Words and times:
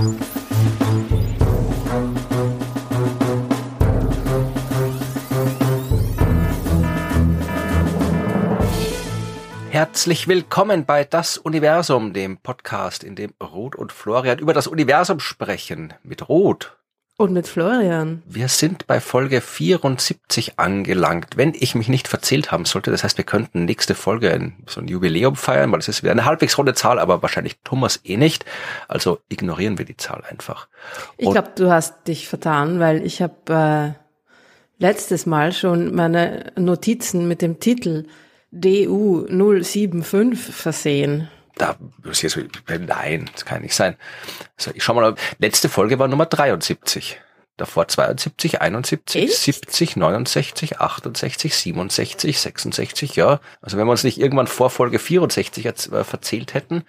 Herzlich 0.00 0.16
willkommen 10.28 10.86
bei 10.86 11.04
Das 11.04 11.36
Universum, 11.36 12.14
dem 12.14 12.38
Podcast, 12.38 13.04
in 13.04 13.14
dem 13.14 13.34
Ruth 13.42 13.76
und 13.76 13.92
Florian 13.92 14.38
über 14.38 14.54
das 14.54 14.66
Universum 14.66 15.20
sprechen. 15.20 15.92
Mit 16.02 16.30
Ruth. 16.30 16.79
Und 17.20 17.34
mit 17.34 17.46
Florian. 17.46 18.22
Wir 18.24 18.48
sind 18.48 18.86
bei 18.86 18.98
Folge 18.98 19.42
74 19.42 20.58
angelangt, 20.58 21.36
wenn 21.36 21.52
ich 21.52 21.74
mich 21.74 21.90
nicht 21.90 22.08
verzählt 22.08 22.50
haben 22.50 22.64
sollte. 22.64 22.90
Das 22.90 23.04
heißt, 23.04 23.18
wir 23.18 23.26
könnten 23.26 23.66
nächste 23.66 23.94
Folge 23.94 24.32
ein, 24.32 24.54
so 24.66 24.80
ein 24.80 24.88
Jubiläum 24.88 25.36
feiern, 25.36 25.70
weil 25.70 25.80
es 25.80 25.88
ist 25.88 26.02
wieder 26.02 26.12
eine 26.12 26.24
halbwegs 26.24 26.56
runde 26.56 26.72
Zahl, 26.72 26.98
aber 26.98 27.20
wahrscheinlich 27.20 27.58
Thomas 27.62 28.00
eh 28.04 28.16
nicht. 28.16 28.46
Also 28.88 29.18
ignorieren 29.28 29.76
wir 29.76 29.84
die 29.84 29.98
Zahl 29.98 30.24
einfach. 30.30 30.68
Und 31.18 31.26
ich 31.26 31.30
glaube, 31.30 31.50
du 31.56 31.70
hast 31.70 32.08
dich 32.08 32.26
vertan, 32.26 32.80
weil 32.80 33.04
ich 33.04 33.20
habe 33.20 33.96
äh, 33.98 34.82
letztes 34.82 35.26
Mal 35.26 35.52
schon 35.52 35.94
meine 35.94 36.54
Notizen 36.56 37.28
mit 37.28 37.42
dem 37.42 37.60
Titel 37.60 38.06
DU 38.50 39.26
075 39.28 40.38
versehen. 40.54 41.28
Da, 41.60 41.76
nein, 42.78 43.28
das 43.34 43.44
kann 43.44 43.60
nicht 43.60 43.74
sein. 43.74 43.96
Also 44.56 44.70
ich 44.74 44.82
schau 44.82 44.94
mal, 44.94 45.14
letzte 45.38 45.68
Folge 45.68 45.98
war 45.98 46.08
Nummer 46.08 46.24
73. 46.24 47.20
Davor 47.58 47.86
72, 47.86 48.62
71, 48.62 49.22
Echt? 49.22 49.36
70, 49.36 49.96
69, 49.96 50.80
68, 50.80 51.54
67, 51.54 52.40
66, 52.40 53.16
ja. 53.16 53.40
Also 53.60 53.76
wenn 53.76 53.86
wir 53.86 53.90
uns 53.90 54.04
nicht 54.04 54.18
irgendwann 54.18 54.46
vor 54.46 54.70
Folge 54.70 54.98
64 54.98 55.62
jetzt 55.62 55.92
äh, 55.92 56.02
verzählt 56.02 56.54
hätten, 56.54 56.84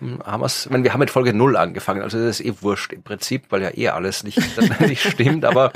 ähm, 0.00 0.22
haben 0.24 0.40
wir 0.40 0.46
es, 0.46 0.70
wenn 0.72 0.82
wir 0.82 0.94
haben 0.94 1.00
mit 1.00 1.10
Folge 1.10 1.34
0 1.34 1.58
angefangen, 1.58 2.00
also 2.00 2.16
das 2.16 2.40
ist 2.40 2.46
eh 2.46 2.54
wurscht 2.62 2.94
im 2.94 3.02
Prinzip, 3.02 3.44
weil 3.50 3.60
ja 3.60 3.76
eh 3.76 3.90
alles 3.90 4.24
nicht, 4.24 4.40
nicht 4.80 5.02
stimmt, 5.02 5.44
aber 5.44 5.74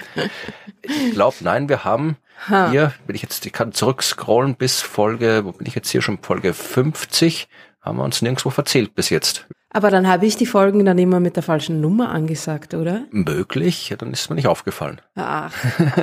ich 0.80 1.12
glaube, 1.12 1.36
nein, 1.40 1.68
wir 1.68 1.84
haben 1.84 2.16
ha. 2.48 2.70
hier, 2.70 2.94
wenn 3.06 3.16
ich 3.16 3.22
jetzt, 3.22 3.44
ich 3.44 3.52
kann 3.52 3.72
zurückscrollen 3.72 4.54
bis 4.54 4.80
Folge, 4.80 5.44
wo 5.44 5.52
bin 5.52 5.66
ich 5.66 5.74
jetzt 5.74 5.90
hier 5.90 6.00
schon, 6.00 6.22
Folge 6.22 6.54
50, 6.54 7.48
haben 7.80 7.98
wir 7.98 8.04
uns 8.04 8.22
nirgendwo 8.22 8.50
verzählt 8.50 8.94
bis 8.94 9.10
jetzt. 9.10 9.46
Aber 9.70 9.90
dann 9.90 10.08
habe 10.08 10.24
ich 10.24 10.36
die 10.36 10.46
Folgen 10.46 10.86
dann 10.86 10.96
immer 10.98 11.20
mit 11.20 11.36
der 11.36 11.42
falschen 11.42 11.80
Nummer 11.82 12.10
angesagt, 12.10 12.72
oder? 12.72 13.04
Möglich, 13.10 13.94
dann 13.98 14.12
ist 14.12 14.30
mir 14.30 14.36
nicht 14.36 14.46
aufgefallen. 14.46 15.02
Ach, 15.14 15.52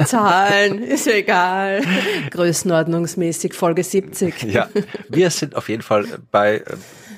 Zahlen, 0.06 0.84
ist 0.84 1.08
egal. 1.08 1.81
Größenordnungsmäßig 2.30 3.56
Folge 3.56 3.84
70. 3.84 4.44
Ja, 4.44 4.70
wir 5.09 5.31
sind 5.31 5.56
auf 5.56 5.68
jeden 5.68 5.81
Fall 5.81 6.06
bei 6.31 6.58
äh, 6.58 6.64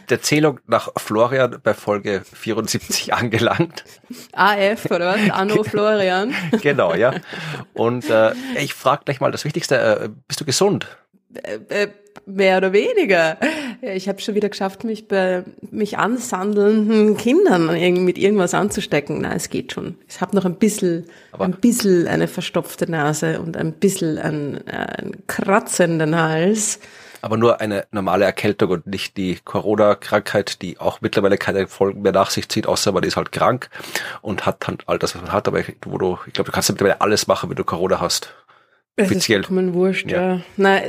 der 0.09 0.21
Zählung 0.21 0.61
nach 0.67 0.89
Florian 0.95 1.57
bei 1.61 1.73
Folge 1.73 2.21
74 2.33 3.13
angelangt. 3.13 3.83
AF 4.31 4.85
oder 4.85 5.15
was? 5.15 5.29
Anno 5.31 5.63
Florian. 5.63 6.33
genau, 6.61 6.95
ja. 6.95 7.13
Und 7.73 8.09
äh, 8.09 8.31
ich 8.57 8.73
frage 8.73 9.03
gleich 9.03 9.19
mal 9.19 9.31
das 9.31 9.43
Wichtigste, 9.43 9.77
äh, 9.79 10.09
bist 10.27 10.39
du 10.39 10.45
gesund? 10.45 10.97
Äh, 11.43 11.83
äh, 11.83 11.87
mehr 12.25 12.57
oder 12.57 12.73
weniger. 12.73 13.37
Ich 13.81 14.09
habe 14.09 14.19
schon 14.21 14.35
wieder 14.35 14.49
geschafft, 14.49 14.83
mich 14.83 15.07
bei 15.07 15.43
mich 15.69 15.97
ansandelnden 15.97 17.15
Kindern 17.15 17.67
mit 18.03 18.17
irgendwas 18.17 18.53
anzustecken. 18.53 19.19
Na, 19.21 19.33
es 19.35 19.49
geht 19.49 19.71
schon. 19.71 19.95
Ich 20.07 20.19
habe 20.19 20.35
noch 20.35 20.45
ein 20.45 20.55
bisschen, 20.55 21.05
Aber 21.31 21.45
ein 21.45 21.53
bisschen 21.53 22.07
eine 22.07 22.27
verstopfte 22.27 22.89
Nase 22.89 23.39
und 23.39 23.55
ein 23.55 23.73
bisschen 23.73 24.17
einen, 24.17 24.67
einen 24.67 25.27
kratzenden 25.27 26.19
Hals. 26.19 26.79
Aber 27.21 27.37
nur 27.37 27.61
eine 27.61 27.85
normale 27.91 28.25
Erkältung 28.25 28.69
und 28.71 28.87
nicht 28.87 29.17
die 29.17 29.39
Corona-Krankheit, 29.43 30.61
die 30.61 30.79
auch 30.79 31.01
mittlerweile 31.01 31.37
keine 31.37 31.67
Folgen 31.67 32.01
mehr 32.01 32.11
nach 32.11 32.29
sich 32.29 32.47
zieht, 32.49 32.67
außer 32.67 32.91
man 32.91 33.03
ist 33.03 33.17
halt 33.17 33.31
krank 33.31 33.69
und 34.21 34.45
hat 34.45 34.67
dann 34.67 34.77
all 34.85 34.99
das, 34.99 35.15
was 35.15 35.21
man 35.21 35.31
hat. 35.31 35.47
Aber 35.47 35.61
wo 35.83 35.97
du, 35.97 36.19
ich 36.27 36.33
glaube, 36.33 36.49
du 36.49 36.53
kannst 36.53 36.69
mittlerweile 36.69 37.01
alles 37.01 37.27
machen, 37.27 37.49
wenn 37.49 37.57
du 37.57 37.63
Corona 37.63 37.99
hast. 37.99 38.33
Es 38.99 39.11
Offiziell. 39.11 39.41
ist 39.41 39.73
wurscht, 39.73 40.09
ja. 40.09 40.21
ja. 40.21 40.41
Nein, 40.57 40.83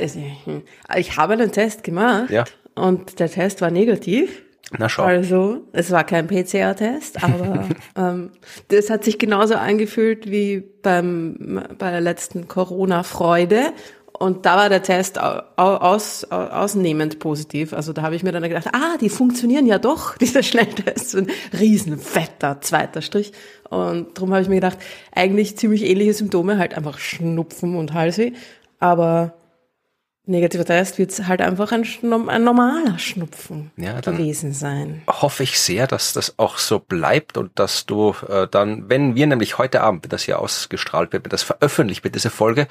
ich 0.97 1.17
habe 1.17 1.33
einen 1.33 1.51
Test 1.51 1.83
gemacht 1.83 2.31
ja. 2.31 2.43
und 2.73 3.19
der 3.19 3.29
Test 3.29 3.61
war 3.61 3.69
negativ. 3.69 4.41
Na 4.77 4.89
schau. 4.89 5.03
Also, 5.03 5.61
es 5.73 5.91
war 5.91 6.03
kein 6.03 6.27
PCR-Test, 6.27 7.23
aber 7.23 7.69
ähm, 7.95 8.31
das 8.69 8.89
hat 8.89 9.03
sich 9.03 9.19
genauso 9.19 9.55
angefühlt 9.55 10.29
wie 10.29 10.63
beim 10.81 11.63
bei 11.77 11.91
der 11.91 12.01
letzten 12.01 12.47
Corona-Freude. 12.47 13.73
Und 14.19 14.45
da 14.45 14.57
war 14.57 14.67
der 14.67 14.83
Test 14.83 15.17
aus, 15.17 16.25
ausnehmend 16.25 17.19
positiv. 17.19 17.71
Also 17.71 17.93
da 17.93 18.01
habe 18.01 18.15
ich 18.15 18.23
mir 18.23 18.33
dann 18.33 18.43
gedacht, 18.43 18.67
ah, 18.73 18.97
die 18.99 19.07
funktionieren 19.07 19.65
ja 19.65 19.79
doch, 19.79 20.17
dieser 20.19 20.43
Schnelltest. 20.43 21.15
Ein 21.15 21.27
riesenfetter 21.57 22.59
zweiter 22.59 23.01
Strich. 23.01 23.31
Und 23.69 24.17
darum 24.17 24.31
habe 24.31 24.41
ich 24.41 24.49
mir 24.49 24.55
gedacht, 24.55 24.77
eigentlich 25.15 25.57
ziemlich 25.57 25.85
ähnliche 25.85 26.13
Symptome, 26.13 26.57
halt 26.57 26.75
einfach 26.75 26.99
Schnupfen 26.99 27.77
und 27.77 27.93
Halsweh. 27.93 28.33
Aber 28.79 29.35
negativer 30.29 30.65
Test 30.65 30.97
wird 30.97 31.27
halt 31.27 31.41
einfach 31.41 31.71
ein, 31.71 31.85
ein 32.29 32.43
normaler 32.43 32.97
Schnupfen 32.99 33.71
ja, 33.77 33.99
gewesen 33.99 34.53
sein. 34.53 35.01
Hoffe 35.07 35.43
ich 35.43 35.59
sehr, 35.59 35.87
dass 35.87 36.13
das 36.13 36.35
auch 36.37 36.57
so 36.57 36.79
bleibt 36.79 37.37
und 37.37 37.57
dass 37.57 37.85
du 37.85 38.15
äh, 38.27 38.47
dann, 38.49 38.89
wenn 38.89 39.15
wir 39.15 39.27
nämlich 39.27 39.57
heute 39.57 39.81
Abend, 39.81 40.03
wenn 40.03 40.09
das 40.09 40.23
hier 40.23 40.39
ausgestrahlt 40.39 41.11
wird, 41.11 41.25
wenn 41.25 41.31
das 41.31 41.43
veröffentlicht 41.43 42.03
wird, 42.03 42.15
diese 42.15 42.29
Folge, 42.29 42.67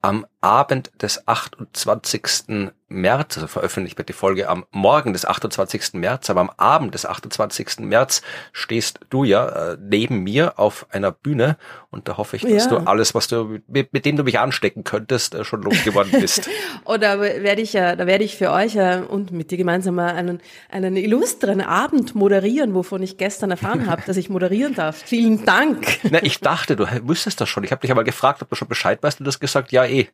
am 0.00 0.26
Abend 0.40 0.90
des 1.00 1.26
28. 1.28 2.72
März, 2.92 3.36
also 3.36 3.46
veröffentlicht 3.46 3.98
wird 3.98 4.08
die 4.08 4.14
Folge 4.14 4.48
am 4.48 4.64
Morgen 4.70 5.12
des 5.12 5.24
28. 5.24 5.94
März, 5.94 6.30
aber 6.30 6.40
am 6.40 6.50
Abend 6.56 6.94
des 6.94 7.06
28. 7.06 7.80
März 7.80 8.22
stehst 8.52 9.00
du 9.10 9.24
ja 9.24 9.72
äh, 9.72 9.78
neben 9.80 10.22
mir 10.22 10.58
auf 10.58 10.86
einer 10.90 11.12
Bühne 11.12 11.56
und 11.90 12.08
da 12.08 12.16
hoffe 12.16 12.36
ich, 12.36 12.42
dass 12.42 12.64
ja. 12.64 12.70
du 12.70 12.78
alles, 12.78 13.14
was 13.14 13.28
du 13.28 13.60
mit, 13.66 13.92
mit, 13.92 14.04
dem 14.04 14.16
du 14.16 14.24
mich 14.24 14.38
anstecken 14.38 14.84
könntest, 14.84 15.34
äh, 15.34 15.44
schon 15.44 15.62
losgeworden 15.62 16.12
bist. 16.20 16.48
Oder 16.84 17.20
werde 17.20 17.62
ich 17.62 17.72
ja, 17.72 17.96
da 17.96 18.06
werde 18.06 18.24
ich 18.24 18.36
für 18.36 18.50
euch 18.50 18.74
ja 18.74 19.02
und 19.02 19.32
mit 19.32 19.50
dir 19.50 19.58
gemeinsam 19.58 19.96
mal 19.96 20.14
einen, 20.14 20.40
einen 20.70 20.96
illustren 20.96 21.60
Abend 21.60 22.14
moderieren, 22.14 22.74
wovon 22.74 23.02
ich 23.02 23.18
gestern 23.18 23.50
erfahren 23.50 23.86
habe, 23.86 24.02
dass 24.06 24.16
ich 24.16 24.30
moderieren 24.30 24.74
darf. 24.74 25.02
Vielen 25.04 25.44
Dank. 25.44 25.86
Na, 26.10 26.22
ich 26.22 26.40
dachte, 26.40 26.76
du 26.76 26.86
wüsstest 27.06 27.40
das 27.40 27.48
schon. 27.48 27.64
Ich 27.64 27.72
habe 27.72 27.80
dich 27.80 27.90
aber 27.90 28.04
gefragt, 28.04 28.42
ob 28.42 28.48
du 28.48 28.56
schon 28.56 28.68
Bescheid 28.68 29.02
weißt 29.02 29.20
und 29.20 29.24
du 29.24 29.28
hast 29.28 29.40
gesagt, 29.40 29.72
ja 29.72 29.84
eh. 29.84 30.08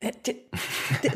Äh, 0.00 0.12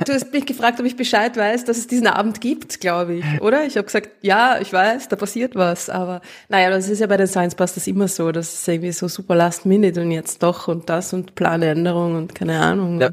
du 0.05 0.13
hast 0.13 0.33
mich 0.33 0.45
gefragt, 0.45 0.81
ob 0.81 0.87
ich 0.87 0.97
Bescheid 0.97 1.37
weiß, 1.37 1.65
dass 1.65 1.79
es 1.79 1.87
diesen 1.87 2.09
Abend 2.09 2.41
gibt, 2.41 2.81
glaube 2.81 3.15
ich, 3.15 3.41
oder? 3.41 3.65
Ich 3.65 3.77
habe 3.77 3.85
gesagt, 3.85 4.11
ja, 4.23 4.59
ich 4.61 4.73
weiß, 4.73 5.09
da 5.09 5.15
passiert 5.15 5.55
was, 5.55 5.89
aber 5.89 6.21
naja, 6.49 6.71
das 6.71 6.89
ist 6.89 6.99
ja 6.99 7.07
bei 7.07 7.17
den 7.17 7.29
Science 7.29 7.55
Busters 7.55 7.87
immer 7.87 8.09
so, 8.09 8.33
das 8.33 8.53
ist 8.53 8.67
irgendwie 8.69 8.91
so 8.91 9.07
super 9.07 9.37
last 9.37 9.67
minute 9.67 10.01
und 10.01 10.11
jetzt 10.11 10.43
doch 10.43 10.67
und 10.67 10.91
das 10.91 11.13
und 11.13 11.37
Planänderung 11.37 12.17
und 12.17 12.35
keine 12.35 12.59
Ahnung. 12.59 13.01
Ja, 13.01 13.11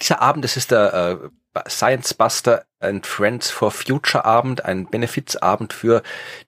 dieser 0.00 0.20
Abend, 0.20 0.44
das 0.44 0.56
ist 0.56 0.72
der 0.72 1.20
äh, 1.54 1.68
Science 1.68 2.14
Buster 2.14 2.64
and 2.84 3.06
Friends 3.06 3.50
for 3.50 3.70
Future 3.70 4.24
Abend, 4.24 4.64
ein 4.64 4.86
Benefizabend 4.86 5.72
für 5.72 6.02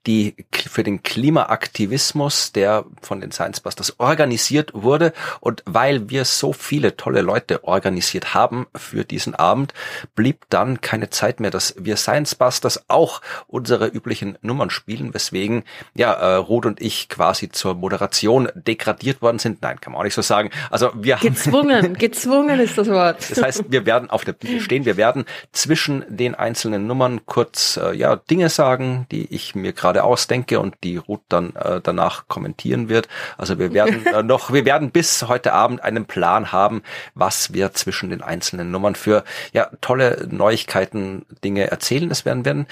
die, 0.07 0.37
für 0.53 0.83
den 0.83 1.03
Klimaaktivismus, 1.03 2.53
der 2.53 2.85
von 3.01 3.21
den 3.21 3.33
Science 3.33 3.61
Busters 3.61 3.99
organisiert 3.99 4.73
wurde. 4.75 5.13
Und 5.41 5.63
weil 5.67 6.11
wir 6.11 6.25
so 6.25 6.53
viele 6.53 6.97
tolle 6.97 7.23
Leute 7.23 7.65
organisiert 7.65 8.35
haben 8.35 8.67
für 8.77 9.05
diesen 9.05 9.35
Abend, 9.35 9.75
blieb 10.15 10.45
dann 10.51 10.81
keine 10.81 11.11
Zeit 11.11 11.41
mehr, 11.41 11.51
dass 11.51 11.75
wir 11.79 11.97
Science 11.97 12.35
Busters 12.35 12.85
auch 12.89 13.21
unsere 13.47 13.89
üblichen 13.89 14.39
Nummern 14.43 14.71
spielen, 14.71 15.15
weswegen, 15.15 15.65
ja, 15.95 16.13
äh, 16.13 16.35
Ruth 16.37 16.67
und 16.67 16.81
ich 16.81 17.09
quasi 17.09 17.49
zur 17.49 17.75
Moderation 17.75 18.49
degradiert 18.55 19.23
worden 19.23 19.39
sind. 19.39 19.63
Nein, 19.63 19.81
kann 19.81 19.93
man 19.93 20.01
auch 20.01 20.05
nicht 20.05 20.15
so 20.15 20.23
sagen. 20.23 20.51
Also 20.71 20.91
wir 20.95 21.17
gezwungen, 21.17 21.83
haben 21.83 21.95
gezwungen 21.95 22.61
ist 22.61 22.77
das 22.79 22.89
Wort. 22.89 23.31
Das 23.31 23.43
heißt, 23.43 23.65
wir 23.69 23.87
werden 23.87 24.11
auf 24.11 24.25
der 24.25 24.33
Bühne 24.33 24.61
stehen, 24.61 24.85
wir 24.85 24.97
werden 24.97 25.25
zwischen 25.53 26.05
den 26.09 26.26
den 26.27 26.35
einzelnen 26.35 26.87
Nummern 26.87 27.25
kurz 27.25 27.77
äh, 27.77 27.95
ja 27.95 28.17
Dinge 28.17 28.49
sagen, 28.49 29.07
die 29.11 29.33
ich 29.33 29.55
mir 29.55 29.73
gerade 29.73 30.05
ausdenke 30.05 30.61
und 30.61 30.77
die 30.83 30.97
Ruth 30.97 31.23
dann 31.29 31.55
äh, 31.55 31.81
danach 31.81 32.27
kommentieren 32.29 32.89
wird. 32.89 33.09
Also 33.39 33.59
wir 33.59 33.73
werden 33.73 34.05
äh, 34.15 34.23
noch, 34.23 34.53
wir 34.53 34.65
werden 34.65 34.91
bis 34.91 35.23
heute 35.29 35.53
Abend 35.53 35.83
einen 35.83 36.07
Plan 36.07 36.53
haben, 36.53 36.83
was 37.15 37.53
wir 37.53 37.73
zwischen 37.73 38.11
den 38.11 38.23
einzelnen 38.23 38.71
Nummern 38.71 38.97
für 38.97 39.25
ja 39.53 39.71
tolle 39.81 40.27
Neuigkeiten, 40.31 41.25
Dinge 41.45 41.71
erzählen. 41.71 42.11
Es 42.11 42.25
werden 42.25 42.45
werden 42.45 42.67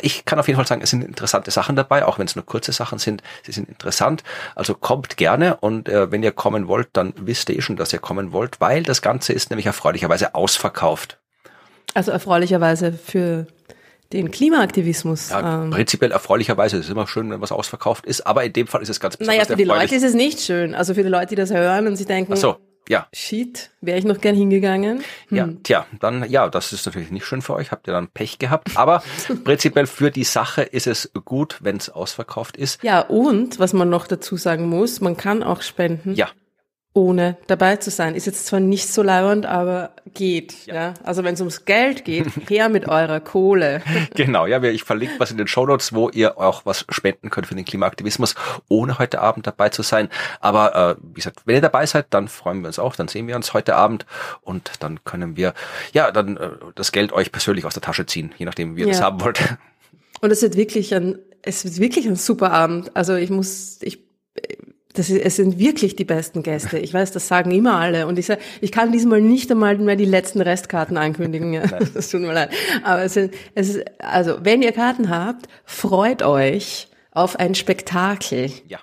ich 0.00 0.24
kann 0.24 0.38
auf 0.38 0.48
jeden 0.48 0.56
Fall 0.56 0.66
sagen, 0.66 0.82
es 0.82 0.90
sind 0.90 1.04
interessante 1.04 1.50
Sachen 1.50 1.76
dabei, 1.76 2.06
auch 2.06 2.18
wenn 2.18 2.26
es 2.26 2.36
nur 2.36 2.46
kurze 2.46 2.72
Sachen 2.72 2.98
sind. 2.98 3.22
Sie 3.42 3.52
sind 3.52 3.68
interessant. 3.68 4.22
Also 4.54 4.74
kommt 4.74 5.16
gerne 5.16 5.56
und 5.56 5.88
äh, 5.88 6.10
wenn 6.10 6.22
ihr 6.22 6.32
kommen 6.32 6.68
wollt, 6.68 6.88
dann 6.94 7.12
wisst 7.16 7.50
ihr 7.50 7.58
eh 7.58 7.60
schon, 7.60 7.76
dass 7.76 7.92
ihr 7.92 7.98
kommen 7.98 8.32
wollt, 8.32 8.60
weil 8.60 8.82
das 8.82 9.02
Ganze 9.02 9.32
ist 9.32 9.50
nämlich 9.50 9.66
erfreulicherweise 9.66 10.34
ausverkauft. 10.34 11.18
Also 11.94 12.10
erfreulicherweise 12.10 12.92
für 12.92 13.46
den 14.12 14.30
Klimaaktivismus. 14.30 15.30
Ja, 15.30 15.62
ähm, 15.62 15.70
prinzipiell 15.70 16.12
erfreulicherweise. 16.12 16.76
Es 16.76 16.86
ist 16.86 16.90
immer 16.90 17.06
schön, 17.06 17.30
wenn 17.30 17.40
was 17.40 17.52
ausverkauft 17.52 18.06
ist, 18.06 18.26
aber 18.26 18.44
in 18.44 18.52
dem 18.52 18.66
Fall 18.66 18.82
ist 18.82 18.88
es 18.88 19.00
ganz 19.00 19.16
besonders 19.16 19.48
Naja, 19.48 19.48
für 19.48 19.56
die 19.56 19.64
Leute 19.64 19.94
ist 19.94 20.02
es 20.02 20.14
nicht 20.14 20.40
schön. 20.40 20.74
Also 20.74 20.94
für 20.94 21.02
die 21.02 21.08
Leute, 21.08 21.28
die 21.28 21.34
das 21.36 21.50
hören 21.50 21.86
und 21.86 21.96
sich 21.96 22.06
denken, 22.06 22.32
Ach 22.34 22.38
so. 22.38 22.56
Ja. 22.88 23.06
Shit, 23.12 23.70
wäre 23.80 23.96
ich 23.96 24.04
noch 24.04 24.20
gern 24.20 24.34
hingegangen. 24.34 25.04
Hm. 25.28 25.36
Ja, 25.36 25.48
tja, 25.62 25.86
dann, 26.00 26.28
ja, 26.28 26.48
das 26.48 26.72
ist 26.72 26.84
natürlich 26.84 27.12
nicht 27.12 27.24
schön 27.24 27.40
für 27.40 27.54
euch, 27.54 27.70
habt 27.70 27.86
ihr 27.86 27.92
dann 27.92 28.08
Pech 28.08 28.38
gehabt. 28.38 28.76
Aber 28.76 29.04
prinzipiell 29.44 29.86
für 29.86 30.10
die 30.10 30.24
Sache 30.24 30.62
ist 30.62 30.88
es 30.88 31.12
gut, 31.24 31.58
wenn 31.62 31.76
es 31.76 31.90
ausverkauft 31.90 32.56
ist. 32.56 32.82
Ja, 32.82 33.00
und 33.00 33.60
was 33.60 33.72
man 33.72 33.88
noch 33.88 34.08
dazu 34.08 34.36
sagen 34.36 34.68
muss, 34.68 35.00
man 35.00 35.16
kann 35.16 35.44
auch 35.44 35.62
spenden. 35.62 36.14
Ja, 36.14 36.28
ohne 36.94 37.38
dabei 37.46 37.76
zu 37.76 37.90
sein. 37.90 38.14
Ist 38.14 38.26
jetzt 38.26 38.46
zwar 38.46 38.60
nicht 38.60 38.92
so 38.92 39.02
lauernd, 39.02 39.46
aber 39.46 39.92
geht. 40.12 40.66
Ja. 40.66 40.74
ja? 40.74 40.94
Also 41.04 41.24
wenn 41.24 41.34
es 41.34 41.40
ums 41.40 41.64
Geld 41.64 42.04
geht, 42.04 42.26
her 42.48 42.68
mit 42.68 42.86
eurer 42.86 43.20
Kohle. 43.20 43.82
genau, 44.14 44.46
ja, 44.46 44.62
ich 44.62 44.84
verlinke 44.84 45.14
was 45.18 45.30
in 45.30 45.38
den 45.38 45.46
Show 45.46 45.66
Notes, 45.66 45.94
wo 45.94 46.10
ihr 46.10 46.38
auch 46.38 46.66
was 46.66 46.84
spenden 46.90 47.30
könnt 47.30 47.46
für 47.46 47.54
den 47.54 47.64
Klimaaktivismus, 47.64 48.34
ohne 48.68 48.98
heute 48.98 49.20
Abend 49.20 49.46
dabei 49.46 49.70
zu 49.70 49.82
sein. 49.82 50.08
Aber 50.40 50.96
äh, 50.98 51.02
wie 51.02 51.14
gesagt, 51.14 51.40
wenn 51.46 51.54
ihr 51.54 51.62
dabei 51.62 51.86
seid, 51.86 52.06
dann 52.10 52.28
freuen 52.28 52.60
wir 52.60 52.66
uns 52.66 52.78
auch, 52.78 52.94
dann 52.94 53.08
sehen 53.08 53.26
wir 53.26 53.36
uns 53.36 53.54
heute 53.54 53.74
Abend 53.74 54.04
und 54.42 54.70
dann 54.80 55.02
können 55.04 55.36
wir 55.36 55.54
ja 55.92 56.10
dann 56.10 56.36
äh, 56.36 56.50
das 56.74 56.92
Geld 56.92 57.12
euch 57.12 57.32
persönlich 57.32 57.64
aus 57.64 57.74
der 57.74 57.82
Tasche 57.82 58.04
ziehen, 58.04 58.32
je 58.36 58.44
nachdem, 58.44 58.76
wie 58.76 58.80
ihr 58.80 58.86
ja. 58.88 58.92
das 58.92 59.02
haben 59.02 59.20
wollt. 59.20 59.40
Und 60.20 60.30
es 60.30 60.42
wird 60.42 60.56
wirklich 60.56 60.94
ein, 60.94 61.18
es 61.40 61.64
wird 61.64 61.78
wirklich 61.78 62.06
ein 62.06 62.16
super 62.16 62.52
Abend. 62.52 62.94
Also 62.94 63.14
ich 63.14 63.30
muss, 63.30 63.78
ich 63.82 64.11
das 64.94 65.10
ist, 65.10 65.22
es 65.22 65.36
sind 65.36 65.58
wirklich 65.58 65.96
die 65.96 66.04
besten 66.04 66.42
Gäste. 66.42 66.78
Ich 66.78 66.92
weiß, 66.92 67.12
das 67.12 67.28
sagen 67.28 67.50
immer 67.50 67.78
alle. 67.78 68.06
Und 68.06 68.18
ich 68.18 68.26
sage, 68.26 68.40
ich 68.60 68.72
kann 68.72 68.92
diesmal 68.92 69.20
nicht 69.20 69.50
einmal 69.50 69.76
mehr 69.78 69.96
die 69.96 70.04
letzten 70.04 70.40
Restkarten 70.40 70.96
ankündigen. 70.96 71.52
Ja, 71.52 71.62
das 71.94 72.10
tut 72.10 72.20
mir 72.20 72.32
leid. 72.32 72.50
Aber 72.84 73.02
es, 73.02 73.14
sind, 73.14 73.34
es 73.54 73.70
ist, 73.70 73.84
also, 73.98 74.38
wenn 74.42 74.62
ihr 74.62 74.72
Karten 74.72 75.08
habt, 75.08 75.46
freut 75.64 76.22
euch 76.22 76.88
auf 77.10 77.38
ein 77.38 77.54
Spektakel. 77.54 78.50
Ja. 78.66 78.78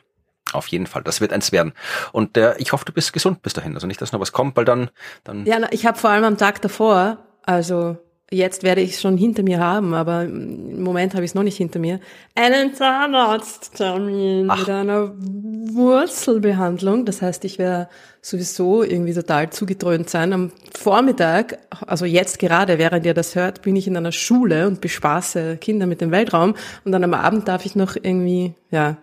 Auf 0.51 0.67
jeden 0.67 0.87
Fall, 0.87 1.03
das 1.03 1.21
wird 1.21 1.31
eins 1.31 1.51
werden. 1.51 1.73
Und 2.11 2.35
äh, 2.35 2.55
ich 2.57 2.73
hoffe, 2.73 2.85
du 2.85 2.91
bist 2.91 3.13
gesund 3.13 3.43
bis 3.43 3.53
dahin. 3.53 3.75
Also 3.75 3.85
nicht, 3.85 4.01
dass 4.01 4.11
noch 4.11 4.19
was 4.19 4.31
kommt, 4.31 4.57
weil 4.57 4.65
dann, 4.65 4.89
dann. 5.23 5.45
Ja, 5.45 5.59
ich 5.69 5.85
habe 5.85 5.97
vor 5.97 6.09
allem 6.09 6.23
am 6.23 6.37
Tag 6.37 6.61
davor, 6.61 7.23
also 7.43 7.97
Jetzt 8.31 8.61
werde 8.61 8.81
ich 8.81 8.91
es 8.91 9.01
schon 9.01 9.17
hinter 9.17 9.41
mir 9.41 9.59
haben, 9.59 9.95
aber 9.95 10.23
im 10.23 10.83
Moment 10.83 11.15
habe 11.15 11.25
ich 11.25 11.31
es 11.31 11.35
noch 11.35 11.41
nicht 11.41 11.57
hinter 11.57 11.79
mir. 11.79 11.99
Einen 12.35 12.75
Zahnarzttermin 12.75 14.45
mit 14.45 14.69
einer 14.69 15.13
Wurzelbehandlung. 15.17 17.05
Das 17.05 17.23
heißt, 17.23 17.43
ich 17.45 17.57
werde 17.57 17.89
sowieso 18.21 18.83
irgendwie 18.83 19.15
total 19.15 19.49
zugedröhnt 19.49 20.11
sein. 20.11 20.31
Am 20.33 20.51
Vormittag, 20.77 21.57
also 21.87 22.05
jetzt 22.05 22.37
gerade, 22.37 22.77
während 22.77 23.03
ihr 23.05 23.15
das 23.15 23.33
hört, 23.33 23.63
bin 23.63 23.75
ich 23.75 23.87
in 23.87 23.97
einer 23.97 24.11
Schule 24.11 24.67
und 24.67 24.79
bespaße 24.79 25.57
Kinder 25.57 25.87
mit 25.87 25.99
dem 25.99 26.11
Weltraum. 26.11 26.53
Und 26.85 26.91
dann 26.91 27.03
am 27.03 27.15
Abend 27.15 27.47
darf 27.47 27.65
ich 27.65 27.75
noch 27.75 27.95
irgendwie, 27.95 28.53
ja, 28.69 28.97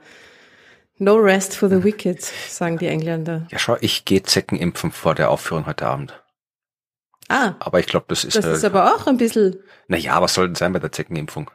No 0.98 1.16
rest 1.16 1.54
for 1.54 1.68
the 1.68 1.84
wicked, 1.84 2.22
sagen 2.22 2.78
die 2.78 2.86
Engländer. 2.86 3.46
Ja, 3.50 3.58
schau, 3.58 3.76
ich 3.80 4.06
gehe 4.06 4.22
Zecken 4.22 4.56
impfen 4.56 4.92
vor 4.92 5.14
der 5.14 5.30
Aufführung 5.30 5.66
heute 5.66 5.86
Abend. 5.86 6.22
Ah. 7.28 7.54
Aber 7.58 7.80
ich 7.80 7.86
glaube, 7.86 8.06
das 8.08 8.24
ist. 8.24 8.36
Das 8.36 8.44
äh, 8.44 8.52
ist 8.52 8.64
aber 8.64 8.94
auch 8.94 9.06
ein 9.06 9.16
bisschen. 9.16 9.56
Naja, 9.88 10.20
was 10.20 10.34
soll 10.34 10.48
denn 10.48 10.54
sein 10.54 10.72
bei 10.72 10.78
der 10.78 10.92
Zeckenimpfung? 10.92 11.50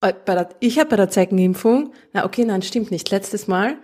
Bei 0.00 0.12
der, 0.12 0.48
ich 0.60 0.78
habe 0.78 0.90
bei 0.90 0.96
der 0.96 1.10
Zeckenimpfung, 1.10 1.92
na 2.12 2.24
okay, 2.24 2.44
nein, 2.44 2.62
stimmt 2.62 2.90
nicht. 2.90 3.10
Letztes 3.10 3.48
Mal, 3.48 3.76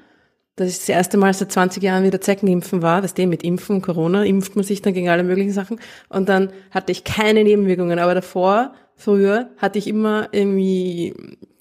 das 0.56 0.68
ist 0.68 0.82
das 0.82 0.88
erste 0.88 1.18
Mal 1.18 1.34
seit 1.34 1.52
20 1.52 1.82
Jahren 1.82 2.04
wieder 2.04 2.22
Zeckenimpfen 2.22 2.80
war, 2.80 3.02
das 3.02 3.12
dem 3.12 3.28
mit 3.28 3.42
Impfen, 3.42 3.82
Corona, 3.82 4.24
impft 4.24 4.56
man 4.56 4.64
sich 4.64 4.80
dann 4.80 4.94
gegen 4.94 5.10
alle 5.10 5.24
möglichen 5.24 5.52
Sachen. 5.52 5.78
Und 6.08 6.30
dann 6.30 6.50
hatte 6.70 6.92
ich 6.92 7.04
keine 7.04 7.44
Nebenwirkungen. 7.44 7.98
Aber 7.98 8.14
davor, 8.14 8.72
früher, 8.94 9.50
hatte 9.58 9.78
ich 9.78 9.86
immer 9.86 10.28
irgendwie 10.32 11.14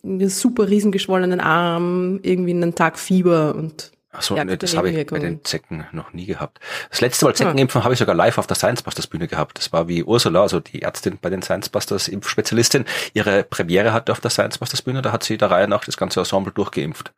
einen 0.06 0.30
super 0.30 0.69
riesengeschwollenen 0.69 1.42
Arm, 1.42 2.19
irgendwie 2.24 2.51
einen 2.51 2.75
Tag 2.75 2.98
Fieber 2.98 3.56
und 3.56 3.92
Ach 4.18 4.22
so, 4.22 4.38
ja, 4.38 4.46
nee, 4.46 4.56
das 4.56 4.78
habe 4.78 4.90
ich 4.90 5.08
bei 5.08 5.20
den 5.20 5.44
Zecken 5.44 5.86
noch 5.92 6.14
nie 6.14 6.26
gehabt. 6.26 6.60
Das 6.90 7.02
letzte 7.02 7.26
Mal 7.26 7.32
ah. 7.32 7.36
Zeckenimpfen 7.36 7.84
habe 7.84 7.94
ich 7.94 8.00
sogar 8.00 8.16
live 8.16 8.38
auf 8.38 8.48
der 8.48 8.56
Science 8.56 8.82
Busters 8.82 9.08
Bühne 9.08 9.28
gehabt. 9.28 9.58
Das 9.58 9.74
war 9.74 9.88
wie 9.88 10.04
Ursula, 10.04 10.42
also 10.42 10.60
die 10.60 10.82
Ärztin 10.82 11.18
bei 11.22 11.30
den 11.30 11.42
Science 11.42 11.70
Busters 11.70 12.08
Impfspezialistin, 12.08 12.86
ihre 13.14 13.44
Premiere 13.44 13.94
hatte 13.94 14.12
auf 14.12 14.22
der 14.22 14.32
Science 14.32 14.58
Busters 14.58 14.82
Bühne, 14.82 15.02
da 15.02 15.12
hat 15.12 15.24
sie 15.24 15.38
der 15.38 15.52
Reihe 15.52 15.68
nach 15.68 15.84
das 15.84 15.98
ganze 15.98 16.20
Ensemble 16.20 16.54
durchgeimpft. 16.54 17.12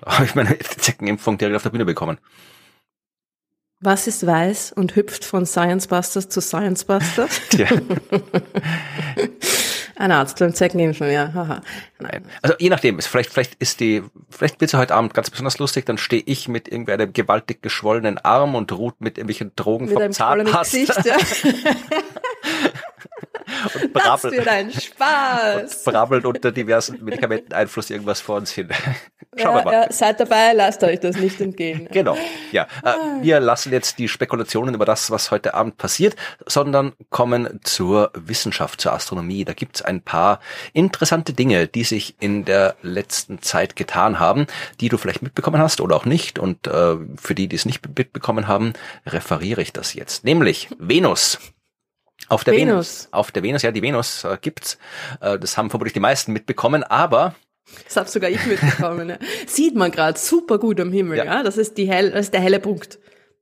Da 0.00 0.12
habe 0.14 0.24
ich 0.26 0.34
meine 0.34 0.58
Zeckenimpfung 0.58 1.38
direkt 1.38 1.56
auf 1.56 1.62
der 1.62 1.70
Bühne 1.70 1.84
bekommen. 1.84 2.18
Was 3.80 4.06
ist 4.06 4.26
weiß 4.26 4.72
und 4.72 4.96
hüpft 4.96 5.24
von 5.24 5.44
Science 5.46 5.88
Busters 5.88 6.28
zu 6.28 6.40
Science 6.40 6.84
Busters? 6.84 7.40
ja. 7.52 7.66
Ein 9.96 10.12
Arzt 10.12 10.38
beim 10.38 10.54
Zeckenimpfen, 10.54 11.10
ja. 11.10 11.32
Haha. 11.32 11.62
Nein. 11.98 12.24
Also 12.42 12.56
je 12.58 12.68
nachdem, 12.68 13.00
vielleicht, 13.00 13.30
vielleicht 13.30 13.54
ist 13.54 13.80
die, 13.80 14.02
vielleicht 14.28 14.60
wird 14.60 14.70
sie 14.70 14.78
heute 14.78 14.94
Abend 14.94 15.14
ganz 15.14 15.30
besonders 15.30 15.58
lustig, 15.58 15.86
dann 15.86 15.98
stehe 15.98 16.22
ich 16.26 16.48
mit 16.48 16.68
irgendwie 16.68 16.92
einem 16.92 17.12
gewaltig 17.12 17.62
geschwollenen 17.62 18.18
Arm 18.18 18.54
und 18.54 18.72
ruht 18.72 19.00
mit 19.00 19.18
irgendwelchen 19.18 19.52
Drogen 19.56 19.86
mit 19.86 19.94
vom 19.94 20.12
Zahnpast. 20.12 20.72
Gesicht, 20.72 21.04
ja. 21.04 21.16
und 23.74 23.92
brabbelt, 23.92 24.34
wird 24.34 24.48
ein 24.48 24.70
Spaß. 24.70 25.86
Und 25.86 25.92
brabbelt 25.92 26.24
unter 26.24 26.52
diversen 26.52 27.04
Medikamenteneinfluss 27.04 27.90
irgendwas 27.90 28.20
vor 28.20 28.36
uns 28.36 28.52
hin. 28.52 28.68
Schauen 29.36 29.56
ja, 29.56 29.60
wir 29.60 29.64
mal. 29.64 29.72
Ja, 29.72 29.92
seid 29.92 30.20
dabei, 30.20 30.52
lasst 30.52 30.82
euch 30.84 31.00
das 31.00 31.16
nicht 31.16 31.40
entgehen. 31.40 31.88
Genau, 31.94 32.16
ja. 32.50 32.66
Äh, 32.82 33.22
wir 33.22 33.38
lassen 33.38 33.72
jetzt 33.72 33.98
die 33.98 34.08
Spekulationen 34.08 34.74
über 34.74 34.84
das, 34.84 35.10
was 35.12 35.30
heute 35.30 35.54
Abend 35.54 35.76
passiert, 35.76 36.16
sondern 36.44 36.92
kommen 37.10 37.60
zur 37.62 38.10
Wissenschaft, 38.14 38.80
zur 38.80 38.92
Astronomie. 38.92 39.44
Da 39.44 39.52
gibt's 39.52 39.80
ein 39.80 40.02
paar 40.02 40.40
interessante 40.72 41.32
Dinge, 41.34 41.68
die 41.68 41.84
sich 41.84 42.16
in 42.20 42.44
der 42.44 42.74
letzten 42.82 43.42
Zeit 43.42 43.76
getan 43.76 44.18
haben, 44.18 44.46
die 44.80 44.88
du 44.88 44.98
vielleicht 44.98 45.22
mitbekommen 45.22 45.60
hast 45.60 45.80
oder 45.80 45.94
auch 45.94 46.04
nicht. 46.04 46.38
Und 46.38 46.66
äh, 46.66 46.96
für 47.16 47.34
die, 47.34 47.46
die 47.46 47.56
es 47.56 47.64
nicht 47.64 47.86
mitbekommen 47.96 48.48
haben, 48.48 48.72
referiere 49.06 49.62
ich 49.62 49.72
das 49.72 49.94
jetzt. 49.94 50.24
Nämlich 50.24 50.68
Venus. 50.78 51.38
Auf 52.28 52.44
der 52.44 52.54
Venus. 52.54 52.68
Venus. 52.68 53.08
Auf 53.12 53.32
der 53.32 53.42
Venus, 53.42 53.62
ja, 53.62 53.70
die 53.70 53.82
Venus 53.82 54.24
äh, 54.24 54.38
gibt's. 54.40 54.78
Äh, 55.20 55.38
das 55.38 55.56
haben 55.56 55.70
vermutlich 55.70 55.92
die 55.92 56.00
meisten 56.00 56.32
mitbekommen, 56.32 56.82
aber 56.82 57.34
das 57.84 57.96
habe 57.96 58.08
sogar 58.08 58.30
ich 58.30 58.44
mitbekommen. 58.46 59.08
ja. 59.08 59.18
Sieht 59.46 59.74
man 59.74 59.90
gerade 59.90 60.18
super 60.18 60.58
gut 60.58 60.80
am 60.80 60.92
Himmel, 60.92 61.18
ja. 61.18 61.24
ja. 61.24 61.42
Das 61.42 61.56
ist 61.56 61.78
die 61.78 61.88
hell, 61.88 62.10
das 62.10 62.26
ist 62.26 62.34
der 62.34 62.40
helle 62.40 62.60
Punkt. 62.60 62.98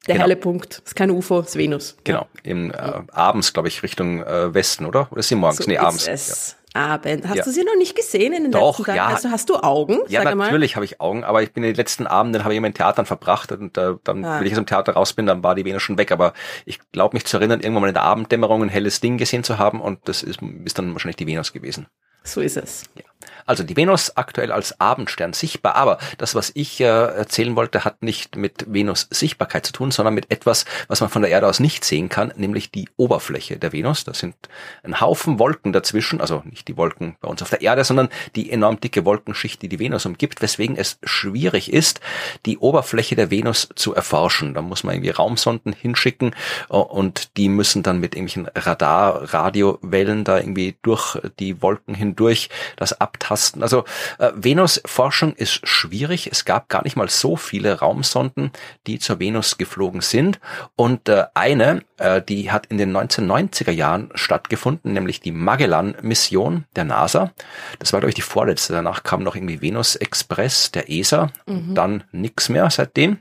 Der 0.07 0.15
genau. 0.15 0.25
helle 0.25 0.37
Punkt. 0.37 0.79
Das 0.79 0.89
ist 0.89 0.95
kein 0.97 1.11
UFO, 1.11 1.41
das 1.41 1.51
ist 1.51 1.57
Venus. 1.57 1.97
Genau. 2.05 2.27
Im, 2.43 2.73
äh, 2.73 2.75
abends, 3.13 3.53
glaube 3.53 3.69
ich, 3.69 3.83
Richtung 3.83 4.23
äh, 4.23 4.53
Westen, 4.53 4.85
oder? 4.85 5.09
Oder 5.13 5.21
ist 5.21 5.29
sie 5.29 5.37
morgens? 5.37 5.59
So 5.59 5.71
nee, 5.71 5.79
abends. 5.79 6.09
Es. 6.09 6.57
Abend. 6.75 7.27
Hast 7.29 7.37
ja. 7.37 7.45
du 7.45 7.51
sie 7.51 7.65
noch 7.65 7.77
nicht 7.77 7.95
gesehen 7.95 8.33
in 8.33 8.45
den 8.45 8.53
Doch, 8.53 8.79
letzten 8.79 8.85
Tagen? 8.85 8.97
Ja. 8.97 9.07
Also 9.07 9.31
hast 9.31 9.49
du 9.51 9.57
Augen? 9.57 10.01
Ja, 10.09 10.25
natürlich 10.25 10.77
habe 10.77 10.85
ich 10.85 11.01
Augen, 11.01 11.25
aber 11.25 11.43
ich 11.43 11.53
bin 11.53 11.63
in 11.65 11.71
den 11.71 11.77
letzten 11.77 12.07
Abenden 12.07 12.45
habe 12.45 12.55
ich 12.55 12.59
immer 12.59 12.67
in 12.67 12.75
Theatern 12.75 13.07
verbracht 13.07 13.53
und 13.53 13.77
äh, 13.77 13.95
dann, 14.05 14.25
ah. 14.25 14.39
wenn 14.39 14.47
ich 14.47 14.53
aus 14.53 14.59
dem 14.59 14.67
Theater 14.67 14.93
raus 14.93 15.13
bin, 15.13 15.27
dann 15.27 15.43
war 15.43 15.55
die 15.55 15.65
Venus 15.65 15.83
schon 15.83 15.99
weg. 15.99 16.13
Aber 16.13 16.33
ich 16.65 16.81
glaube 16.93 17.17
mich 17.17 17.25
zu 17.25 17.37
erinnern, 17.37 17.61
irgendwann 17.61 17.83
mal 17.83 17.89
in 17.89 17.95
der 17.95 18.05
Abenddämmerung 18.05 18.63
ein 18.63 18.69
helles 18.69 19.01
Ding 19.01 19.19
gesehen 19.19 19.45
zu 19.45 19.59
haben 19.59 19.81
und 19.81 20.01
das 20.09 20.23
ist, 20.23 20.41
ist 20.65 20.79
dann 20.79 20.93
wahrscheinlich 20.93 21.17
die 21.17 21.27
Venus 21.27 21.53
gewesen. 21.53 21.87
So 22.25 22.41
ist 22.41 22.57
es. 22.57 22.85
Ja. 22.95 23.05
Also 23.47 23.65
die 23.65 23.77
Venus 23.77 24.17
aktuell 24.17 24.53
als 24.53 24.81
Abendstern 24.81 25.33
sichtbar, 25.33 25.75
aber 25.77 25.99
das, 26.19 26.35
was 26.35 26.53
ich 26.55 26.81
äh, 26.81 26.85
erzählen 26.85 27.57
wollte, 27.57 27.85
hat 27.85 28.03
nicht 28.03 28.37
mit 28.37 28.67
Venus 28.73 29.09
Sichtbarkeit 29.11 29.67
zu 29.67 29.73
tun, 29.73 29.91
sondern 29.91 30.15
mit 30.15 30.31
etwas, 30.31 30.65
was 30.89 31.01
man 31.01 31.11
von 31.11 31.23
der 31.23 31.31
Erde 31.31 31.47
aus 31.47 31.61
nicht 31.61 31.85
sehen 31.85 32.09
kann, 32.09 32.33
nämlich 32.37 32.71
die 32.71 32.89
Oberfläche 32.97 33.59
der 33.59 33.73
Venus. 33.73 34.05
Da 34.05 34.15
sind 34.15 34.35
ein 34.83 35.01
Haufen 35.01 35.39
Wolken 35.39 35.73
dazwischen, 35.73 36.21
also 36.21 36.43
nicht 36.45 36.69
die 36.69 36.77
Wolken 36.77 37.17
bei 37.21 37.29
uns 37.29 37.43
auf 37.43 37.51
der 37.51 37.63
Erde, 37.63 37.85
sondern 37.85 38.09
die 38.37 38.51
enorm 38.51 38.81
dicke 38.81 39.05
Wolkenschicht, 39.05 39.61
die 39.63 39.69
die 39.69 39.79
Venus 39.79 40.07
umgibt, 40.07 40.43
weswegen 40.43 40.77
es 40.77 40.99
schwierig 41.03 41.73
ist, 41.73 42.01
die 42.47 42.59
Oberfläche 42.59 43.17
der 43.17 43.31
Venus 43.31 43.69
zu 43.75 43.95
erforschen. 43.95 44.55
Da 44.55 44.63
muss 44.63 44.85
man 44.85 44.95
irgendwie 44.95 45.11
Raumsonden 45.11 45.73
hinschicken 45.73 46.35
äh, 46.71 46.77
und 46.77 47.37
die 47.37 47.49
müssen 47.49 47.83
dann 47.83 47.99
mit 47.99 48.15
irgendwelchen 48.15 48.49
Radar, 48.55 49.35
Radiowellen 49.35 50.25
da 50.25 50.39
irgendwie 50.39 50.77
durch 50.83 51.19
die 51.39 51.61
Wolken 51.63 51.95
hindurch 51.95 52.49
das 52.77 53.01
abtasten. 53.13 53.63
Also 53.63 53.85
äh, 54.19 54.31
Venus-Forschung 54.35 55.35
ist 55.35 55.67
schwierig. 55.67 56.29
Es 56.31 56.45
gab 56.45 56.69
gar 56.69 56.83
nicht 56.83 56.97
mal 56.97 57.09
so 57.09 57.37
viele 57.37 57.79
Raumsonden, 57.79 58.51
die 58.87 58.99
zur 58.99 59.21
Venus 59.21 59.59
geflogen 59.59 60.01
sind. 60.01 60.41
Und 60.77 61.09
äh, 61.09 61.25
eine, 61.35 61.83
äh, 61.99 62.23
die 62.23 62.51
hat 62.51 62.67
in 62.67 62.79
den 62.79 62.97
1990er 62.97 63.71
Jahren 63.71 64.11
stattgefunden, 64.15 64.93
nämlich 64.93 65.21
die 65.21 65.33
Magellan-Mission 65.33 66.65
der 66.75 66.85
NASA. 66.85 67.33
Das 67.79 67.93
war, 67.93 68.01
glaube 68.01 68.11
ich, 68.11 68.17
die 68.17 68.23
vorletzte. 68.23 68.73
Danach 68.73 69.03
kam 69.03 69.23
noch 69.23 69.37
irgendwie 69.37 69.61
Venus 69.61 69.97
Express 69.97 70.71
der 70.71 70.91
ESA. 70.91 71.31
Mhm. 71.47 71.75
Dann 71.75 72.05
nix 72.13 72.49
mehr 72.49 72.71
seitdem. 72.71 73.19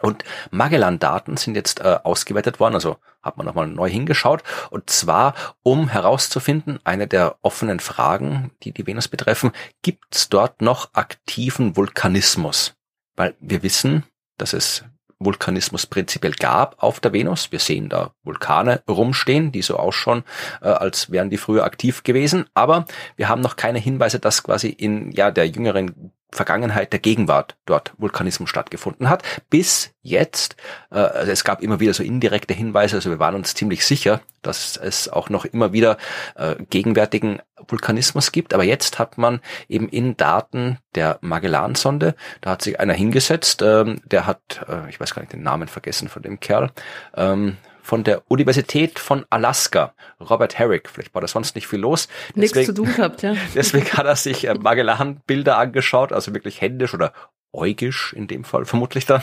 Und 0.00 0.24
Magellan-Daten 0.50 1.36
sind 1.36 1.54
jetzt 1.54 1.80
äh, 1.80 1.98
ausgewertet 2.02 2.60
worden, 2.60 2.74
also 2.74 2.96
hat 3.22 3.36
man 3.36 3.46
nochmal 3.46 3.66
neu 3.66 3.88
hingeschaut, 3.88 4.42
und 4.70 4.88
zwar 4.90 5.34
um 5.62 5.88
herauszufinden, 5.88 6.78
eine 6.84 7.06
der 7.06 7.36
offenen 7.42 7.80
Fragen, 7.80 8.52
die 8.62 8.72
die 8.72 8.86
Venus 8.86 9.08
betreffen, 9.08 9.52
gibt 9.82 10.14
es 10.14 10.28
dort 10.28 10.62
noch 10.62 10.90
aktiven 10.94 11.76
Vulkanismus? 11.76 12.74
Weil 13.16 13.34
wir 13.40 13.62
wissen, 13.62 14.04
dass 14.36 14.52
es 14.52 14.84
Vulkanismus 15.18 15.86
prinzipiell 15.86 16.32
gab 16.32 16.82
auf 16.82 17.00
der 17.00 17.12
Venus. 17.12 17.50
Wir 17.50 17.58
sehen 17.58 17.88
da 17.88 18.12
Vulkane 18.22 18.82
rumstehen, 18.88 19.50
die 19.50 19.62
so 19.62 19.76
ausschauen, 19.76 20.24
äh, 20.60 20.68
als 20.68 21.10
wären 21.10 21.30
die 21.30 21.38
früher 21.38 21.64
aktiv 21.64 22.02
gewesen. 22.02 22.46
Aber 22.54 22.84
wir 23.16 23.28
haben 23.28 23.40
noch 23.40 23.56
keine 23.56 23.78
Hinweise, 23.78 24.18
dass 24.18 24.42
quasi 24.42 24.68
in 24.68 25.12
ja 25.12 25.30
der 25.30 25.48
jüngeren 25.48 26.12
Vergangenheit, 26.30 26.92
der 26.92 27.00
Gegenwart 27.00 27.56
dort 27.66 27.92
Vulkanismus 27.98 28.50
stattgefunden 28.50 29.08
hat. 29.08 29.22
Bis 29.48 29.94
jetzt, 30.02 30.56
äh, 30.90 30.96
also 30.96 31.32
es 31.32 31.44
gab 31.44 31.62
immer 31.62 31.80
wieder 31.80 31.94
so 31.94 32.02
indirekte 32.02 32.54
Hinweise, 32.54 32.96
also 32.96 33.10
wir 33.10 33.18
waren 33.18 33.34
uns 33.34 33.54
ziemlich 33.54 33.86
sicher, 33.86 34.20
dass 34.42 34.76
es 34.76 35.08
auch 35.08 35.28
noch 35.30 35.44
immer 35.44 35.72
wieder 35.72 35.96
äh, 36.34 36.56
gegenwärtigen 36.70 37.40
Vulkanismus 37.68 38.32
gibt. 38.32 38.54
Aber 38.54 38.64
jetzt 38.64 38.98
hat 38.98 39.18
man 39.18 39.40
eben 39.68 39.88
in 39.88 40.16
Daten 40.16 40.78
der 40.94 41.18
Magellansonde, 41.20 42.14
da 42.40 42.50
hat 42.50 42.62
sich 42.62 42.80
einer 42.80 42.94
hingesetzt, 42.94 43.62
ähm, 43.62 44.00
der 44.04 44.26
hat, 44.26 44.64
äh, 44.68 44.88
ich 44.90 45.00
weiß 45.00 45.14
gar 45.14 45.22
nicht 45.22 45.32
den 45.32 45.42
Namen 45.42 45.68
vergessen 45.68 46.08
von 46.08 46.22
dem 46.22 46.40
Kerl, 46.40 46.70
ähm, 47.14 47.56
von 47.86 48.02
der 48.02 48.22
Universität 48.28 48.98
von 48.98 49.24
Alaska, 49.30 49.94
Robert 50.18 50.58
Herrick. 50.58 50.90
Vielleicht 50.90 51.14
war 51.14 51.20
da 51.20 51.28
sonst 51.28 51.54
nicht 51.54 51.68
viel 51.68 51.78
los. 51.78 52.08
Nichts 52.34 52.66
zu 52.66 52.74
tun 52.74 52.92
gehabt, 52.92 53.22
ja. 53.22 53.36
Deswegen 53.54 53.92
hat 53.92 54.06
er 54.06 54.16
sich 54.16 54.48
äh, 54.48 54.54
Magellan-Bilder 54.54 55.56
angeschaut, 55.56 56.12
also 56.12 56.34
wirklich 56.34 56.60
händisch 56.60 56.94
oder 56.94 57.12
äugisch 57.52 58.12
in 58.12 58.26
dem 58.26 58.42
Fall 58.42 58.64
vermutlich 58.64 59.06
dann. 59.06 59.22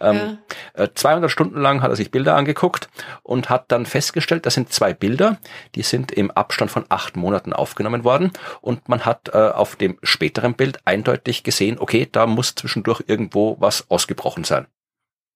Ähm, 0.00 0.38
ja. 0.76 0.94
200 0.94 1.28
äh, 1.28 1.32
Stunden 1.32 1.60
lang 1.60 1.82
hat 1.82 1.90
er 1.90 1.96
sich 1.96 2.10
Bilder 2.10 2.34
angeguckt 2.34 2.88
und 3.22 3.50
hat 3.50 3.70
dann 3.70 3.84
festgestellt, 3.84 4.46
das 4.46 4.54
sind 4.54 4.72
zwei 4.72 4.94
Bilder, 4.94 5.38
die 5.74 5.82
sind 5.82 6.10
im 6.10 6.30
Abstand 6.30 6.70
von 6.70 6.86
acht 6.88 7.14
Monaten 7.14 7.52
aufgenommen 7.52 8.04
worden 8.04 8.32
und 8.62 8.88
man 8.88 9.04
hat 9.04 9.28
äh, 9.34 9.36
auf 9.36 9.76
dem 9.76 9.98
späteren 10.02 10.54
Bild 10.54 10.80
eindeutig 10.86 11.42
gesehen, 11.42 11.78
okay, 11.78 12.08
da 12.10 12.26
muss 12.26 12.54
zwischendurch 12.54 13.04
irgendwo 13.06 13.56
was 13.60 13.90
ausgebrochen 13.90 14.44
sein. 14.44 14.66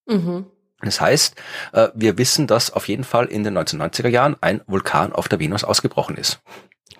Mhm. 0.07 0.47
Das 0.83 1.01
heißt, 1.01 1.37
äh, 1.73 1.89
wir 1.95 2.19
wissen, 2.19 2.47
dass 2.47 2.73
auf 2.73 2.89
jeden 2.89 3.05
Fall 3.05 3.27
in 3.27 3.45
den 3.45 3.57
1990er 3.57 4.09
Jahren 4.09 4.37
ein 4.41 4.61
Vulkan 4.67 5.13
auf 5.13 5.29
der 5.29 5.39
Venus 5.39 5.65
ausgebrochen 5.65 6.17
ist. 6.17 6.41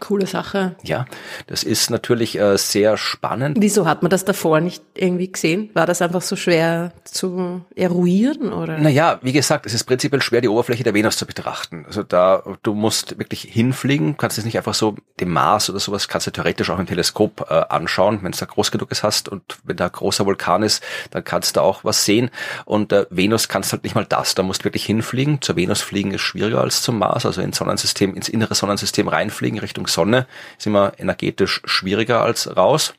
Coole 0.03 0.27
Sache. 0.27 0.75
Ja, 0.83 1.07
das 1.47 1.63
ist 1.63 1.89
natürlich 1.89 2.37
äh, 2.37 2.59
sehr 2.59 2.97
spannend. 2.97 3.57
Wieso 3.61 3.87
hat 3.87 4.03
man 4.03 4.11
das 4.11 4.25
davor 4.25 4.61
nicht 4.61 4.83
irgendwie 4.95 5.31
gesehen? 5.31 5.71
War 5.75 5.87
das 5.87 6.03
einfach 6.03 6.23
so 6.23 6.35
schwer 6.35 6.93
zu 7.05 7.65
eruieren 7.77 8.53
oder? 8.53 8.79
Naja, 8.79 9.21
wie 9.23 9.33
gesagt, 9.33 9.65
es 9.65 9.75
ist 9.75 9.85
prinzipiell 9.85 10.21
schwer, 10.21 10.41
die 10.41 10.49
Oberfläche 10.49 10.83
der 10.83 10.93
Venus 10.93 11.17
zu 11.17 11.25
betrachten. 11.25 11.85
Also 11.87 12.03
da, 12.03 12.43
du 12.65 12.75
musst 12.75 13.17
wirklich 13.21 13.43
hinfliegen, 13.43 14.17
kannst 14.17 14.39
es 14.39 14.45
nicht 14.45 14.57
einfach 14.57 14.75
so 14.75 14.97
dem 15.21 15.31
Mars 15.31 15.71
oder 15.71 15.79
sowas, 15.79 16.09
kannst 16.09 16.27
du 16.27 16.33
theoretisch 16.33 16.69
auch 16.71 16.81
im 16.81 16.87
Teleskop 16.87 17.47
äh, 17.49 17.55
anschauen, 17.69 18.19
wenn 18.23 18.33
es 18.33 18.39
da 18.39 18.47
groß 18.47 18.73
genug 18.73 18.91
ist 18.91 19.05
hast 19.05 19.29
und 19.29 19.59
wenn 19.63 19.77
da 19.77 19.87
ein 19.87 19.93
großer 19.93 20.27
Vulkan 20.27 20.65
ist, 20.65 20.83
dann 21.13 21.23
kannst 21.23 21.57
du 21.57 21.61
auch 21.61 21.85
was 21.85 22.05
sehen. 22.05 22.31
Und 22.65 22.93
äh, 22.93 23.07
Venus 23.11 23.47
kannst 23.47 23.73
halt 23.73 23.85
nicht 23.85 23.95
mal 23.95 24.05
das, 24.05 24.35
da 24.35 24.43
musst 24.43 24.63
du 24.63 24.65
wirklich 24.65 24.85
hinfliegen. 24.85 25.41
Zur 25.41 25.55
Venus 25.55 25.81
fliegen 25.81 26.11
ist 26.11 26.23
schwieriger 26.23 26.61
als 26.61 26.83
zum 26.83 26.99
Mars, 26.99 27.25
also 27.25 27.41
ins 27.41 27.59
Sonnensystem, 27.59 28.17
ins 28.17 28.29
innere 28.29 28.57
Sonnensystem 28.57 29.07
reinfliegen 29.07 29.61
Richtung 29.61 29.87
Sonne 29.93 30.27
ist 30.59 30.67
immer 30.67 30.93
energetisch 30.99 31.61
schwieriger 31.65 32.23
als 32.23 32.57
raus. 32.57 32.95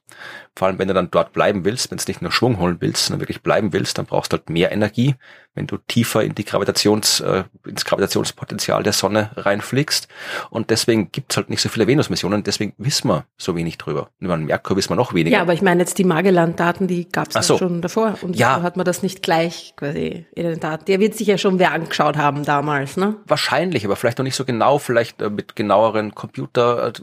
Vor 0.56 0.68
allem, 0.68 0.78
wenn 0.78 0.88
du 0.88 0.94
dann 0.94 1.10
dort 1.10 1.34
bleiben 1.34 1.66
willst, 1.66 1.90
wenn 1.90 1.98
du 1.98 2.04
nicht 2.08 2.22
nur 2.22 2.32
Schwung 2.32 2.60
holen 2.60 2.78
willst, 2.80 3.06
sondern 3.06 3.22
wirklich 3.22 3.42
bleiben 3.42 3.74
willst, 3.74 3.98
dann 3.98 4.06
brauchst 4.06 4.34
du 4.34 4.38
halt 4.38 4.50
mehr 4.50 4.72
Energie, 4.72 5.16
wenn 5.56 5.68
du 5.68 5.78
tiefer 5.78 6.24
in 6.24 6.36
die 6.36 6.46
Gravitations, 6.46 7.20
äh, 7.22 7.44
ins 7.66 7.86
Gravitationspotenzial 7.86 8.84
der 8.84 8.94
Sonne 8.94 9.32
reinfliegst. 9.36 10.08
Und 10.50 10.70
deswegen 10.70 11.12
gibt's 11.12 11.38
halt 11.38 11.50
nicht 11.50 11.62
so 11.62 11.70
viele 11.70 11.88
Venus-Missionen, 11.88 12.44
deswegen 12.44 12.74
wissen 12.78 13.08
wir 13.08 13.26
so 13.38 13.56
wenig 13.56 13.78
drüber. 13.78 14.10
Über 14.20 14.36
den 14.36 14.46
Merkur 14.46 14.78
wissen 14.78 14.90
wir 14.92 14.96
noch 14.96 15.14
weniger. 15.14 15.38
Ja, 15.38 15.42
aber 15.42 15.54
ich 15.54 15.62
meine 15.62 15.82
jetzt 15.82 15.98
die 15.98 16.04
Magellan-Daten, 16.04 16.88
die 16.88 17.10
gab's 17.10 17.36
ja 17.36 17.44
so. 17.44 17.58
schon 17.58 17.82
davor. 17.82 18.16
Und 18.22 18.36
ja. 18.36 18.58
so 18.58 18.64
hat 18.64 18.78
man 18.78 18.86
das 18.86 19.04
nicht 19.04 19.22
gleich 19.22 19.74
quasi 19.76 20.26
in 20.36 20.44
den 20.44 20.60
Daten. 20.60 20.86
Der 20.86 21.00
wird 21.00 21.16
sich 21.16 21.28
ja 21.28 21.38
schon 21.38 21.60
wer 21.60 21.72
angeschaut 21.72 22.18
haben 22.18 22.44
damals, 22.46 22.98
ne? 22.98 23.16
Wahrscheinlich, 23.26 23.86
aber 23.86 23.96
vielleicht 23.96 24.18
noch 24.18 24.24
nicht 24.24 24.36
so 24.36 24.46
genau, 24.46 24.78
vielleicht 24.78 25.22
äh, 25.22 25.30
mit 25.30 25.56
genaueren 25.56 26.14
Computer, 26.16 26.88
äh. 26.88 26.94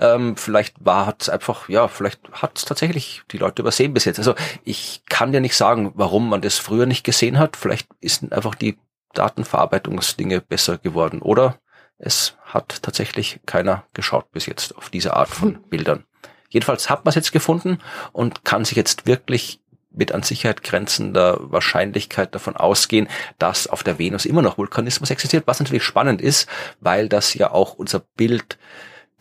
Ähm, 0.00 0.36
vielleicht 0.36 0.84
war 0.84 1.09
hat's 1.10 1.28
einfach, 1.28 1.68
ja, 1.68 1.88
vielleicht 1.88 2.20
hat's 2.32 2.64
tatsächlich 2.64 3.22
die 3.32 3.38
Leute 3.38 3.62
übersehen 3.62 3.92
bis 3.92 4.04
jetzt. 4.04 4.18
Also 4.18 4.34
ich 4.64 5.02
kann 5.08 5.32
dir 5.32 5.40
nicht 5.40 5.56
sagen, 5.56 5.92
warum 5.94 6.28
man 6.28 6.40
das 6.40 6.58
früher 6.58 6.86
nicht 6.86 7.04
gesehen 7.04 7.38
hat. 7.38 7.56
Vielleicht 7.56 7.88
ist 8.00 8.32
einfach 8.32 8.54
die 8.54 8.78
Datenverarbeitungsdinge 9.14 10.40
besser 10.40 10.78
geworden 10.78 11.20
oder 11.20 11.58
es 11.98 12.36
hat 12.44 12.82
tatsächlich 12.82 13.40
keiner 13.44 13.84
geschaut 13.92 14.30
bis 14.30 14.46
jetzt 14.46 14.76
auf 14.76 14.88
diese 14.88 15.14
Art 15.14 15.28
von 15.28 15.56
hm. 15.56 15.62
Bildern. 15.68 16.04
Jedenfalls 16.48 16.88
hat 16.88 17.04
man 17.04 17.10
es 17.10 17.16
jetzt 17.16 17.32
gefunden 17.32 17.78
und 18.12 18.44
kann 18.44 18.64
sich 18.64 18.76
jetzt 18.76 19.06
wirklich 19.06 19.60
mit 19.92 20.12
an 20.12 20.22
Sicherheit 20.22 20.62
grenzender 20.62 21.38
Wahrscheinlichkeit 21.40 22.34
davon 22.34 22.56
ausgehen, 22.56 23.08
dass 23.38 23.66
auf 23.66 23.82
der 23.82 23.98
Venus 23.98 24.24
immer 24.24 24.42
noch 24.42 24.56
Vulkanismus 24.56 25.10
existiert, 25.10 25.46
was 25.46 25.58
natürlich 25.58 25.82
spannend 25.82 26.22
ist, 26.22 26.48
weil 26.80 27.08
das 27.08 27.34
ja 27.34 27.50
auch 27.50 27.74
unser 27.74 28.00
Bild 28.16 28.56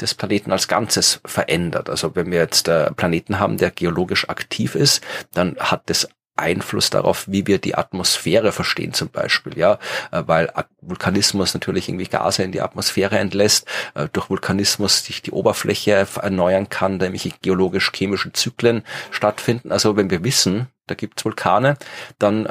des 0.02 0.14
Planeten 0.14 0.52
als 0.52 0.68
Ganzes 0.68 1.22
verändert. 1.26 1.90
Also 1.90 2.16
wenn 2.16 2.32
wir 2.32 2.40
jetzt 2.40 2.68
äh, 2.68 2.92
Planeten 2.92 3.40
haben, 3.40 3.58
der 3.58 3.72
geologisch 3.72 4.30
aktiv 4.30 4.76
ist, 4.76 5.02
dann 5.34 5.58
hat 5.58 5.84
das 5.90 6.08
Einfluss 6.36 6.90
darauf, 6.90 7.26
wie 7.28 7.46
wir 7.48 7.60
die 7.60 7.76
Atmosphäre 7.76 8.54
verstehen 8.54 8.94
zum 8.94 9.10
Beispiel, 9.10 9.58
ja, 9.58 9.78
äh, 10.12 10.24
weil 10.26 10.52
Vulkanismus 10.82 11.54
natürlich 11.54 11.90
irgendwie 11.90 12.08
Gase 12.08 12.44
in 12.44 12.52
die 12.52 12.62
Atmosphäre 12.62 13.20
entlässt, 13.20 13.68
äh, 13.94 14.08
durch 14.12 14.30
Vulkanismus 14.30 15.04
sich 15.04 15.22
die 15.22 15.32
Oberfläche 15.32 16.08
erneuern 16.22 16.70
kann, 16.70 17.00
da 17.00 17.06
nämlich 17.06 17.42
geologisch-chemische 17.42 18.32
Zyklen 18.34 18.84
stattfinden. 19.12 19.72
Also 19.72 19.98
wenn 19.98 20.10
wir 20.10 20.24
wissen, 20.24 20.68
da 20.88 20.96
gibt's 20.96 21.24
Vulkane, 21.24 21.78
dann 22.18 22.48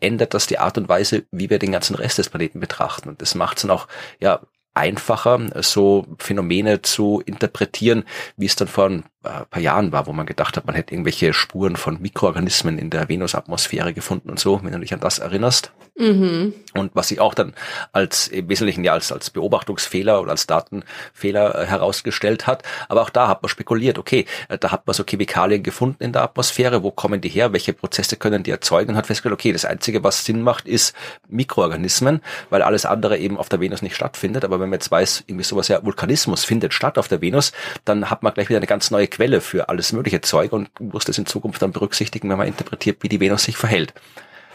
ändert 0.00 0.34
das 0.34 0.46
die 0.46 0.58
Art 0.58 0.78
und 0.78 0.88
Weise, 0.88 1.24
wie 1.30 1.50
wir 1.50 1.58
den 1.58 1.72
ganzen 1.72 1.94
Rest 1.94 2.18
des 2.18 2.28
Planeten 2.28 2.60
betrachten. 2.60 3.08
Und 3.08 3.22
das 3.22 3.34
macht 3.34 3.58
es 3.58 3.62
dann 3.62 3.70
auch 3.70 3.86
ja 4.18 4.40
einfacher, 4.74 5.38
so 5.62 6.06
Phänomene 6.18 6.82
zu 6.82 7.22
interpretieren, 7.24 8.04
wie 8.36 8.46
es 8.46 8.56
dann 8.56 8.68
vor 8.68 8.86
ein 8.86 9.04
paar 9.22 9.62
Jahren 9.62 9.92
war, 9.92 10.06
wo 10.06 10.12
man 10.12 10.26
gedacht 10.26 10.56
hat, 10.56 10.66
man 10.66 10.74
hätte 10.74 10.94
irgendwelche 10.94 11.32
Spuren 11.32 11.76
von 11.76 12.00
Mikroorganismen 12.00 12.78
in 12.78 12.90
der 12.90 13.08
Venusatmosphäre 13.08 13.92
gefunden 13.92 14.30
und 14.30 14.40
so, 14.40 14.60
wenn 14.62 14.72
du 14.72 14.80
dich 14.80 14.94
an 14.94 15.00
das 15.00 15.18
erinnerst. 15.18 15.72
Mhm. 15.96 16.54
Und 16.72 16.92
was 16.94 17.08
sich 17.08 17.20
auch 17.20 17.34
dann 17.34 17.52
als 17.92 18.26
im 18.26 18.48
Wesentlichen 18.48 18.82
ja 18.82 18.94
als, 18.94 19.12
als 19.12 19.28
Beobachtungsfehler 19.28 20.22
oder 20.22 20.30
als 20.30 20.46
Datenfehler 20.46 21.54
äh, 21.54 21.66
herausgestellt 21.66 22.46
hat. 22.46 22.62
Aber 22.88 23.02
auch 23.02 23.10
da 23.10 23.28
hat 23.28 23.42
man 23.42 23.50
spekuliert, 23.50 23.98
okay, 23.98 24.24
äh, 24.48 24.56
da 24.56 24.72
hat 24.72 24.86
man 24.86 24.94
so 24.94 25.04
Chemikalien 25.04 25.62
gefunden 25.62 26.02
in 26.02 26.12
der 26.12 26.22
Atmosphäre, 26.22 26.82
wo 26.82 26.90
kommen 26.90 27.20
die 27.20 27.28
her, 27.28 27.52
welche 27.52 27.74
Prozesse 27.74 28.16
können 28.16 28.42
die 28.42 28.50
erzeugen 28.50 28.92
und 28.92 28.96
hat 28.96 29.06
festgestellt, 29.06 29.34
okay, 29.34 29.52
das 29.52 29.66
Einzige, 29.66 30.02
was 30.02 30.24
Sinn 30.24 30.40
macht, 30.40 30.66
ist 30.66 30.96
Mikroorganismen, 31.28 32.22
weil 32.48 32.62
alles 32.62 32.86
andere 32.86 33.18
eben 33.18 33.36
auf 33.36 33.50
der 33.50 33.60
Venus 33.60 33.82
nicht 33.82 33.94
stattfindet. 33.94 34.46
Aber 34.46 34.58
wenn 34.62 34.70
man 34.70 34.78
jetzt 34.78 34.90
weiß, 34.90 35.24
irgendwie 35.26 35.44
sowas 35.44 35.68
ja, 35.68 35.84
Vulkanismus 35.84 36.44
findet 36.44 36.72
statt 36.74 36.98
auf 36.98 37.08
der 37.08 37.20
Venus, 37.20 37.52
dann 37.84 38.10
hat 38.10 38.22
man 38.22 38.32
gleich 38.32 38.48
wieder 38.48 38.58
eine 38.58 38.66
ganz 38.66 38.90
neue 38.90 39.08
Quelle 39.08 39.40
für 39.40 39.68
alles 39.68 39.92
mögliche 39.92 40.20
Zeug 40.20 40.52
und 40.52 40.68
muss 40.80 41.04
das 41.04 41.18
in 41.18 41.26
Zukunft 41.26 41.60
dann 41.62 41.72
berücksichtigen, 41.72 42.30
wenn 42.30 42.38
man 42.38 42.46
interpretiert, 42.46 42.98
wie 43.02 43.08
die 43.08 43.20
Venus 43.20 43.44
sich 43.44 43.56
verhält. 43.56 43.92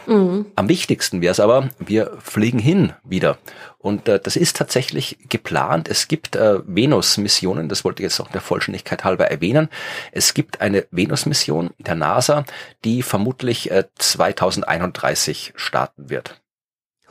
Mhm. 0.08 0.46
Am 0.56 0.68
wichtigsten 0.68 1.20
wäre 1.20 1.32
es 1.32 1.40
aber, 1.40 1.68
wir 1.78 2.16
fliegen 2.20 2.58
hin 2.58 2.94
wieder. 3.04 3.36
Und 3.76 4.08
äh, 4.08 4.18
das 4.18 4.36
ist 4.36 4.56
tatsächlich 4.56 5.18
geplant. 5.28 5.88
Es 5.88 6.08
gibt 6.08 6.34
äh, 6.34 6.60
Venus-Missionen, 6.66 7.68
das 7.68 7.84
wollte 7.84 8.02
ich 8.02 8.04
jetzt 8.04 8.20
auch 8.20 8.30
der 8.30 8.40
Vollständigkeit 8.40 9.04
halber 9.04 9.30
erwähnen. 9.30 9.68
Es 10.10 10.32
gibt 10.32 10.62
eine 10.62 10.86
Venus-Mission 10.90 11.70
der 11.78 11.94
NASA, 11.94 12.44
die 12.84 13.02
vermutlich 13.02 13.70
äh, 13.70 13.84
2031 13.96 15.52
starten 15.56 16.08
wird. 16.08 16.40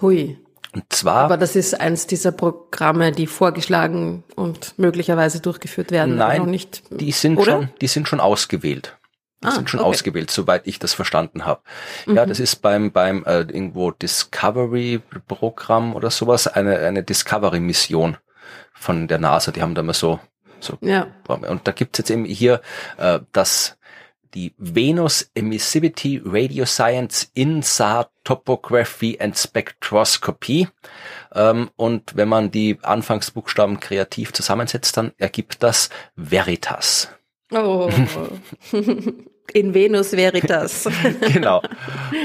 Hui. 0.01 0.38
Und 0.74 0.86
zwar. 0.90 1.24
Aber 1.24 1.38
das 1.38 1.56
ist 1.56 1.80
eins 1.80 2.08
dieser 2.08 2.32
Programme, 2.32 3.12
die 3.12 3.28
vorgeschlagen 3.28 4.24
und 4.36 4.78
möglicherweise 4.78 5.40
durchgeführt 5.40 5.92
werden. 5.92 6.18
Nein, 6.18 6.40
noch 6.40 6.48
nicht, 6.48 6.84
die 6.90 7.12
sind 7.12 7.38
oder? 7.38 7.52
schon, 7.52 7.70
die 7.82 7.88
sind 7.88 8.08
schon 8.08 8.20
ausgewählt. 8.20 8.98
Die 9.44 9.48
ah, 9.48 9.52
sind 9.52 9.70
schon 9.70 9.82
okay. 9.82 9.90
ausgewählt, 9.90 10.32
soweit 10.32 10.66
ich 10.66 10.80
das 10.80 10.94
verstanden 10.94 11.46
habe. 11.46 11.62
Mhm. 12.08 12.16
Ja, 12.16 12.26
das 12.26 12.40
ist 12.40 12.58
beim 12.58 12.92
beim 12.92 13.24
äh, 13.26 13.42
irgendwo 13.42 13.92
Discovery-Programm 13.92 15.96
oder 15.96 16.10
sowas 16.10 16.48
eine 16.48 16.80
eine 16.80 17.04
Discovery-Mission 17.04 18.18
von 18.74 19.08
der 19.08 19.20
NASA. 19.20 19.52
Die 19.52 19.62
haben 19.62 19.76
da 19.76 19.84
mal 19.84 19.94
so 19.94 20.20
so 20.60 20.78
ja. 20.82 21.06
und 21.28 21.68
da 21.68 21.72
gibt's 21.72 22.00
jetzt 22.00 22.10
eben 22.10 22.26
hier 22.26 22.62
äh, 22.98 23.20
das 23.32 23.77
die 24.38 24.53
Venus 24.60 25.32
Emissivity 25.34 26.22
Radio 26.24 26.63
Science 26.65 27.32
INSAR 27.34 28.12
Topography 28.24 29.17
and 29.20 29.36
Spectroscopy. 29.36 30.67
Ähm, 31.34 31.72
und 31.75 32.15
wenn 32.15 32.29
man 32.29 32.51
die 32.51 32.77
Anfangsbuchstaben 32.84 33.79
kreativ 33.79 34.34
zusammensetzt, 34.34 34.96
dann 34.96 35.12
ergibt 35.17 35.63
das 35.63 35.89
Veritas. 36.15 37.10
Oh. 37.51 37.89
In 39.53 39.74
Venus 39.74 40.12
Veritas. 40.12 40.88
genau. 41.34 41.63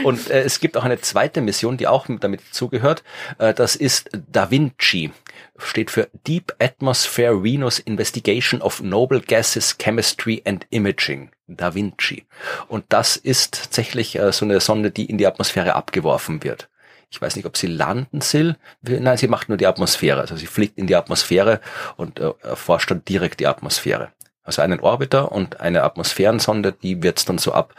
Und 0.04 0.28
äh, 0.28 0.42
es 0.42 0.60
gibt 0.60 0.76
auch 0.76 0.84
eine 0.84 1.00
zweite 1.00 1.40
Mission, 1.40 1.78
die 1.78 1.86
auch 1.86 2.06
damit 2.20 2.42
zugehört. 2.50 3.04
Äh, 3.38 3.54
das 3.54 3.74
ist 3.74 4.10
Da 4.30 4.50
Vinci. 4.50 5.12
Steht 5.58 5.90
für 5.90 6.08
Deep 6.26 6.54
Atmosphere 6.58 7.42
Venus 7.42 7.78
Investigation 7.78 8.60
of 8.62 8.82
Noble 8.82 9.20
Gases, 9.20 9.76
Chemistry 9.78 10.42
and 10.44 10.66
Imaging. 10.70 11.30
Da 11.46 11.74
Vinci. 11.74 12.26
Und 12.68 12.84
das 12.88 13.16
ist 13.16 13.64
tatsächlich 13.64 14.18
äh, 14.18 14.32
so 14.32 14.44
eine 14.44 14.60
Sonde, 14.60 14.90
die 14.90 15.04
in 15.06 15.18
die 15.18 15.26
Atmosphäre 15.26 15.74
abgeworfen 15.74 16.42
wird. 16.42 16.68
Ich 17.10 17.20
weiß 17.20 17.36
nicht, 17.36 17.44
ob 17.44 17.58
sie 17.58 17.66
landen 17.66 18.20
will. 18.32 18.56
Nein, 18.80 19.18
sie 19.18 19.28
macht 19.28 19.48
nur 19.50 19.58
die 19.58 19.66
Atmosphäre. 19.66 20.20
Also 20.20 20.36
sie 20.36 20.46
fliegt 20.46 20.78
in 20.78 20.86
die 20.86 20.96
Atmosphäre 20.96 21.60
und 21.96 22.18
äh, 22.18 22.32
erforscht 22.42 22.90
dann 22.90 23.04
direkt 23.04 23.40
die 23.40 23.46
Atmosphäre. 23.46 24.12
Also 24.44 24.62
einen 24.62 24.80
Orbiter 24.80 25.30
und 25.30 25.60
eine 25.60 25.82
Atmosphärensonde, 25.82 26.72
die 26.72 27.02
wird 27.02 27.18
es 27.18 27.24
dann 27.24 27.38
so 27.38 27.52
ab 27.52 27.74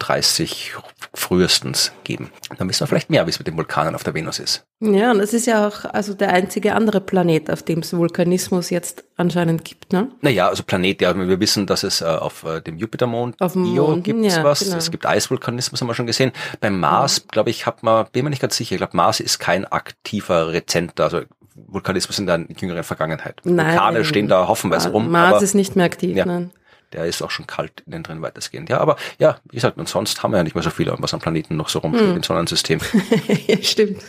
2030 0.00 0.74
frühestens 1.14 1.92
geben. 2.02 2.30
Dann 2.58 2.68
wissen 2.68 2.80
wir 2.80 2.86
vielleicht 2.86 3.10
mehr, 3.10 3.26
wie 3.26 3.30
es 3.30 3.38
mit 3.38 3.46
den 3.46 3.56
Vulkanen 3.56 3.94
auf 3.94 4.02
der 4.02 4.14
Venus 4.14 4.38
ist. 4.38 4.66
Ja, 4.80 5.10
und 5.12 5.20
es 5.20 5.32
ist 5.32 5.46
ja 5.46 5.66
auch 5.66 5.84
also 5.84 6.14
der 6.14 6.30
einzige 6.32 6.74
andere 6.74 7.00
Planet, 7.00 7.50
auf 7.50 7.62
dem 7.62 7.78
es 7.80 7.96
Vulkanismus 7.96 8.70
jetzt 8.70 9.04
anscheinend 9.16 9.64
gibt, 9.64 9.92
ne? 9.92 10.10
Naja, 10.20 10.48
also 10.48 10.62
Planet, 10.64 11.00
ja, 11.00 11.16
wir 11.16 11.40
wissen, 11.40 11.66
dass 11.66 11.84
es 11.84 12.00
äh, 12.00 12.04
auf 12.06 12.44
äh, 12.44 12.60
dem 12.60 12.76
Jupitermond, 12.76 13.40
Auf 13.40 13.52
dem 13.52 13.64
Io, 13.64 13.86
Mond, 13.88 14.04
gibt's 14.04 14.36
ja, 14.36 14.44
was. 14.44 14.60
genau. 14.64 14.76
Es 14.76 14.90
gibt 14.90 15.06
Eisvulkanismus, 15.06 15.80
haben 15.80 15.88
wir 15.88 15.94
schon 15.94 16.06
gesehen. 16.06 16.32
Beim 16.60 16.80
Mars, 16.80 17.26
glaube 17.28 17.50
ich, 17.50 17.66
hat 17.66 17.82
man, 17.82 18.06
bin 18.12 18.24
mir 18.24 18.30
nicht 18.30 18.42
ganz 18.42 18.56
sicher, 18.56 18.72
ich 18.74 18.78
glaube, 18.78 18.96
Mars 18.96 19.20
ist 19.20 19.38
kein 19.38 19.64
aktiver, 19.64 20.52
rezenter, 20.52 21.04
also 21.04 21.20
Vulkanismus 21.54 22.18
in 22.18 22.26
der 22.26 22.44
jüngeren 22.58 22.82
Vergangenheit. 22.82 23.40
Nein. 23.44 23.68
Vulkane 23.74 24.04
stehen 24.04 24.26
da 24.28 24.48
hoffenweise 24.48 24.90
rum, 24.90 25.10
Mars 25.10 25.34
aber 25.34 25.42
ist 25.42 25.54
nicht 25.54 25.76
mehr 25.76 25.86
aktiv, 25.86 26.16
Ja. 26.16 26.26
nein. 26.26 26.50
Der 26.94 27.06
ist 27.06 27.22
auch 27.22 27.30
schon 27.30 27.46
kalt 27.46 27.82
innen 27.86 28.02
drin 28.02 28.22
weitestgehend. 28.22 28.70
Ja, 28.70 28.78
aber 28.78 28.96
ja, 29.18 29.38
wie 29.44 29.56
gesagt, 29.56 29.76
und 29.78 29.88
sonst 29.88 30.22
haben 30.22 30.30
wir 30.30 30.38
ja 30.38 30.44
nicht 30.44 30.54
mehr 30.54 30.64
so 30.64 30.70
viel, 30.70 30.92
was 30.98 31.12
am 31.12 31.20
Planeten 31.20 31.56
noch 31.56 31.68
so 31.68 31.80
rumfliegt 31.80 32.16
im 32.16 32.22
Sonnensystem. 32.22 32.80
ja, 33.46 33.62
stimmt. 33.62 34.02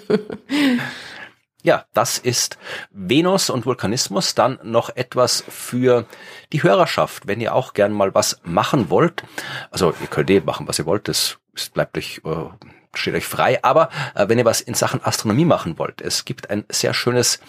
Ja, 1.64 1.86
das 1.94 2.20
ist 2.20 2.60
Venus 2.92 3.50
und 3.50 3.66
Vulkanismus. 3.66 4.36
Dann 4.36 4.60
noch 4.62 4.96
etwas 4.96 5.44
für 5.50 6.06
die 6.54 6.62
Hörerschaft, 6.62 7.26
wenn 7.26 7.42
ihr 7.42 7.56
auch 7.56 7.74
gern 7.74 7.92
mal 7.92 8.14
was 8.14 8.40
machen 8.44 8.92
wollt. 8.92 9.24
Also 9.72 9.94
ihr 10.00 10.08
könnt 10.08 10.30
eh 10.30 10.42
machen, 10.42 10.68
was 10.68 10.78
ihr 10.78 10.86
wollt. 10.86 11.08
Das 11.08 11.40
es 11.56 11.70
bleibt 11.70 11.98
euch, 11.98 12.22
äh, 12.24 12.68
steht 12.94 13.16
euch 13.16 13.26
frei. 13.26 13.64
Aber 13.64 13.90
äh, 14.14 14.30
wenn 14.30 14.38
ihr 14.38 14.46
was 14.46 14.62
in 14.62 14.76
Sachen 14.76 15.04
Astronomie 15.04 15.46
machen 15.46 15.80
wollt, 15.80 16.02
es 16.02 16.26
gibt 16.26 16.50
ein 16.50 16.66
sehr 16.70 16.94
schönes 16.94 17.40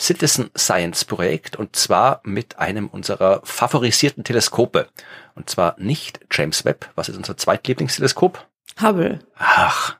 Citizen 0.00 0.50
Science 0.56 1.04
Projekt 1.04 1.56
und 1.56 1.76
zwar 1.76 2.22
mit 2.24 2.58
einem 2.58 2.88
unserer 2.88 3.42
favorisierten 3.44 4.24
Teleskope. 4.24 4.88
Und 5.34 5.50
zwar 5.50 5.76
nicht 5.78 6.20
James 6.30 6.64
Webb. 6.64 6.88
Was 6.94 7.10
ist 7.10 7.16
unser 7.16 7.36
zweitlieblingsteleskop? 7.36 8.48
Hubble. 8.80 9.18
Ach, 9.36 9.96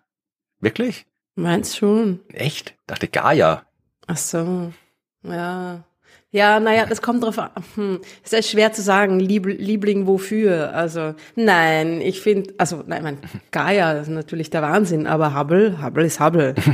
wirklich? 0.59 1.07
Meinst 1.35 1.77
schon? 1.77 2.21
Echt? 2.33 2.75
Dachte 2.87 3.09
Gaia. 3.09 3.65
Ach 4.07 4.17
so. 4.17 4.73
Ja. 5.23 5.85
Ja, 6.33 6.61
naja, 6.61 6.87
das 6.87 7.03
kommt 7.03 7.25
drauf 7.25 7.39
an. 7.39 7.51
Hm. 7.75 8.01
Es 8.23 8.33
ist 8.33 8.51
schwer 8.51 8.73
zu 8.73 8.83
sagen, 8.83 9.21
Lieb 9.21 9.47
Liebling 9.47 10.07
wofür. 10.07 10.73
Also, 10.73 11.15
nein, 11.35 12.01
ich 12.01 12.21
finde, 12.21 12.55
also, 12.57 12.85
nein, 12.87 13.03
mein, 13.03 13.19
Gaia 13.51 13.93
ist 13.93 14.09
natürlich 14.09 14.49
der 14.49 14.63
Wahnsinn, 14.63 15.07
aber 15.07 15.35
Hubble, 15.35 15.83
Hubble 15.83 16.07
ist 16.07 16.21
Hubble. 16.21 16.55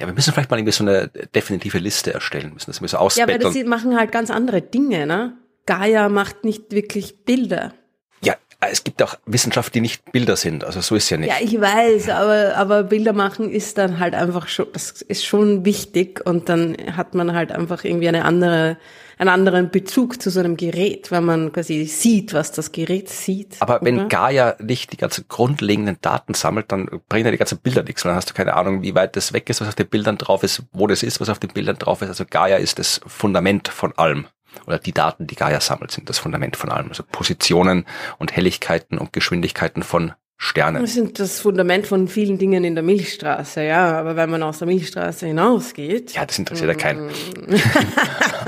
Ja, 0.00 0.06
wir 0.06 0.14
müssen 0.14 0.32
vielleicht 0.32 0.50
mal 0.50 0.56
irgendwie 0.58 0.72
so 0.72 0.82
eine 0.84 1.08
definitive 1.34 1.78
Liste 1.78 2.14
erstellen, 2.14 2.54
müssen 2.54 2.70
das 2.70 2.80
ein 2.80 2.82
bisschen 2.84 2.96
Ja, 2.96 3.00
weil 3.00 3.06
ausbetteln. 3.36 3.54
das 3.54 3.64
machen 3.66 3.96
halt 3.98 4.10
ganz 4.12 4.30
andere 4.30 4.62
Dinge, 4.62 5.06
ne? 5.06 5.34
Gaia 5.66 6.08
macht 6.08 6.42
nicht 6.44 6.72
wirklich 6.72 7.24
Bilder. 7.24 7.74
Ja, 8.22 8.34
es 8.60 8.82
gibt 8.82 9.02
auch 9.02 9.16
Wissenschaft, 9.26 9.74
die 9.74 9.80
nicht 9.82 10.10
Bilder 10.10 10.36
sind, 10.36 10.64
also 10.64 10.80
so 10.80 10.96
ist 10.96 11.10
ja 11.10 11.16
nicht. 11.18 11.28
Ja, 11.28 11.36
ich 11.40 11.60
weiß, 11.60 12.08
aber, 12.08 12.56
aber 12.56 12.82
Bilder 12.84 13.12
machen 13.12 13.50
ist 13.50 13.76
dann 13.78 13.98
halt 13.98 14.14
einfach 14.14 14.48
schon, 14.48 14.66
das 14.72 15.02
ist 15.02 15.24
schon 15.24 15.64
wichtig 15.66 16.20
und 16.26 16.48
dann 16.48 16.76
hat 16.96 17.14
man 17.14 17.34
halt 17.34 17.52
einfach 17.52 17.84
irgendwie 17.84 18.08
eine 18.08 18.24
andere, 18.24 18.78
einen 19.20 19.28
anderen 19.28 19.70
Bezug 19.70 20.20
zu 20.22 20.30
so 20.30 20.40
einem 20.40 20.56
Gerät, 20.56 21.10
wenn 21.10 21.24
man 21.24 21.52
quasi 21.52 21.84
sieht, 21.84 22.32
was 22.32 22.52
das 22.52 22.72
Gerät 22.72 23.10
sieht. 23.10 23.56
Aber 23.60 23.78
wenn 23.82 23.98
oder? 23.98 24.08
Gaia 24.08 24.56
nicht 24.60 24.92
die 24.92 24.96
ganzen 24.96 25.26
grundlegenden 25.28 25.98
Daten 26.00 26.32
sammelt, 26.32 26.72
dann 26.72 26.88
bringen 27.06 27.26
ja 27.26 27.30
die 27.30 27.36
ganzen 27.36 27.58
Bilder 27.58 27.82
nichts. 27.82 28.02
Dann 28.02 28.14
hast 28.14 28.30
du 28.30 28.34
keine 28.34 28.54
Ahnung, 28.54 28.82
wie 28.82 28.94
weit 28.94 29.16
das 29.16 29.34
weg 29.34 29.50
ist, 29.50 29.60
was 29.60 29.68
auf 29.68 29.74
den 29.74 29.88
Bildern 29.88 30.16
drauf 30.16 30.42
ist, 30.42 30.62
wo 30.72 30.86
das 30.86 31.02
ist, 31.02 31.20
was 31.20 31.28
auf 31.28 31.38
den 31.38 31.50
Bildern 31.50 31.76
drauf 31.76 32.00
ist. 32.00 32.08
Also 32.08 32.24
Gaia 32.28 32.56
ist 32.56 32.78
das 32.78 33.02
Fundament 33.06 33.68
von 33.68 33.92
allem. 33.98 34.26
Oder 34.66 34.78
die 34.78 34.92
Daten, 34.92 35.26
die 35.26 35.36
Gaia 35.36 35.60
sammelt, 35.60 35.90
sind 35.90 36.08
das 36.08 36.18
Fundament 36.18 36.56
von 36.56 36.70
allem. 36.70 36.88
Also 36.88 37.02
Positionen 37.02 37.84
und 38.18 38.34
Helligkeiten 38.34 38.96
und 38.96 39.12
Geschwindigkeiten 39.12 39.82
von 39.82 40.12
Sternen. 40.42 40.80
Das 40.80 40.94
sind 40.94 41.20
das 41.20 41.38
Fundament 41.38 41.86
von 41.86 42.08
vielen 42.08 42.38
Dingen 42.38 42.64
in 42.64 42.74
der 42.74 42.82
Milchstraße, 42.82 43.62
ja. 43.62 43.98
Aber 44.00 44.16
wenn 44.16 44.30
man 44.30 44.42
aus 44.42 44.58
der 44.60 44.68
Milchstraße 44.68 45.26
hinausgeht. 45.26 46.14
Ja, 46.14 46.24
das 46.24 46.38
interessiert 46.38 46.68
ja 46.70 46.74
keinen. 46.74 47.10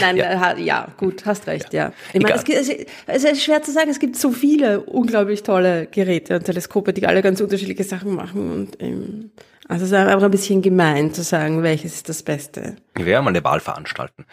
Nein, 0.00 0.16
ja. 0.16 0.56
ja, 0.56 0.88
gut, 0.96 1.26
hast 1.26 1.48
recht, 1.48 1.72
ja. 1.72 1.92
Ich 2.12 2.22
meine, 2.22 2.26
Egal. 2.26 2.38
es, 2.38 2.44
gibt- 2.44 2.58
es, 2.60 3.24
es 3.24 3.24
ist 3.32 3.42
schwer 3.42 3.62
zu 3.62 3.72
sagen, 3.72 3.90
es 3.90 3.98
gibt 3.98 4.14
so 4.16 4.30
viele 4.30 4.78
unglaublich 4.80 5.42
tolle 5.42 5.86
Geräte 5.86 6.36
und 6.36 6.44
Teleskope, 6.44 6.92
die 6.92 7.04
alle 7.06 7.20
ganz 7.20 7.40
unterschiedliche 7.40 7.82
Sachen 7.82 8.14
machen. 8.14 8.52
Und 8.52 8.80
ähm, 8.80 9.30
also 9.68 9.84
es 9.84 9.90
ist 9.90 9.96
einfach 9.96 10.22
ein 10.22 10.30
bisschen 10.30 10.62
gemein 10.62 11.12
zu 11.12 11.22
sagen, 11.22 11.62
welches 11.62 11.94
ist 11.94 12.08
das 12.08 12.22
Beste. 12.22 12.76
Wir 12.94 13.04
werden 13.04 13.24
mal 13.24 13.30
eine 13.30 13.44
Wahl 13.44 13.60
veranstalten. 13.60 14.24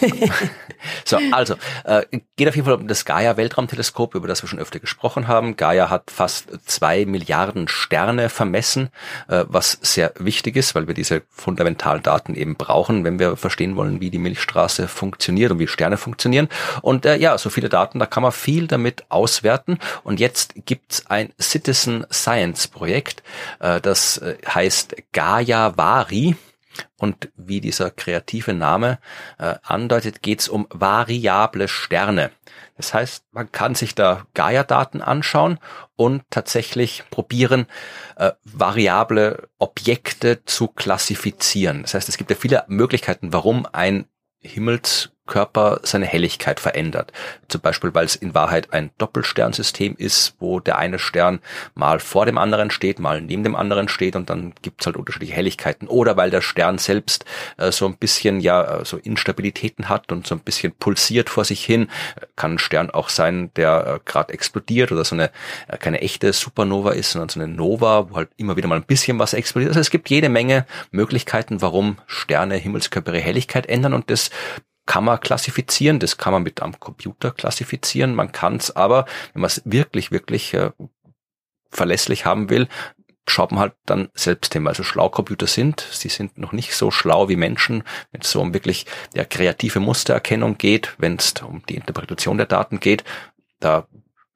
so, 1.04 1.18
also, 1.30 1.54
äh, 1.84 2.02
geht 2.36 2.48
auf 2.48 2.56
jeden 2.56 2.64
Fall 2.64 2.74
um 2.74 2.88
das 2.88 3.04
Gaia-Weltraumteleskop, 3.04 4.14
über 4.14 4.26
das 4.26 4.42
wir 4.42 4.48
schon 4.48 4.58
öfter 4.58 4.80
gesprochen 4.80 5.28
haben. 5.28 5.56
Gaia 5.56 5.90
hat 5.90 6.10
fast 6.10 6.48
zwei 6.66 7.04
Milliarden 7.04 7.68
Sterne 7.68 8.28
vermessen, 8.28 8.88
äh, 9.28 9.44
was 9.46 9.78
sehr 9.82 10.12
wichtig 10.18 10.56
ist, 10.56 10.74
weil 10.74 10.86
wir 10.86 10.94
diese 10.94 11.22
fundamentalen 11.28 12.02
Daten 12.02 12.34
eben 12.34 12.56
brauchen, 12.56 13.04
wenn 13.04 13.18
wir 13.18 13.36
verstehen 13.36 13.76
wollen, 13.76 14.00
wie 14.00 14.10
die 14.10 14.18
Milchstraße 14.18 14.88
funktioniert 14.88 15.52
und 15.52 15.58
wie 15.58 15.68
Sterne 15.68 15.96
funktionieren. 15.96 16.48
Und 16.82 17.04
äh, 17.04 17.16
ja, 17.16 17.36
so 17.38 17.50
viele 17.50 17.68
Daten, 17.68 17.98
da 17.98 18.06
kann 18.06 18.22
man 18.22 18.32
viel 18.32 18.66
damit 18.66 19.04
auswerten. 19.10 19.78
Und 20.02 20.18
jetzt 20.18 20.54
gibt's 20.66 21.06
ein 21.06 21.32
Citizen 21.40 22.06
Science 22.10 22.68
Projekt, 22.68 23.22
äh, 23.60 23.80
das 23.80 24.18
äh, 24.18 24.36
heißt 24.78 24.96
Gaia 25.12 25.76
Vari. 25.76 26.36
Und 26.96 27.30
wie 27.34 27.60
dieser 27.60 27.90
kreative 27.90 28.54
Name 28.54 29.00
äh, 29.38 29.56
andeutet, 29.64 30.22
geht 30.22 30.40
es 30.40 30.48
um 30.48 30.68
variable 30.70 31.66
Sterne. 31.66 32.30
Das 32.76 32.94
heißt, 32.94 33.24
man 33.32 33.50
kann 33.50 33.74
sich 33.74 33.96
da 33.96 34.26
Gaia-Daten 34.34 35.02
anschauen 35.02 35.58
und 35.96 36.22
tatsächlich 36.30 37.02
probieren, 37.10 37.66
äh, 38.14 38.30
variable 38.44 39.48
Objekte 39.58 40.44
zu 40.44 40.68
klassifizieren. 40.68 41.82
Das 41.82 41.94
heißt, 41.94 42.08
es 42.08 42.16
gibt 42.16 42.30
ja 42.30 42.36
viele 42.36 42.64
Möglichkeiten, 42.68 43.32
warum 43.32 43.66
ein 43.72 44.06
Himmelskörper 45.28 45.80
seine 45.82 46.06
Helligkeit 46.06 46.60
verändert. 46.60 47.12
Zum 47.48 47.60
Beispiel, 47.60 47.94
weil 47.94 48.06
es 48.06 48.16
in 48.16 48.34
Wahrheit 48.34 48.72
ein 48.72 48.90
Doppelsternsystem 48.98 49.94
ist, 49.96 50.34
wo 50.38 50.60
der 50.60 50.78
eine 50.78 50.98
Stern 50.98 51.40
mal 51.74 52.00
vor 52.00 52.26
dem 52.26 52.38
anderen 52.38 52.70
steht, 52.70 52.98
mal 52.98 53.20
neben 53.20 53.44
dem 53.44 53.56
anderen 53.56 53.88
steht 53.88 54.16
und 54.16 54.30
dann 54.30 54.54
gibt's 54.62 54.86
halt 54.86 54.96
unterschiedliche 54.96 55.34
Helligkeiten. 55.34 55.88
Oder 55.88 56.16
weil 56.16 56.30
der 56.30 56.40
Stern 56.40 56.78
selbst 56.78 57.24
äh, 57.56 57.72
so 57.72 57.86
ein 57.86 57.96
bisschen 57.96 58.40
ja 58.40 58.80
äh, 58.80 58.84
so 58.84 58.96
Instabilitäten 58.96 59.88
hat 59.88 60.12
und 60.12 60.26
so 60.26 60.34
ein 60.34 60.40
bisschen 60.40 60.72
pulsiert 60.72 61.30
vor 61.30 61.44
sich 61.44 61.64
hin. 61.64 61.88
Kann 62.36 62.54
ein 62.54 62.58
Stern 62.58 62.90
auch 62.90 63.08
sein, 63.08 63.50
der 63.56 63.86
äh, 63.86 64.00
gerade 64.04 64.32
explodiert 64.32 64.92
oder 64.92 65.04
so 65.04 65.14
eine 65.14 65.30
äh, 65.68 65.76
keine 65.76 66.00
echte 66.00 66.32
Supernova 66.32 66.92
ist, 66.92 67.12
sondern 67.12 67.28
so 67.28 67.40
eine 67.40 67.52
Nova, 67.52 68.10
wo 68.10 68.16
halt 68.16 68.30
immer 68.36 68.56
wieder 68.56 68.68
mal 68.68 68.76
ein 68.76 68.84
bisschen 68.86 69.18
was 69.18 69.34
explodiert. 69.34 69.70
Also 69.70 69.80
es 69.80 69.90
gibt 69.90 70.10
jede 70.10 70.28
Menge 70.28 70.66
Möglichkeiten, 70.90 71.62
warum 71.62 71.98
Sterne, 72.06 72.56
Himmelskörper 72.56 73.12
ihre 73.12 73.22
Helligkeit 73.22 73.66
ändern 73.66 73.94
und 73.94 74.10
das 74.10 74.30
kann 74.88 75.04
man 75.04 75.20
klassifizieren, 75.20 76.00
das 76.00 76.16
kann 76.16 76.32
man 76.32 76.42
mit 76.42 76.62
am 76.62 76.80
Computer 76.80 77.30
klassifizieren, 77.30 78.14
man 78.14 78.32
kann 78.32 78.56
es 78.56 78.74
aber, 78.74 79.04
wenn 79.34 79.42
man 79.42 79.48
es 79.48 79.60
wirklich, 79.66 80.10
wirklich 80.10 80.54
äh, 80.54 80.70
verlässlich 81.70 82.24
haben 82.24 82.48
will, 82.48 82.68
schaut 83.26 83.52
man 83.52 83.60
halt 83.60 83.74
dann 83.84 84.08
selbst 84.14 84.54
hin, 84.54 84.64
weil 84.64 84.74
so 84.74 84.82
schlau 84.82 85.10
Computer 85.10 85.46
sind, 85.46 85.86
sie 85.90 86.08
sind 86.08 86.38
noch 86.38 86.52
nicht 86.52 86.74
so 86.74 86.90
schlau 86.90 87.28
wie 87.28 87.36
Menschen, 87.36 87.84
wenn 88.12 88.22
es 88.22 88.30
so 88.30 88.40
um 88.40 88.54
wirklich 88.54 88.86
ja, 89.14 89.24
kreative 89.24 89.78
Mustererkennung 89.78 90.56
geht, 90.56 90.94
wenn 90.96 91.16
es 91.16 91.34
um 91.42 91.62
die 91.68 91.76
Interpretation 91.76 92.38
der 92.38 92.46
Daten 92.46 92.80
geht, 92.80 93.04
da 93.60 93.86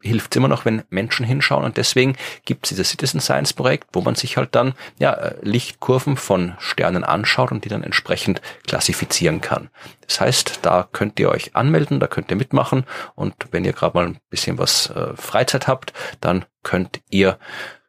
hilft 0.03 0.35
immer 0.37 0.49
noch, 0.49 0.65
wenn 0.65 0.83
Menschen 0.91 1.25
hinschauen 1.25 1.65
und 1.65 1.77
deswegen 1.77 2.17
gibt 2.45 2.67
es 2.67 2.71
dieses 2.71 2.91
Citizen 2.91 3.21
Science 3.21 3.53
Projekt, 3.53 3.89
wo 3.93 4.01
man 4.01 4.15
sich 4.15 4.37
halt 4.37 4.55
dann 4.55 4.75
ja 4.99 5.13
äh, 5.13 5.37
Lichtkurven 5.43 6.17
von 6.17 6.55
Sternen 6.59 7.05
anschaut 7.05 7.53
und 7.53 7.65
die 7.65 7.69
dann 7.69 7.83
entsprechend 7.83 8.43
klassifizieren 8.67 9.41
kann. 9.41 9.71
Das 10.07 10.21
heißt, 10.21 10.61
da 10.63 10.89
könnt 10.91 11.19
ihr 11.21 11.31
euch 11.31 11.57
anmelden, 11.57 12.01
da 12.01 12.07
könnt 12.07 12.31
ihr 12.31 12.37
mitmachen 12.37 12.85
und 13.15 13.35
wenn 13.51 13.65
ihr 13.65 13.73
gerade 13.73 13.97
mal 13.97 14.07
ein 14.07 14.19
bisschen 14.29 14.59
was 14.59 14.91
äh, 14.91 15.17
Freizeit 15.17 15.69
habt, 15.69 15.93
dann 16.21 16.45
könnt 16.63 17.01
ihr 17.09 17.39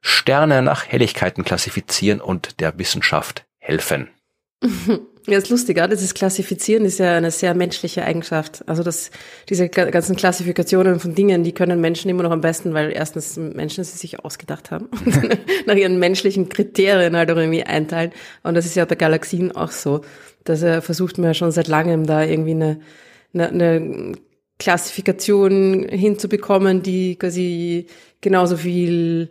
Sterne 0.02 0.62
nach 0.62 0.86
Helligkeiten 0.86 1.43
klassifizieren 1.43 2.19
und 2.21 2.60
der 2.60 2.78
Wissenschaft 2.78 3.45
helfen. 3.58 4.10
Ja, 5.25 5.38
ist 5.38 5.49
lustig, 5.49 5.77
ja. 5.77 5.88
Das 5.88 6.13
Klassifizieren 6.13 6.83
ist 6.83 6.99
ja 6.99 7.15
eine 7.15 7.31
sehr 7.31 7.53
menschliche 7.53 8.03
Eigenschaft. 8.03 8.67
Also 8.67 8.83
das, 8.83 9.09
diese 9.47 9.69
ganzen 9.69 10.17
Klassifikationen 10.17 10.99
von 10.99 11.15
Dingen, 11.15 11.43
die 11.43 11.53
können 11.53 11.79
Menschen 11.79 12.09
immer 12.09 12.23
noch 12.23 12.31
am 12.31 12.41
besten, 12.41 12.73
weil 12.73 12.91
erstens 12.91 13.38
Menschen 13.38 13.86
sie 13.86 13.97
sich 13.97 14.19
ausgedacht 14.19 14.69
haben 14.69 14.89
und 15.05 15.39
nach 15.65 15.75
ihren 15.75 15.97
menschlichen 15.97 16.49
Kriterien 16.49 17.15
halt 17.15 17.31
auch 17.31 17.38
irgendwie 17.38 17.63
einteilen. 17.63 18.12
Und 18.43 18.55
das 18.55 18.65
ist 18.65 18.75
ja 18.75 18.83
bei 18.83 18.95
Galaxien 18.95 19.53
auch 19.53 19.71
so. 19.71 20.01
dass 20.43 20.62
er 20.62 20.81
versucht 20.81 21.17
man 21.17 21.27
ja 21.27 21.33
schon 21.33 21.51
seit 21.51 21.69
langem 21.69 22.05
da 22.05 22.23
irgendwie 22.23 22.51
eine, 22.51 22.79
eine, 23.33 23.47
eine 23.49 24.12
Klassifikation 24.59 25.88
hinzubekommen, 25.88 26.83
die 26.83 27.15
quasi 27.15 27.88
genauso 28.19 28.57
viel 28.57 29.29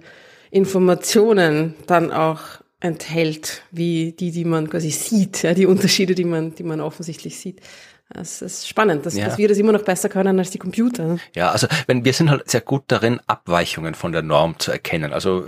Informationen 0.51 1.75
dann 1.87 2.11
auch 2.13 2.62
enthält, 2.83 3.63
wie 3.71 4.13
die, 4.13 4.31
die 4.31 4.45
man 4.45 4.69
quasi 4.69 4.91
sieht, 4.91 5.43
ja, 5.43 5.55
die 5.55 5.67
Unterschiede, 5.67 6.15
die 6.15 6.25
man, 6.25 6.55
die 6.55 6.65
man 6.65 6.81
offensichtlich 6.81 7.39
sieht. 7.39 7.61
Es 8.15 8.43
ist 8.43 8.69
spannend, 8.69 9.07
dass, 9.07 9.17
ja. 9.17 9.25
dass 9.25 9.39
wir 9.39 9.49
das 9.49 9.57
immer 9.57 9.73
noch 9.73 9.85
besser 9.85 10.09
können 10.09 10.39
als 10.39 10.51
die 10.51 10.59
Computer. 10.59 11.19
Ja, 11.35 11.51
also 11.51 11.67
wenn 11.87 12.05
wir 12.05 12.13
sind 12.13 12.29
halt 12.29 12.51
sehr 12.51 12.61
gut 12.61 12.85
darin, 12.89 13.21
Abweichungen 13.27 13.95
von 13.95 14.13
der 14.13 14.23
Norm 14.23 14.59
zu 14.59 14.71
erkennen. 14.71 15.15
Also 15.15 15.47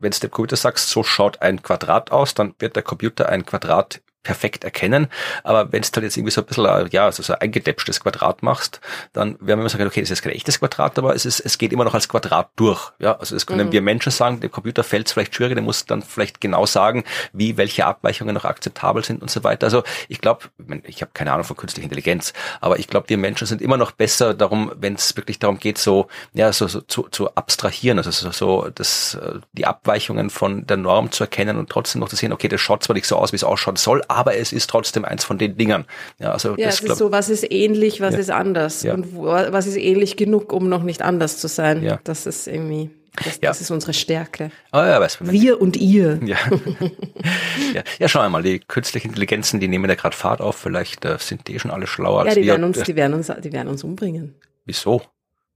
wenn 0.00 0.10
es 0.10 0.18
der 0.18 0.30
Computer 0.30 0.56
sagst, 0.56 0.90
so 0.90 1.04
schaut 1.04 1.40
ein 1.40 1.62
Quadrat 1.62 2.10
aus, 2.10 2.34
dann 2.34 2.54
wird 2.58 2.74
der 2.74 2.82
Computer 2.82 3.28
ein 3.28 3.46
Quadrat 3.46 4.00
perfekt 4.22 4.64
erkennen. 4.64 5.08
Aber 5.44 5.72
wenn 5.72 5.82
du 5.82 5.88
halt 5.94 6.04
jetzt 6.04 6.16
irgendwie 6.16 6.30
so 6.30 6.42
ein 6.42 6.46
bisschen, 6.46 6.66
äh, 6.66 6.86
ja, 6.90 7.06
also 7.06 7.22
so 7.22 7.32
ein 7.32 7.40
eingedäpschtes 7.40 8.00
Quadrat 8.00 8.42
machst, 8.42 8.80
dann 9.12 9.32
werden 9.40 9.46
wir 9.46 9.54
immer 9.54 9.68
sagen, 9.68 9.86
okay, 9.86 10.00
das 10.00 10.10
ist 10.10 10.22
kein 10.22 10.32
echtes 10.32 10.60
Quadrat, 10.60 10.98
aber 10.98 11.14
es 11.14 11.24
ist, 11.24 11.40
es 11.40 11.56
geht 11.58 11.72
immer 11.72 11.84
noch 11.84 11.94
als 11.94 12.08
Quadrat 12.08 12.50
durch. 12.56 12.92
Ja, 12.98 13.16
also 13.18 13.34
das 13.34 13.46
können 13.46 13.68
mhm. 13.68 13.72
wir 13.72 13.82
Menschen 13.82 14.12
sagen, 14.12 14.40
dem 14.40 14.50
Computer 14.50 14.84
fällt 14.84 15.06
es 15.06 15.12
vielleicht 15.12 15.34
schwieriger, 15.34 15.54
der 15.54 15.64
muss 15.64 15.86
dann 15.86 16.02
vielleicht 16.02 16.40
genau 16.40 16.66
sagen, 16.66 17.04
wie, 17.32 17.56
welche 17.56 17.86
Abweichungen 17.86 18.34
noch 18.34 18.44
akzeptabel 18.44 19.04
sind 19.04 19.22
und 19.22 19.30
so 19.30 19.42
weiter. 19.42 19.66
Also 19.66 19.84
ich 20.08 20.20
glaube, 20.20 20.46
ich 20.84 21.00
habe 21.00 21.12
keine 21.14 21.32
Ahnung 21.32 21.44
von 21.44 21.56
künstlicher 21.56 21.84
Intelligenz, 21.84 22.32
aber 22.60 22.78
ich 22.78 22.88
glaube, 22.88 23.08
wir 23.08 23.16
Menschen 23.16 23.46
sind 23.46 23.62
immer 23.62 23.76
noch 23.76 23.92
besser 23.92 24.34
darum, 24.34 24.72
wenn 24.76 24.94
es 24.94 25.16
wirklich 25.16 25.38
darum 25.38 25.58
geht, 25.58 25.78
so, 25.78 26.08
ja, 26.34 26.52
so, 26.52 26.68
so 26.68 26.82
zu, 26.82 27.08
zu 27.10 27.34
abstrahieren, 27.34 27.98
also 27.98 28.10
so, 28.10 28.30
so 28.30 28.68
das, 28.74 29.14
äh, 29.14 29.40
die 29.52 29.66
Abweichungen 29.66 30.28
von 30.28 30.66
der 30.66 30.76
Norm 30.76 31.10
zu 31.10 31.24
erkennen 31.24 31.56
und 31.56 31.70
trotzdem 31.70 32.00
noch 32.00 32.08
zu 32.08 32.16
sehen, 32.16 32.32
okay, 32.32 32.48
das 32.48 32.60
schaut 32.60 32.82
zwar 32.82 32.94
nicht 32.94 33.06
so 33.06 33.16
aus, 33.16 33.32
wie 33.32 33.36
es 33.36 33.44
ausschauen 33.44 33.76
soll, 33.76 34.02
aber 34.10 34.36
es 34.36 34.52
ist 34.52 34.68
trotzdem 34.68 35.04
eins 35.04 35.24
von 35.24 35.38
den 35.38 35.56
Dingern. 35.56 35.86
Ja, 36.18 36.32
also 36.32 36.56
ja, 36.56 36.66
das, 36.66 36.82
es 36.82 36.90
ist 36.90 36.98
so, 36.98 37.12
was 37.12 37.28
ist 37.28 37.50
ähnlich, 37.50 38.00
was 38.00 38.14
ja. 38.14 38.20
ist 38.20 38.30
anders 38.30 38.82
ja. 38.82 38.94
und 38.94 39.14
wo, 39.14 39.24
was 39.26 39.66
ist 39.66 39.76
ähnlich 39.76 40.16
genug, 40.16 40.52
um 40.52 40.68
noch 40.68 40.82
nicht 40.82 41.02
anders 41.02 41.38
zu 41.38 41.48
sein. 41.48 41.82
Ja. 41.82 42.00
Das 42.04 42.26
ist 42.26 42.46
irgendwie 42.46 42.90
das, 43.16 43.36
ja. 43.42 43.50
das 43.50 43.60
ist 43.60 43.70
unsere 43.70 43.92
Stärke. 43.92 44.50
Oh, 44.72 44.78
ja, 44.78 45.00
weiß 45.00 45.18
Wir 45.20 45.60
und 45.60 45.76
ihr. 45.76 46.20
Ja. 46.24 46.38
ja. 47.74 47.82
ja, 47.98 48.08
schauen 48.08 48.24
wir 48.24 48.30
mal, 48.30 48.42
die 48.42 48.60
künstlichen 48.60 49.08
Intelligenzen, 49.08 49.60
die 49.60 49.68
nehmen 49.68 49.90
ja 49.90 49.96
gerade 49.96 50.16
Fahrt 50.16 50.40
auf, 50.40 50.56
vielleicht 50.56 51.04
äh, 51.04 51.18
sind 51.18 51.48
die 51.48 51.58
schon 51.58 51.70
alle 51.70 51.86
schlauer 51.86 52.20
als 52.20 52.28
ja, 52.28 52.34
die 52.36 52.42
wir. 52.42 52.52
Werden 52.52 52.64
uns, 52.64 52.82
die, 52.82 52.96
werden 52.96 53.14
uns, 53.14 53.32
die 53.42 53.52
werden 53.52 53.68
uns 53.68 53.84
umbringen. 53.84 54.36
Wieso? 54.64 55.02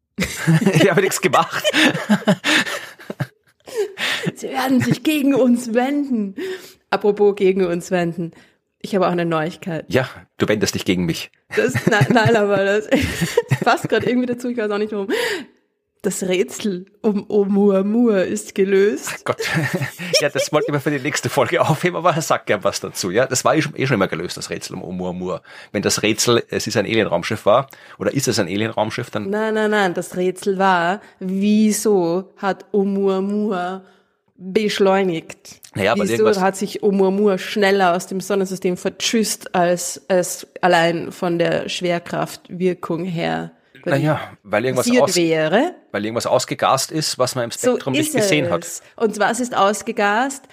ich 0.17 0.91
habe 0.91 1.01
nichts 1.01 1.21
gemacht. 1.21 1.65
Sie 4.35 4.49
werden 4.49 4.81
sich 4.81 5.03
gegen 5.03 5.35
uns 5.35 5.75
wenden. 5.75 6.35
Apropos 6.95 7.35
gegen 7.35 7.67
uns 7.67 7.91
wenden. 7.91 8.31
Ich 8.79 8.95
habe 8.95 9.09
auch 9.09 9.11
eine 9.11 9.25
Neuigkeit. 9.25 9.85
Ja, 9.89 10.09
du 10.39 10.47
wendest 10.47 10.77
dich 10.77 10.85
gegen 10.85 11.07
mich. 11.07 11.33
Das, 11.57 11.75
nein, 11.87 12.07
nein, 12.13 12.37
aber 12.37 12.65
das, 12.65 12.87
das 13.49 13.61
passt 13.61 13.89
gerade 13.89 14.09
irgendwie 14.09 14.27
dazu, 14.27 14.49
ich 14.49 14.57
weiß 14.57 14.71
auch 14.71 14.79
nicht 14.79 14.93
warum. 14.93 15.09
Das 16.03 16.23
Rätsel 16.23 16.87
um 17.01 17.29
Oumuamua 17.29 18.21
ist 18.21 18.55
gelöst. 18.55 19.11
Ach 19.13 19.25
Gott. 19.25 19.39
Ja, 20.21 20.29
das 20.29 20.53
wollte 20.53 20.67
ich 20.69 20.73
mir 20.73 20.79
für 20.79 20.93
die 20.93 21.01
nächste 21.01 21.29
Folge 21.29 21.61
aufheben, 21.61 21.97
aber 21.97 22.19
sag 22.21 22.47
gern 22.47 22.63
was 22.63 22.79
dazu. 22.79 23.11
Ja, 23.11 23.27
das 23.27 23.45
war 23.45 23.57
eh 23.57 23.63
schon, 23.63 23.75
eh 23.75 23.87
schon 23.87 23.95
immer 23.95 24.07
gelöst, 24.07 24.37
das 24.37 24.51
Rätsel 24.51 24.77
um 24.77 24.85
Oumuamua. 24.85 25.43
Wenn 25.73 25.83
das 25.83 26.03
Rätsel, 26.03 26.45
es 26.49 26.69
ist 26.69 26.77
ein 26.77 26.85
Alienraumschiff 26.85 27.45
war, 27.45 27.69
oder 27.99 28.15
ist 28.15 28.29
es 28.29 28.39
ein 28.39 28.47
Alienraumschiff, 28.47 29.11
dann... 29.11 29.31
Nein, 29.31 29.55
nein, 29.55 29.73
nein, 29.73 29.95
das 29.95 30.17
Rätsel 30.17 30.59
war, 30.59 31.01
wieso 31.19 32.33
hat 32.37 32.67
Oumuamua 32.73 33.83
beschleunigt. 34.37 35.61
Naja, 35.75 35.95
Wieso 35.97 36.41
hat 36.41 36.57
sich 36.57 36.83
Oumuamua 36.83 37.39
schneller 37.39 37.95
aus 37.97 38.07
dem 38.07 38.21
Sonnensystem 38.21 38.77
vertschüsst, 38.77 39.55
als 39.55 40.01
es 40.09 40.47
allein 40.61 41.11
von 41.11 41.39
der 41.39 41.69
Schwerkraftwirkung 41.69 43.05
her 43.05 43.53
naja, 43.85 44.21
weil 44.43 44.65
irgendwas, 44.65 44.91
aus, 44.91 45.17
wäre. 45.17 45.75
weil 45.93 46.05
irgendwas 46.05 46.27
ausgegast 46.27 46.91
ist, 46.91 47.19
was 47.19 47.35
man 47.35 47.45
im 47.45 47.51
Spektrum 47.51 47.95
so 47.95 48.01
nicht 48.01 48.15
gesehen 48.15 48.47
es. 48.47 48.51
hat. 48.51 48.83
Und 48.97 49.19
was 49.19 49.41
ist 49.41 49.55
ausgegast? 49.57 50.45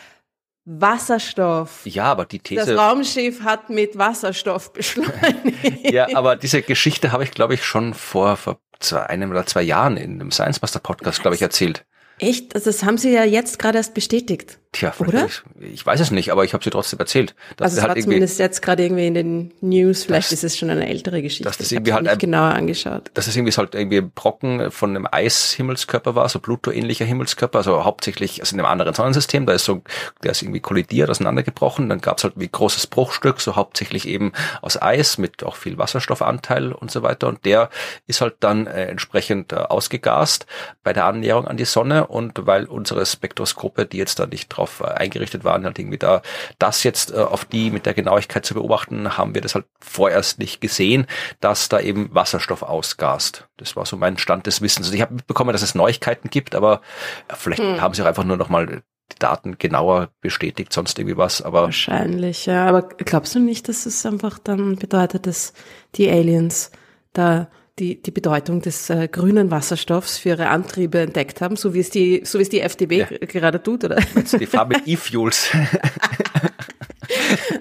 Wasserstoff. 0.66 1.86
Ja, 1.86 2.06
aber 2.06 2.26
die 2.26 2.40
These. 2.40 2.66
Das 2.66 2.78
Raumschiff 2.78 3.42
hat 3.44 3.70
mit 3.70 3.98
Wasserstoff 3.98 4.74
beschleunigt. 4.74 5.84
ja, 5.92 6.08
aber 6.16 6.36
diese 6.36 6.62
Geschichte 6.62 7.12
habe 7.12 7.24
ich, 7.24 7.32
glaube 7.32 7.56
ich, 7.56 7.64
schon 7.64 7.94
vor, 7.94 8.38
vor 8.38 8.60
zwei, 8.80 9.04
einem 9.04 9.32
oder 9.32 9.46
zwei 9.46 9.64
Jahren 9.64 9.98
in 9.98 10.20
einem 10.22 10.32
Science 10.32 10.62
Master 10.62 10.80
Podcast, 10.80 11.22
glaube 11.22 11.36
ich, 11.36 11.42
erzählt. 11.42 11.86
Echt? 12.20 12.54
Also 12.54 12.70
das 12.70 12.84
haben 12.84 12.98
Sie 12.98 13.12
ja 13.12 13.24
jetzt 13.24 13.58
gerade 13.58 13.80
erst 13.80 13.96
bestätigt. 13.96 14.60
Tja, 14.74 14.94
oder? 15.00 15.26
Ich, 15.26 15.42
ich 15.60 15.86
weiß 15.86 16.00
es 16.00 16.12
nicht, 16.12 16.32
aber 16.32 16.46
ich 16.46 16.54
habe 16.54 16.64
sie 16.64 16.70
trotzdem 16.70 16.98
erzählt. 17.00 17.36
also 17.60 17.76
es 17.76 17.84
halt 17.84 17.98
war 17.98 18.02
zumindest 18.02 18.40
jetzt 18.40 18.62
gerade 18.62 18.84
irgendwie 18.84 19.06
in 19.06 19.14
den 19.14 19.54
News, 19.60 20.06
vielleicht 20.06 20.32
das, 20.32 20.40
ist 20.40 20.44
es 20.46 20.58
schon 20.58 20.70
eine 20.70 20.88
ältere 20.88 21.22
Geschichte. 21.22 21.44
Dass 21.44 21.58
das 21.58 21.74
irgendwie 21.74 21.92
halt 21.92 22.04
nicht 22.04 22.14
ein, 22.14 22.20
genauer 22.20 22.54
angeschaut. 22.54 23.12
Dass 23.14 23.28
es 23.28 23.36
irgendwie 23.36 23.52
halt 23.52 23.76
irgendwie 23.76 23.98
ein 23.98 24.12
Brocken 24.12 24.72
von 24.72 24.92
einem 24.92 25.08
Eishimmelskörper 25.12 26.16
war, 26.16 26.30
so 26.30 26.40
Pluto-ähnlicher 26.40 27.04
Himmelskörper, 27.04 27.58
also 27.58 27.84
hauptsächlich 27.84 28.40
also 28.40 28.56
in 28.56 28.62
einem 28.62 28.72
anderen 28.72 28.94
Sonnensystem, 28.94 29.46
da 29.46 29.52
ist 29.52 29.66
so, 29.66 29.82
der 30.24 30.32
ist 30.32 30.42
irgendwie 30.42 30.62
kollidiert, 30.62 31.10
auseinandergebrochen, 31.10 31.90
dann 31.90 32.00
gab 32.00 32.20
es 32.20 32.24
halt 32.24 32.36
wie 32.38 32.48
großes 32.48 32.88
Bruchstück, 32.88 33.42
so 33.42 33.58
hauptsächlich 33.58 34.08
eben 34.08 34.32
aus 34.62 34.82
Eis 34.82 35.18
mit 35.18 35.44
auch 35.44 35.58
viel 35.58 35.78
Wasserstoffanteil 35.78 36.72
und 36.72 36.92
so 36.92 37.04
weiter 37.04 37.28
und 37.28 37.44
der 37.44 37.70
ist 38.08 38.22
halt 38.22 38.36
dann 38.40 38.68
äh, 38.68 38.86
entsprechend 38.86 39.52
äh, 39.52 39.58
ausgegast 39.58 40.46
bei 40.82 40.94
der 40.94 41.06
Annäherung 41.06 41.46
an 41.46 41.58
die 41.58 41.66
Sonne 41.66 42.08
und 42.08 42.48
weil 42.48 42.66
unsere 42.66 43.06
Spektroskope, 43.06 43.86
die 43.86 43.98
jetzt 43.98 44.18
da 44.18 44.28
nicht 44.28 44.48
drauf 44.48 44.61
drauf 44.62 44.82
äh, 44.82 44.92
eingerichtet 44.92 45.44
waren, 45.44 45.66
halt 45.66 45.80
irgendwie 45.80 45.98
da 45.98 46.22
das 46.60 46.84
jetzt 46.84 47.12
äh, 47.12 47.18
auf 47.18 47.46
die 47.46 47.72
mit 47.72 47.86
der 47.86 47.94
Genauigkeit 47.94 48.46
zu 48.46 48.54
beobachten, 48.54 49.18
haben 49.18 49.34
wir 49.34 49.42
das 49.42 49.56
halt 49.56 49.66
vorerst 49.80 50.40
nicht 50.40 50.62
gesehen, 50.62 51.08
dass 51.40 51.70
da 51.70 51.80
eben 51.80 52.14
Wasserstoff 52.14 52.64
ausgast. 52.64 53.48
Das 53.58 53.76
war 53.76 53.86
so 53.86 53.98
mein 53.98 54.18
Stand 54.18 54.46
des 54.48 54.62
Wissens. 54.62 54.88
Also 54.88 54.96
ich 54.96 55.02
habe 55.02 55.16
mitbekommen, 55.16 55.54
dass 55.54 55.62
es 55.62 55.76
Neuigkeiten 55.76 56.30
gibt, 56.30 56.56
aber 56.56 56.82
vielleicht 57.34 57.62
hm. 57.62 57.82
haben 57.82 57.94
sie 57.94 58.02
auch 58.04 58.08
einfach 58.08 58.24
nur 58.24 58.38
noch 58.38 58.50
mal 58.50 58.68
die 58.68 59.20
Daten 59.20 59.58
genauer 59.58 60.10
bestätigt, 60.22 60.72
sonst 60.72 60.98
irgendwie 60.98 61.18
was, 61.18 61.42
aber. 61.42 61.64
Wahrscheinlich, 61.64 62.46
ja. 62.46 62.66
Aber 62.68 62.84
glaubst 62.84 63.36
du 63.36 63.40
nicht, 63.40 63.68
dass 63.68 63.86
es 63.86 64.06
einfach 64.06 64.40
dann 64.40 64.78
bedeutet, 64.78 65.28
dass 65.28 65.54
die 65.96 66.10
Aliens 66.10 66.72
da 67.14 67.50
die, 67.82 68.00
die 68.00 68.12
Bedeutung 68.12 68.62
des 68.62 68.92
äh, 68.92 69.08
grünen 69.08 69.50
Wasserstoffs 69.50 70.20
für 70.20 70.30
ihre 70.30 70.50
Antriebe 70.50 71.00
entdeckt 71.00 71.42
haben, 71.42 71.56
so 71.56 71.74
wie 71.74 71.80
es 71.80 71.90
die, 71.90 72.22
so 72.24 72.38
wie 72.38 72.44
es 72.44 72.50
die 72.50 72.62
FDP 72.62 72.98
ja. 73.00 73.08
gerade 73.08 73.62
tut, 73.62 73.84
oder? 73.84 73.96
Die 74.40 74.46
Farbe 74.46 74.76
E-Fuels. 74.86 75.50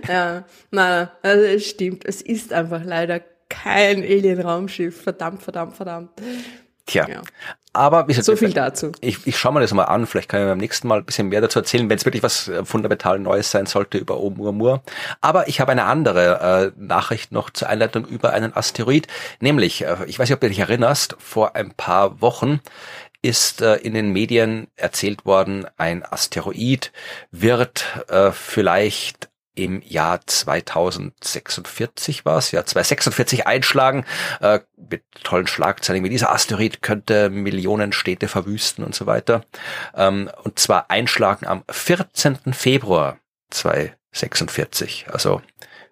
ja, 0.06 0.44
nein, 0.70 1.08
also 1.22 1.44
es 1.44 1.66
stimmt. 1.66 2.04
Es 2.04 2.20
ist 2.20 2.52
einfach 2.52 2.84
leider 2.84 3.22
kein 3.48 4.02
Alien-Raumschiff. 4.02 5.00
Verdammt, 5.02 5.42
verdammt, 5.42 5.74
verdammt. 5.74 6.10
Tja, 6.90 7.08
ja. 7.08 7.22
aber 7.72 8.08
wie 8.08 8.08
gesagt, 8.08 8.26
so 8.26 8.34
viel 8.34 8.52
dazu. 8.52 8.90
Ich, 9.00 9.24
ich 9.24 9.38
schaue 9.38 9.52
mir 9.52 9.60
das 9.60 9.72
mal 9.72 9.84
an. 9.84 10.06
Vielleicht 10.06 10.28
kann 10.28 10.40
ich 10.40 10.46
beim 10.48 10.58
nächsten 10.58 10.88
Mal 10.88 10.98
ein 10.98 11.04
bisschen 11.04 11.28
mehr 11.28 11.40
dazu 11.40 11.60
erzählen, 11.60 11.88
wenn 11.88 11.96
es 11.96 12.04
wirklich 12.04 12.24
was 12.24 12.48
äh, 12.48 12.64
fundamental 12.64 13.20
Neues 13.20 13.50
sein 13.50 13.66
sollte 13.66 13.98
über 13.98 14.16
Oumuamua. 14.16 14.82
Aber 15.20 15.46
ich 15.46 15.60
habe 15.60 15.70
eine 15.70 15.84
andere 15.84 16.72
äh, 16.76 16.82
Nachricht 16.82 17.30
noch 17.30 17.50
zur 17.50 17.68
Einleitung 17.68 18.06
über 18.06 18.32
einen 18.32 18.56
Asteroid. 18.56 19.06
Nämlich, 19.38 19.84
äh, 19.84 19.98
ich 20.06 20.18
weiß 20.18 20.28
nicht, 20.28 20.34
ob 20.34 20.40
du 20.40 20.48
dich 20.48 20.58
erinnerst, 20.58 21.14
vor 21.20 21.54
ein 21.54 21.72
paar 21.72 22.20
Wochen 22.20 22.60
ist 23.22 23.60
äh, 23.60 23.76
in 23.76 23.94
den 23.94 24.12
Medien 24.12 24.66
erzählt 24.76 25.24
worden, 25.24 25.66
ein 25.76 26.04
Asteroid 26.04 26.90
wird 27.30 27.84
äh, 28.08 28.32
vielleicht 28.32 29.29
im 29.54 29.82
Jahr 29.82 30.20
2046 30.26 32.24
war 32.24 32.38
es, 32.38 32.52
ja 32.52 32.64
2046 32.64 33.46
einschlagen, 33.46 34.04
äh, 34.40 34.60
mit 34.76 35.02
tollen 35.22 35.46
Schlagzeilen 35.46 36.04
wie 36.04 36.08
dieser 36.08 36.32
Asteroid 36.32 36.82
könnte 36.82 37.30
Millionen 37.30 37.92
Städte 37.92 38.28
verwüsten 38.28 38.84
und 38.84 38.94
so 38.94 39.06
weiter. 39.06 39.44
Ähm, 39.94 40.30
und 40.44 40.58
zwar 40.58 40.90
einschlagen 40.90 41.46
am 41.46 41.64
14. 41.70 42.52
Februar 42.52 43.18
2046. 43.50 45.06
Also 45.10 45.42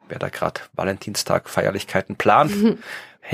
wer 0.09 0.19
da 0.19 0.29
gerade 0.29 0.61
Valentinstag 0.73 1.49
Feierlichkeiten 1.49 2.17
plant. 2.17 2.53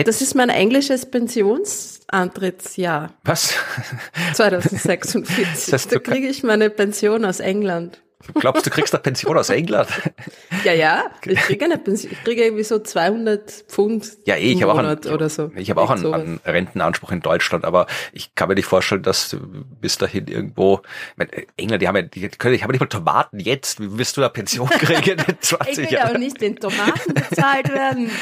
Das 0.05 0.21
ist 0.21 0.35
mein 0.35 0.49
englisches 0.49 1.09
Pensionsantrittsjahr. 1.09 3.15
Was? 3.23 3.55
2046. 4.35 5.71
Das 5.71 5.87
da 5.87 6.01
kriege 6.01 6.27
ich 6.27 6.43
meine 6.43 6.71
Pension 6.71 7.25
aus 7.25 7.39
England. 7.39 8.03
Glaubst, 8.35 8.65
du 8.65 8.71
kriegst 8.71 8.95
eine 8.95 9.03
Pension 9.03 9.37
aus 9.37 9.51
England? 9.51 9.89
Ja, 10.65 10.73
ja. 10.73 11.05
Ich 11.25 11.41
kriege 11.41 11.65
eine 11.65 11.79
Pension. 11.79 12.13
Ich 12.13 12.25
kriege 12.25 12.45
irgendwie 12.45 12.65
so 12.65 12.79
200 12.79 13.51
Pfund 13.69 14.07
ja, 14.25 14.37
eh, 14.37 14.53
ich 14.53 14.61
im 14.61 14.69
Monat 14.69 15.07
einen, 15.07 15.15
oder 15.15 15.29
so. 15.29 15.51
Ich 15.57 15.71
habe 15.71 15.83
auch 15.83 15.91
einen, 15.91 16.13
einen, 16.13 16.41
Rentenanspruch 16.45 17.13
in 17.13 17.21
Deutschland, 17.21 17.65
aber 17.65 17.87
ich 18.13 18.35
kann 18.35 18.49
mir 18.49 18.55
nicht 18.55 18.67
vorstellen, 18.67 19.03
dass 19.03 19.31
du 19.31 19.39
bis 19.81 19.99
dahin 19.99 20.27
irgendwo, 20.27 20.81
ich 21.13 21.17
meine, 21.17 21.31
England, 21.57 21.83
die 21.83 21.89
haben 21.89 21.97
ja, 21.97 22.03
die 22.03 22.29
können, 22.29 22.55
ich 22.55 22.63
habe 22.63 22.73
nicht 22.73 22.81
mal 22.81 22.87
Tomaten 22.87 23.41
jetzt. 23.41 23.81
Wie 23.81 23.99
wirst 23.99 24.17
du 24.17 24.21
da 24.21 24.29
Pension 24.29 24.69
kriegen 24.71 25.19
in 25.19 25.37
20 25.41 25.71
Ich 25.71 25.79
will 25.79 25.93
Jahren? 25.93 26.15
auch 26.15 26.19
nicht 26.19 26.41
in 26.43 26.57
Tomaten 26.57 27.15
bezahlt 27.15 27.73
werden. 27.73 28.11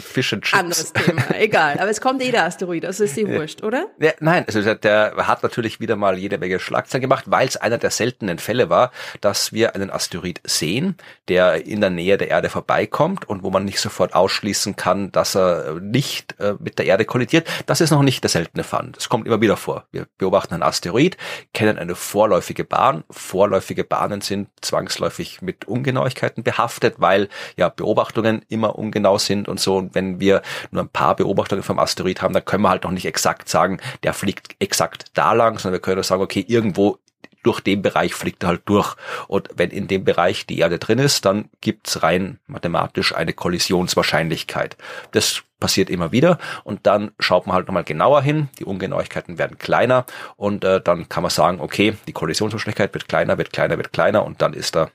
Fish 0.00 0.32
and 0.32 0.44
Chips. 0.44 0.58
Anderes 0.58 0.92
Thema, 0.92 1.34
egal. 1.34 1.78
Aber 1.78 1.90
es 1.90 2.00
kommt 2.00 2.22
eh 2.22 2.30
der 2.30 2.44
Asteroid, 2.44 2.84
also 2.84 3.04
ist 3.04 3.16
die 3.16 3.28
wurscht, 3.28 3.62
oder? 3.62 3.86
Ja, 3.98 4.12
nein, 4.20 4.44
also 4.46 4.74
der 4.74 5.14
hat 5.16 5.42
natürlich 5.42 5.80
wieder 5.80 5.96
mal 5.96 6.18
jede 6.18 6.38
Menge 6.38 6.58
Schlagzeilen 6.58 7.02
gemacht, 7.02 7.24
weil 7.28 7.48
es 7.48 7.56
einer 7.66 7.78
der 7.78 7.90
seltenen 7.90 8.38
Fälle 8.38 8.70
war, 8.70 8.92
dass 9.20 9.52
wir 9.52 9.74
einen 9.74 9.90
Asteroid 9.90 10.40
sehen, 10.44 10.96
der 11.28 11.66
in 11.66 11.80
der 11.80 11.90
Nähe 11.90 12.16
der 12.16 12.28
Erde 12.28 12.48
vorbeikommt 12.48 13.28
und 13.28 13.42
wo 13.42 13.50
man 13.50 13.64
nicht 13.64 13.80
sofort 13.80 14.14
ausschließen 14.14 14.76
kann, 14.76 15.12
dass 15.12 15.36
er 15.36 15.80
nicht 15.80 16.38
äh, 16.40 16.54
mit 16.58 16.78
der 16.78 16.86
Erde 16.86 17.04
kollidiert. 17.04 17.48
Das 17.66 17.80
ist 17.80 17.90
noch 17.90 18.02
nicht 18.02 18.22
der 18.22 18.30
seltene 18.30 18.64
Fall. 18.64 18.90
Das 18.92 19.08
kommt 19.08 19.26
immer 19.26 19.40
wieder 19.40 19.56
vor. 19.56 19.84
Wir 19.90 20.06
beobachten 20.18 20.54
einen 20.54 20.62
Asteroid, 20.62 21.16
kennen 21.52 21.78
eine 21.78 21.94
vorläufige 21.94 22.64
Bahn. 22.64 23.04
Vorläufige 23.10 23.84
Bahnen 23.84 24.20
sind 24.20 24.48
zwangsläufig 24.60 25.42
mit 25.42 25.66
Ungenauigkeiten 25.66 26.44
behaftet, 26.44 26.96
weil 26.98 27.28
ja 27.56 27.68
Beobachtungen 27.68 28.44
immer 28.48 28.78
ungenau 28.78 29.18
sind 29.18 29.48
und 29.48 29.58
so. 29.58 29.76
Und 29.76 29.94
wenn 29.94 30.20
wir 30.20 30.42
nur 30.70 30.84
ein 30.84 30.88
paar 30.88 31.16
Beobachtungen 31.16 31.62
vom 31.62 31.78
Asteroid 31.78 32.22
haben, 32.22 32.34
dann 32.34 32.44
können 32.44 32.62
wir 32.62 32.70
halt 32.70 32.84
noch 32.84 32.92
nicht 32.92 33.06
exakt 33.06 33.48
sagen, 33.48 33.78
der 34.04 34.14
fliegt 34.14 34.54
exakt 34.60 35.06
da 35.14 35.32
lang, 35.32 35.58
sondern 35.58 35.80
wir 35.80 35.82
können 35.82 36.02
sagen, 36.02 36.22
okay, 36.22 36.44
irgendwo 36.46 36.98
durch 37.46 37.60
den 37.60 37.82
Bereich 37.82 38.14
fliegt 38.14 38.42
er 38.42 38.48
halt 38.48 38.62
durch. 38.66 38.96
Und 39.28 39.48
wenn 39.54 39.70
in 39.70 39.86
dem 39.86 40.04
Bereich 40.04 40.46
die 40.46 40.58
Erde 40.58 40.78
drin 40.78 40.98
ist, 40.98 41.24
dann 41.24 41.48
gibt's 41.60 42.02
rein 42.02 42.38
mathematisch 42.46 43.14
eine 43.14 43.32
Kollisionswahrscheinlichkeit. 43.32 44.76
Das 45.12 45.42
passiert 45.58 45.90
immer 45.90 46.12
wieder 46.12 46.38
und 46.64 46.86
dann 46.86 47.12
schaut 47.18 47.46
man 47.46 47.54
halt 47.56 47.66
nochmal 47.66 47.84
genauer 47.84 48.22
hin, 48.22 48.48
die 48.58 48.64
Ungenauigkeiten 48.64 49.38
werden 49.38 49.58
kleiner 49.58 50.04
und 50.36 50.64
äh, 50.64 50.80
dann 50.80 51.08
kann 51.08 51.22
man 51.22 51.30
sagen, 51.30 51.60
okay, 51.60 51.96
die 52.06 52.12
Kollisionswahrscheinlichkeit 52.12 52.92
wird 52.94 53.08
kleiner, 53.08 53.38
wird 53.38 53.52
kleiner, 53.52 53.76
wird 53.76 53.92
kleiner 53.92 54.24
und 54.24 54.42
dann 54.42 54.52
ist 54.52 54.76
da 54.76 54.90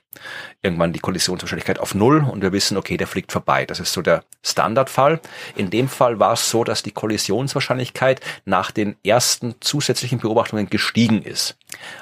irgendwann 0.62 0.92
die 0.92 1.00
Kollisionswahrscheinlichkeit 1.00 1.80
auf 1.80 1.94
Null 1.94 2.24
und 2.30 2.42
wir 2.42 2.52
wissen, 2.52 2.76
okay, 2.76 2.96
der 2.96 3.06
fliegt 3.06 3.32
vorbei. 3.32 3.66
Das 3.66 3.80
ist 3.80 3.92
so 3.92 4.02
der 4.02 4.24
Standardfall. 4.44 5.20
In 5.56 5.70
dem 5.70 5.88
Fall 5.88 6.18
war 6.20 6.34
es 6.34 6.50
so, 6.50 6.64
dass 6.64 6.82
die 6.82 6.92
Kollisionswahrscheinlichkeit 6.92 8.20
nach 8.44 8.70
den 8.70 8.96
ersten 9.04 9.56
zusätzlichen 9.60 10.18
Beobachtungen 10.18 10.68
gestiegen 10.68 11.22
ist. 11.22 11.56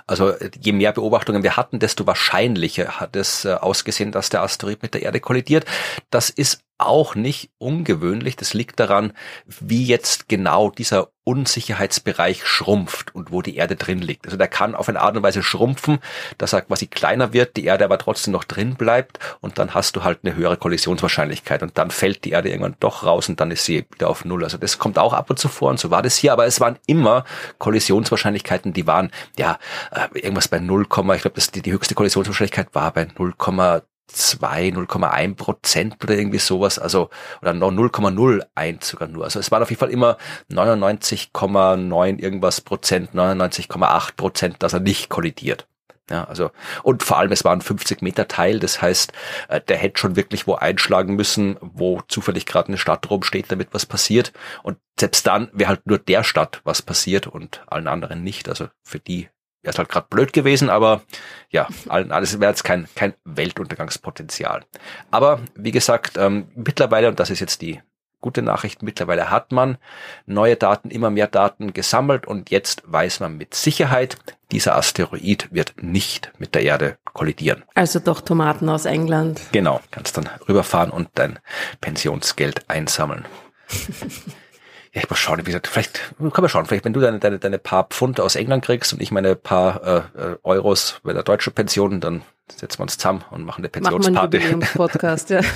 Also 0.06 0.34
je 0.60 0.72
mehr 0.72 0.92
Beobachtungen 0.92 1.42
wir 1.42 1.56
hatten, 1.56 1.78
desto 1.78 2.06
wahrscheinlicher 2.06 3.00
hat 3.00 3.16
es 3.16 3.44
äh, 3.44 3.54
ausgesehen, 3.54 4.12
dass 4.12 4.28
der 4.28 4.42
Asteroid 4.42 4.82
mit 4.82 4.94
der 4.94 5.02
Erde 5.02 5.20
kollidiert. 5.20 5.64
Das 6.10 6.30
ist 6.30 6.62
auch 6.80 7.14
nicht 7.14 7.50
ungewöhnlich. 7.58 8.36
Das 8.36 8.54
liegt 8.54 8.80
daran, 8.80 9.12
wie 9.46 9.84
jetzt 9.84 10.28
genau 10.28 10.70
dieser 10.70 11.08
Unsicherheitsbereich 11.24 12.44
schrumpft 12.44 13.14
und 13.14 13.30
wo 13.30 13.42
die 13.42 13.56
Erde 13.56 13.76
drin 13.76 14.00
liegt. 14.00 14.26
Also 14.26 14.36
der 14.36 14.48
kann 14.48 14.74
auf 14.74 14.88
eine 14.88 15.00
Art 15.00 15.16
und 15.16 15.22
Weise 15.22 15.42
schrumpfen, 15.42 15.98
dass 16.38 16.52
er 16.52 16.62
quasi 16.62 16.86
kleiner 16.86 17.32
wird, 17.32 17.56
die 17.56 17.66
Erde 17.66 17.84
aber 17.84 17.98
trotzdem 17.98 18.32
noch 18.32 18.44
drin 18.44 18.74
bleibt 18.74 19.18
und 19.40 19.58
dann 19.58 19.74
hast 19.74 19.94
du 19.94 20.02
halt 20.02 20.20
eine 20.22 20.34
höhere 20.34 20.56
Kollisionswahrscheinlichkeit 20.56 21.62
und 21.62 21.76
dann 21.78 21.90
fällt 21.90 22.24
die 22.24 22.30
Erde 22.30 22.48
irgendwann 22.48 22.76
doch 22.80 23.04
raus 23.04 23.28
und 23.28 23.38
dann 23.38 23.50
ist 23.50 23.64
sie 23.64 23.86
wieder 23.92 24.08
auf 24.08 24.24
Null. 24.24 24.42
Also 24.42 24.58
das 24.58 24.78
kommt 24.78 24.98
auch 24.98 25.12
ab 25.12 25.30
und 25.30 25.38
zu 25.38 25.48
vor 25.48 25.70
und 25.70 25.78
so 25.78 25.90
war 25.90 26.02
das 26.02 26.16
hier, 26.16 26.32
aber 26.32 26.46
es 26.46 26.58
waren 26.58 26.78
immer 26.86 27.24
Kollisionswahrscheinlichkeiten, 27.58 28.72
die 28.72 28.86
waren 28.86 29.12
ja 29.38 29.58
äh, 29.92 30.18
irgendwas 30.18 30.48
bei 30.48 30.58
0, 30.58 30.82
ich 30.82 30.88
glaube, 30.88 31.40
die, 31.54 31.62
die 31.62 31.72
höchste 31.72 31.94
Kollisionswahrscheinlichkeit 31.94 32.74
war 32.74 32.92
bei 32.92 33.06
0, 33.16 33.34
2, 33.38 33.82
0,1 34.10 35.36
Prozent 35.36 35.96
oder 36.02 36.14
irgendwie 36.14 36.38
sowas, 36.38 36.78
also 36.78 37.10
oder 37.42 37.54
noch 37.54 37.70
0,01 37.70 38.84
sogar 38.84 39.08
nur. 39.08 39.24
Also 39.24 39.38
es 39.38 39.50
waren 39.50 39.62
auf 39.62 39.70
jeden 39.70 39.80
Fall 39.80 39.90
immer 39.90 40.16
99,9 40.50 42.18
irgendwas 42.18 42.60
Prozent, 42.60 43.14
99,8 43.14 44.16
Prozent, 44.16 44.56
dass 44.62 44.72
er 44.72 44.80
nicht 44.80 45.08
kollidiert. 45.08 45.66
Ja, 46.10 46.24
also, 46.24 46.50
und 46.82 47.04
vor 47.04 47.18
allem, 47.18 47.30
es 47.30 47.44
war 47.44 47.52
ein 47.52 47.60
50 47.60 48.02
Meter 48.02 48.26
Teil, 48.26 48.58
das 48.58 48.82
heißt, 48.82 49.12
äh, 49.48 49.60
der 49.60 49.76
hätte 49.76 50.00
schon 50.00 50.16
wirklich 50.16 50.48
wo 50.48 50.54
einschlagen 50.54 51.14
müssen, 51.14 51.56
wo 51.60 52.00
zufällig 52.08 52.46
gerade 52.46 52.68
eine 52.68 52.78
Stadt 52.78 53.08
rumsteht, 53.08 53.46
damit 53.48 53.68
was 53.72 53.86
passiert. 53.86 54.32
Und 54.64 54.78
selbst 54.98 55.24
dann 55.28 55.50
wäre 55.52 55.68
halt 55.68 55.86
nur 55.86 55.98
der 55.98 56.24
Stadt 56.24 56.62
was 56.64 56.82
passiert 56.82 57.28
und 57.28 57.62
allen 57.68 57.86
anderen 57.86 58.24
nicht. 58.24 58.48
Also 58.48 58.66
für 58.82 58.98
die 58.98 59.28
wäre 59.62 59.72
es 59.72 59.78
halt 59.78 59.88
gerade 59.88 60.06
blöd 60.08 60.32
gewesen, 60.32 60.70
aber 60.70 61.02
ja, 61.50 61.68
alles 61.88 62.40
wäre 62.40 62.50
jetzt 62.50 62.64
kein, 62.64 62.88
kein 62.94 63.14
Weltuntergangspotenzial. 63.24 64.64
Aber 65.10 65.40
wie 65.54 65.70
gesagt, 65.70 66.16
ähm, 66.16 66.48
mittlerweile, 66.54 67.08
und 67.08 67.20
das 67.20 67.30
ist 67.30 67.40
jetzt 67.40 67.60
die 67.62 67.80
gute 68.20 68.42
Nachricht, 68.42 68.82
mittlerweile 68.82 69.30
hat 69.30 69.52
man 69.52 69.78
neue 70.26 70.56
Daten, 70.56 70.90
immer 70.90 71.10
mehr 71.10 71.26
Daten 71.26 71.72
gesammelt 71.72 72.26
und 72.26 72.50
jetzt 72.50 72.82
weiß 72.86 73.20
man 73.20 73.36
mit 73.36 73.54
Sicherheit, 73.54 74.16
dieser 74.52 74.76
Asteroid 74.76 75.48
wird 75.52 75.74
nicht 75.82 76.32
mit 76.38 76.54
der 76.54 76.62
Erde 76.62 76.98
kollidieren. 77.04 77.64
Also 77.74 77.98
doch 77.98 78.20
Tomaten 78.20 78.68
aus 78.68 78.84
England. 78.84 79.40
Genau, 79.52 79.80
kannst 79.90 80.16
dann 80.16 80.28
rüberfahren 80.48 80.90
und 80.90 81.08
dein 81.14 81.38
Pensionsgeld 81.80 82.68
einsammeln. 82.68 83.24
Ja, 84.92 85.02
ich 85.02 85.10
muss 85.10 85.18
schauen, 85.18 85.38
wie 85.38 85.44
gesagt, 85.44 85.68
vielleicht, 85.68 86.16
kann 86.18 86.42
man 86.42 86.48
schauen, 86.48 86.66
vielleicht, 86.66 86.84
wenn 86.84 86.92
du 86.92 87.00
deine, 87.00 87.20
deine, 87.20 87.38
deine 87.38 87.58
paar 87.58 87.84
Pfund 87.84 88.20
aus 88.20 88.34
England 88.34 88.64
kriegst 88.64 88.92
und 88.92 89.00
ich 89.00 89.12
meine 89.12 89.36
paar 89.36 89.84
äh, 90.16 90.20
äh 90.20 90.36
Euros 90.42 91.00
bei 91.04 91.12
der 91.12 91.22
deutschen 91.22 91.52
Pension, 91.52 92.00
dann 92.00 92.22
setzen 92.50 92.80
wir 92.80 92.82
uns 92.82 92.98
zusammen 92.98 93.24
und 93.30 93.44
machen 93.44 93.60
eine 93.60 93.68
Pensionsparty. 93.68 94.38
Machen 94.38 94.60
wir 94.62 94.68
Podcast, 94.68 95.30
ja. 95.30 95.40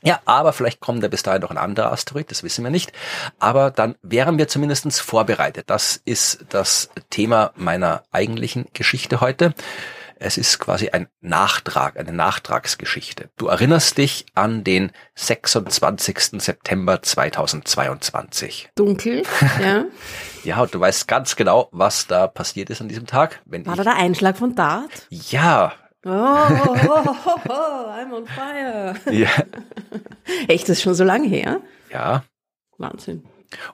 Ja, 0.00 0.20
aber 0.26 0.52
vielleicht 0.52 0.80
kommt 0.80 1.02
da 1.02 1.08
bis 1.08 1.24
dahin 1.24 1.42
noch 1.42 1.50
ein 1.50 1.58
anderer 1.58 1.90
Asteroid, 1.90 2.30
das 2.30 2.44
wissen 2.44 2.62
wir 2.62 2.70
nicht. 2.70 2.92
Aber 3.40 3.72
dann 3.72 3.96
wären 4.00 4.38
wir 4.38 4.46
zumindestens 4.46 5.00
vorbereitet. 5.00 5.70
Das 5.70 6.00
ist 6.04 6.46
das 6.50 6.90
Thema 7.10 7.52
meiner 7.56 8.04
eigentlichen 8.12 8.66
Geschichte 8.72 9.20
heute. 9.20 9.54
Es 10.20 10.36
ist 10.36 10.58
quasi 10.58 10.88
ein 10.88 11.06
Nachtrag, 11.20 11.96
eine 11.96 12.12
Nachtragsgeschichte. 12.12 13.30
Du 13.36 13.46
erinnerst 13.46 13.98
dich 13.98 14.26
an 14.34 14.64
den 14.64 14.90
26. 15.14 16.42
September 16.42 17.00
2022. 17.00 18.70
Dunkel, 18.74 19.22
ja. 19.62 19.84
ja, 20.42 20.60
und 20.60 20.74
du 20.74 20.80
weißt 20.80 21.06
ganz 21.06 21.36
genau, 21.36 21.68
was 21.70 22.08
da 22.08 22.26
passiert 22.26 22.68
ist 22.68 22.80
an 22.80 22.88
diesem 22.88 23.06
Tag. 23.06 23.40
Wenn 23.44 23.64
War 23.64 23.76
da 23.76 23.84
der 23.84 23.94
Einschlag 23.94 24.36
von 24.36 24.56
Dart? 24.56 25.06
Ja, 25.10 25.74
Oh, 26.04 26.10
oh, 26.10 26.76
oh, 26.86 27.40
oh, 27.48 27.90
I'm 27.90 28.12
on 28.12 28.26
fire. 28.26 28.94
Ja. 29.10 29.30
Echt, 30.48 30.68
das 30.68 30.78
ist 30.78 30.82
schon 30.82 30.94
so 30.94 31.02
lange 31.02 31.26
her? 31.26 31.60
Ja. 31.92 32.24
Wahnsinn. 32.78 33.24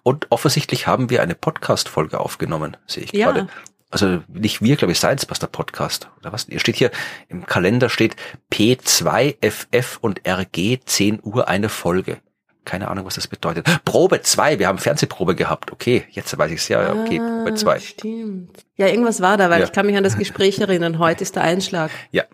Und 0.02 0.26
offensichtlich 0.30 0.86
haben 0.86 1.10
wir 1.10 1.22
eine 1.22 1.34
Podcast-Folge 1.34 2.18
aufgenommen, 2.18 2.78
sehe 2.86 3.04
ich 3.04 3.12
ja. 3.12 3.30
gerade 3.30 3.48
also 3.94 4.22
nicht 4.28 4.60
wir, 4.60 4.76
glaube 4.76 4.92
ich, 4.92 4.98
Science 4.98 5.24
Buster 5.24 5.46
Podcast 5.46 6.08
oder 6.18 6.32
was? 6.32 6.48
Ihr 6.48 6.58
steht 6.58 6.76
hier 6.76 6.90
im 7.28 7.46
Kalender 7.46 7.88
steht 7.88 8.16
P2FF 8.52 9.98
und 10.00 10.26
RG 10.26 10.80
10 10.84 11.20
Uhr 11.22 11.48
eine 11.48 11.68
Folge. 11.68 12.18
Keine 12.64 12.88
Ahnung, 12.88 13.04
was 13.04 13.14
das 13.14 13.28
bedeutet. 13.28 13.66
Probe 13.84 14.20
2, 14.20 14.58
wir 14.58 14.66
haben 14.66 14.78
Fernsehprobe 14.78 15.34
gehabt. 15.34 15.70
Okay, 15.70 16.04
jetzt 16.10 16.36
weiß 16.36 16.50
ich 16.50 16.60
es 16.60 16.68
ja. 16.68 16.92
Okay, 16.92 17.18
Probe 17.18 17.54
2. 17.54 17.74
Ah, 17.74 17.80
stimmt. 17.80 18.64
Ja, 18.76 18.88
irgendwas 18.88 19.20
war 19.20 19.36
da, 19.36 19.48
weil 19.48 19.60
ja. 19.60 19.66
ich 19.66 19.72
kann 19.72 19.86
mich 19.86 19.96
an 19.96 20.02
das 20.02 20.18
Gespräch 20.18 20.58
erinnern. 20.58 20.98
Heute 20.98 21.22
ist 21.22 21.36
der 21.36 21.44
Einschlag. 21.44 21.90
Ja. 22.10 22.24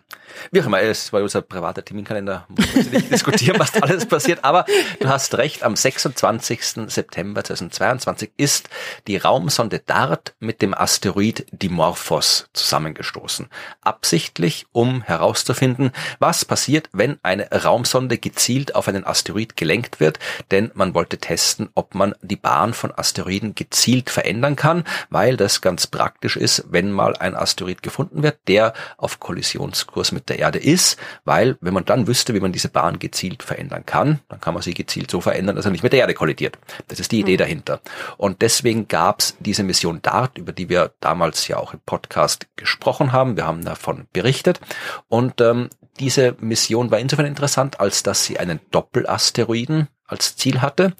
Wie 0.50 0.60
auch 0.60 0.66
immer, 0.66 0.80
es 0.80 1.12
war 1.12 1.22
unser 1.22 1.42
privater 1.42 1.84
Terminkalender, 1.84 2.46
muss 2.48 2.74
man 2.74 2.90
nicht 2.90 3.10
diskutieren, 3.10 3.58
was 3.58 3.74
alles 3.82 4.06
passiert. 4.06 4.44
Aber 4.44 4.64
du 5.00 5.08
hast 5.08 5.36
recht, 5.36 5.62
am 5.62 5.76
26. 5.76 6.86
September 6.86 7.44
2022 7.44 8.30
ist 8.36 8.68
die 9.06 9.16
Raumsonde 9.16 9.80
DART 9.80 10.34
mit 10.38 10.62
dem 10.62 10.74
Asteroid 10.74 11.46
Dimorphos 11.52 12.48
zusammengestoßen. 12.52 13.48
Absichtlich, 13.80 14.66
um 14.72 15.02
herauszufinden, 15.02 15.92
was 16.18 16.44
passiert, 16.44 16.88
wenn 16.92 17.18
eine 17.22 17.50
Raumsonde 17.50 18.18
gezielt 18.18 18.74
auf 18.74 18.88
einen 18.88 19.04
Asteroid 19.04 19.56
gelenkt 19.56 20.00
wird. 20.00 20.18
Denn 20.50 20.70
man 20.74 20.94
wollte 20.94 21.18
testen, 21.18 21.68
ob 21.74 21.94
man 21.94 22.14
die 22.22 22.36
Bahn 22.36 22.74
von 22.74 22.92
Asteroiden 22.96 23.54
gezielt 23.54 24.10
verändern 24.10 24.56
kann, 24.56 24.84
weil 25.10 25.36
das 25.36 25.60
ganz 25.60 25.86
praktisch 25.86 26.36
ist, 26.36 26.64
wenn 26.70 26.92
mal 26.92 27.16
ein 27.16 27.34
Asteroid 27.34 27.82
gefunden 27.82 28.22
wird, 28.22 28.38
der 28.48 28.72
auf 28.96 29.20
Kollisionskurs 29.20 30.12
mit 30.12 30.19
der 30.28 30.38
Erde 30.38 30.58
ist, 30.58 30.98
weil 31.24 31.56
wenn 31.60 31.74
man 31.74 31.84
dann 31.84 32.06
wüsste, 32.06 32.34
wie 32.34 32.40
man 32.40 32.52
diese 32.52 32.68
Bahn 32.68 32.98
gezielt 32.98 33.42
verändern 33.42 33.86
kann, 33.86 34.20
dann 34.28 34.40
kann 34.40 34.54
man 34.54 34.62
sie 34.62 34.74
gezielt 34.74 35.10
so 35.10 35.20
verändern, 35.20 35.56
dass 35.56 35.64
er 35.64 35.70
nicht 35.70 35.82
mit 35.82 35.92
der 35.92 36.00
Erde 36.00 36.14
kollidiert. 36.14 36.58
Das 36.88 37.00
ist 37.00 37.12
die 37.12 37.20
Idee 37.20 37.34
mhm. 37.34 37.38
dahinter. 37.38 37.80
Und 38.16 38.42
deswegen 38.42 38.88
gab 38.88 39.20
es 39.20 39.36
diese 39.40 39.62
Mission 39.62 40.02
DART, 40.02 40.38
über 40.38 40.52
die 40.52 40.68
wir 40.68 40.92
damals 41.00 41.48
ja 41.48 41.56
auch 41.56 41.74
im 41.74 41.80
Podcast 41.84 42.46
gesprochen 42.56 43.12
haben. 43.12 43.36
Wir 43.36 43.46
haben 43.46 43.64
davon 43.64 44.06
berichtet. 44.12 44.60
Und 45.08 45.40
ähm, 45.40 45.70
diese 45.98 46.36
Mission 46.40 46.90
war 46.90 46.98
insofern 46.98 47.26
interessant, 47.26 47.80
als 47.80 48.02
dass 48.02 48.24
sie 48.24 48.38
einen 48.38 48.60
Doppelasteroiden 48.70 49.88
als 50.06 50.36
Ziel 50.36 50.60
hatte. 50.60 50.94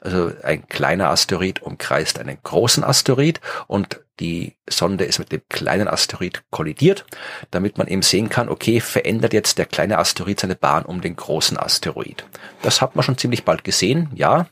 Also 0.00 0.32
ein 0.42 0.66
kleiner 0.68 1.10
Asteroid 1.10 1.62
umkreist 1.62 2.18
einen 2.18 2.38
großen 2.42 2.84
Asteroid 2.84 3.40
und 3.66 4.00
die 4.18 4.56
Sonde 4.68 5.04
ist 5.04 5.18
mit 5.18 5.30
dem 5.30 5.42
kleinen 5.48 5.88
Asteroid 5.88 6.42
kollidiert, 6.50 7.04
damit 7.50 7.76
man 7.76 7.86
eben 7.86 8.02
sehen 8.02 8.30
kann, 8.30 8.48
okay, 8.48 8.80
verändert 8.80 9.34
jetzt 9.34 9.58
der 9.58 9.66
kleine 9.66 9.98
Asteroid 9.98 10.40
seine 10.40 10.56
Bahn 10.56 10.84
um 10.84 11.02
den 11.02 11.16
großen 11.16 11.58
Asteroid. 11.58 12.24
Das 12.62 12.80
hat 12.80 12.96
man 12.96 13.02
schon 13.02 13.18
ziemlich 13.18 13.44
bald 13.44 13.62
gesehen, 13.62 14.10
ja. 14.14 14.46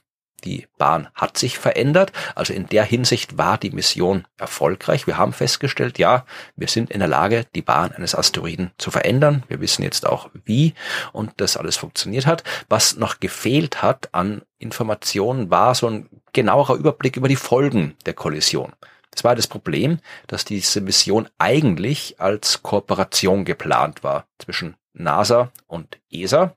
Die 0.44 0.66
Bahn 0.78 1.09
hat 1.14 1.38
sich 1.38 1.59
verändert. 1.59 2.12
Also 2.35 2.52
in 2.52 2.66
der 2.66 2.85
Hinsicht 2.85 3.38
war 3.38 3.59
die 3.59 3.70
Mission 3.70 4.26
erfolgreich. 4.37 5.07
Wir 5.07 5.16
haben 5.16 5.33
festgestellt, 5.33 5.98
ja, 5.98 6.24
wir 6.57 6.68
sind 6.68 6.90
in 6.90 6.98
der 6.98 7.09
Lage, 7.09 7.46
die 7.54 7.62
Bahn 7.62 7.92
eines 7.92 8.14
Asteroiden 8.14 8.72
zu 8.78 8.90
verändern. 8.90 9.42
Wir 9.48 9.61
wissen 9.61 9.83
jetzt 9.83 10.07
auch 10.07 10.30
wie 10.44 10.74
und 11.12 11.33
das 11.38 11.57
alles 11.57 11.76
funktioniert 11.76 12.26
hat. 12.26 12.44
Was 12.68 12.96
noch 12.96 13.20
gefehlt 13.20 13.83
hat 13.83 14.09
an 14.12 14.42
Informationen 14.59 15.50
war 15.50 15.74
so 15.74 15.88
ein 15.88 16.09
genauerer 16.33 16.74
Überblick 16.74 17.16
über 17.16 17.28
die 17.28 17.37
Folgen 17.37 17.96
der 18.07 18.14
Kollision. 18.14 18.72
Das 19.11 19.22
war 19.22 19.37
das 19.37 19.46
Problem, 19.46 20.00
dass 20.26 20.44
diese 20.44 20.80
Mission 20.80 21.28
eigentlich 21.38 22.20
als 22.20 22.62
Kooperation 22.62 23.44
geplant 23.44 24.02
war 24.02 24.26
zwischen 24.38 24.76
NASA 24.92 25.52
und 25.66 25.98
ESA. 26.11 26.57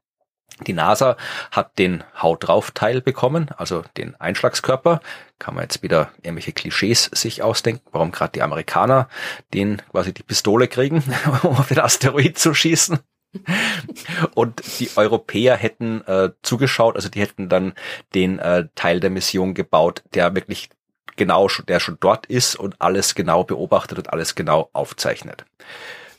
Die 0.65 0.73
NASA 0.73 1.17
hat 1.51 1.77
den 1.77 2.03
Haut 2.19 2.47
drauf 2.47 2.71
Teil 2.71 3.01
bekommen, 3.01 3.49
also 3.57 3.83
den 3.95 4.19
Einschlagskörper. 4.19 5.01
Kann 5.37 5.53
man 5.53 5.63
jetzt 5.63 5.83
wieder 5.83 6.11
irgendwelche 6.23 6.51
Klischees 6.51 7.09
sich 7.13 7.43
ausdenken, 7.43 7.85
warum 7.91 8.11
gerade 8.11 8.31
die 8.33 8.41
Amerikaner 8.41 9.07
den 9.53 9.81
quasi 9.91 10.13
die 10.13 10.23
Pistole 10.23 10.67
kriegen, 10.67 11.03
um 11.43 11.57
auf 11.57 11.67
den 11.67 11.79
Asteroid 11.79 12.39
zu 12.39 12.53
schießen. 12.53 12.99
Und 14.33 14.63
die 14.79 14.89
Europäer 14.95 15.55
hätten 15.55 16.01
äh, 16.07 16.31
zugeschaut, 16.41 16.95
also 16.95 17.09
die 17.09 17.21
hätten 17.21 17.49
dann 17.49 17.73
den 18.15 18.39
äh, 18.39 18.67
Teil 18.73 18.99
der 18.99 19.09
Mission 19.09 19.53
gebaut, 19.53 20.01
der 20.13 20.33
wirklich 20.33 20.69
genau, 21.17 21.47
der 21.67 21.79
schon 21.79 21.97
dort 21.99 22.25
ist 22.25 22.55
und 22.55 22.81
alles 22.81 23.15
genau 23.15 23.43
beobachtet 23.43 23.97
und 23.97 24.11
alles 24.11 24.35
genau 24.35 24.69
aufzeichnet. 24.73 25.45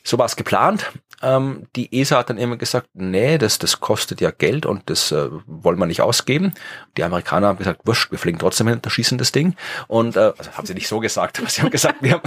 So 0.09 0.17
war 0.17 0.25
es 0.25 0.35
geplant. 0.35 0.91
Ähm, 1.21 1.67
die 1.75 2.01
ESA 2.01 2.17
hat 2.17 2.31
dann 2.31 2.39
immer 2.39 2.57
gesagt, 2.57 2.89
nee, 2.95 3.37
das, 3.37 3.59
das 3.59 3.79
kostet 3.79 4.21
ja 4.21 4.31
Geld 4.31 4.65
und 4.65 4.89
das 4.89 5.11
äh, 5.11 5.29
wollen 5.45 5.77
wir 5.77 5.85
nicht 5.85 6.01
ausgeben. 6.01 6.55
Die 6.97 7.03
Amerikaner 7.03 7.45
haben 7.45 7.59
gesagt, 7.59 7.81
wurscht, 7.85 8.09
wir 8.09 8.17
fliegen 8.17 8.39
trotzdem 8.39 8.67
hin 8.67 8.79
und 8.83 8.89
schießen 8.89 9.19
das 9.19 9.31
Ding. 9.31 9.55
Und 9.87 10.15
äh, 10.15 10.33
also 10.35 10.51
haben 10.53 10.65
sie 10.65 10.73
nicht 10.73 10.87
so 10.87 10.99
gesagt, 10.99 11.37
aber 11.37 11.47
sie 11.47 11.61
haben 11.61 11.69
gesagt, 11.69 12.01
wir 12.01 12.13
haben 12.13 12.23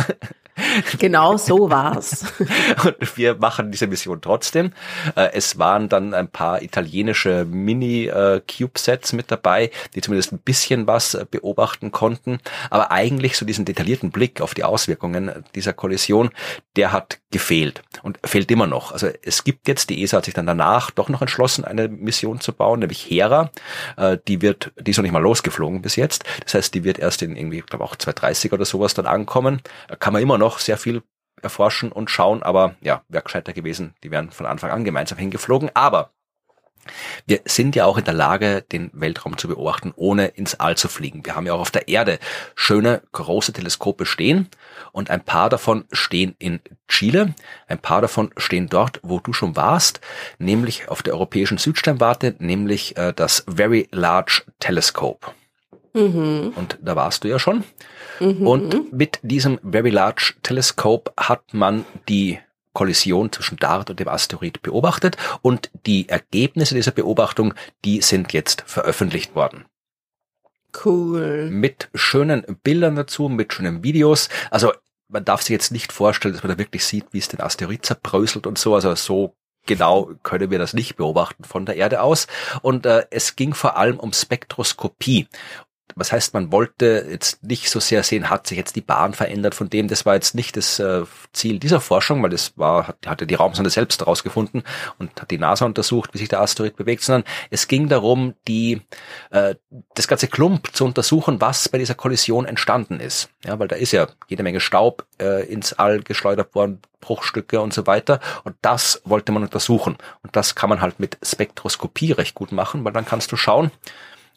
Genau 0.99 1.37
so 1.37 1.71
war's. 1.71 2.25
und 2.85 3.17
wir 3.17 3.37
machen 3.37 3.73
diese 3.73 3.87
Mission 3.87 4.21
trotzdem. 4.21 4.73
Äh, 5.17 5.31
es 5.33 5.59
waren 5.59 5.89
dann 5.89 6.15
ein 6.15 6.29
paar 6.29 6.63
italienische 6.63 7.45
Mini-Cube-Sets 7.45 9.13
mit 9.15 9.31
dabei, 9.31 9.71
die 9.95 10.03
zumindest 10.03 10.33
ein 10.33 10.39
bisschen 10.39 10.87
was 10.87 11.15
äh, 11.15 11.25
beobachten 11.29 11.91
konnten. 11.91 12.39
Aber 12.71 12.91
eigentlich 12.91 13.37
so 13.37 13.47
diesen 13.47 13.65
detaillierten 13.65 14.11
Blick 14.11 14.41
auf 14.41 14.55
die 14.55 14.65
Auswirkungen 14.65 15.45
dieser 15.55 15.73
Kollision, 15.73 16.31
der 16.77 16.93
hat 16.93 17.19
gefehlt 17.31 17.72
und 18.03 18.19
fehlt 18.25 18.51
immer 18.51 18.67
noch. 18.67 18.93
Also 18.93 19.09
es 19.23 19.45
gibt 19.45 19.69
jetzt, 19.69 19.91
die 19.91 20.03
ESA 20.03 20.19
hat 20.19 20.25
sich 20.25 20.35
dann 20.35 20.47
danach 20.47 20.91
doch 20.91 21.09
noch 21.09 21.21
entschlossen, 21.21 21.65
eine 21.65 21.89
Mission 21.89 22.41
zu 22.41 22.53
bauen, 22.53 22.81
nämlich 22.81 23.09
Hera. 23.09 23.51
Äh, 23.97 24.19
die 24.29 24.43
wird, 24.43 24.73
die 24.81 24.91
ist 24.91 24.97
noch 24.97 25.03
nicht 25.03 25.13
mal 25.13 25.23
losgeflogen 25.23 25.83
bis 25.83 25.97
jetzt. 25.97 26.25
Das 26.45 26.55
heißt, 26.55 26.75
die 26.75 26.85
wird 26.85 26.99
erst 26.99 27.23
in 27.23 27.37
irgendwie, 27.37 27.59
ich 27.59 27.67
glaube 27.67 27.85
auch 27.85 27.97
230 27.97 28.53
oder 28.53 28.65
sowas 28.65 28.95
dann 28.95 29.07
ankommen. 29.07 29.61
Kann 29.99 30.13
man 30.13 30.23
immer 30.23 30.39
noch 30.39 30.59
sehr 30.59 30.77
viel 30.77 31.03
erforschen 31.41 31.93
und 31.93 32.11
schauen, 32.11 32.43
aber 32.43 32.77
ja, 32.81 33.03
wäre 33.09 33.25
gescheiter 33.25 33.53
gewesen, 33.53 33.95
die 34.03 34.11
wären 34.11 34.31
von 34.31 34.47
Anfang 34.47 34.71
an 34.71 34.85
gemeinsam 34.85 35.19
hingeflogen. 35.19 35.71
Aber 35.75 36.13
wir 37.27 37.41
sind 37.45 37.77
ja 37.77 37.85
auch 37.85 37.99
in 37.99 38.05
der 38.05 38.15
Lage, 38.15 38.63
den 38.73 38.91
Weltraum 38.93 39.39
zu 39.39 39.49
beobachten, 39.49 39.93
ohne 39.97 40.29
ins 40.29 40.55
All 40.55 40.77
zu 40.77 40.89
fliegen. 40.89 41.25
Wir 41.25 41.37
haben 41.37 41.47
ja 41.47 41.55
auch 41.55 41.61
auf 41.61 41.71
der 41.71 41.89
Erde 41.89 42.19
schöne 42.55 43.03
große 43.13 43.53
Teleskope 43.53 44.07
stehen 44.07 44.49
und 44.93 45.11
ein 45.11 45.25
paar 45.25 45.49
davon 45.49 45.85
stehen 45.93 46.35
in 46.39 46.61
Chile, 46.89 47.35
ein 47.69 47.79
paar 47.79 48.01
davon 48.01 48.31
stehen 48.37 48.69
dort, 48.69 49.01
wo 49.03 49.21
du 49.21 49.33
schon 49.33 49.57
warst, 49.57 50.01
nämlich 50.39 50.89
auf 50.89 51.03
der 51.03 51.15
europäischen 51.15 51.59
Südsternwarte, 51.59 52.35
nämlich 52.39 52.97
äh, 52.97 53.13
das 53.15 53.45
Very 53.49 53.89
Large 53.93 54.43
Telescope. 54.59 55.33
Mhm. 55.95 56.53
Und 56.57 56.79
da 56.81 56.97
warst 56.97 57.25
du 57.25 57.29
ja 57.29 57.39
schon. 57.39 57.65
Mhm. 58.21 58.47
Und 58.47 58.93
mit 58.93 59.19
diesem 59.23 59.59
Very 59.63 59.91
Large 59.91 60.35
Telescope 60.43 61.13
hat 61.17 61.53
man 61.53 61.85
die 62.09 62.39
Kollision 62.73 63.33
zwischen 63.33 63.59
DART 63.59 63.91
und 63.91 64.01
dem 64.01 64.09
Asteroid 64.09 64.63
beobachtet 64.63 65.17
und 65.43 65.71
die 65.87 66.09
Ergebnisse 66.09 66.75
dieser 66.75 66.93
Beobachtung, 66.93 67.55
die 67.85 68.01
sind 68.01 68.33
jetzt 68.33 68.65
veröffentlicht 68.67 69.35
worden. 69.35 69.65
Cool. 70.85 71.51
Mit 71.51 71.91
schönen 71.95 72.45
Bildern 72.63 72.97
dazu, 72.97 73.29
mit 73.29 73.53
schönen 73.53 73.83
Videos. 73.83 74.29
Also 74.51 74.73
man 75.09 75.25
darf 75.25 75.43
sich 75.43 75.51
jetzt 75.51 75.71
nicht 75.71 75.93
vorstellen, 75.93 76.35
dass 76.35 76.43
man 76.43 76.53
da 76.53 76.59
wirklich 76.59 76.85
sieht, 76.85 77.07
wie 77.13 77.19
es 77.19 77.29
den 77.29 77.41
Asteroid 77.41 77.85
zerbröselt 77.85 78.47
und 78.47 78.59
so. 78.59 78.75
Also 78.75 78.95
so 78.95 79.35
genau 79.67 80.11
können 80.23 80.51
wir 80.51 80.59
das 80.59 80.73
nicht 80.73 80.97
beobachten 80.97 81.45
von 81.45 81.67
der 81.67 81.77
Erde 81.77 82.01
aus. 82.01 82.27
Und 82.63 82.87
äh, 82.87 83.07
es 83.11 83.37
ging 83.37 83.55
vor 83.55 83.77
allem 83.77 84.01
um 84.01 84.13
Spektroskopie 84.13 85.29
was 85.95 86.13
heißt, 86.13 86.35
man 86.35 86.53
wollte 86.53 87.07
jetzt 87.11 87.43
nicht 87.43 87.71
so 87.71 87.81
sehr 87.81 88.03
sehen, 88.03 88.31
hat 88.31 88.47
sich 88.47 88.59
jetzt 88.59 88.77
die 88.77 88.81
Bahn 88.81 89.15
verändert 89.15 89.55
von 89.55 89.69
dem, 89.69 89.89
das 89.89 90.07
war 90.07 90.15
jetzt 90.15 90.35
nicht 90.35 90.57
das 90.57 90.79
äh, 90.79 91.03
Ziel 91.33 91.59
dieser 91.59 91.81
Forschung, 91.81 92.23
weil 92.23 92.31
das 92.31 92.57
war, 92.57 92.89
hat, 92.89 93.07
hatte 93.07 93.27
die 93.27 93.35
Raumsonde 93.35 93.71
selbst 93.71 94.01
herausgefunden 94.01 94.63
und 94.99 95.21
hat 95.21 95.31
die 95.31 95.39
NASA 95.39 95.67
untersucht, 95.67 96.15
wie 96.15 96.19
sich 96.19 96.29
der 96.29 96.41
Asteroid 96.41 96.77
bewegt, 96.77 97.03
sondern 97.03 97.25
es 97.51 97.69
ging 97.69 97.89
darum, 97.89 98.35
die, 98.49 98.83
äh, 99.31 99.55
das 99.95 100.09
ganze 100.09 100.29
Klump 100.29 100.75
zu 100.75 100.85
untersuchen, 100.85 101.41
was 101.41 101.69
bei 101.69 101.79
dieser 101.79 101.95
Kollision 101.95 102.47
entstanden 102.47 103.01
ist. 103.01 103.29
Ja, 103.45 103.59
weil 103.59 103.69
da 103.69 103.77
ist 103.77 103.93
ja 103.93 104.09
jede 104.29 104.43
Menge 104.43 104.61
Staub 104.61 105.07
äh, 105.21 105.47
ins 105.47 105.73
All 105.75 106.03
geschleudert 106.03 106.55
worden, 106.55 106.81
Bruchstücke 107.01 107.61
und 107.61 107.75
so 107.75 107.87
weiter. 107.87 108.21
Und 108.45 108.57
das 108.63 109.03
wollte 109.05 109.33
man 109.33 109.43
untersuchen. 109.43 109.99
Und 110.23 110.37
das 110.37 110.55
kann 110.55 110.71
man 110.71 110.81
halt 110.81 111.01
mit 111.01 111.19
Spektroskopie 111.23 112.13
recht 112.13 112.35
gut 112.35 112.53
machen, 112.53 112.85
weil 112.85 112.93
dann 112.93 113.05
kannst 113.05 113.33
du 113.33 113.37
schauen, 113.37 113.71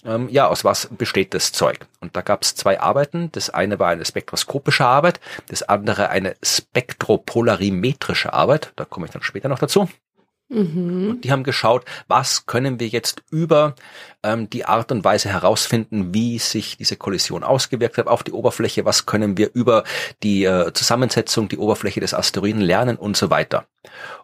ähm, 0.06 0.30
ja, 0.30 0.48
aus 0.48 0.64
was 0.64 0.88
besteht 0.92 1.34
das 1.34 1.52
Zeug? 1.52 1.88
Und 2.00 2.16
da 2.16 2.22
gab 2.22 2.44
es 2.44 2.56
zwei 2.56 2.80
Arbeiten. 2.80 3.32
Das 3.32 3.50
eine 3.50 3.80
war 3.80 3.90
eine 3.90 4.06
spektroskopische 4.06 4.86
Arbeit, 4.86 5.20
das 5.50 5.64
andere 5.64 6.10
eine 6.10 6.36
spektropolarimetrische 6.44 8.34
Arbeit. 8.34 8.74
Da 8.76 8.86
komme 8.86 9.08
ich 9.08 9.12
dann 9.12 9.24
später 9.24 9.50
noch 9.50 9.60
dazu. 9.60 9.90
Mhm. 10.50 11.10
Und 11.10 11.24
die 11.24 11.32
haben 11.32 11.44
geschaut, 11.44 11.86
was 12.08 12.46
können 12.46 12.80
wir 12.80 12.88
jetzt 12.88 13.24
über 13.32 13.76
ähm, 14.22 14.50
die 14.50 14.66
Art 14.66 14.92
und 14.92 15.04
Weise 15.04 15.30
herausfinden, 15.30 16.14
wie 16.14 16.38
sich 16.38 16.78
diese 16.78 16.98
Kollision 16.98 17.44
ausgewirkt 17.44 17.98
hat 17.98 18.08
auf 18.08 18.24
die 18.24 18.32
Oberfläche, 18.32 18.86
was 18.86 19.08
können 19.08 19.38
wir 19.38 19.50
über 19.54 19.84
die 20.22 20.46
äh, 20.46 20.72
Zusammensetzung, 20.74 21.50
die 21.50 21.58
Oberfläche 21.58 22.00
des 22.00 22.14
Asteroiden 22.14 22.62
lernen 22.62 22.98
und 22.98 23.18
so 23.18 23.32
weiter. 23.32 23.66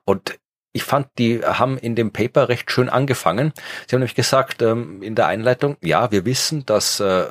Und 0.06 0.38
ich 0.74 0.84
fand, 0.84 1.08
die 1.18 1.42
haben 1.44 1.78
in 1.78 1.96
dem 1.96 2.12
Paper 2.12 2.50
recht 2.50 2.72
schön 2.72 2.90
angefangen. 2.90 3.54
Sie 3.88 3.96
haben 3.96 4.00
nämlich 4.00 4.16
gesagt 4.16 4.62
ähm, 4.62 5.02
in 5.02 5.16
der 5.16 5.28
Einleitung, 5.28 5.78
ja, 5.82 6.12
wir 6.12 6.26
wissen, 6.26 6.66
dass 6.66 7.00
äh, 7.00 7.30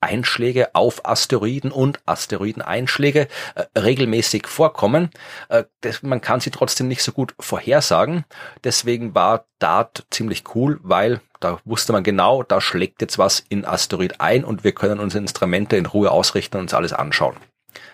Einschläge 0.00 0.74
auf 0.74 1.04
Asteroiden 1.04 1.72
und 1.72 2.00
Asteroideneinschläge 2.06 3.28
äh, 3.54 3.78
regelmäßig 3.78 4.46
vorkommen. 4.46 5.10
Äh, 5.48 5.64
das, 5.80 6.02
man 6.02 6.20
kann 6.20 6.40
sie 6.40 6.50
trotzdem 6.50 6.88
nicht 6.88 7.02
so 7.02 7.12
gut 7.12 7.34
vorhersagen. 7.40 8.24
Deswegen 8.64 9.14
war 9.14 9.46
DART 9.58 10.06
ziemlich 10.10 10.44
cool, 10.54 10.78
weil 10.82 11.20
da 11.40 11.60
wusste 11.64 11.92
man 11.92 12.04
genau, 12.04 12.42
da 12.42 12.60
schlägt 12.60 13.00
jetzt 13.00 13.18
was 13.18 13.44
in 13.48 13.64
Asteroid 13.64 14.20
ein 14.20 14.44
und 14.44 14.64
wir 14.64 14.72
können 14.72 15.00
unsere 15.00 15.22
Instrumente 15.22 15.76
in 15.76 15.86
Ruhe 15.86 16.10
ausrichten 16.10 16.56
und 16.56 16.62
uns 16.62 16.74
alles 16.74 16.92
anschauen. 16.92 17.36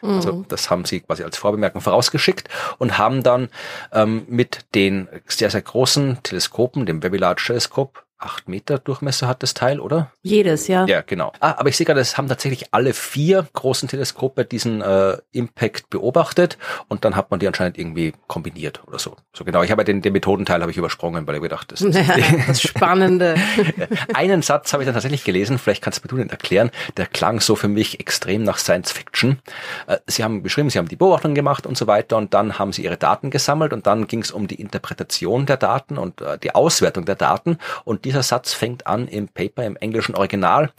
Also 0.03 0.33
mhm. 0.33 0.49
das 0.49 0.71
haben 0.71 0.85
sie 0.85 1.01
quasi 1.01 1.23
als 1.23 1.37
Vorbemerkung 1.37 1.81
vorausgeschickt 1.81 2.49
und 2.79 2.99
haben 2.99 3.23
dann 3.23 3.49
ähm, 3.93 4.25
mit 4.29 4.61
den 4.75 5.09
sehr, 5.27 5.51
sehr 5.51 5.63
großen 5.63 6.23
Teleskopen, 6.23 6.87
dem 6.87 7.01
Very 7.01 7.17
Large 7.17 7.43
Telescope, 7.47 8.01
acht 8.25 8.49
Meter 8.49 8.79
Durchmesser 8.79 9.29
hat 9.29 9.43
das 9.43 9.55
Teil, 9.55 9.81
oder? 9.81 10.11
Jedes, 10.23 10.67
ja. 10.69 10.87
Ja, 10.87 11.03
genau. 11.03 11.33
Ah, 11.41 11.55
aber 11.59 11.69
ich 11.69 11.77
sehe 11.77 11.85
gerade, 11.85 12.01
es 12.01 12.17
haben 12.17 12.29
tatsächlich 12.29 12.73
alle 12.73 12.95
vier 12.95 13.47
großen 13.53 13.89
Teleskope 13.89 14.45
diesen 14.45 14.81
äh, 14.81 15.19
Impact 15.33 15.91
beobachtet 15.91 16.59
und 16.89 17.05
dann 17.05 17.17
hat 17.17 17.31
man 17.31 17.41
die 17.41 17.47
anscheinend 17.47 17.79
irgendwie 17.79 18.15
kombiniert 18.27 18.83
oder 18.87 18.99
so. 18.99 19.17
So 19.33 19.45
genau. 19.45 19.63
Ich 19.63 19.71
habe 19.71 19.85
den, 19.85 20.03
den 20.03 20.13
Methodenteil 20.13 20.61
habe 20.61 20.71
ich 20.71 20.79
übersprungen, 20.79 21.27
weil 21.27 21.37
ich 21.37 21.43
gedacht, 21.43 21.73
das 21.73 21.83
ist 21.83 21.95
ja, 22.09 22.17
das 22.47 22.63
Spannende. 22.63 23.35
Einen 24.15 24.43
Satz 24.43 24.73
habe 24.73 24.83
ich 24.83 24.87
dann 24.87 24.95
tatsächlich 24.95 25.25
gelesen, 25.25 25.59
vielleicht 25.59 25.83
kannst 25.83 26.03
du 26.05 26.17
den 26.17 26.31
erklären, 26.31 26.71
der 26.97 27.07
klang 27.07 27.41
so 27.41 27.57
für 27.57 27.69
mich 27.69 28.01
extrem 28.01 28.43
nach 28.43 28.59
Science 28.59 28.93
Fiction. 28.93 29.39
Äh, 29.87 29.99
sie 30.07 30.25
haben 30.25 30.43
beschrieben, 30.43 30.71
sie 30.71 30.79
haben 30.79 30.89
die 30.89 30.97
Beobachtung 30.97 31.35
gemacht 31.35 31.67
und 31.67 31.77
so 31.77 31.87
weiter 31.87 32.17
und 32.17 32.35
dann 32.35 32.59
haben 32.59 32.73
sie 32.73 32.85
ihre 32.85 32.97
Daten 32.97 33.31
gesammelt 33.31 33.73
und 33.73 33.87
dann 33.87 34.07
ging 34.07 34.23
es 34.23 34.31
um 34.31 34.49
die 34.49 34.61
Interpretation 34.61 35.47
der 35.47 35.57
Daten 35.57 35.99
und 35.99 36.21
äh, 36.21 36.39
die 36.39 36.55
Auswertung 36.55 37.05
der 37.05 37.17
Daten 37.17 37.59
und 37.85 38.05
dieser 38.15 38.23
Satz 38.23 38.53
fängt 38.53 38.87
an 38.87 39.09
im 39.09 39.27
Paper 39.27 39.65
im 39.65 39.77
englischen 39.77 40.15
Original. 40.15 40.73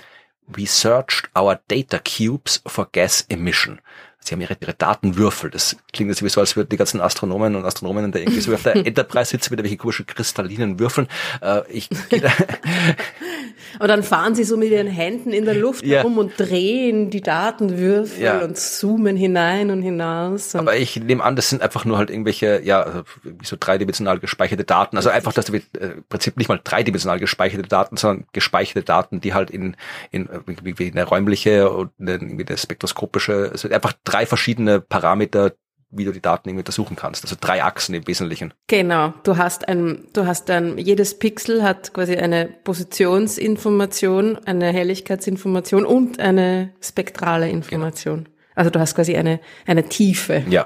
We 0.48 0.66
searched 0.66 1.30
our 1.38 1.60
data 1.68 2.00
cubes 2.00 2.62
for 2.66 2.88
gas 2.90 3.26
emission. 3.28 3.82
Sie 4.20 4.34
haben 4.34 4.42
ihre, 4.42 4.56
ihre 4.60 4.74
Datenwürfel. 4.74 5.50
Das 5.50 5.76
klingt 5.92 6.10
jetzt 6.10 6.34
so, 6.34 6.40
als 6.40 6.56
würden 6.56 6.70
die 6.70 6.78
ganzen 6.78 7.02
Astronomen 7.02 7.56
und 7.56 7.66
Astronomen 7.66 8.12
da 8.12 8.20
irgendwie 8.20 8.40
so 8.40 8.54
auf 8.54 8.64
der 8.64 8.76
Enterprise 8.88 9.32
sitzen 9.32 9.52
mit 9.52 9.60
irgendwelchen 9.60 9.78
komischen 9.80 10.06
kristallinen 10.06 10.80
Würfeln. 10.80 11.10
Äh, 11.42 11.70
ich 11.70 11.90
Aber 13.80 13.88
dann 13.88 14.04
fahren 14.04 14.36
sie 14.36 14.44
so 14.44 14.58
mit 14.58 14.72
ihren 14.72 14.88
Händen 14.88 15.32
in 15.32 15.46
der 15.46 15.56
Luft 15.56 15.86
Ja. 15.86 15.98
herum 15.98 16.18
und 16.18 16.34
drehen 16.38 17.10
die 17.10 17.22
Datenwürfel 17.22 18.24
Ja. 18.24 18.40
und 18.44 18.58
zoomen 18.58 19.16
hinein 19.16 19.72
und 19.72 19.82
hinaus. 19.82 20.54
Und 20.56 20.62
Aber 20.62 20.76
ich 20.76 20.98
nehme 20.98 21.24
an, 21.24 21.36
das 21.36 21.50
sind 21.50 21.62
einfach 21.62 21.86
nur 21.86 21.98
halt 21.98 22.10
irgendwelche, 22.10 22.62
ja, 22.64 22.82
also 22.82 23.04
so 23.44 23.58
dreidimensional 23.60 24.20
gespeicherte 24.20 24.64
Daten. 24.64 24.98
Also 24.98 25.10
einfach, 25.10 25.34
dass 25.34 25.46
du 25.46 25.54
äh, 25.56 25.62
im 25.80 26.04
Prinzip 26.10 26.38
nicht 26.38 26.48
mal 26.50 26.60
dreidimensional 26.64 27.20
gespeicherte 27.20 27.68
Daten, 27.68 27.98
sondern 27.98 28.26
gespeicherte 28.34 28.84
Daten, 28.84 29.22
die 29.22 29.34
halt 29.34 29.52
in, 29.52 29.76
in 30.12 30.28
äh, 30.28 30.40
wie, 30.64 30.92
eine 30.92 31.04
räumliche 31.04 31.70
und 31.70 31.92
eine, 32.00 32.14
eine 32.14 32.58
spektroskopische, 32.58 33.50
also 33.52 33.70
einfach 33.70 33.94
drei 34.04 34.26
verschiedene 34.26 34.80
Parameter, 34.82 35.54
wie 35.90 36.06
du 36.06 36.12
die 36.12 36.22
Daten 36.22 36.50
irgendwie 36.50 36.62
untersuchen 36.62 36.96
kannst. 36.96 37.24
Also 37.24 37.36
drei 37.40 37.64
Achsen 37.64 37.96
im 37.96 38.08
Wesentlichen. 38.08 38.54
Genau, 38.68 39.14
du 39.24 39.38
hast 39.38 39.68
ein, 39.68 40.08
du 40.14 40.26
hast 40.26 40.50
ein, 40.50 40.78
jedes 40.78 41.18
Pixel 41.20 41.64
hat 41.64 41.94
quasi 41.94 42.16
eine 42.16 42.50
Positionsinformation, 42.64 44.38
eine 44.46 44.72
Helligkeitsinformation 44.72 45.86
und 45.86 46.20
eine 46.20 46.72
spektrale 46.82 47.50
Information. 47.50 48.28
Also 48.56 48.70
du 48.70 48.80
hast 48.80 48.96
quasi 48.96 49.16
eine, 49.16 49.40
eine 49.68 49.88
Tiefe. 49.88 50.44
Ja. 50.50 50.66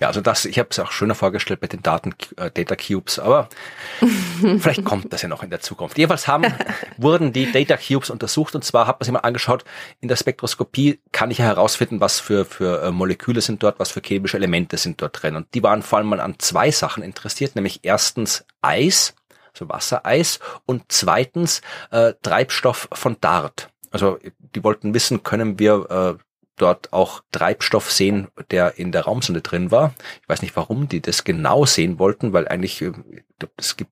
Ja, 0.00 0.08
also 0.08 0.20
das, 0.20 0.44
ich 0.44 0.58
habe 0.58 0.68
es 0.70 0.78
auch 0.78 0.92
schöner 0.92 1.14
vorgestellt 1.14 1.62
mit 1.62 1.72
den 1.72 1.82
Daten, 1.82 2.14
äh, 2.36 2.50
Data 2.50 2.76
Cubes, 2.76 3.18
aber 3.18 3.48
vielleicht 4.58 4.84
kommt 4.84 5.12
das 5.12 5.22
ja 5.22 5.28
noch 5.28 5.42
in 5.42 5.50
der 5.50 5.60
Zukunft. 5.60 5.96
Jedenfalls 5.96 6.28
haben, 6.28 6.44
wurden 6.96 7.32
die 7.32 7.50
Data 7.50 7.76
Cubes 7.76 8.10
untersucht 8.10 8.54
und 8.54 8.64
zwar 8.64 8.86
hat 8.86 9.00
man 9.00 9.04
sich 9.04 9.12
mal 9.12 9.20
angeschaut, 9.20 9.64
in 10.00 10.08
der 10.08 10.16
Spektroskopie 10.16 11.00
kann 11.12 11.30
ich 11.30 11.38
ja 11.38 11.44
herausfinden, 11.44 12.00
was 12.00 12.20
für, 12.20 12.44
für 12.44 12.82
äh, 12.82 12.90
Moleküle 12.90 13.40
sind 13.40 13.62
dort, 13.62 13.78
was 13.78 13.90
für 13.90 14.00
chemische 14.00 14.36
Elemente 14.36 14.76
sind 14.76 15.00
dort 15.00 15.22
drin. 15.22 15.36
Und 15.36 15.54
die 15.54 15.62
waren 15.62 15.82
vor 15.82 15.98
allem 15.98 16.08
mal 16.08 16.20
an 16.20 16.36
zwei 16.38 16.70
Sachen 16.70 17.02
interessiert, 17.02 17.54
nämlich 17.54 17.80
erstens 17.82 18.44
Eis, 18.60 19.14
also 19.52 19.68
Wassereis 19.68 20.40
und 20.66 20.84
zweitens 20.88 21.62
äh, 21.90 22.14
Treibstoff 22.22 22.88
von 22.92 23.16
Dart. 23.20 23.68
Also 23.90 24.18
die 24.38 24.64
wollten 24.64 24.92
wissen, 24.94 25.22
können 25.22 25.58
wir 25.58 26.18
äh, 26.18 26.24
dort 26.56 26.92
auch 26.92 27.22
Treibstoff 27.32 27.90
sehen, 27.90 28.28
der 28.50 28.78
in 28.78 28.92
der 28.92 29.02
Raumsonde 29.02 29.40
drin 29.42 29.70
war. 29.70 29.94
Ich 30.22 30.28
weiß 30.28 30.42
nicht, 30.42 30.56
warum 30.56 30.88
die 30.88 31.00
das 31.00 31.24
genau 31.24 31.66
sehen 31.66 31.98
wollten, 31.98 32.32
weil 32.32 32.48
eigentlich 32.48 32.80
äh, 32.82 32.92
es 33.56 33.76
gibt 33.76 33.90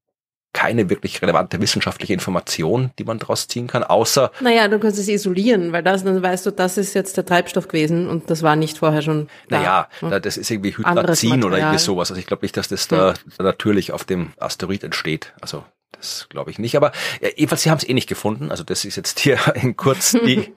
keine 0.54 0.90
wirklich 0.90 1.22
relevante 1.22 1.60
wissenschaftliche 1.62 2.12
Information, 2.12 2.90
die 2.98 3.04
man 3.04 3.18
daraus 3.18 3.48
ziehen 3.48 3.68
kann, 3.68 3.82
außer 3.82 4.30
Naja, 4.40 4.68
du 4.68 4.78
kannst 4.78 4.98
es 4.98 5.08
isolieren, 5.08 5.72
weil 5.72 5.82
das, 5.82 6.04
dann 6.04 6.22
weißt 6.22 6.44
du, 6.44 6.50
das 6.50 6.76
ist 6.76 6.92
jetzt 6.94 7.16
der 7.16 7.24
Treibstoff 7.24 7.68
gewesen 7.68 8.06
und 8.06 8.28
das 8.28 8.42
war 8.42 8.54
nicht 8.54 8.76
vorher 8.76 9.00
schon 9.00 9.28
da. 9.48 9.58
Naja, 9.58 9.88
Hm. 10.00 10.10
da, 10.10 10.20
das 10.20 10.36
ist 10.36 10.50
irgendwie 10.50 10.76
Hydrazin 10.76 11.42
oder 11.42 11.56
irgendwie 11.56 11.78
sowas. 11.78 12.10
Also 12.10 12.20
ich 12.20 12.26
glaube 12.26 12.44
nicht, 12.44 12.56
dass 12.56 12.68
das 12.68 12.86
da, 12.86 13.14
da 13.38 13.44
natürlich 13.44 13.92
auf 13.92 14.04
dem 14.04 14.34
Asteroid 14.38 14.84
entsteht. 14.84 15.32
Also 15.40 15.64
das 15.93 16.26
glaube 16.28 16.51
ich 16.51 16.59
nicht. 16.59 16.76
Aber 16.76 16.93
ja, 17.20 17.28
jedenfalls, 17.36 17.62
sie 17.62 17.70
haben 17.70 17.78
es 17.78 17.88
eh 17.88 17.95
nicht 17.95 18.09
gefunden. 18.09 18.51
Also 18.51 18.64
das 18.64 18.84
ist 18.84 18.97
jetzt 18.97 19.20
hier 19.20 19.38
in 19.55 19.76
kurz 19.76 20.12
die, 20.12 20.53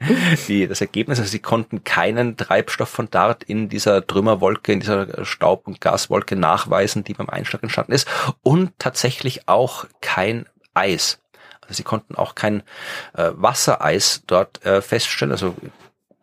die, 0.47 0.67
das 0.67 0.81
Ergebnis. 0.81 1.19
Also 1.19 1.29
sie 1.29 1.39
konnten 1.39 1.83
keinen 1.83 2.37
Treibstoff 2.37 2.89
von 2.89 3.09
Dart 3.09 3.43
in 3.43 3.69
dieser 3.69 4.05
Trümmerwolke, 4.05 4.71
in 4.71 4.79
dieser 4.79 5.25
Staub- 5.25 5.67
und 5.67 5.81
Gaswolke 5.81 6.35
nachweisen, 6.35 7.03
die 7.03 7.13
beim 7.13 7.29
Einschlag 7.29 7.63
entstanden 7.63 7.91
ist. 7.91 8.07
Und 8.41 8.71
tatsächlich 8.79 9.47
auch 9.47 9.85
kein 10.01 10.45
Eis. 10.73 11.19
Also 11.61 11.75
sie 11.75 11.83
konnten 11.83 12.15
auch 12.15 12.35
kein 12.35 12.61
äh, 13.13 13.31
Wassereis 13.33 14.23
dort 14.27 14.63
äh, 14.65 14.81
feststellen. 14.81 15.31
Also 15.31 15.55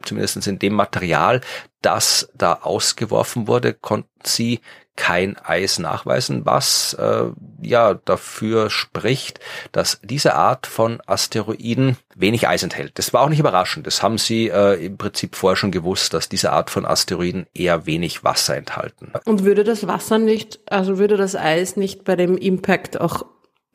zumindest 0.03 0.47
in 0.47 0.59
dem 0.59 0.75
Material, 0.75 1.41
das 1.81 2.31
da 2.35 2.55
ausgeworfen 2.55 3.49
wurde, 3.49 3.75
konnten 3.75 4.09
sie 4.25 4.61
kein 4.97 5.36
Eis 5.38 5.78
nachweisen, 5.78 6.45
was 6.45 6.95
äh, 6.95 7.24
ja 7.62 7.95
dafür 7.95 8.68
spricht, 8.68 9.40
dass 9.72 10.01
diese 10.03 10.34
Art 10.34 10.66
von 10.66 11.01
Asteroiden 11.07 11.97
wenig 12.14 12.47
Eis 12.47 12.62
enthält. 12.62 12.99
Das 12.99 13.12
war 13.14 13.22
auch 13.22 13.28
nicht 13.28 13.40
überraschend. 13.40 13.86
Das 13.86 14.03
haben 14.03 14.18
sie 14.18 14.49
äh, 14.49 14.84
im 14.84 14.99
Prinzip 14.99 15.34
vorher 15.34 15.57
schon 15.57 15.70
gewusst, 15.70 16.12
dass 16.12 16.28
diese 16.28 16.53
Art 16.53 16.70
von 16.70 16.84
Asteroiden 16.84 17.47
eher 17.55 17.86
wenig 17.86 18.22
Wasser 18.22 18.57
enthalten. 18.57 19.12
Und 19.24 19.45
würde 19.45 19.64
das 19.64 19.86
Wasser 19.86 20.18
nicht, 20.18 20.61
also 20.70 20.99
würde 20.99 21.16
das 21.16 21.36
Eis 21.36 21.76
nicht 21.76 22.05
bei 22.05 22.16
dem 22.16 22.36
Impact 22.36 23.01
auch 23.01 23.24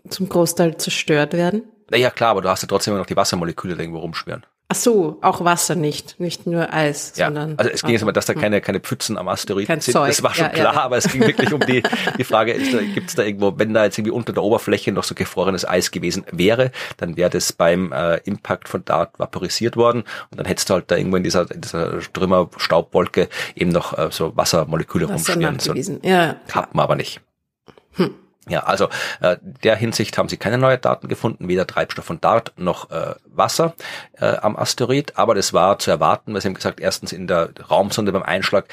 zum 0.10 0.30
Großteil 0.30 0.78
zerstört 0.78 1.34
werden? 1.34 1.64
Naja, 1.90 2.10
klar, 2.10 2.32
aber 2.32 2.42
du 2.42 2.50
hast 2.50 2.62
ja 2.62 2.68
trotzdem 2.68 2.94
immer 2.94 3.00
noch 3.02 3.08
die 3.08 3.16
Wassermoleküle, 3.16 3.76
irgendwo 3.76 4.00
rumschwirren. 4.00 4.46
Ach 4.70 4.76
so, 4.76 5.18
auch 5.22 5.46
Wasser 5.46 5.76
nicht, 5.76 6.20
nicht 6.20 6.46
nur 6.46 6.74
Eis, 6.74 7.14
Ja, 7.16 7.28
sondern 7.28 7.58
also 7.58 7.72
es 7.72 7.84
ging 7.84 7.92
jetzt 7.92 8.04
mal, 8.04 8.12
dass 8.12 8.26
da 8.26 8.34
keine, 8.34 8.60
keine 8.60 8.82
Pfützen 8.82 9.18
am 9.18 9.30
Asteroiden 9.30 9.68
Kein 9.68 9.80
sind. 9.80 9.94
Zeug. 9.94 10.10
Das 10.10 10.22
war 10.24 10.34
schon 10.34 10.44
Ja, 10.44 10.50
klar, 10.50 10.74
ja. 10.74 10.82
aber 10.82 10.98
es 10.98 11.10
ging 11.10 11.22
wirklich 11.22 11.54
um 11.54 11.62
die, 11.62 11.84
die 12.18 12.24
Frage, 12.26 12.54
gibt 12.94 13.08
es 13.08 13.16
da 13.16 13.24
irgendwo, 13.24 13.58
wenn 13.58 13.74
da 13.74 13.86
jetzt 13.86 13.98
irgendwie 13.98 14.12
unter 14.12 14.34
der 14.34 14.44
Oberfläche 14.44 14.92
noch 14.92 15.06
so 15.06 15.16
gefrorenes 15.16 15.66
Eis 15.66 15.92
gewesen 15.92 16.26
wäre, 16.34 16.72
dann 16.98 17.16
wäre 17.16 17.30
das 17.30 17.54
beim 17.54 17.94
äh, 17.94 18.18
Impact 18.26 18.68
von 18.68 18.84
Dart 18.84 19.18
vaporisiert 19.18 19.78
worden 19.78 20.04
und 20.32 20.38
dann 20.38 20.46
hättest 20.46 20.70
du 20.70 20.74
halt 20.74 20.92
da 20.92 20.98
irgendwo 20.98 21.16
in 21.16 21.24
dieser, 21.24 21.50
in 21.50 21.62
dieser 21.62 22.02
Strömer-Staubwolke 22.02 23.30
eben 23.56 23.72
noch 23.72 23.98
äh, 23.98 24.10
so 24.12 24.36
Wassermoleküle 24.36 25.08
Wasser 25.08 25.36
rumschwirren. 25.36 25.60
So. 25.60 26.00
Ja, 26.04 26.36
hat 26.52 26.76
man 26.76 26.84
aber 26.84 26.98
nicht. 26.98 27.22
Ja, 28.50 28.62
also 28.62 28.90
äh, 29.22 29.38
der 29.42 29.76
Hinsicht 29.76 30.18
haben 30.18 30.30
sie 30.30 30.38
keine 30.38 30.58
neuen 30.58 30.80
Daten 30.80 31.08
gefunden, 31.08 31.48
weder 31.48 31.68
Treibstoff 31.68 32.06
von 32.06 32.22
Dart 32.22 32.54
noch 32.58 32.90
äh, 32.92 33.16
Wasser 33.26 33.76
äh, 34.14 34.38
am 34.38 34.56
Asteroid, 34.56 35.18
aber 35.18 35.36
das 35.36 35.54
war 35.54 35.80
zu 35.80 35.92
erwarten, 35.92 36.34
weil 36.34 36.42
sie 36.42 36.48
haben 36.48 36.56
gesagt, 36.56 36.80
erstens 36.80 37.12
in 37.12 37.28
der 37.28 37.50
Raumsonde 37.70 38.12
beim 38.12 38.24
Einschlag 38.24 38.66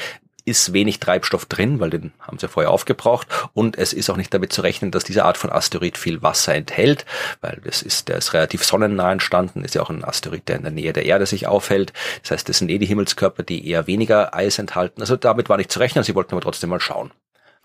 ist 0.45 0.72
wenig 0.72 1.01
Treibstoff 1.01 1.47
drin, 1.47 1.81
weil 1.81 1.91
den 1.91 2.12
haben 2.20 2.39
sie 2.39 2.49
vorher 2.49 2.70
aufgebraucht 2.70 3.27
und 3.55 3.79
es 3.79 3.93
ist 3.93 4.11
auch 4.11 4.16
nicht 4.16 4.33
damit 4.35 4.53
zu 4.53 4.61
rechnen, 4.61 4.91
dass 4.91 5.05
diese 5.05 5.25
Art 5.25 5.39
von 5.39 5.51
Asteroid 5.51 5.97
viel 5.97 6.22
Wasser 6.22 6.55
enthält, 6.55 7.07
weil 7.41 7.61
das 7.64 7.83
ist, 7.83 8.09
der 8.09 8.18
ist 8.18 8.35
relativ 8.35 8.62
sonnennah 8.62 9.12
entstanden, 9.12 9.64
ist 9.64 9.75
ja 9.75 9.83
auch 9.83 9.91
ein 9.91 10.05
Asteroid, 10.05 10.47
der 10.49 10.57
in 10.57 10.62
der 10.62 10.72
Nähe 10.72 10.93
der 10.93 11.07
Erde 11.07 11.27
sich 11.27 11.47
aufhält. 11.47 11.93
Das 12.22 12.33
heißt, 12.33 12.49
das 12.49 12.59
sind 12.59 12.70
eh 12.70 12.79
die 12.79 12.87
Himmelskörper, 12.87 13.43
die 13.43 13.66
eher 13.66 13.87
weniger 13.87 14.35
Eis 14.35 14.59
enthalten. 14.59 15.01
Also 15.01 15.16
damit 15.16 15.49
war 15.49 15.57
nicht 15.57 15.72
zu 15.72 15.79
rechnen, 15.79 16.05
sie 16.05 16.14
wollten 16.14 16.33
aber 16.33 16.43
trotzdem 16.43 16.70
mal 16.70 16.81
schauen. 16.81 17.11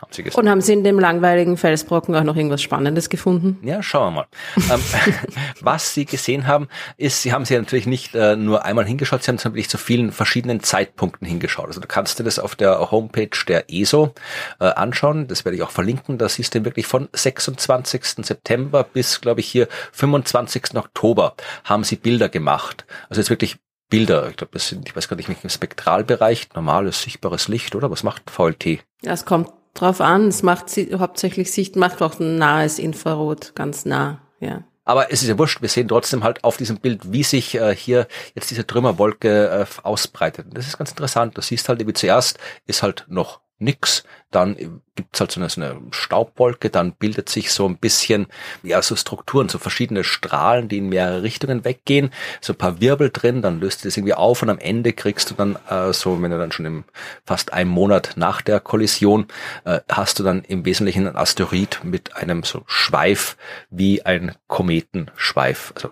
Haben 0.02 0.14
sie 0.14 0.24
gesagt. 0.24 0.42
Und 0.42 0.50
haben 0.50 0.62
Sie 0.62 0.74
in 0.74 0.84
dem 0.84 0.98
langweiligen 0.98 1.58
Felsbrocken 1.58 2.16
auch 2.16 2.24
noch 2.24 2.36
irgendwas 2.36 2.62
Spannendes 2.62 3.10
gefunden? 3.10 3.60
Ja, 3.62 3.84
schauen 3.84 4.14
wir 4.14 4.22
mal. 4.22 4.28
ähm, 4.74 4.82
was 5.62 5.94
Sie 5.94 6.06
gesehen 6.06 6.48
haben, 6.48 6.68
ist, 6.98 7.22
Sie 7.22 7.34
haben 7.34 7.44
sie 7.46 7.58
natürlich 7.58 7.86
nicht 7.86 8.16
äh, 8.16 8.36
nur 8.36 8.64
einmal 8.64 8.86
hingeschaut, 8.86 9.24
Sie 9.24 9.32
haben 9.32 9.44
wirklich 9.44 9.70
zu 9.70 9.78
vielen 9.78 10.12
verschiedenen 10.12 10.62
Zeitpunkten 10.62 11.28
hingeschaut. 11.28 11.68
Also 11.68 11.82
du 11.82 11.88
kannst 11.88 12.18
dir 12.20 12.24
das 12.24 12.40
auf 12.40 12.56
der 12.56 12.92
Homepage 12.92 13.30
der 13.48 13.66
ESO 13.70 14.14
äh, 14.60 14.66
anschauen. 14.66 15.28
Das 15.28 15.44
werde 15.44 15.58
ich 15.58 15.64
auch 15.64 15.72
verlinken. 15.72 16.18
Da 16.18 16.30
siehst 16.30 16.56
du 16.56 16.64
wirklich 16.64 16.88
von 16.88 17.10
26. 17.12 18.26
September 18.26 18.84
bis, 18.84 19.20
glaube 19.22 19.42
ich, 19.42 19.50
hier 19.50 19.68
25. 19.92 20.76
Oktober 20.76 21.36
haben 21.66 21.84
Sie 21.84 21.98
Bilder 21.98 22.30
gemacht. 22.30 22.86
Also 23.10 23.22
jetzt 23.22 23.30
wirklich 23.30 23.58
Bilder. 23.90 24.30
Ich 24.30 24.38
glaube, 24.38 24.52
das 24.54 24.68
sind, 24.68 24.88
ich 24.88 24.96
weiß 24.96 25.08
gar 25.10 25.18
nicht, 25.18 25.30
im 25.30 25.50
Spektralbereich, 25.50 26.50
normales, 26.54 27.02
sichtbares 27.02 27.48
Licht, 27.48 27.76
oder? 27.76 27.90
Was 27.92 28.04
macht 28.04 28.30
VLT? 28.30 28.80
Ja, 29.02 29.14
es 29.14 29.26
kommt 29.26 29.50
drauf 29.74 30.02
an. 30.02 30.28
Es 30.28 30.44
macht 30.44 30.70
sie 30.70 30.94
hauptsächlich 30.98 31.52
Sicht, 31.52 31.76
macht 31.76 32.02
auch 32.02 32.20
ein 32.20 32.38
nahes 32.38 32.80
Infrarot, 32.80 33.54
ganz 33.56 33.86
nah, 33.86 34.22
ja. 34.40 34.64
Aber 34.86 35.12
es 35.12 35.22
ist 35.22 35.28
ja 35.28 35.38
wurscht, 35.38 35.62
wir 35.62 35.70
sehen 35.70 35.88
trotzdem 35.88 36.24
halt 36.24 36.44
auf 36.44 36.58
diesem 36.58 36.78
Bild, 36.78 37.14
wie 37.14 37.22
sich 37.22 37.54
äh, 37.54 37.76
hier 37.76 38.08
jetzt 38.34 38.50
diese 38.50 38.66
Trümmerwolke 38.66 39.48
äh, 39.48 39.66
ausbreitet. 39.84 40.48
Das 40.52 40.66
ist 40.66 40.80
ganz 40.80 40.90
interessant. 40.90 41.38
Du 41.38 41.42
siehst 41.42 41.70
halt, 41.70 41.86
wie 41.86 41.94
zuerst 41.94 42.40
ist 42.66 42.82
halt 42.82 43.06
noch 43.08 43.40
nix, 43.60 44.04
dann 44.32 44.82
gibt's 44.96 45.20
halt 45.20 45.32
so 45.32 45.40
eine, 45.40 45.50
so 45.50 45.62
eine 45.62 45.80
Staubwolke, 45.92 46.70
dann 46.70 46.94
bildet 46.94 47.30
sich 47.30 47.52
so 47.52 47.68
ein 47.68 47.78
bisschen, 47.78 48.28
ja, 48.64 48.82
so 48.82 48.96
Strukturen, 48.96 49.50
so 49.50 49.58
verschiedene 49.58 50.04
Strahlen, 50.04 50.70
die 50.70 50.78
in 50.78 50.90
mehrere 50.90 51.24
Richtungen 51.24 51.66
weggehen, 51.66 52.12
so 52.42 52.54
ein 52.54 52.58
paar 52.58 52.80
Wirbel 52.80 53.10
drin, 53.10 53.42
dann 53.42 53.60
löst 53.60 53.86
das 53.86 53.98
irgendwie 53.98 54.14
auf 54.14 54.42
und 54.42 54.50
am 54.50 54.60
Ende 54.60 54.94
kriegst 54.94 55.30
du 55.30 55.36
dann 55.36 55.58
äh, 55.70 55.94
so, 55.94 56.22
wenn 56.22 56.32
du 56.32 56.38
dann 56.38 56.52
schon 56.52 56.66
im 56.66 56.84
fast 57.26 57.54
einem 57.54 57.72
Monat 57.72 58.14
nach 58.16 58.42
der 58.42 58.60
Kollision, 58.60 59.28
äh, 59.66 59.82
hast 59.90 60.20
du 60.20 60.24
dann 60.24 60.44
im 60.44 60.66
Wesentlichen 60.66 61.08
einen 61.08 61.18
Asteroid 61.18 61.82
mit 61.84 62.16
einem 62.16 62.44
so 62.44 62.64
Schweif 62.66 63.38
wie 63.70 64.06
ein 64.06 64.36
Kometenschweif, 64.48 65.74
also 65.76 65.92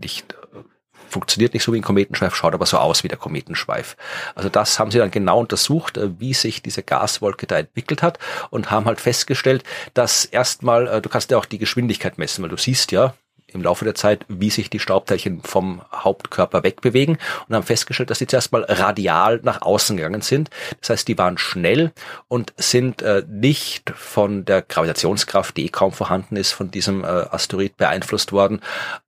nicht 0.00 0.34
funktioniert 1.14 1.54
nicht 1.54 1.62
so 1.62 1.72
wie 1.72 1.78
ein 1.78 1.82
Kometenschweif, 1.82 2.34
schaut 2.34 2.54
aber 2.54 2.66
so 2.66 2.76
aus 2.76 3.04
wie 3.04 3.08
der 3.08 3.18
Kometenschweif. 3.18 3.96
Also 4.34 4.48
das 4.48 4.78
haben 4.78 4.90
sie 4.90 4.98
dann 4.98 5.10
genau 5.12 5.40
untersucht, 5.40 5.96
äh, 5.96 6.10
wie 6.18 6.34
sich 6.34 6.60
diese 6.60 6.82
Gaswolke 6.82 7.46
da 7.46 7.56
entwickelt 7.56 8.02
hat 8.02 8.18
und 8.50 8.70
haben 8.70 8.86
halt 8.86 9.00
festgestellt, 9.00 9.62
dass 9.94 10.24
erstmal, 10.24 10.88
äh, 10.88 11.00
du 11.00 11.08
kannst 11.08 11.30
ja 11.30 11.38
auch 11.38 11.44
die 11.44 11.58
Geschwindigkeit 11.58 12.18
messen, 12.18 12.42
weil 12.42 12.50
du 12.50 12.56
siehst 12.56 12.92
ja, 12.92 13.14
im 13.54 13.62
Laufe 13.62 13.84
der 13.84 13.94
Zeit, 13.94 14.24
wie 14.28 14.50
sich 14.50 14.70
die 14.70 14.78
Staubteilchen 14.78 15.42
vom 15.42 15.82
Hauptkörper 15.92 16.62
wegbewegen 16.62 17.18
und 17.48 17.54
haben 17.54 17.62
festgestellt, 17.62 18.10
dass 18.10 18.18
die 18.18 18.26
zuerst 18.26 18.52
mal 18.52 18.64
radial 18.68 19.40
nach 19.42 19.62
außen 19.62 19.96
gegangen 19.96 20.20
sind. 20.20 20.50
Das 20.80 20.90
heißt, 20.90 21.08
die 21.08 21.18
waren 21.18 21.38
schnell 21.38 21.92
und 22.28 22.52
sind 22.56 23.02
äh, 23.02 23.22
nicht 23.28 23.90
von 23.90 24.44
der 24.44 24.62
Gravitationskraft, 24.62 25.56
die 25.56 25.66
eh 25.66 25.68
kaum 25.68 25.92
vorhanden 25.92 26.36
ist, 26.36 26.52
von 26.52 26.70
diesem 26.70 27.04
äh, 27.04 27.06
Asteroid 27.06 27.76
beeinflusst 27.76 28.32
worden, 28.32 28.60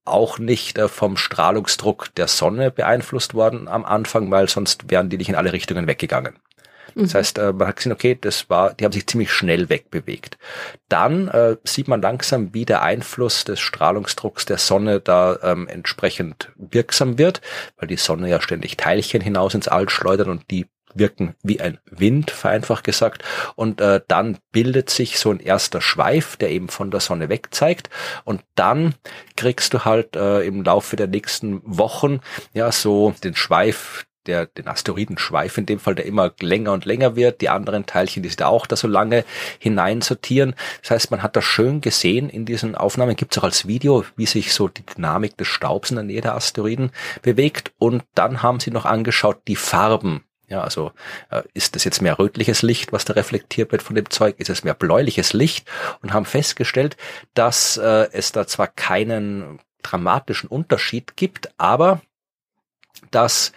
auch 0.05 0.39
nicht 0.39 0.79
äh, 0.79 0.89
vom 0.89 1.17
Strahlungsdruck 1.17 2.15
der 2.15 2.29
Sonne 2.29 2.71
beeinflusst 2.71 3.35
worden 3.35 3.69
am 3.69 3.85
Anfang, 3.85 4.31
weil 4.31 4.49
sonst 4.49 4.91
wären 4.91 5.11
die 5.11 5.19
nicht 5.19 5.29
in 5.29 5.35
alle 5.35 5.53
Richtungen 5.53 5.87
weggegangen. 5.87 6.37
Das 6.97 7.13
mhm. 7.13 7.19
heißt, 7.19 7.39
äh, 7.39 7.53
man 7.53 7.69
hat 7.69 7.77
gesehen, 7.77 7.93
okay, 7.93 8.19
das 8.19 8.49
war, 8.49 8.73
die 8.73 8.85
haben 8.85 8.93
sich 8.93 9.07
ziemlich 9.07 9.31
schnell 9.31 9.69
wegbewegt. 9.69 10.39
Dann 10.89 11.29
äh, 11.29 11.57
sieht 11.63 11.89
man 11.89 12.01
langsam, 12.01 12.55
wie 12.55 12.65
der 12.65 12.83
Einfluss 12.83 13.45
des 13.45 13.61
Strahlungsdrucks 13.61 14.47
der 14.47 14.59
Sonne 14.59 15.01
da 15.01 15.39
ähm, 15.43 15.69
entsprechend 15.69 16.53
wirksam 16.57 17.19
wird, 17.19 17.43
weil 17.77 17.89
die 17.89 17.97
Sonne 17.97 18.31
ja 18.31 18.41
ständig 18.41 18.79
Teilchen 18.79 19.21
hinaus 19.21 19.55
ins 19.55 19.69
All 19.69 19.91
schleudert 19.91 20.29
und 20.29 20.51
die 20.51 20.67
wirken 20.99 21.35
wie 21.43 21.61
ein 21.61 21.79
Wind, 21.91 22.31
vereinfacht 22.31 22.85
gesagt. 22.85 23.23
Und 23.55 23.83
äh, 23.83 24.01
dann 24.09 24.39
bildet 24.53 24.89
sich 24.89 25.19
so 25.19 25.31
ein 25.31 25.41
erster 25.41 25.83
Schweif, 25.83 26.37
der 26.37 26.51
eben 26.51 26.69
von 26.69 26.91
der 26.91 27.01
Sonne 27.01 27.29
weg 27.29 27.49
zeigt. 27.51 27.91
Und 28.25 28.43
dann 28.55 28.95
kriegst 29.37 29.75
du 29.75 29.85
halt 29.85 30.17
äh, 30.17 30.41
im 30.41 30.63
Laufe 30.63 30.97
der 30.97 31.09
nächsten 31.09 31.61
Wochen 31.65 32.21
ja 32.55 32.73
so 32.73 33.15
den 33.23 33.37
Schweif 33.37 34.06
der, 34.27 34.47
den 34.47 34.69
Asteroidenschweif 34.69 35.59
in 35.59 35.67
dem 35.67 35.79
Fall, 35.79 35.95
der 35.95 36.07
immer 36.07 36.33
länger 36.41 36.73
und 36.73 36.85
länger 36.85 37.17
wird. 37.17 37.41
Die 37.41 37.49
anderen 37.49 37.87
Teilchen, 37.87 38.23
die 38.23 38.29
sich 38.29 38.37
da 38.37 38.47
auch 38.47 38.67
da 38.67 38.77
so 38.77 38.89
lange 38.89 39.25
hineinsortieren. 39.59 40.55
Das 40.83 40.91
heißt, 40.91 41.11
man 41.11 41.23
hat 41.23 41.37
das 41.37 41.45
schön 41.45 41.81
gesehen 41.81 42.29
in 42.29 42.45
diesen 42.45 42.75
Aufnahmen. 42.75 43.17
Gibt 43.17 43.35
es 43.35 43.39
auch 43.39 43.45
als 43.45 43.67
Video, 43.67 44.05
wie 44.17 44.27
sich 44.27 44.53
so 44.53 44.69
die 44.69 44.85
Dynamik 44.85 45.37
des 45.37 45.49
Staubs 45.49 45.91
in 45.91 45.97
der 45.97 46.05
Nähe 46.05 46.21
der 46.21 46.35
Asteroiden 46.35 46.91
bewegt. 47.23 47.73
Und 47.79 48.05
dann 48.15 48.43
haben 48.43 48.61
sie 48.61 48.71
noch 48.71 48.85
angeschaut, 48.85 49.39
die 49.49 49.57
Farben 49.57 50.23
ja, 50.49 50.63
also 50.63 50.93
äh, 51.31 51.43
ist 51.55 51.75
das 51.75 51.83
jetzt 51.83 52.01
mehr 52.01 52.21
rötliches 52.21 52.63
Licht, 52.63 52.93
was 52.93 53.05
da 53.05 53.15
reflektiert 53.15 53.73
wird 53.73 53.83
von 53.83 53.97
dem 53.97 54.09
Zeug? 54.11 54.37
Ist 54.39 54.51
es 54.51 54.63
mehr 54.63 54.75
bläuliches 54.75 55.33
Licht? 55.33 55.69
Und 56.03 56.13
haben 56.13 56.25
festgestellt, 56.25 56.97
dass 57.35 57.77
äh, 57.77 58.09
es 58.13 58.31
da 58.31 58.47
zwar 58.47 58.69
keinen 58.69 59.59
dramatischen 59.83 60.49
Unterschied 60.49 61.17
gibt, 61.17 61.51
aber 61.59 62.01
dass 63.11 63.53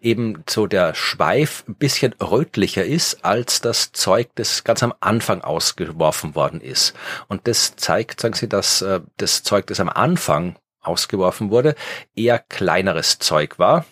eben 0.00 0.44
so 0.48 0.66
der 0.66 0.94
Schweif 0.94 1.64
ein 1.68 1.74
bisschen 1.74 2.14
rötlicher 2.14 2.84
ist 2.84 3.24
als 3.24 3.60
das 3.60 3.92
Zeug, 3.92 4.28
das 4.34 4.64
ganz 4.64 4.82
am 4.82 4.94
Anfang 5.00 5.42
ausgeworfen 5.42 6.34
worden 6.34 6.60
ist. 6.60 6.94
Und 7.28 7.46
das 7.48 7.76
zeigt, 7.76 8.20
sagen 8.20 8.34
Sie, 8.34 8.48
dass 8.48 8.82
äh, 8.82 9.00
das 9.16 9.42
Zeug, 9.42 9.66
das 9.66 9.80
am 9.80 9.88
Anfang 9.88 10.56
ausgeworfen 10.80 11.50
wurde, 11.50 11.74
eher 12.14 12.38
kleineres 12.38 13.18
Zeug 13.18 13.58
war 13.58 13.84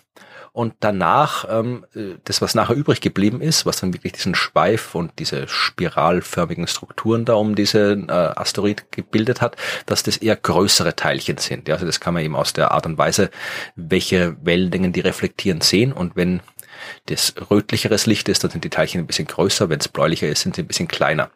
und 0.52 0.74
danach, 0.80 1.46
ähm, 1.48 1.86
äh, 1.94 2.16
das, 2.24 2.42
was 2.42 2.54
nachher 2.54 2.76
übrig 2.76 3.00
geblieben 3.00 3.40
ist, 3.40 3.64
was 3.64 3.80
dann 3.80 3.94
wirklich 3.94 4.12
diesen 4.12 4.34
Schweif 4.34 4.94
und 4.94 5.18
diese 5.18 5.48
spiralförmigen 5.48 6.66
Strukturen 6.66 7.24
da 7.24 7.34
um 7.34 7.54
diese 7.54 7.92
äh, 7.92 8.12
Asteroid 8.12 8.92
gebildet 8.92 9.40
hat, 9.40 9.56
dass 9.86 10.02
das 10.02 10.18
eher 10.18 10.36
größere 10.36 10.94
Teilchen 10.94 11.38
sind. 11.38 11.68
Ja, 11.68 11.74
also 11.74 11.86
das 11.86 12.00
kann 12.00 12.12
man 12.12 12.22
eben 12.22 12.36
aus 12.36 12.52
der 12.52 12.72
Art 12.72 12.84
und 12.84 12.98
Weise, 12.98 13.30
welche 13.76 14.36
Wellenlängen 14.42 14.92
die 14.92 15.00
reflektieren, 15.00 15.62
sehen. 15.62 15.92
Und 15.92 16.16
wenn 16.16 16.40
das 17.06 17.34
rötlicheres 17.50 18.04
Licht 18.04 18.28
ist, 18.28 18.44
dann 18.44 18.50
sind 18.50 18.64
die 18.64 18.70
Teilchen 18.70 19.00
ein 19.00 19.06
bisschen 19.06 19.28
größer. 19.28 19.70
Wenn 19.70 19.80
es 19.80 19.88
bläulicher 19.88 20.28
ist, 20.28 20.42
sind 20.42 20.54
sie 20.54 20.62
ein 20.62 20.68
bisschen 20.68 20.88
kleiner. 20.88 21.30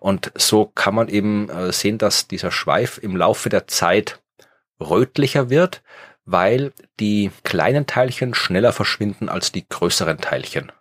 Und 0.00 0.32
so 0.34 0.64
kann 0.64 0.94
man 0.94 1.08
eben 1.08 1.50
äh, 1.50 1.72
sehen, 1.72 1.98
dass 1.98 2.26
dieser 2.26 2.50
Schweif 2.50 2.98
im 3.02 3.16
Laufe 3.16 3.50
der 3.50 3.66
Zeit 3.66 4.22
rötlicher 4.80 5.50
wird, 5.50 5.82
weil 6.24 6.72
die 7.00 7.30
kleinen 7.44 7.86
Teilchen 7.86 8.34
schneller 8.34 8.72
verschwinden 8.72 9.28
als 9.28 9.52
die 9.52 9.68
größeren 9.68 10.18
Teilchen 10.18 10.72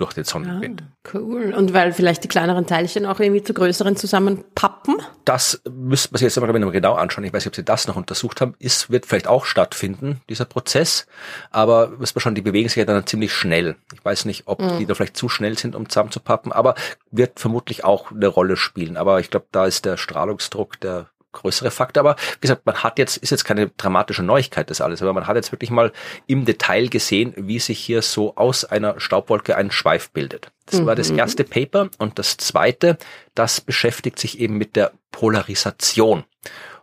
durch 0.00 0.14
den 0.14 0.24
Sonnenwind. 0.24 0.82
Ah, 0.82 1.10
cool. 1.14 1.54
Und 1.54 1.74
weil 1.74 1.92
vielleicht 1.92 2.24
die 2.24 2.28
kleineren 2.28 2.66
Teilchen 2.66 3.04
auch 3.04 3.20
irgendwie 3.20 3.42
zu 3.42 3.52
größeren 3.52 3.96
zusammenpappen? 3.96 4.96
Das 5.24 5.60
müsste 5.70 6.12
man 6.12 6.18
sich 6.18 6.24
jetzt 6.24 6.38
aber 6.38 6.52
genau 6.52 6.94
anschauen. 6.94 7.24
Ich 7.24 7.32
weiß 7.32 7.44
nicht, 7.44 7.48
ob 7.48 7.56
Sie 7.56 7.64
das 7.64 7.86
noch 7.86 7.96
untersucht 7.96 8.40
haben. 8.40 8.54
Es 8.58 8.90
wird 8.90 9.04
vielleicht 9.04 9.26
auch 9.26 9.44
stattfinden, 9.44 10.20
dieser 10.28 10.46
Prozess. 10.46 11.06
Aber 11.50 11.88
müssen 11.88 12.16
wir 12.16 12.20
schon, 12.20 12.34
die 12.34 12.40
bewegen 12.40 12.68
sich 12.68 12.76
ja 12.76 12.86
dann 12.86 13.06
ziemlich 13.06 13.32
schnell. 13.32 13.76
Ich 13.94 14.04
weiß 14.04 14.24
nicht, 14.24 14.44
ob 14.46 14.60
mhm. 14.60 14.78
die 14.78 14.86
da 14.86 14.94
vielleicht 14.94 15.16
zu 15.16 15.28
schnell 15.28 15.58
sind, 15.58 15.76
um 15.76 15.88
zusammenzupappen, 15.88 16.50
aber 16.50 16.74
wird 17.10 17.38
vermutlich 17.38 17.84
auch 17.84 18.10
eine 18.10 18.28
Rolle 18.28 18.56
spielen. 18.56 18.96
Aber 18.96 19.20
ich 19.20 19.30
glaube, 19.30 19.46
da 19.52 19.66
ist 19.66 19.84
der 19.84 19.98
Strahlungsdruck, 19.98 20.80
der 20.80 21.10
größere 21.32 21.70
Faktor. 21.70 22.02
Aber 22.02 22.16
wie 22.16 22.40
gesagt, 22.40 22.66
man 22.66 22.82
hat 22.82 22.98
jetzt, 22.98 23.16
ist 23.18 23.30
jetzt 23.30 23.44
keine 23.44 23.68
dramatische 23.68 24.22
Neuigkeit 24.22 24.70
das 24.70 24.80
alles, 24.80 25.02
aber 25.02 25.12
man 25.12 25.26
hat 25.26 25.36
jetzt 25.36 25.52
wirklich 25.52 25.70
mal 25.70 25.92
im 26.26 26.44
Detail 26.44 26.88
gesehen, 26.88 27.34
wie 27.36 27.58
sich 27.58 27.78
hier 27.78 28.02
so 28.02 28.36
aus 28.36 28.64
einer 28.64 28.98
Staubwolke 29.00 29.56
ein 29.56 29.70
Schweif 29.70 30.10
bildet. 30.10 30.50
Das 30.66 30.80
mhm. 30.80 30.86
war 30.86 30.94
das 30.94 31.10
mhm. 31.10 31.18
erste 31.18 31.44
Paper 31.44 31.88
und 31.98 32.18
das 32.18 32.36
zweite, 32.36 32.98
das 33.34 33.60
beschäftigt 33.60 34.18
sich 34.18 34.40
eben 34.40 34.56
mit 34.56 34.76
der 34.76 34.92
Polarisation. 35.12 36.24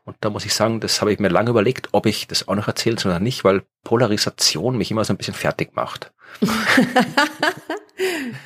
Und 0.07 0.15
da 0.21 0.29
muss 0.29 0.45
ich 0.45 0.53
sagen, 0.53 0.79
das 0.79 1.01
habe 1.01 1.11
ich 1.11 1.19
mir 1.19 1.27
lange 1.27 1.49
überlegt, 1.49 1.89
ob 1.91 2.05
ich 2.05 2.27
das 2.27 2.47
auch 2.47 2.55
noch 2.55 2.69
erzählen 2.69 2.97
soll 2.97 3.11
oder 3.11 3.19
nicht, 3.19 3.43
weil 3.43 3.63
Polarisation 3.83 4.77
mich 4.77 4.89
immer 4.89 5.03
so 5.03 5.11
ein 5.11 5.17
bisschen 5.17 5.33
fertig 5.33 5.75
macht. 5.75 6.13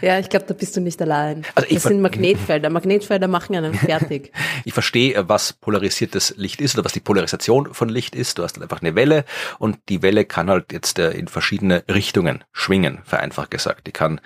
Ja, 0.01 0.17
ich 0.17 0.29
glaube, 0.29 0.45
da 0.47 0.53
bist 0.53 0.75
du 0.77 0.81
nicht 0.81 1.01
allein. 1.01 1.43
Also 1.55 1.73
das 1.73 1.83
sind 1.83 2.01
Magnetfelder. 2.01 2.69
Magnetfelder 2.69 3.27
machen 3.27 3.55
einen 3.55 3.73
fertig. 3.73 4.31
ich 4.65 4.73
verstehe, 4.73 5.27
was 5.27 5.53
polarisiertes 5.53 6.35
Licht 6.37 6.61
ist 6.61 6.75
oder 6.75 6.85
was 6.85 6.93
die 6.93 7.01
Polarisation 7.01 7.73
von 7.73 7.89
Licht 7.89 8.15
ist. 8.15 8.37
Du 8.37 8.43
hast 8.43 8.53
dann 8.53 8.63
einfach 8.63 8.81
eine 8.81 8.95
Welle 8.95 9.25
und 9.59 9.77
die 9.89 10.01
Welle 10.01 10.25
kann 10.25 10.49
halt 10.49 10.71
jetzt 10.71 10.99
äh, 10.99 11.11
in 11.11 11.27
verschiedene 11.27 11.83
Richtungen 11.89 12.43
schwingen, 12.53 12.99
vereinfacht 13.03 13.51
gesagt. 13.51 13.87
Die 13.87 13.91
kann, 13.91 14.21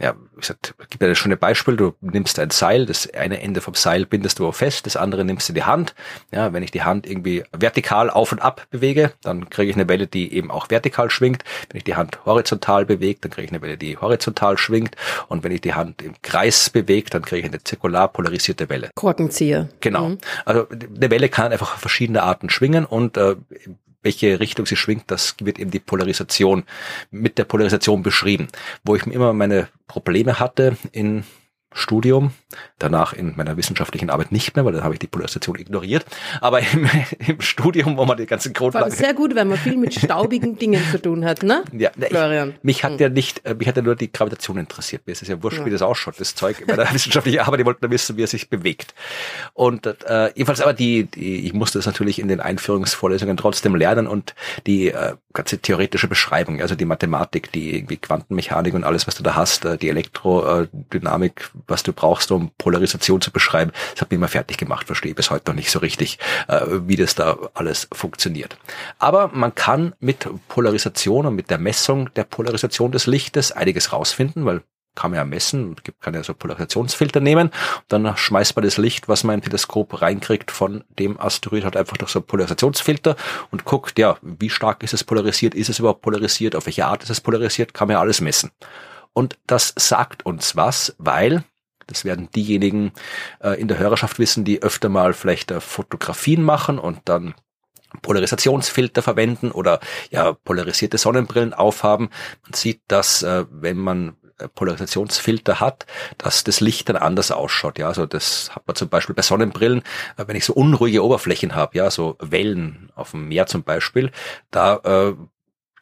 ja, 0.00 0.14
wie 0.34 0.40
gesagt, 0.40 0.74
gibt 0.90 1.02
ja 1.02 1.08
ein 1.08 1.16
schönes 1.16 1.38
Beispiel. 1.38 1.76
Du 1.76 1.94
nimmst 2.00 2.38
ein 2.38 2.50
Seil, 2.50 2.86
das 2.86 3.12
eine 3.12 3.40
Ende 3.42 3.60
vom 3.60 3.74
Seil 3.74 4.06
bindest 4.06 4.38
du 4.38 4.50
fest, 4.52 4.86
das 4.86 4.96
andere 4.96 5.24
nimmst 5.24 5.48
du 5.48 5.52
in 5.52 5.56
die 5.56 5.64
Hand. 5.64 5.94
Ja, 6.32 6.52
wenn 6.52 6.62
ich 6.62 6.70
die 6.70 6.82
Hand 6.82 7.06
irgendwie 7.06 7.42
vertikal 7.52 8.10
auf 8.10 8.30
und 8.30 8.40
ab 8.40 8.66
bewege, 8.70 9.12
dann 9.22 9.50
kriege 9.50 9.70
ich 9.70 9.76
eine 9.76 9.88
Welle, 9.88 10.06
die 10.06 10.32
eben 10.32 10.50
auch 10.50 10.70
vertikal 10.70 11.10
schwingt. 11.10 11.42
Wenn 11.68 11.78
ich 11.78 11.84
die 11.84 11.96
Hand 11.96 12.24
horizontal 12.24 12.86
bewege, 12.86 12.97
dann 12.98 13.30
kriege 13.30 13.46
ich 13.46 13.52
eine 13.52 13.62
Welle, 13.62 13.76
die 13.76 13.96
horizontal 13.96 14.58
schwingt. 14.58 14.96
Und 15.28 15.44
wenn 15.44 15.52
ich 15.52 15.60
die 15.60 15.74
Hand 15.74 16.02
im 16.02 16.14
Kreis 16.22 16.70
bewege, 16.70 17.10
dann 17.10 17.22
kriege 17.22 17.40
ich 17.40 17.46
eine 17.46 17.62
zirkular 17.62 18.08
polarisierte 18.08 18.68
Welle. 18.68 18.90
Korkenzieher. 18.94 19.68
Genau. 19.80 20.10
Mhm. 20.10 20.18
Also 20.44 20.66
eine 20.68 21.10
Welle 21.10 21.28
kann 21.28 21.52
einfach 21.52 21.78
verschiedene 21.78 22.22
Arten 22.22 22.50
schwingen 22.50 22.84
und 22.84 23.16
äh, 23.16 23.36
welche 24.02 24.40
Richtung 24.40 24.66
sie 24.66 24.76
schwingt, 24.76 25.04
das 25.08 25.34
wird 25.40 25.58
eben 25.58 25.70
die 25.70 25.80
Polarisation, 25.80 26.64
mit 27.10 27.36
der 27.38 27.44
Polarisation 27.44 28.02
beschrieben. 28.02 28.48
Wo 28.84 28.94
ich 28.96 29.06
mir 29.06 29.14
immer 29.14 29.32
meine 29.32 29.68
Probleme 29.86 30.38
hatte 30.38 30.76
in 30.92 31.24
Studium, 31.78 32.32
danach 32.78 33.12
in 33.12 33.36
meiner 33.36 33.56
wissenschaftlichen 33.56 34.10
Arbeit 34.10 34.32
nicht 34.32 34.56
mehr, 34.56 34.64
weil 34.64 34.72
dann 34.72 34.84
habe 34.84 34.94
ich 34.94 35.00
die 35.00 35.06
Polarisation 35.06 35.58
ignoriert. 35.58 36.04
Aber 36.40 36.60
im, 36.60 36.88
im 37.26 37.40
Studium, 37.40 37.96
wo 37.96 38.04
man 38.04 38.16
die 38.16 38.26
ganzen 38.26 38.52
Grundlagen... 38.52 38.90
Sehr 38.90 39.14
gut, 39.14 39.34
wenn 39.34 39.48
man 39.48 39.58
viel 39.58 39.76
mit 39.76 39.94
staubigen 40.02 40.58
Dingen 40.58 40.82
zu 40.90 41.00
tun 41.00 41.24
hat, 41.24 41.42
ne? 41.42 41.64
Ja, 41.72 41.90
Florian. 42.08 42.50
Ich, 42.50 42.64
mich 42.64 42.84
hat 42.84 42.92
hm. 42.92 42.98
ja 42.98 43.08
nicht, 43.08 43.44
äh, 43.46 43.54
mich 43.54 43.68
hat 43.68 43.76
ja 43.76 43.82
nur 43.82 43.96
die 43.96 44.12
Gravitation 44.12 44.58
interessiert. 44.58 45.02
Mir 45.06 45.12
ist 45.12 45.22
es 45.22 45.28
ja 45.28 45.42
wurscht, 45.42 45.58
ja. 45.58 45.66
wie 45.66 45.70
das 45.70 45.82
ausschaut, 45.82 46.14
das 46.18 46.34
Zeug. 46.34 46.64
Bei 46.66 46.76
der 46.76 46.92
wissenschaftlichen 46.92 47.40
Arbeit, 47.40 47.60
die 47.60 47.66
wollten 47.66 47.84
nur 47.84 47.90
wissen, 47.90 48.16
wie 48.16 48.22
es 48.22 48.30
sich 48.30 48.50
bewegt. 48.50 48.94
Und 49.54 49.86
äh, 49.86 50.28
jedenfalls 50.34 50.60
aber 50.60 50.72
die, 50.72 51.04
die, 51.04 51.46
ich 51.46 51.52
musste 51.52 51.78
das 51.78 51.86
natürlich 51.86 52.18
in 52.18 52.28
den 52.28 52.40
Einführungsvorlesungen 52.40 53.36
trotzdem 53.36 53.74
lernen 53.74 54.06
und 54.06 54.34
die 54.66 54.88
äh, 54.88 55.14
ganze 55.32 55.58
theoretische 55.58 56.08
Beschreibung, 56.08 56.60
also 56.60 56.74
die 56.74 56.84
Mathematik, 56.84 57.52
die 57.52 57.76
irgendwie 57.76 57.96
Quantenmechanik 57.96 58.74
und 58.74 58.84
alles, 58.84 59.06
was 59.06 59.14
du 59.14 59.22
da 59.22 59.36
hast, 59.36 59.64
äh, 59.64 59.78
die 59.78 59.88
Elektrodynamik, 59.88 61.50
was 61.68 61.82
du 61.82 61.92
brauchst, 61.92 62.30
um 62.30 62.50
Polarisation 62.58 63.20
zu 63.20 63.30
beschreiben, 63.30 63.72
das 63.92 64.02
hat 64.02 64.10
mich 64.10 64.16
immer 64.16 64.28
fertig 64.28 64.56
gemacht, 64.56 64.86
verstehe 64.86 65.14
bis 65.14 65.30
heute 65.30 65.50
noch 65.50 65.56
nicht 65.56 65.70
so 65.70 65.78
richtig, 65.78 66.18
äh, 66.48 66.60
wie 66.86 66.96
das 66.96 67.14
da 67.14 67.38
alles 67.54 67.88
funktioniert. 67.92 68.56
Aber 68.98 69.28
man 69.28 69.54
kann 69.54 69.94
mit 70.00 70.28
Polarisation 70.48 71.26
und 71.26 71.34
mit 71.34 71.50
der 71.50 71.58
Messung 71.58 72.12
der 72.14 72.24
Polarisation 72.24 72.92
des 72.92 73.06
Lichtes 73.06 73.52
einiges 73.52 73.92
rausfinden, 73.92 74.44
weil 74.44 74.62
kann 74.98 75.12
man 75.12 75.18
ja 75.18 75.24
messen, 75.24 75.76
kann 76.00 76.14
ja 76.14 76.24
so 76.24 76.34
Polarisationsfilter 76.34 77.20
nehmen, 77.20 77.52
dann 77.86 78.16
schmeißt 78.16 78.56
man 78.56 78.64
das 78.64 78.78
Licht, 78.78 79.08
was 79.08 79.22
man 79.22 79.36
in 79.36 79.42
Teleskop 79.42 80.02
reinkriegt 80.02 80.50
von 80.50 80.82
dem 80.98 81.20
Asteroid 81.20 81.62
halt 81.62 81.76
einfach 81.76 81.96
durch 81.96 82.10
so 82.10 82.20
Polarisationsfilter 82.20 83.14
und 83.52 83.64
guckt, 83.64 83.96
ja, 83.96 84.16
wie 84.22 84.50
stark 84.50 84.82
ist 84.82 84.94
es 84.94 85.04
polarisiert, 85.04 85.54
ist 85.54 85.68
es 85.68 85.78
überhaupt 85.78 86.02
polarisiert, 86.02 86.56
auf 86.56 86.66
welche 86.66 86.84
Art 86.84 87.04
ist 87.04 87.10
es 87.10 87.20
polarisiert, 87.20 87.74
kann 87.74 87.86
man 87.86 87.94
ja 87.94 88.00
alles 88.00 88.20
messen. 88.20 88.50
Und 89.12 89.38
das 89.46 89.72
sagt 89.76 90.26
uns 90.26 90.56
was, 90.56 90.96
weil 90.98 91.44
das 91.88 92.04
werden 92.04 92.30
diejenigen 92.30 92.92
äh, 93.40 93.60
in 93.60 93.66
der 93.66 93.78
Hörerschaft 93.78 94.18
wissen, 94.20 94.44
die 94.44 94.62
öfter 94.62 94.88
mal 94.88 95.12
vielleicht 95.12 95.50
äh, 95.50 95.60
Fotografien 95.60 96.42
machen 96.42 96.78
und 96.78 97.00
dann 97.06 97.34
Polarisationsfilter 98.02 99.02
verwenden 99.02 99.50
oder 99.50 99.80
ja 100.10 100.32
polarisierte 100.32 100.98
Sonnenbrillen 100.98 101.54
aufhaben. 101.54 102.10
Man 102.44 102.52
sieht, 102.52 102.82
dass 102.86 103.22
äh, 103.22 103.46
wenn 103.50 103.78
man 103.78 104.16
äh, 104.38 104.48
Polarisationsfilter 104.48 105.58
hat, 105.58 105.86
dass 106.18 106.44
das 106.44 106.60
Licht 106.60 106.88
dann 106.88 106.96
anders 106.96 107.30
ausschaut. 107.30 107.78
Ja, 107.78 107.88
also 107.88 108.06
das 108.06 108.54
hat 108.54 108.66
man 108.66 108.76
zum 108.76 108.88
Beispiel 108.88 109.14
bei 109.14 109.22
Sonnenbrillen, 109.22 109.82
äh, 110.16 110.24
wenn 110.26 110.36
ich 110.36 110.44
so 110.44 110.52
unruhige 110.52 111.02
Oberflächen 111.02 111.54
habe, 111.54 111.78
ja, 111.78 111.90
so 111.90 112.16
Wellen 112.20 112.92
auf 112.94 113.12
dem 113.12 113.28
Meer 113.28 113.46
zum 113.46 113.62
Beispiel, 113.62 114.12
da 114.50 114.76
äh, 114.84 115.14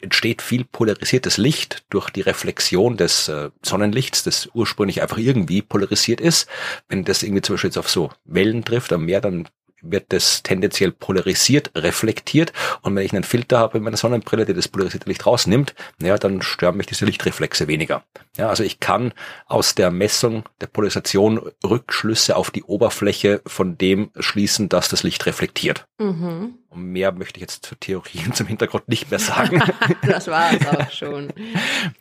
entsteht 0.01 0.43
viel 0.43 0.65
polarisiertes 0.65 1.37
Licht 1.37 1.85
durch 1.91 2.11
die 2.11 2.21
Reflexion 2.21 2.97
des 2.97 3.29
äh, 3.29 3.51
Sonnenlichts, 3.63 4.23
das 4.23 4.49
ursprünglich 4.55 5.03
einfach 5.03 5.19
irgendwie 5.19 5.63
polarisiert 5.63 6.21
ist. 6.21 6.49
Wenn 6.89 7.05
das 7.05 7.23
irgendwie 7.23 7.43
zum 7.43 7.55
Beispiel 7.55 7.69
jetzt 7.69 7.79
auf 7.79 7.91
so 7.91 8.11
Wellen 8.25 8.65
trifft 8.65 8.93
am 8.93 9.05
Meer, 9.05 9.21
dann 9.21 9.49
wird 9.83 10.13
das 10.13 10.43
tendenziell 10.43 10.93
polarisiert, 10.93 11.71
reflektiert. 11.75 12.53
Und 12.83 12.97
wenn 12.97 13.05
ich 13.05 13.13
einen 13.13 13.25
Filter 13.25 13.59
habe 13.59 13.79
in 13.79 13.85
meiner 13.85 13.97
Sonnenbrille, 13.97 14.45
der 14.45 14.55
das 14.55 14.69
polarisierte 14.69 15.09
Licht 15.09 15.27
rausnimmt, 15.27 15.75
ja, 16.01 16.19
dann 16.19 16.43
stören 16.43 16.77
mich 16.77 16.87
diese 16.87 17.05
Lichtreflexe 17.05 17.69
weniger. 17.69 18.05
Ja, 18.37 18.49
also 18.49 18.63
ich 18.63 18.81
kann 18.81 19.13
aus 19.47 19.75
der 19.75 19.91
Messung 19.91 20.45
der 20.61 20.67
Polarisation 20.67 21.41
Rückschlüsse 21.65 22.37
auf 22.37 22.51
die 22.51 22.65
Oberfläche 22.65 23.41
von 23.47 23.79
dem 23.79 24.11
schließen, 24.19 24.69
dass 24.69 24.89
das 24.89 25.03
Licht 25.03 25.27
reflektiert. 25.27 25.87
Mhm. 25.99 26.59
Und 26.69 26.83
mehr 26.93 27.13
möchte 27.13 27.39
ich 27.39 27.43
jetzt 27.43 27.67
für 27.67 27.77
Theorien 27.77 28.33
zum 28.35 28.47
Hintergrund 28.47 28.89
nicht 28.89 29.11
mehr 29.11 29.21
sagen. 29.21 29.63
das 30.07 30.27
war 30.29 30.53
es 30.53 30.67
auch 30.67 30.91
schon. 30.91 31.33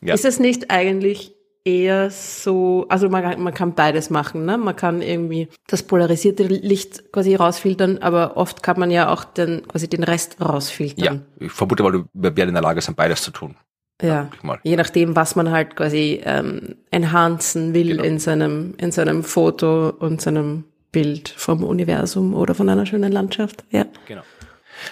Ja. 0.00 0.14
Ist 0.14 0.24
es 0.24 0.38
nicht 0.38 0.70
eigentlich 0.70 1.35
eher 1.66 2.10
so, 2.10 2.86
also 2.88 3.08
man, 3.08 3.42
man 3.42 3.52
kann 3.52 3.74
beides 3.74 4.08
machen, 4.08 4.44
ne? 4.44 4.56
Man 4.56 4.76
kann 4.76 5.02
irgendwie 5.02 5.48
das 5.66 5.82
polarisierte 5.82 6.44
Licht 6.44 7.12
quasi 7.12 7.34
rausfiltern, 7.34 7.98
aber 7.98 8.36
oft 8.36 8.62
kann 8.62 8.78
man 8.78 8.90
ja 8.90 9.12
auch 9.12 9.24
den, 9.24 9.66
quasi 9.66 9.88
den 9.88 10.04
Rest 10.04 10.40
rausfiltern. 10.40 11.24
Ja, 11.38 11.46
ich 11.46 11.52
vermute 11.52 11.82
mal, 11.82 11.92
du 11.92 12.04
werden 12.14 12.48
in 12.48 12.54
der 12.54 12.62
Lage 12.62 12.80
sein, 12.80 12.94
beides 12.94 13.22
zu 13.22 13.32
tun. 13.32 13.56
Ja, 14.00 14.28
je 14.62 14.76
nachdem, 14.76 15.16
was 15.16 15.36
man 15.36 15.50
halt 15.50 15.74
quasi 15.74 16.20
ähm, 16.22 16.76
enhancen 16.90 17.72
will 17.72 17.88
genau. 17.88 18.02
in 18.02 18.18
seinem 18.18 18.74
in 18.76 18.92
seinem 18.92 19.24
Foto 19.24 19.88
und 19.88 20.20
seinem 20.20 20.64
Bild 20.92 21.30
vom 21.30 21.64
Universum 21.64 22.34
oder 22.34 22.54
von 22.54 22.68
einer 22.68 22.84
schönen 22.84 23.10
Landschaft. 23.10 23.64
Ja. 23.70 23.86
Genau. 24.06 24.22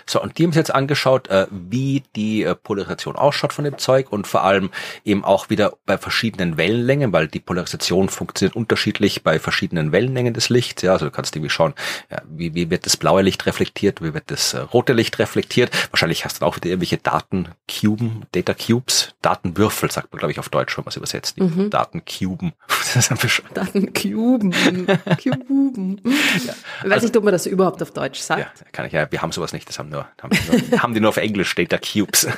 So, 0.06 0.22
und 0.22 0.38
die 0.38 0.44
haben 0.44 0.52
sich 0.52 0.58
jetzt 0.58 0.74
angeschaut, 0.74 1.28
äh, 1.28 1.46
wie 1.50 2.02
die 2.16 2.42
äh, 2.42 2.54
Polarisation 2.54 3.16
ausschaut 3.16 3.52
von 3.52 3.64
dem 3.64 3.78
Zeug 3.78 4.10
und 4.10 4.26
vor 4.26 4.44
allem 4.44 4.70
eben 5.04 5.24
auch 5.24 5.50
wieder 5.50 5.74
bei 5.86 5.98
verschiedenen 5.98 6.56
Wellenlängen, 6.56 7.12
weil 7.12 7.28
die 7.28 7.40
Polarisation 7.40 8.08
funktioniert 8.08 8.56
unterschiedlich 8.56 9.22
bei 9.22 9.38
verschiedenen 9.38 9.92
Wellenlängen 9.92 10.34
des 10.34 10.48
Lichts. 10.48 10.82
Ja, 10.82 10.92
also 10.92 11.06
du 11.06 11.10
kannst 11.10 11.34
irgendwie 11.36 11.50
schauen, 11.50 11.74
ja, 12.10 12.22
wie, 12.28 12.54
wie 12.54 12.70
wird 12.70 12.86
das 12.86 12.96
blaue 12.96 13.22
Licht 13.22 13.46
reflektiert, 13.46 14.02
wie 14.02 14.14
wird 14.14 14.30
das 14.30 14.54
äh, 14.54 14.58
rote 14.58 14.92
Licht 14.92 15.18
reflektiert. 15.18 15.70
Wahrscheinlich 15.90 16.24
hast 16.24 16.42
du 16.42 16.46
auch 16.46 16.56
wieder 16.56 16.68
irgendwelche 16.68 16.98
Datencuben, 16.98 18.26
Data 18.32 18.54
Cubes, 18.54 19.14
Datenwürfel, 19.22 19.90
sagt 19.90 20.12
man, 20.12 20.18
glaube 20.18 20.32
ich, 20.32 20.38
auf 20.38 20.48
Deutsch, 20.48 20.76
wenn 20.76 20.84
man 20.84 20.90
es 20.90 20.96
übersetzt. 20.96 21.38
Mhm. 21.38 21.70
Datencuben. 21.70 22.52
Datencuben. 23.54 24.52
Cuben. 25.22 26.00
Ja. 26.04 26.54
Ich 26.82 26.84
weiß 26.84 26.92
also, 26.92 27.06
nicht, 27.06 27.16
ob 27.16 27.24
man 27.24 27.32
das 27.32 27.46
überhaupt 27.46 27.82
auf 27.82 27.90
Deutsch 27.92 28.20
sagt. 28.20 28.60
Ja, 28.60 28.66
kann 28.72 28.86
ich 28.86 28.92
ja. 28.92 29.10
Wir 29.10 29.22
haben 29.22 29.32
sowas 29.32 29.52
nicht. 29.52 29.68
Das 29.74 29.80
haben 29.80 29.88
nur, 29.88 30.06
haben, 30.22 30.70
nur, 30.70 30.82
haben 30.82 30.94
die 30.94 31.00
nur 31.00 31.08
auf 31.08 31.16
Englisch, 31.16 31.52
Data 31.56 31.78
Cubes. 31.78 32.28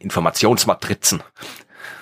Informationsmatrizen. 0.00 1.22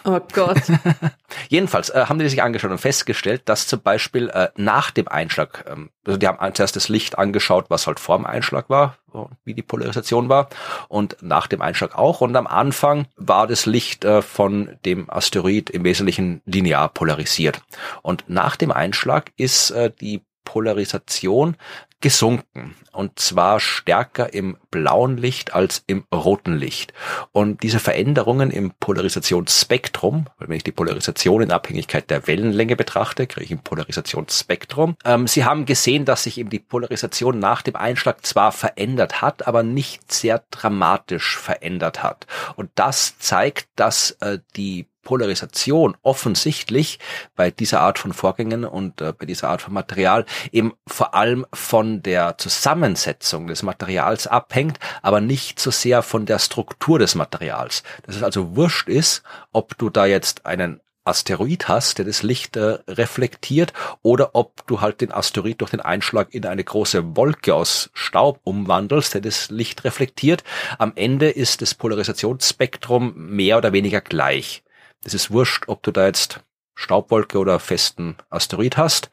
Oh 0.07 0.21
Gott. 0.33 0.63
Jedenfalls 1.51 1.91
äh, 1.91 2.07
haben 2.09 2.19
die 2.19 2.31
sich 2.31 2.43
angeschaut 2.43 2.71
und 2.71 2.79
festgestellt, 2.79 3.43
dass 3.45 3.67
zum 3.67 3.83
Beispiel 3.83 4.31
äh, 4.31 4.49
nach 4.57 4.91
dem 4.91 5.07
Einschlag, 5.07 5.67
ähm, 5.69 5.91
also 6.07 6.17
die 6.17 6.27
haben 6.27 6.55
zuerst 6.55 6.77
das 6.77 6.89
Licht 6.89 7.19
angeschaut, 7.19 7.67
was 7.69 7.87
halt 7.87 8.01
vor 8.01 8.17
dem 8.17 8.25
Einschlag 8.25 8.71
war, 8.71 8.97
wie 9.45 9.53
die 9.53 9.63
Polarisation 9.63 10.31
war, 10.31 10.49
und 10.89 11.19
nach 11.21 11.47
dem 11.47 11.61
Einschlag 11.61 11.95
auch. 11.95 12.23
Und 12.23 12.35
am 12.37 12.47
Anfang 12.47 13.07
war 13.17 13.47
das 13.47 13.67
Licht 13.67 14.07
äh, 14.07 14.23
von 14.23 14.79
dem 14.87 15.11
Asteroid 15.11 15.69
im 15.69 15.85
Wesentlichen 15.85 16.41
linear 16.47 16.89
polarisiert. 16.89 17.61
Und 18.01 18.25
nach 18.29 18.57
dem 18.57 18.73
Einschlag 18.73 19.33
ist 19.37 19.73
äh, 19.73 19.93
die 20.01 20.23
Polarisation 20.47 21.57
gesunken. 22.01 22.75
Und 22.93 23.19
zwar 23.19 23.61
stärker 23.61 24.33
im 24.33 24.57
blauen 24.71 25.17
Licht 25.17 25.55
als 25.55 25.83
im 25.87 26.05
roten 26.13 26.57
Licht. 26.57 26.93
Und 27.33 27.63
diese 27.63 27.79
Veränderungen 27.79 28.51
im 28.51 28.73
Polarisationsspektrum, 28.79 30.27
wenn 30.39 30.57
ich 30.57 30.65
die 30.65 30.73
Polarisation 30.73 31.43
in 31.43 31.51
Abhängigkeit 31.51 32.11
der 32.11 32.27
Wellenlänge 32.27 32.77
betrachte, 32.77 33.27
kriege 33.27 33.45
ich 33.45 33.51
ein 33.51 33.63
Polarisationsspektrum. 33.63 34.97
Ähm, 35.05 35.27
Sie 35.27 35.45
haben 35.45 35.67
gesehen, 35.67 36.05
dass 36.05 36.25
sich 36.25 36.39
eben 36.39 36.51
die 36.51 36.59
Polarisation 36.59 37.39
nach 37.39 37.63
dem 37.63 37.77
Einschlag 37.77 38.25
zwar 38.25 38.53
verändert 38.53 39.23
hat, 39.23 39.47
aber 39.47 39.63
nicht 39.63 40.13
sehr 40.13 40.45
dramatisch 40.51 41.39
verändert 41.39 42.03
hat. 42.03 42.27
Und 42.57 42.71
das 42.75 43.19
zeigt, 43.19 43.69
dass 43.77 44.13
äh, 44.21 44.39
die 44.57 44.87
Polarisation 45.07 45.97
offensichtlich 46.03 46.99
bei 47.37 47.53
dieser 47.53 47.81
Art 47.81 48.01
von 48.01 48.13
Vorgängen 48.13 48.65
und 48.65 49.01
äh, 49.01 49.13
bei 49.17 49.25
dieser 49.25 49.49
Art 49.49 49.63
von 49.63 49.73
Material 49.73 50.27
eben 50.51 50.75
vor 50.85 51.15
allem 51.15 51.47
von 51.55 52.03
der 52.03 52.37
Zusammensetzung 52.39 53.47
des 53.47 53.63
Materials 53.63 54.27
abhängt, 54.27 54.81
aber 55.03 55.21
nicht 55.21 55.61
so 55.61 55.71
sehr 55.71 56.03
von 56.03 56.27
der 56.27 56.41
Struktur 56.41 56.99
des 56.99 57.15
Materials. 57.15 57.85
Dass 58.05 58.17
es 58.17 58.25
also 58.25 58.57
wurscht 58.57 58.89
ist, 58.89 59.23
ob 59.53 59.79
du 59.79 59.91
da 59.91 60.07
jetzt 60.07 60.45
einen 60.45 60.81
Asteroid 61.05 61.69
hast, 61.69 61.99
der 61.99 62.05
das 62.05 62.25
Licht 62.25 62.57
äh, 62.57 62.79
reflektiert, 62.89 63.73
oder 64.03 64.31
ob 64.35 64.67
du 64.67 64.81
halt 64.81 65.01
den 65.01 65.13
Asteroid 65.13 65.61
durch 65.61 65.71
den 65.71 65.81
Einschlag 65.81 66.35
in 66.35 66.45
eine 66.45 66.65
große 66.65 67.17
Wolke 67.17 67.55
aus 67.55 67.91
Staub 67.95 68.41
umwandelst, 68.43 69.15
der 69.15 69.21
das 69.21 69.51
Licht 69.51 69.85
reflektiert. 69.85 70.43
Am 70.79 70.93
Ende 70.97 71.31
ist 71.31 71.63
das 71.63 71.75
Polarisationsspektrum 71.75 73.15
mehr 73.17 73.59
oder 73.59 73.73
weniger 73.73 74.01
gleich. 74.01 74.65
Es 75.07 75.15
ist 75.15 75.31
wurscht, 75.31 75.65
ob 75.69 75.83
du 75.85 75.93
da 75.93 76.07
jetzt 76.07 76.41
Staubwolke 76.75 77.39
oder 77.39 77.61
festen 77.61 78.17
Asteroid 78.29 78.77
hast. 78.77 79.09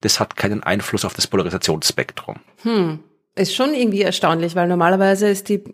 Das 0.00 0.20
hat 0.20 0.36
keinen 0.36 0.62
Einfluss 0.62 1.04
auf 1.04 1.14
das 1.14 1.26
Polarisationsspektrum. 1.26 2.36
Hm. 2.62 3.00
Ist 3.34 3.54
schon 3.54 3.74
irgendwie 3.74 4.02
erstaunlich, 4.02 4.54
weil 4.54 4.68
normalerweise 4.68 5.28
ist 5.28 5.48
die 5.48 5.64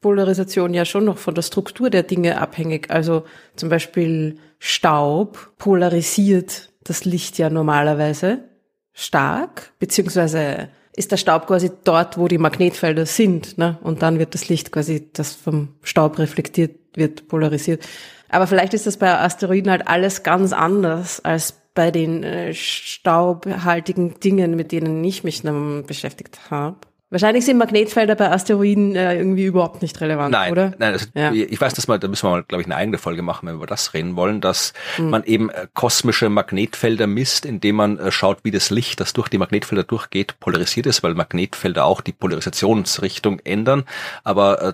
Polarisation 0.00 0.74
ja 0.74 0.84
schon 0.84 1.04
noch 1.04 1.18
von 1.18 1.34
der 1.34 1.42
Struktur 1.42 1.90
der 1.90 2.02
Dinge 2.02 2.40
abhängig. 2.40 2.90
Also 2.90 3.24
zum 3.54 3.68
Beispiel 3.68 4.38
Staub 4.58 5.52
polarisiert 5.58 6.70
das 6.82 7.04
Licht 7.04 7.38
ja 7.38 7.50
normalerweise 7.50 8.48
stark, 8.92 9.72
beziehungsweise 9.78 10.70
ist 10.94 11.12
der 11.12 11.16
Staub 11.16 11.46
quasi 11.46 11.70
dort, 11.84 12.18
wo 12.18 12.28
die 12.28 12.38
Magnetfelder 12.38 13.06
sind, 13.06 13.56
ne? 13.56 13.78
Und 13.82 14.02
dann 14.02 14.18
wird 14.18 14.34
das 14.34 14.48
Licht 14.48 14.72
quasi, 14.72 15.08
das 15.12 15.32
vom 15.32 15.76
Staub 15.82 16.18
reflektiert 16.18 16.78
wird, 16.94 17.28
polarisiert. 17.28 17.86
Aber 18.32 18.46
vielleicht 18.46 18.74
ist 18.74 18.86
das 18.86 18.96
bei 18.96 19.16
Asteroiden 19.16 19.70
halt 19.70 19.86
alles 19.86 20.22
ganz 20.22 20.52
anders 20.52 21.24
als 21.24 21.60
bei 21.74 21.90
den 21.90 22.22
äh, 22.22 22.52
staubhaltigen 22.54 24.18
Dingen, 24.20 24.56
mit 24.56 24.72
denen 24.72 25.02
ich 25.04 25.24
mich 25.24 25.42
beschäftigt 25.86 26.50
habe. 26.50 26.76
Wahrscheinlich 27.12 27.44
sind 27.44 27.58
Magnetfelder 27.58 28.14
bei 28.14 28.30
Asteroiden 28.30 28.96
äh, 28.96 29.18
irgendwie 29.18 29.44
überhaupt 29.44 29.82
nicht 29.82 30.00
relevant, 30.00 30.32
nein, 30.32 30.50
oder? 30.50 30.72
Nein, 30.78 30.94
also 30.94 31.06
ja. 31.14 31.30
ich 31.30 31.60
weiß 31.60 31.74
das 31.74 31.86
mal, 31.86 31.98
da 31.98 32.08
müssen 32.08 32.26
wir 32.26 32.30
mal, 32.30 32.42
glaube 32.42 32.62
ich, 32.62 32.66
eine 32.66 32.76
eigene 32.76 32.96
Folge 32.96 33.20
machen, 33.20 33.46
wenn 33.46 33.56
wir 33.56 33.58
über 33.58 33.66
das 33.66 33.92
reden 33.92 34.16
wollen, 34.16 34.40
dass 34.40 34.72
mhm. 34.96 35.10
man 35.10 35.24
eben 35.24 35.50
äh, 35.50 35.66
kosmische 35.74 36.30
Magnetfelder 36.30 37.06
misst, 37.06 37.44
indem 37.44 37.76
man 37.76 37.98
äh, 37.98 38.10
schaut, 38.10 38.38
wie 38.44 38.50
das 38.50 38.70
Licht, 38.70 38.98
das 38.98 39.12
durch 39.12 39.28
die 39.28 39.36
Magnetfelder 39.36 39.84
durchgeht, 39.84 40.40
polarisiert 40.40 40.86
ist, 40.86 41.02
weil 41.02 41.12
Magnetfelder 41.12 41.84
auch 41.84 42.00
die 42.00 42.12
Polarisationsrichtung 42.12 43.40
ändern. 43.40 43.84
Aber 44.24 44.62
äh, 44.62 44.72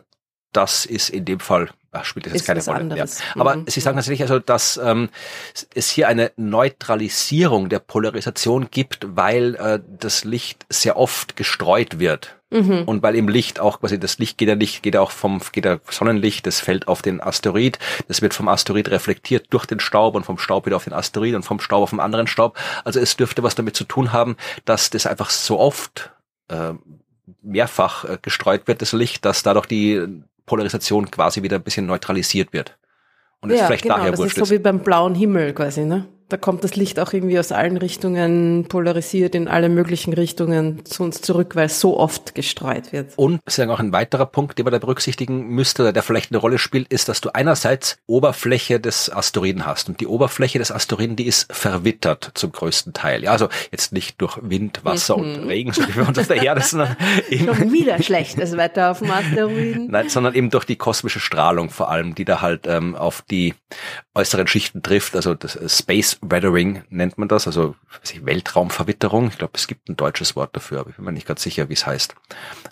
das 0.52 0.86
ist 0.86 1.10
in 1.10 1.24
dem 1.24 1.40
Fall 1.40 1.70
ach, 1.92 2.04
spielt 2.04 2.26
das 2.26 2.34
jetzt 2.34 2.46
keine 2.46 2.64
Rolle. 2.64 2.96
Ja. 2.96 3.04
Aber 3.34 3.56
mhm. 3.56 3.64
Sie 3.66 3.80
sagen 3.80 3.96
tatsächlich 3.96 4.22
also, 4.22 4.38
dass 4.38 4.78
ähm, 4.82 5.08
es 5.74 5.90
hier 5.90 6.08
eine 6.08 6.32
Neutralisierung 6.36 7.68
der 7.68 7.78
Polarisation 7.78 8.68
gibt, 8.70 9.06
weil 9.16 9.54
äh, 9.56 9.80
das 9.98 10.24
Licht 10.24 10.66
sehr 10.68 10.96
oft 10.96 11.36
gestreut 11.36 11.98
wird. 11.98 12.36
Mhm. 12.50 12.84
Und 12.84 13.02
weil 13.02 13.14
im 13.14 13.28
Licht 13.28 13.60
auch 13.60 13.80
quasi 13.80 14.00
das 14.00 14.18
Licht 14.18 14.38
geht 14.38 14.48
ja 14.48 14.54
nicht, 14.54 14.82
geht 14.82 14.94
ja 14.94 15.02
auch 15.02 15.10
vom 15.10 15.40
geht 15.52 15.66
ja 15.66 15.78
Sonnenlicht, 15.90 16.46
das 16.46 16.60
fällt 16.60 16.88
auf 16.88 17.02
den 17.02 17.22
Asteroid, 17.22 17.78
das 18.08 18.22
wird 18.22 18.32
vom 18.32 18.48
Asteroid 18.48 18.90
reflektiert 18.90 19.48
durch 19.50 19.66
den 19.66 19.80
Staub 19.80 20.14
und 20.14 20.24
vom 20.24 20.38
Staub 20.38 20.64
wieder 20.64 20.76
auf 20.76 20.84
den 20.84 20.94
Asteroid 20.94 21.34
und 21.34 21.42
vom 21.42 21.60
Staub 21.60 21.82
auf 21.82 21.90
den 21.90 22.00
anderen 22.00 22.26
Staub. 22.26 22.58
Also 22.84 23.00
es 23.00 23.16
dürfte 23.16 23.42
was 23.42 23.54
damit 23.54 23.76
zu 23.76 23.84
tun 23.84 24.12
haben, 24.14 24.36
dass 24.64 24.88
das 24.88 25.06
einfach 25.06 25.28
so 25.28 25.58
oft 25.58 26.10
äh, 26.48 26.72
mehrfach 27.42 28.04
äh, 28.04 28.18
gestreut 28.22 28.66
wird, 28.66 28.80
das 28.80 28.92
Licht, 28.92 29.26
dass 29.26 29.42
dadurch 29.42 29.66
die 29.66 30.22
Polarisation 30.48 31.08
quasi 31.10 31.42
wieder 31.42 31.56
ein 31.56 31.62
bisschen 31.62 31.86
neutralisiert 31.86 32.52
wird. 32.52 32.76
Und 33.40 33.50
ja, 33.50 33.66
vielleicht 33.66 33.84
genau, 33.84 33.96
daher 33.96 34.10
das 34.10 34.20
ist 34.20 34.36
so 34.36 34.50
wie 34.50 34.58
beim 34.58 34.80
blauen 34.80 35.14
Himmel 35.14 35.52
quasi, 35.52 35.84
ne? 35.84 36.06
Da 36.28 36.36
kommt 36.36 36.62
das 36.62 36.76
Licht 36.76 37.00
auch 37.00 37.12
irgendwie 37.12 37.38
aus 37.38 37.52
allen 37.52 37.78
Richtungen 37.78 38.66
polarisiert 38.68 39.34
in 39.34 39.48
alle 39.48 39.70
möglichen 39.70 40.12
Richtungen 40.12 40.84
zu 40.84 41.02
uns 41.02 41.22
zurück, 41.22 41.56
weil 41.56 41.66
es 41.66 41.80
so 41.80 41.98
oft 41.98 42.34
gestreut 42.34 42.92
wird. 42.92 43.12
Und 43.16 43.40
sagen 43.46 43.70
auch 43.70 43.80
ein 43.80 43.92
weiterer 43.92 44.26
Punkt, 44.26 44.58
den 44.58 44.64
man 44.64 44.72
da 44.72 44.78
berücksichtigen 44.78 45.48
müsste, 45.48 45.92
der 45.92 46.02
vielleicht 46.02 46.30
eine 46.30 46.38
Rolle 46.38 46.58
spielt, 46.58 46.88
ist, 46.88 47.08
dass 47.08 47.22
du 47.22 47.30
einerseits 47.30 47.98
Oberfläche 48.06 48.78
des 48.78 49.10
Asteroiden 49.10 49.64
hast 49.64 49.88
und 49.88 50.00
die 50.00 50.06
Oberfläche 50.06 50.58
des 50.58 50.70
Asteroiden, 50.70 51.16
die 51.16 51.26
ist 51.26 51.50
verwittert 51.52 52.32
zum 52.34 52.52
größten 52.52 52.92
Teil. 52.92 53.24
Ja, 53.24 53.32
also 53.32 53.48
jetzt 53.72 53.92
nicht 53.92 54.20
durch 54.20 54.38
Wind, 54.42 54.84
Wasser 54.84 55.16
mhm. 55.16 55.22
und 55.22 55.48
Regen, 55.48 55.72
so 55.72 55.82
wie 55.88 55.96
wir 55.96 56.08
uns 56.08 56.18
auf 56.18 56.28
der 56.28 56.42
Erde, 56.42 56.60
sondern 56.60 56.94
eben 57.30 57.54
schon 57.54 57.72
wieder 57.72 58.02
schlechtes 58.02 58.56
Wetter 58.56 58.90
auf 58.90 58.98
dem 58.98 59.10
Asteroiden. 59.10 59.88
Nein, 59.90 60.10
sondern 60.10 60.34
eben 60.34 60.50
durch 60.50 60.66
die 60.66 60.76
kosmische 60.76 61.20
Strahlung 61.20 61.70
vor 61.70 61.90
allem, 61.90 62.14
die 62.14 62.26
da 62.26 62.42
halt 62.42 62.66
ähm, 62.66 62.94
auf 62.94 63.22
die 63.22 63.54
äußeren 64.18 64.46
Schichten 64.46 64.82
trifft, 64.82 65.14
also 65.16 65.34
das 65.34 65.58
Space 65.78 66.18
Weathering 66.20 66.82
nennt 66.90 67.18
man 67.18 67.28
das, 67.28 67.46
also 67.46 67.76
Weltraumverwitterung. 68.20 69.28
Ich 69.28 69.38
glaube, 69.38 69.52
es 69.54 69.66
gibt 69.66 69.88
ein 69.88 69.96
deutsches 69.96 70.34
Wort 70.36 70.54
dafür, 70.56 70.80
aber 70.80 70.90
ich 70.90 70.96
bin 70.96 71.04
mir 71.04 71.12
nicht 71.12 71.26
ganz 71.26 71.42
sicher, 71.42 71.68
wie 71.68 71.74
es 71.74 71.86
heißt. 71.86 72.14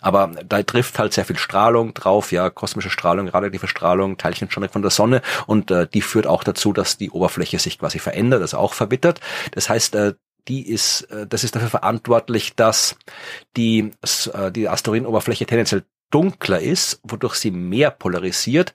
Aber 0.00 0.32
da 0.44 0.62
trifft 0.62 0.98
halt 0.98 1.12
sehr 1.12 1.24
viel 1.24 1.38
Strahlung 1.38 1.94
drauf, 1.94 2.32
ja, 2.32 2.50
kosmische 2.50 2.90
Strahlung, 2.90 3.28
radioaktive 3.28 3.68
Strahlung, 3.68 4.18
Teilchen 4.18 4.50
schon 4.50 4.68
von 4.68 4.82
der 4.82 4.90
Sonne 4.90 5.22
und 5.46 5.70
äh, 5.70 5.86
die 5.86 6.00
führt 6.00 6.26
auch 6.26 6.42
dazu, 6.42 6.72
dass 6.72 6.98
die 6.98 7.10
Oberfläche 7.10 7.58
sich 7.58 7.78
quasi 7.78 8.00
verändert, 8.00 8.42
also 8.42 8.58
auch 8.58 8.74
verwittert. 8.74 9.20
Das 9.52 9.68
heißt, 9.68 9.94
äh, 9.94 10.14
die 10.48 10.68
ist, 10.68 11.02
äh, 11.10 11.26
das 11.26 11.44
ist 11.44 11.54
dafür 11.54 11.70
verantwortlich, 11.70 12.54
dass 12.54 12.96
die, 13.56 13.92
äh, 14.32 14.50
die 14.50 14.68
Asteroidenoberfläche 14.68 15.46
tendenziell 15.46 15.84
dunkler 16.10 16.60
ist, 16.60 17.00
wodurch 17.02 17.34
sie 17.34 17.50
mehr 17.50 17.90
polarisiert 17.90 18.74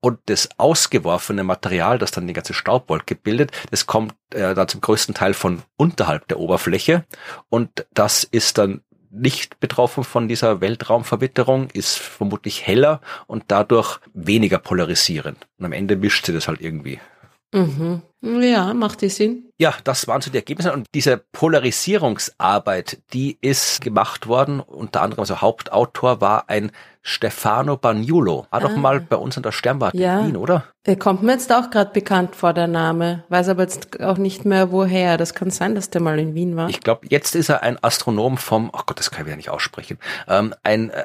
und 0.00 0.18
das 0.26 0.48
ausgeworfene 0.58 1.44
Material, 1.44 1.98
das 1.98 2.10
dann 2.10 2.26
die 2.26 2.32
ganze 2.32 2.54
Staubwolke 2.54 3.14
bildet, 3.14 3.52
das 3.70 3.86
kommt 3.86 4.14
äh, 4.30 4.54
dann 4.54 4.68
zum 4.68 4.80
größten 4.80 5.14
Teil 5.14 5.34
von 5.34 5.62
unterhalb 5.76 6.28
der 6.28 6.38
Oberfläche 6.38 7.04
und 7.48 7.86
das 7.94 8.24
ist 8.24 8.58
dann 8.58 8.82
nicht 9.12 9.60
betroffen 9.60 10.04
von 10.04 10.26
dieser 10.26 10.60
Weltraumverwitterung, 10.60 11.68
ist 11.70 11.98
vermutlich 11.98 12.66
heller 12.66 13.00
und 13.26 13.44
dadurch 13.48 14.00
weniger 14.14 14.58
polarisierend. 14.58 15.46
Und 15.58 15.66
am 15.66 15.72
Ende 15.72 15.96
mischt 15.96 16.24
sie 16.24 16.32
das 16.32 16.48
halt 16.48 16.62
irgendwie. 16.62 16.98
Mhm. 17.52 18.00
Ja, 18.22 18.72
macht 18.72 19.02
die 19.02 19.10
Sinn. 19.10 19.50
Ja, 19.62 19.74
das 19.84 20.08
waren 20.08 20.20
so 20.20 20.28
die 20.28 20.38
Ergebnisse. 20.38 20.72
Und 20.72 20.88
diese 20.92 21.18
Polarisierungsarbeit, 21.30 22.98
die 23.12 23.38
ist 23.40 23.80
gemacht 23.80 24.26
worden. 24.26 24.58
Unter 24.58 25.02
anderem, 25.02 25.20
also 25.20 25.40
Hauptautor 25.40 26.20
war 26.20 26.48
ein 26.48 26.72
Stefano 27.00 27.76
Bagnulo. 27.76 28.48
War 28.50 28.58
ah. 28.58 28.66
doch 28.66 28.74
mal 28.74 28.98
bei 28.98 29.14
uns 29.14 29.36
in 29.36 29.44
der 29.44 29.52
Sternwarte 29.52 29.96
ja. 29.96 30.18
in 30.18 30.26
Wien, 30.26 30.36
oder? 30.36 30.64
Er 30.82 30.96
kommt 30.96 31.22
mir 31.22 31.34
jetzt 31.34 31.52
auch 31.52 31.70
gerade 31.70 31.92
bekannt 31.92 32.34
vor, 32.34 32.52
der 32.54 32.66
Name. 32.66 33.22
Weiß 33.28 33.48
aber 33.48 33.62
jetzt 33.62 34.00
auch 34.00 34.18
nicht 34.18 34.44
mehr 34.44 34.72
woher. 34.72 35.16
Das 35.16 35.32
kann 35.32 35.50
sein, 35.50 35.76
dass 35.76 35.90
der 35.90 36.00
mal 36.00 36.18
in 36.18 36.34
Wien 36.34 36.56
war. 36.56 36.68
Ich 36.68 36.80
glaube, 36.80 37.06
jetzt 37.08 37.36
ist 37.36 37.48
er 37.48 37.62
ein 37.62 37.78
Astronom 37.84 38.38
vom, 38.38 38.68
oh 38.72 38.80
Gott, 38.84 38.98
das 38.98 39.12
kann 39.12 39.26
ich 39.26 39.30
ja 39.30 39.36
nicht 39.36 39.50
aussprechen, 39.50 39.96
ähm, 40.26 40.56
ein, 40.64 40.90
äh, 40.90 41.04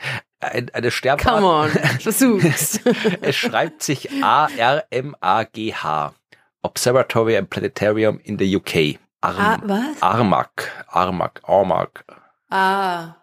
ein, 0.40 0.70
eine 0.72 0.90
Sternwarte. 0.90 1.42
Come 1.42 1.46
on, 1.46 1.68
versuch's. 2.00 2.80
es 3.20 3.36
schreibt 3.36 3.82
sich 3.82 4.08
A-R-M-A-G-H. 4.22 6.14
Observatory 6.62 7.36
and 7.36 7.48
Planetarium 7.48 8.20
in 8.24 8.38
the 8.38 8.56
UK. 8.56 9.00
Arm, 9.22 9.36
ah, 9.38 9.60
was? 9.64 10.02
Armagh. 10.02 10.68
Armagh. 10.92 11.40
Armagh. 11.44 12.04
Ah. 12.50 13.16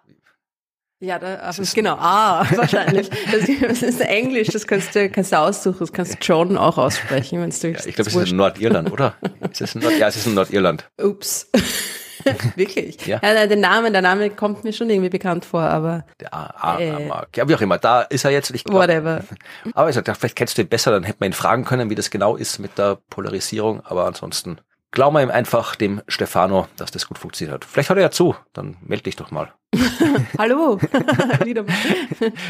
Ja, 1.01 1.19
da, 1.19 1.35
also 1.35 1.61
genau, 1.75 1.95
ah, 1.99 2.45
wahrscheinlich. 2.55 3.09
Das, 3.09 3.45
das, 3.61 3.83
ist 3.83 4.01
Englisch, 4.01 4.47
das 4.47 4.65
kannst 4.65 4.95
du, 4.95 5.09
kannst 5.09 5.33
du 5.33 5.39
aussuchen, 5.39 5.79
das 5.79 5.91
kannst 5.91 6.13
du 6.13 6.17
John 6.21 6.57
auch 6.57 6.77
aussprechen, 6.77 7.41
wenn 7.41 7.49
du 7.49 7.67
ja, 7.67 7.85
Ich 7.85 7.95
glaube, 7.95 8.09
es 8.09 8.15
ist 8.15 8.31
in 8.31 8.37
Nordirland, 8.37 8.91
oder? 8.91 9.15
Ist 9.51 9.61
es 9.61 9.75
in 9.75 9.81
Nord 9.81 9.97
ja, 9.99 10.07
es 10.07 10.15
ist 10.15 10.25
in 10.25 10.35
Nordirland. 10.35 10.89
Ups. 11.01 11.51
Wirklich? 12.55 13.05
Ja. 13.05 13.19
ja. 13.23 13.47
Der 13.47 13.57
Name, 13.57 13.91
der 13.91 14.01
Name 14.01 14.29
kommt 14.29 14.63
mir 14.63 14.73
schon 14.73 14.89
irgendwie 14.89 15.09
bekannt 15.09 15.45
vor, 15.45 15.61
aber. 15.61 16.05
Der 16.19 16.33
A, 16.33 16.77
äh, 16.79 17.07
ja, 17.35 17.47
wie 17.47 17.55
auch 17.55 17.61
immer, 17.61 17.77
da 17.77 18.01
ist 18.01 18.25
er 18.25 18.31
jetzt. 18.31 18.51
Ich 18.51 18.63
glaub, 18.63 18.81
whatever. 18.81 19.21
Aber 19.73 19.89
ich 19.89 19.95
sag, 19.95 20.05
vielleicht 20.15 20.35
kennst 20.35 20.57
du 20.57 20.61
ihn 20.61 20.67
besser, 20.67 20.91
dann 20.91 21.03
hätte 21.03 21.17
man 21.19 21.31
ihn 21.31 21.33
fragen 21.33 21.65
können, 21.65 21.89
wie 21.89 21.95
das 21.95 22.09
genau 22.09 22.35
ist 22.35 22.59
mit 22.59 22.77
der 22.77 22.97
Polarisierung, 23.09 23.81
aber 23.85 24.05
ansonsten 24.05 24.59
glauben 24.95 25.15
wir 25.15 25.21
ihm 25.21 25.29
einfach, 25.29 25.75
dem 25.75 26.01
Stefano, 26.07 26.67
dass 26.77 26.89
das 26.89 27.07
gut 27.07 27.19
funktioniert 27.19 27.53
hat. 27.53 27.65
Vielleicht 27.65 27.89
hört 27.89 27.99
er 27.99 28.03
ja 28.03 28.11
zu, 28.11 28.35
dann 28.53 28.77
melde 28.81 29.03
dich 29.03 29.15
doch 29.15 29.29
mal. 29.29 29.53
Hallo. 30.37 30.79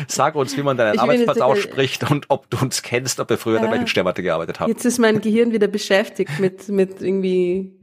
Sag 0.07 0.35
uns, 0.35 0.55
wie 0.55 0.63
man 0.63 0.77
deinen 0.77 0.99
Arbeitsplatz 0.99 1.39
ausspricht 1.39 2.09
und 2.09 2.25
ob 2.29 2.49
du 2.49 2.57
uns 2.61 2.83
kennst, 2.83 3.19
ob 3.19 3.29
wir 3.29 3.37
früher 3.37 3.61
ja. 3.61 3.73
in 3.73 3.81
der 3.81 3.87
Sternwarte 3.87 4.21
gearbeitet 4.21 4.59
haben. 4.59 4.69
Jetzt 4.69 4.85
ist 4.85 4.99
mein 4.99 5.21
Gehirn 5.21 5.51
wieder 5.51 5.67
beschäftigt 5.67 6.39
mit, 6.39 6.69
mit 6.69 7.01
irgendwie 7.01 7.73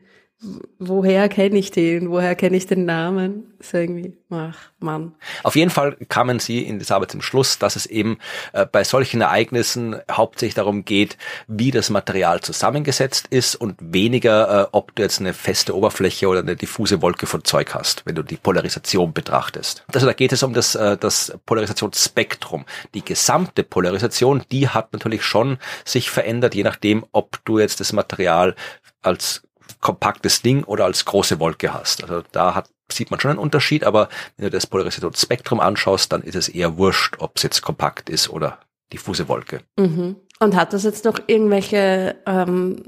woher 0.78 1.28
kenne 1.28 1.58
ich 1.58 1.70
den, 1.70 2.10
woher 2.10 2.34
kenne 2.34 2.56
ich 2.56 2.66
den 2.66 2.84
Namen? 2.84 3.52
Ist 3.60 3.74
irgendwie, 3.74 4.16
ach 4.30 4.58
Mann. 4.80 5.14
Auf 5.44 5.54
jeden 5.54 5.70
Fall 5.70 5.96
kamen 6.08 6.40
sie 6.40 6.62
in 6.62 6.80
dieser 6.80 6.96
Arbeit 6.96 7.12
zum 7.12 7.22
Schluss, 7.22 7.58
dass 7.58 7.76
es 7.76 7.86
eben 7.86 8.18
äh, 8.52 8.66
bei 8.66 8.82
solchen 8.82 9.20
Ereignissen 9.20 9.96
hauptsächlich 10.10 10.54
darum 10.54 10.84
geht, 10.84 11.16
wie 11.46 11.70
das 11.70 11.90
Material 11.90 12.40
zusammengesetzt 12.40 13.28
ist 13.30 13.54
und 13.54 13.76
weniger, 13.80 14.62
äh, 14.62 14.68
ob 14.72 14.94
du 14.96 15.02
jetzt 15.02 15.20
eine 15.20 15.32
feste 15.32 15.76
Oberfläche 15.76 16.28
oder 16.28 16.40
eine 16.40 16.56
diffuse 16.56 17.02
Wolke 17.02 17.26
von 17.26 17.44
Zeug 17.44 17.72
hast, 17.74 18.04
wenn 18.04 18.16
du 18.16 18.22
die 18.22 18.36
Polarisation 18.36 19.12
betrachtest. 19.12 19.84
Also 19.94 20.06
da 20.06 20.12
geht 20.12 20.32
es 20.32 20.42
um 20.42 20.52
das, 20.52 20.74
äh, 20.74 20.96
das 20.96 21.38
Polarisationsspektrum. 21.46 22.64
Die 22.94 23.04
gesamte 23.04 23.62
Polarisation, 23.62 24.42
die 24.50 24.68
hat 24.68 24.92
natürlich 24.92 25.22
schon 25.22 25.58
sich 25.84 26.10
verändert, 26.10 26.54
je 26.56 26.64
nachdem, 26.64 27.04
ob 27.12 27.38
du 27.44 27.60
jetzt 27.60 27.78
das 27.78 27.92
Material 27.92 28.56
als 29.02 29.42
kompaktes 29.82 30.40
Ding 30.40 30.64
oder 30.64 30.86
als 30.86 31.04
große 31.04 31.38
Wolke 31.38 31.74
hast. 31.74 32.02
Also 32.02 32.22
da 32.32 32.54
hat, 32.54 32.70
sieht 32.90 33.10
man 33.10 33.20
schon 33.20 33.32
einen 33.32 33.40
Unterschied, 33.40 33.84
aber 33.84 34.08
wenn 34.36 34.44
du 34.44 34.50
das 34.50 34.66
Polarisationsspektrum 34.66 35.60
anschaust, 35.60 36.10
dann 36.12 36.22
ist 36.22 36.36
es 36.36 36.48
eher 36.48 36.78
wurscht, 36.78 37.16
ob 37.18 37.36
es 37.36 37.42
jetzt 37.42 37.60
kompakt 37.60 38.08
ist 38.08 38.30
oder 38.30 38.58
diffuse 38.92 39.28
Wolke. 39.28 39.60
Mhm. 39.78 40.16
Und 40.40 40.56
hat 40.56 40.72
das 40.72 40.84
jetzt 40.84 41.04
noch 41.04 41.18
irgendwelche, 41.26 42.16
ähm, 42.26 42.84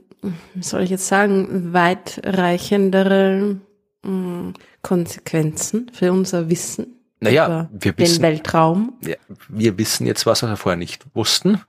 soll 0.61 0.83
ich 0.83 0.91
jetzt 0.91 1.07
sagen, 1.07 1.73
weitreichendere 1.73 3.61
äh, 4.05 4.53
Konsequenzen 4.83 5.91
für 5.93 6.13
unser 6.13 6.49
Wissen? 6.49 7.01
Naja, 7.21 7.69
wir 7.73 7.97
wissen, 7.97 8.17
den 8.17 8.23
Weltraum. 8.23 8.99
Ja, 9.01 9.17
wir 9.49 9.79
wissen 9.79 10.07
jetzt 10.07 10.27
was, 10.27 10.43
was 10.43 10.51
wir 10.51 10.57
vorher 10.57 10.77
nicht 10.77 11.05
wussten. 11.15 11.61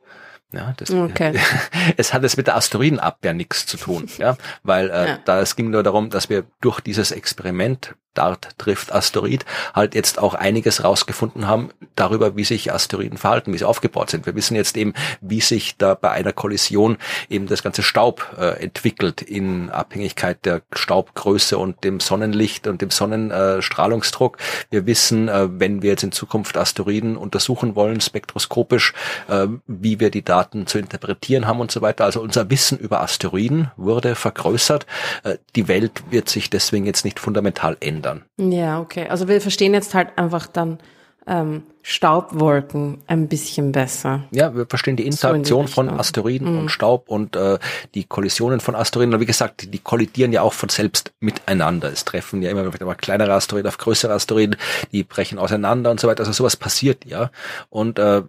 Ja, 0.55 0.73
das, 0.77 0.89
okay. 0.91 1.37
es 1.97 2.13
hat 2.13 2.23
jetzt 2.23 2.37
mit 2.37 2.47
der 2.47 2.55
Asteroidenabwehr 2.55 3.33
nichts 3.33 3.65
zu 3.65 3.77
tun, 3.77 4.07
ja, 4.17 4.37
weil 4.63 4.89
äh, 4.89 5.07
ja. 5.07 5.19
da 5.25 5.41
es 5.41 5.55
ging 5.55 5.69
nur 5.69 5.83
darum, 5.83 6.09
dass 6.09 6.29
wir 6.29 6.45
durch 6.61 6.79
dieses 6.79 7.11
Experiment 7.11 7.95
Dart 8.15 8.57
trifft 8.57 8.91
Asteroid 8.91 9.45
halt 9.73 9.93
jetzt 9.93 10.17
auch 10.17 10.33
einiges 10.33 10.83
rausgefunden 10.83 11.47
haben 11.47 11.69
darüber, 11.95 12.35
wie 12.35 12.43
sich 12.43 12.73
Asteroiden 12.73 13.17
verhalten, 13.17 13.53
wie 13.53 13.57
sie 13.57 13.67
aufgebaut 13.67 14.09
sind. 14.09 14.25
Wir 14.25 14.35
wissen 14.35 14.55
jetzt 14.55 14.77
eben, 14.77 14.93
wie 15.21 15.41
sich 15.41 15.77
da 15.77 15.93
bei 15.93 16.11
einer 16.11 16.33
Kollision 16.33 16.97
eben 17.29 17.47
das 17.47 17.61
ganze 17.61 17.83
Staub 17.83 18.35
äh, 18.39 18.63
entwickelt 18.63 19.21
in 19.21 19.69
Abhängigkeit 19.69 20.45
der 20.45 20.61
Staubgröße 20.73 21.57
und 21.57 21.83
dem 21.83 21.99
Sonnenlicht 21.99 22.67
und 22.67 22.81
dem 22.81 22.89
Sonnenstrahlungsdruck. 22.89 24.37
wir 24.71 24.85
wissen, 24.85 25.27
äh, 25.27 25.47
wenn 25.59 25.81
wir 25.81 25.91
jetzt 25.91 26.03
in 26.03 26.11
Zukunft 26.11 26.57
Asteroiden 26.57 27.17
untersuchen 27.17 27.75
wollen, 27.75 28.01
spektroskopisch, 28.01 28.93
äh, 29.27 29.47
wie 29.67 29.99
wir 29.99 30.09
die 30.09 30.23
Daten 30.23 30.44
zu 30.65 30.79
interpretieren 30.79 31.47
haben 31.47 31.59
und 31.59 31.71
so 31.71 31.81
weiter. 31.81 32.05
Also 32.05 32.21
unser 32.21 32.49
Wissen 32.49 32.77
über 32.77 33.01
Asteroiden 33.01 33.71
wurde 33.77 34.15
vergrößert. 34.15 34.85
Äh, 35.23 35.37
die 35.55 35.67
Welt 35.67 36.03
wird 36.09 36.29
sich 36.29 36.49
deswegen 36.49 36.85
jetzt 36.85 37.05
nicht 37.05 37.19
fundamental 37.19 37.77
ändern. 37.79 38.23
Ja, 38.37 38.79
okay. 38.79 39.07
Also 39.09 39.27
wir 39.27 39.41
verstehen 39.41 39.73
jetzt 39.73 39.93
halt 39.93 40.17
einfach 40.17 40.47
dann 40.47 40.79
ähm, 41.27 41.63
Staubwolken 41.81 42.99
ein 43.07 43.27
bisschen 43.27 43.71
besser. 43.71 44.23
Ja, 44.31 44.55
wir 44.55 44.65
verstehen 44.65 44.95
die 44.95 45.05
Interaktion 45.05 45.63
so 45.63 45.67
die 45.67 45.73
von 45.73 45.89
Asteroiden 45.89 46.53
mhm. 46.53 46.59
und 46.61 46.69
Staub 46.69 47.09
und 47.09 47.35
äh, 47.35 47.59
die 47.93 48.05
Kollisionen 48.05 48.59
von 48.59 48.75
Asteroiden. 48.75 49.13
Und 49.13 49.19
wie 49.19 49.25
gesagt, 49.25 49.61
die, 49.61 49.67
die, 49.67 49.79
kollidieren 49.79 50.31
ja 50.31 50.41
auch 50.41 50.53
von 50.53 50.69
selbst 50.69 51.13
miteinander. 51.19 51.91
Es 51.91 52.05
treffen 52.05 52.41
ja 52.41 52.49
immer 52.49 52.71
wieder 52.73 52.85
mal 52.85 52.95
kleinere 52.95 53.33
Asteroiden 53.33 53.67
auf 53.67 53.77
größere 53.77 54.13
Asteroiden, 54.13 54.55
die 54.91 55.03
brechen 55.03 55.37
auseinander 55.37 55.91
und 55.91 55.99
so 55.99 56.07
weiter. 56.07 56.21
Also 56.21 56.31
sowas 56.31 56.57
passiert 56.57 57.05
ja. 57.05 57.31
Und 57.69 57.99
äh, 57.99 58.23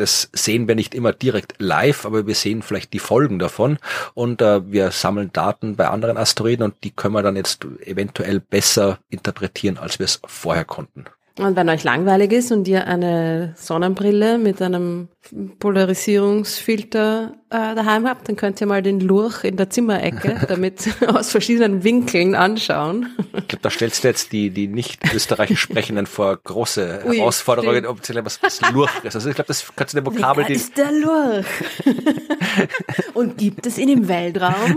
das 0.00 0.30
sehen 0.32 0.66
wir 0.66 0.74
nicht 0.74 0.94
immer 0.94 1.12
direkt 1.12 1.54
live, 1.58 2.06
aber 2.06 2.26
wir 2.26 2.34
sehen 2.34 2.62
vielleicht 2.62 2.92
die 2.92 2.98
Folgen 2.98 3.38
davon 3.38 3.78
und 4.14 4.40
äh, 4.40 4.70
wir 4.70 4.90
sammeln 4.90 5.30
Daten 5.32 5.76
bei 5.76 5.88
anderen 5.88 6.16
Asteroiden 6.16 6.64
und 6.64 6.82
die 6.84 6.90
können 6.90 7.14
wir 7.14 7.22
dann 7.22 7.36
jetzt 7.36 7.66
eventuell 7.84 8.40
besser 8.40 8.98
interpretieren, 9.10 9.78
als 9.78 9.98
wir 9.98 10.04
es 10.06 10.20
vorher 10.26 10.64
konnten. 10.64 11.04
Und 11.40 11.56
wenn 11.56 11.68
euch 11.70 11.84
langweilig 11.84 12.32
ist 12.32 12.52
und 12.52 12.68
ihr 12.68 12.86
eine 12.86 13.54
Sonnenbrille 13.56 14.36
mit 14.36 14.60
einem 14.60 15.08
Polarisierungsfilter 15.58 17.34
äh, 17.50 17.74
daheim 17.74 18.06
habt, 18.06 18.28
dann 18.28 18.36
könnt 18.36 18.60
ihr 18.60 18.66
mal 18.66 18.82
den 18.82 19.00
Lurch 19.00 19.44
in 19.44 19.56
der 19.56 19.70
Zimmerecke 19.70 20.44
damit 20.48 20.88
aus 21.06 21.30
verschiedenen 21.30 21.82
Winkeln 21.82 22.34
anschauen. 22.34 23.14
Ich 23.36 23.48
glaube, 23.48 23.62
da 23.62 23.70
stellst 23.70 24.04
du 24.04 24.08
jetzt 24.08 24.32
die, 24.32 24.50
die 24.50 24.68
nicht 24.68 25.00
österreichisch 25.14 25.60
Sprechenden 25.60 26.06
vor 26.06 26.36
große 26.36 27.02
Ui, 27.06 27.16
Herausforderungen, 27.16 27.86
ob 27.86 28.00
was, 28.24 28.42
was 28.42 28.60
Lurch 28.72 29.04
ist. 29.04 29.14
Also 29.14 29.30
ich 29.30 29.34
glaube, 29.34 29.48
das 29.48 29.64
kannst 29.74 29.94
du 29.94 30.00
den 30.00 30.06
Vokabel... 30.06 30.46
Wie 30.48 30.52
ist 30.52 30.76
der 30.76 30.92
Lurch? 30.92 31.46
und 33.14 33.38
gibt 33.38 33.66
es 33.66 33.78
ihn 33.78 33.88
im 33.88 34.08
Weltraum? 34.08 34.76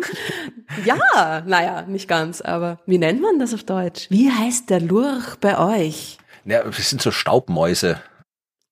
Ja, 0.85 1.43
naja, 1.45 1.83
nicht 1.87 2.07
ganz, 2.07 2.41
aber 2.41 2.79
wie 2.85 2.97
nennt 2.97 3.21
man 3.21 3.39
das 3.39 3.53
auf 3.53 3.63
Deutsch? 3.63 4.07
Wie 4.09 4.31
heißt 4.31 4.69
der 4.69 4.81
Lurch 4.81 5.35
bei 5.39 5.57
euch? 5.57 6.17
Ja, 6.45 6.63
das 6.63 6.89
sind 6.89 7.01
so 7.01 7.11
Staubmäuse. 7.11 8.01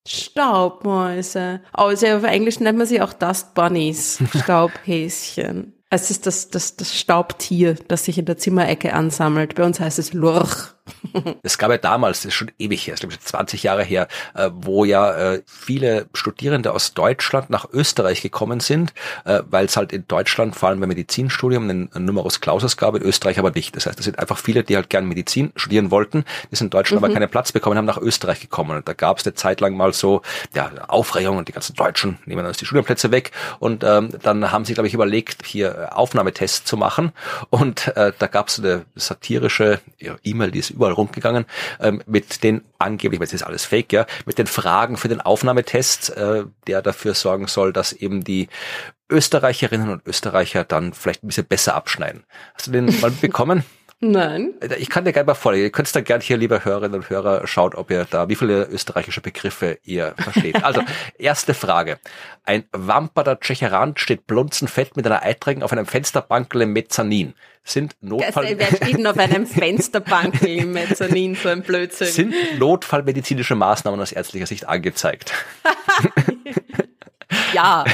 Staubmäuse. 0.07 1.61
Also 1.73 2.07
auf 2.07 2.23
Englisch 2.23 2.59
nennt 2.59 2.77
man 2.77 2.87
sie 2.87 3.01
auch 3.01 3.13
Dust 3.13 3.53
Bunnies, 3.53 4.19
Staubhäschen. 4.43 5.73
Es 5.89 6.09
ist 6.09 6.25
das, 6.25 6.49
das, 6.49 6.77
das 6.77 6.97
Staubtier, 6.97 7.75
das 7.87 8.05
sich 8.05 8.17
in 8.17 8.25
der 8.25 8.37
Zimmerecke 8.37 8.93
ansammelt. 8.93 9.55
Bei 9.55 9.63
uns 9.63 9.79
heißt 9.79 9.99
es 9.99 10.13
Lurch. 10.13 10.73
Es 11.43 11.57
gab 11.57 11.71
ja 11.71 11.77
damals, 11.77 12.19
das 12.19 12.27
ist 12.27 12.33
schon 12.35 12.51
ewig 12.59 12.87
her, 12.87 12.95
das 12.99 13.09
ist 13.09 13.27
20 13.27 13.63
Jahre 13.63 13.83
her, 13.83 14.07
äh, 14.35 14.49
wo 14.53 14.85
ja 14.85 15.33
äh, 15.33 15.41
viele 15.45 16.07
Studierende 16.13 16.71
aus 16.71 16.93
Deutschland 16.93 17.49
nach 17.49 17.67
Österreich 17.71 18.21
gekommen 18.21 18.59
sind, 18.59 18.93
äh, 19.25 19.41
weil 19.49 19.65
es 19.65 19.77
halt 19.77 19.91
in 19.91 20.07
Deutschland 20.07 20.55
vor 20.55 20.69
allem 20.69 20.79
beim 20.79 20.89
Medizinstudium 20.89 21.69
einen 21.69 21.89
Numerus 21.97 22.41
Clausus 22.41 22.77
gab, 22.77 22.95
in 22.95 23.01
Österreich 23.01 23.39
aber 23.39 23.51
nicht. 23.51 23.75
Das 23.75 23.85
heißt, 23.85 23.99
es 23.99 24.05
sind 24.05 24.19
einfach 24.19 24.37
viele, 24.37 24.63
die 24.63 24.75
halt 24.75 24.89
gern 24.89 25.05
Medizin 25.05 25.51
studieren 25.55 25.91
wollten, 25.91 26.25
die 26.51 26.55
sind 26.55 26.67
in 26.67 26.69
Deutschland 26.71 27.01
mhm. 27.01 27.05
aber 27.05 27.13
keinen 27.13 27.29
Platz 27.29 27.51
bekommen 27.51 27.77
haben, 27.77 27.85
nach 27.85 27.97
Österreich 27.97 28.39
gekommen. 28.39 28.77
Und 28.77 28.87
da 28.87 28.93
gab 28.93 29.19
es 29.19 29.25
eine 29.25 29.33
Zeit 29.33 29.61
lang 29.61 29.75
mal 29.75 29.93
so 29.93 30.21
ja, 30.53 30.71
Aufregung 30.87 31.37
und 31.37 31.47
die 31.47 31.53
ganzen 31.53 31.75
Deutschen 31.75 32.17
nehmen 32.25 32.45
uns 32.45 32.57
die 32.57 32.65
Studienplätze 32.65 33.11
weg. 33.11 33.31
Und 33.59 33.83
ähm, 33.83 34.09
dann 34.21 34.51
haben 34.51 34.65
sie, 34.65 34.73
glaube 34.73 34.87
ich, 34.87 34.93
überlegt, 34.93 35.45
hier 35.45 35.89
Aufnahmetests 35.97 36.65
zu 36.65 36.77
machen. 36.77 37.11
Und 37.49 37.87
äh, 37.95 38.13
da 38.17 38.27
gab 38.27 38.47
es 38.49 38.59
eine 38.59 38.85
satirische 38.95 39.79
E-Mail, 40.23 40.51
die 40.51 40.59
ist 40.59 40.69
überall 40.81 40.93
rumgegangen, 40.93 41.45
ähm, 41.79 42.01
mit 42.07 42.43
den 42.43 42.63
angeblich, 42.79 43.19
weil 43.19 43.27
es 43.27 43.33
ist 43.33 43.43
alles 43.43 43.65
fake, 43.65 43.93
ja, 43.93 44.05
mit 44.25 44.39
den 44.39 44.47
Fragen 44.47 44.97
für 44.97 45.09
den 45.09 45.21
Aufnahmetest, 45.21 46.17
äh, 46.17 46.45
der 46.65 46.81
dafür 46.81 47.13
sorgen 47.13 47.45
soll, 47.47 47.71
dass 47.71 47.93
eben 47.93 48.23
die 48.23 48.49
Österreicherinnen 49.09 49.89
und 49.89 50.07
Österreicher 50.07 50.63
dann 50.63 50.93
vielleicht 50.93 51.23
ein 51.23 51.27
bisschen 51.27 51.45
besser 51.45 51.75
abschneiden. 51.75 52.23
Hast 52.55 52.67
du 52.67 52.71
den 52.71 52.99
mal 52.99 53.11
bekommen? 53.21 53.63
Nein. 54.03 54.55
Ich 54.79 54.89
kann 54.89 55.05
dir 55.05 55.13
gerne 55.13 55.27
mal 55.27 55.35
vorlesen. 55.35 55.65
Ihr 55.65 55.71
könnt 55.71 55.95
da 55.95 56.01
gerne 56.01 56.23
hier, 56.23 56.35
liebe 56.35 56.65
Hörerinnen 56.65 56.95
und 56.95 57.09
Hörer, 57.11 57.45
schaut, 57.45 57.75
ob 57.75 57.91
ihr 57.91 58.07
da, 58.09 58.27
wie 58.29 58.35
viele 58.35 58.63
österreichische 58.65 59.21
Begriffe 59.21 59.77
ihr 59.83 60.15
versteht. 60.17 60.63
Also, 60.71 60.81
erste 61.17 61.53
Frage. 61.53 61.99
Ein 62.43 62.63
Wamperter 62.71 63.39
Tschecherand 63.39 63.99
steht 63.99 64.25
blunzenfett 64.25 64.95
mit 64.95 65.05
einer 65.05 65.23
Eiträgen 65.23 65.63
auf 65.63 65.71
einem 65.71 65.85
Fensterbankel 65.85 66.61
im 66.61 66.73
Mezzanin. 66.73 67.35
Sind 67.63 67.95
Notfall... 68.01 68.57
Wer 68.57 68.67
steht 68.67 68.97
denn 68.97 69.07
auf 69.07 69.17
einem 69.17 69.45
Fensterbankel 69.47 70.47
im 70.49 70.71
Mezzanin, 70.71 71.35
so 71.35 71.49
ein 71.49 71.61
Blödsinn? 71.61 72.07
Sind 72.07 72.35
notfallmedizinische 72.59 73.55
Maßnahmen 73.55 73.99
aus 73.99 74.11
ärztlicher 74.11 74.47
Sicht 74.47 74.67
angezeigt? 74.67 75.33
ja. 77.53 77.85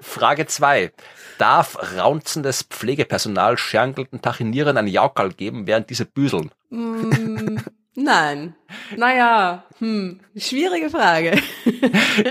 Frage 0.00 0.46
zwei 0.46 0.92
darf 1.38 1.76
raunzendes 1.96 2.62
Pflegepersonal 2.62 3.58
schergelten 3.58 4.22
Tachinieren 4.22 4.76
ein 4.76 4.86
Jaukal 4.86 5.32
geben, 5.32 5.66
während 5.66 5.90
diese 5.90 6.04
büseln? 6.04 6.50
Mm, 6.70 7.58
nein. 7.94 8.54
Naja, 8.96 9.64
hm, 9.78 10.20
schwierige 10.36 10.90
Frage. 10.90 11.40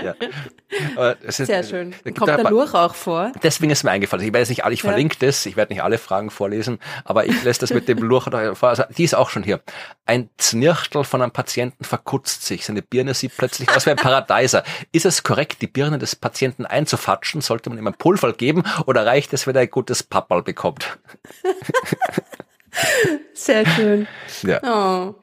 ja. 0.02 0.14
Ist, 1.22 1.36
Sehr 1.36 1.62
schön. 1.62 1.94
Kommt 2.16 2.28
der 2.28 2.50
Lurch 2.50 2.74
auch 2.74 2.94
vor? 2.94 3.32
Deswegen 3.42 3.70
ist 3.70 3.84
mir 3.84 3.90
eingefallen. 3.90 4.26
Ich 4.26 4.32
werde 4.32 4.48
nicht 4.48 4.64
alle, 4.64 4.74
ich 4.74 4.82
verlinke 4.82 5.16
ja. 5.20 5.28
das, 5.28 5.46
ich 5.46 5.56
werde 5.56 5.72
nicht 5.72 5.82
alle 5.82 5.98
Fragen 5.98 6.30
vorlesen, 6.30 6.80
aber 7.04 7.26
ich 7.26 7.42
lässt 7.44 7.62
das 7.62 7.70
mit 7.70 7.86
dem 7.86 7.98
Lurch 7.98 8.28
vor. 8.54 8.68
Also, 8.68 8.82
die 8.96 9.04
ist 9.04 9.14
auch 9.14 9.30
schon 9.30 9.42
hier. 9.42 9.60
Ein 10.06 10.30
Znirchtel 10.38 11.04
von 11.04 11.22
einem 11.22 11.30
Patienten 11.30 11.84
verkutzt 11.84 12.44
sich. 12.44 12.64
Seine 12.64 12.82
Birne 12.82 13.14
sieht 13.14 13.36
plötzlich 13.36 13.70
aus 13.70 13.86
wie 13.86 13.90
ein 13.90 13.96
Paradeiser. 13.96 14.64
Ist 14.92 15.06
es 15.06 15.22
korrekt, 15.22 15.62
die 15.62 15.68
Birne 15.68 15.98
des 15.98 16.16
Patienten 16.16 16.66
einzufatschen? 16.66 17.40
Sollte 17.40 17.70
man 17.70 17.78
ihm 17.78 17.86
ein 17.86 17.94
Pulver 17.94 18.32
geben 18.32 18.64
oder 18.86 19.06
reicht 19.06 19.32
es, 19.32 19.46
wenn 19.46 19.54
er 19.54 19.62
ein 19.62 19.70
gutes 19.70 20.02
Pappal 20.02 20.42
bekommt? 20.42 20.98
Sehr 23.32 23.64
schön. 23.66 24.08
Ja. 24.42 24.60
Oh. 24.62 25.14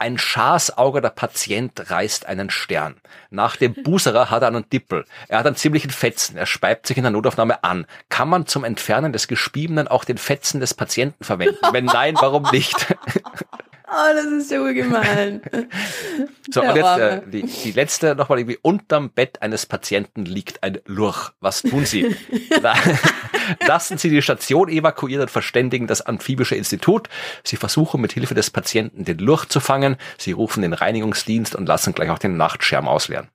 Ein 0.00 0.16
Schasauger 0.16 1.10
Patient 1.10 1.90
reißt 1.90 2.26
einen 2.26 2.50
Stern. 2.50 3.00
Nach 3.30 3.56
dem 3.56 3.74
Buserer 3.74 4.30
hat 4.30 4.42
er 4.42 4.48
einen 4.48 4.68
Dippel. 4.70 5.04
Er 5.26 5.40
hat 5.40 5.46
einen 5.46 5.56
ziemlichen 5.56 5.90
Fetzen. 5.90 6.36
Er 6.36 6.46
speibt 6.46 6.86
sich 6.86 6.96
in 6.96 7.02
der 7.02 7.10
Notaufnahme 7.10 7.64
an. 7.64 7.84
Kann 8.08 8.28
man 8.28 8.46
zum 8.46 8.62
Entfernen 8.62 9.12
des 9.12 9.26
Gespiebenen 9.26 9.88
auch 9.88 10.04
den 10.04 10.18
Fetzen 10.18 10.60
des 10.60 10.74
Patienten 10.74 11.24
verwenden? 11.24 11.58
Wenn 11.72 11.86
nein, 11.86 12.14
warum 12.20 12.44
nicht? 12.52 12.94
Oh, 13.90 14.14
das 14.14 14.26
ist 14.26 14.50
so 14.50 14.64
gemein. 14.64 15.40
so, 16.50 16.60
Der 16.60 16.70
und 16.70 16.76
jetzt 16.76 16.98
äh, 16.98 17.22
die, 17.26 17.42
die 17.42 17.72
letzte 17.72 18.14
nochmal 18.14 18.38
irgendwie. 18.38 18.58
Unterm 18.60 19.10
Bett 19.10 19.40
eines 19.40 19.64
Patienten 19.64 20.26
liegt 20.26 20.62
ein 20.62 20.78
Lurch. 20.84 21.30
Was 21.40 21.62
tun 21.62 21.86
Sie? 21.86 22.14
Lassen 23.66 23.96
Sie 23.96 24.10
die 24.10 24.20
Station 24.20 24.68
evakuieren 24.68 25.22
und 25.22 25.30
verständigen 25.30 25.86
das 25.86 26.02
Amphibische 26.02 26.54
Institut. 26.54 27.08
Sie 27.44 27.56
versuchen 27.56 28.00
mit 28.02 28.12
Hilfe 28.12 28.34
des 28.34 28.50
Patienten 28.50 29.04
den 29.04 29.18
Lurch 29.18 29.46
zu 29.46 29.60
fangen. 29.60 29.96
Sie 30.18 30.32
rufen 30.32 30.62
den 30.62 30.74
Reinigungsdienst 30.74 31.56
und 31.56 31.66
lassen 31.66 31.94
gleich 31.94 32.10
auch 32.10 32.18
den 32.18 32.36
Nachtschirm 32.36 32.88
ausleeren. 32.88 33.28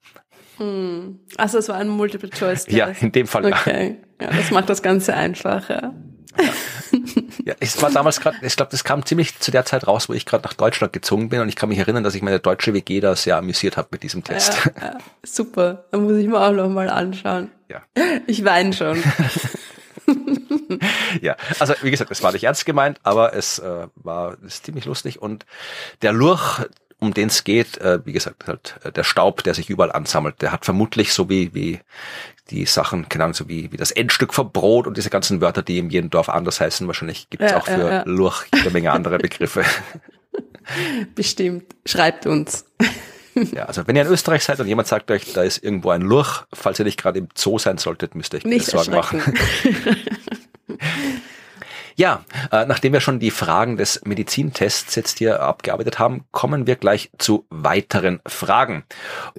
Hm. 0.57 1.19
Also 1.35 1.57
es 1.57 1.67
war 1.67 1.77
ein 1.77 1.87
Multiple-Choice-Test. 1.87 2.71
Ja, 2.71 2.87
in 2.87 3.11
dem 3.11 3.25
Fall 3.25 3.45
okay. 3.45 3.97
ja. 4.21 4.27
ja. 4.27 4.37
Das 4.37 4.51
macht 4.51 4.69
das 4.69 4.83
Ganze 4.83 5.15
einfacher. 5.15 5.95
Ja. 7.45 7.55
es 7.59 7.81
war 7.81 7.91
damals 7.91 8.21
gerade, 8.21 8.37
ich 8.41 8.55
glaube, 8.55 8.71
das 8.71 8.83
kam 8.83 9.05
ziemlich 9.05 9.39
zu 9.39 9.51
der 9.51 9.65
Zeit 9.65 9.87
raus, 9.87 10.07
wo 10.07 10.13
ich 10.13 10.25
gerade 10.25 10.43
nach 10.43 10.53
Deutschland 10.53 10.93
gezogen 10.93 11.29
bin 11.29 11.41
und 11.41 11.49
ich 11.49 11.55
kann 11.55 11.69
mich 11.69 11.77
erinnern, 11.77 12.03
dass 12.03 12.15
ich 12.15 12.21
meine 12.21 12.39
deutsche 12.39 12.73
WG 12.73 13.01
da 13.01 13.15
sehr 13.15 13.37
amüsiert 13.37 13.75
habe 13.75 13.89
mit 13.91 14.03
diesem 14.03 14.23
Test. 14.23 14.53
Ja, 14.77 14.87
ja. 14.87 14.97
Super, 15.23 15.85
da 15.91 15.97
muss 15.97 16.17
ich 16.17 16.27
mir 16.27 16.39
auch 16.39 16.51
noch 16.51 16.69
mal 16.69 16.89
anschauen. 16.89 17.51
Ja. 17.69 17.81
Ich 18.27 18.45
weine 18.45 18.73
schon. 18.73 19.03
ja, 21.21 21.35
also 21.59 21.73
wie 21.81 21.91
gesagt, 21.91 22.11
es 22.11 22.23
war 22.23 22.31
nicht 22.31 22.43
ernst 22.43 22.65
gemeint, 22.65 22.99
aber 23.03 23.33
es 23.33 23.59
äh, 23.59 23.87
war 23.95 24.37
ist 24.43 24.65
ziemlich 24.65 24.85
lustig 24.85 25.21
und 25.21 25.45
der 26.01 26.13
Lurch, 26.13 26.61
um 26.99 27.13
den 27.13 27.27
es 27.27 27.43
geht, 27.43 27.77
äh, 27.79 27.99
wie 28.05 28.13
gesagt, 28.13 28.47
halt 28.47 28.79
äh, 28.83 28.91
der 28.91 29.03
Staub, 29.03 29.43
der 29.43 29.53
sich 29.53 29.69
überall 29.69 29.91
ansammelt, 29.91 30.41
der 30.41 30.51
hat 30.51 30.65
vermutlich 30.65 31.13
so 31.13 31.29
wie, 31.29 31.53
wie 31.53 31.79
die 32.49 32.65
Sachen, 32.65 33.07
keine 33.09 33.25
Ahnung, 33.25 33.33
so 33.33 33.47
wie, 33.47 33.71
wie 33.71 33.77
das 33.77 33.91
Endstück 33.91 34.33
vom 34.33 34.51
Brot 34.51 34.87
und 34.87 34.97
diese 34.97 35.09
ganzen 35.09 35.41
Wörter, 35.41 35.61
die 35.61 35.77
in 35.77 35.89
jedem 35.89 36.09
Dorf 36.09 36.29
anders 36.29 36.59
heißen, 36.59 36.85
wahrscheinlich 36.87 37.29
gibt 37.29 37.43
es 37.43 37.51
ja, 37.51 37.57
auch 37.57 37.65
für 37.65 37.79
ja, 37.79 37.89
ja. 37.89 38.03
Lurch 38.05 38.45
jede 38.53 38.71
Menge 38.71 38.91
andere 38.91 39.17
Begriffe. 39.17 39.63
Bestimmt. 41.15 41.65
Schreibt 41.85 42.25
uns. 42.25 42.65
Ja, 43.35 43.65
also 43.65 43.87
wenn 43.87 43.95
ihr 43.95 44.03
in 44.03 44.09
Österreich 44.09 44.43
seid 44.43 44.59
und 44.59 44.67
jemand 44.67 44.87
sagt 44.87 45.09
euch, 45.09 45.33
da 45.33 45.43
ist 45.43 45.63
irgendwo 45.63 45.89
ein 45.89 46.01
Lurch, 46.01 46.43
falls 46.53 46.79
ihr 46.79 46.85
nicht 46.85 47.01
gerade 47.01 47.19
im 47.19 47.29
Zoo 47.35 47.57
sein 47.57 47.77
solltet, 47.77 48.13
müsst 48.13 48.33
ihr 48.33 48.37
euch 48.37 48.45
nicht 48.45 48.65
Sorgen 48.65 48.91
machen. 48.91 49.21
Ja, 51.95 52.23
äh, 52.51 52.65
nachdem 52.65 52.93
wir 52.93 53.01
schon 53.01 53.19
die 53.19 53.31
Fragen 53.31 53.77
des 53.77 54.01
Medizintests 54.05 54.95
jetzt 54.95 55.19
hier 55.19 55.41
abgearbeitet 55.41 55.99
haben, 55.99 56.25
kommen 56.31 56.67
wir 56.67 56.75
gleich 56.75 57.11
zu 57.17 57.45
weiteren 57.49 58.19
Fragen. 58.25 58.83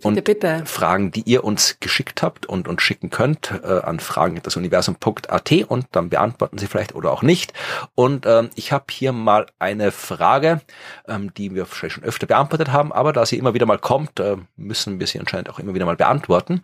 Und 0.03 0.15
bitte, 0.15 0.35
bitte. 0.35 0.67
Fragen, 0.67 1.11
die 1.11 1.23
ihr 1.23 1.45
uns 1.45 1.79
geschickt 1.81 2.23
habt 2.23 2.47
und 2.47 2.69
uns 2.69 2.83
schicken 2.83 3.11
könnt 3.11 3.53
äh, 3.63 3.81
an 3.81 4.01
fragen.dasuniversum.at 4.01 5.53
und 5.69 5.87
dann 5.93 6.11
beantworten 6.11 6.59
sie 6.59 6.67
vielleicht 6.67 6.95
oder 6.95 7.13
auch 7.13 7.23
nicht. 7.23 7.53
Und 7.95 8.27
ähm, 8.27 8.51
ich 8.55 8.73
habe 8.73 8.85
hier 8.91 9.13
mal 9.13 9.47
eine 9.59 9.91
Frage, 9.91 10.61
ähm, 11.09 11.33
die 11.35 11.55
wir 11.55 11.67
vielleicht 11.67 11.95
schon 11.95 12.05
öfter 12.05 12.27
beantwortet 12.27 12.73
haben, 12.73 12.93
aber 12.93 13.13
da 13.13 13.27
sie 13.27 13.39
immer 13.39 13.55
wieder 13.55 13.67
mal 13.67 13.79
kommt, 13.79 14.21
äh, 14.21 14.37
müssen 14.57 15.01
wir 15.01 15.07
sie 15.07 15.19
anscheinend 15.19 15.51
auch 15.51 15.59
immer 15.59 15.75
wieder 15.75 15.87
mal 15.87 15.97
beantworten. 15.97 16.63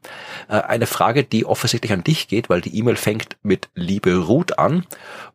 Äh, 0.49 0.61
eine 0.61 0.87
Frage, 0.87 1.25
die 1.25 1.45
offensichtlich 1.45 1.93
an 1.93 2.05
dich 2.05 2.29
geht, 2.29 2.49
weil 2.49 2.61
die 2.61 2.77
E-Mail 2.79 2.97
fängt 2.97 3.37
mit 3.43 3.69
Liebe 3.75 4.17
Ruth 4.17 4.59
an 4.59 4.87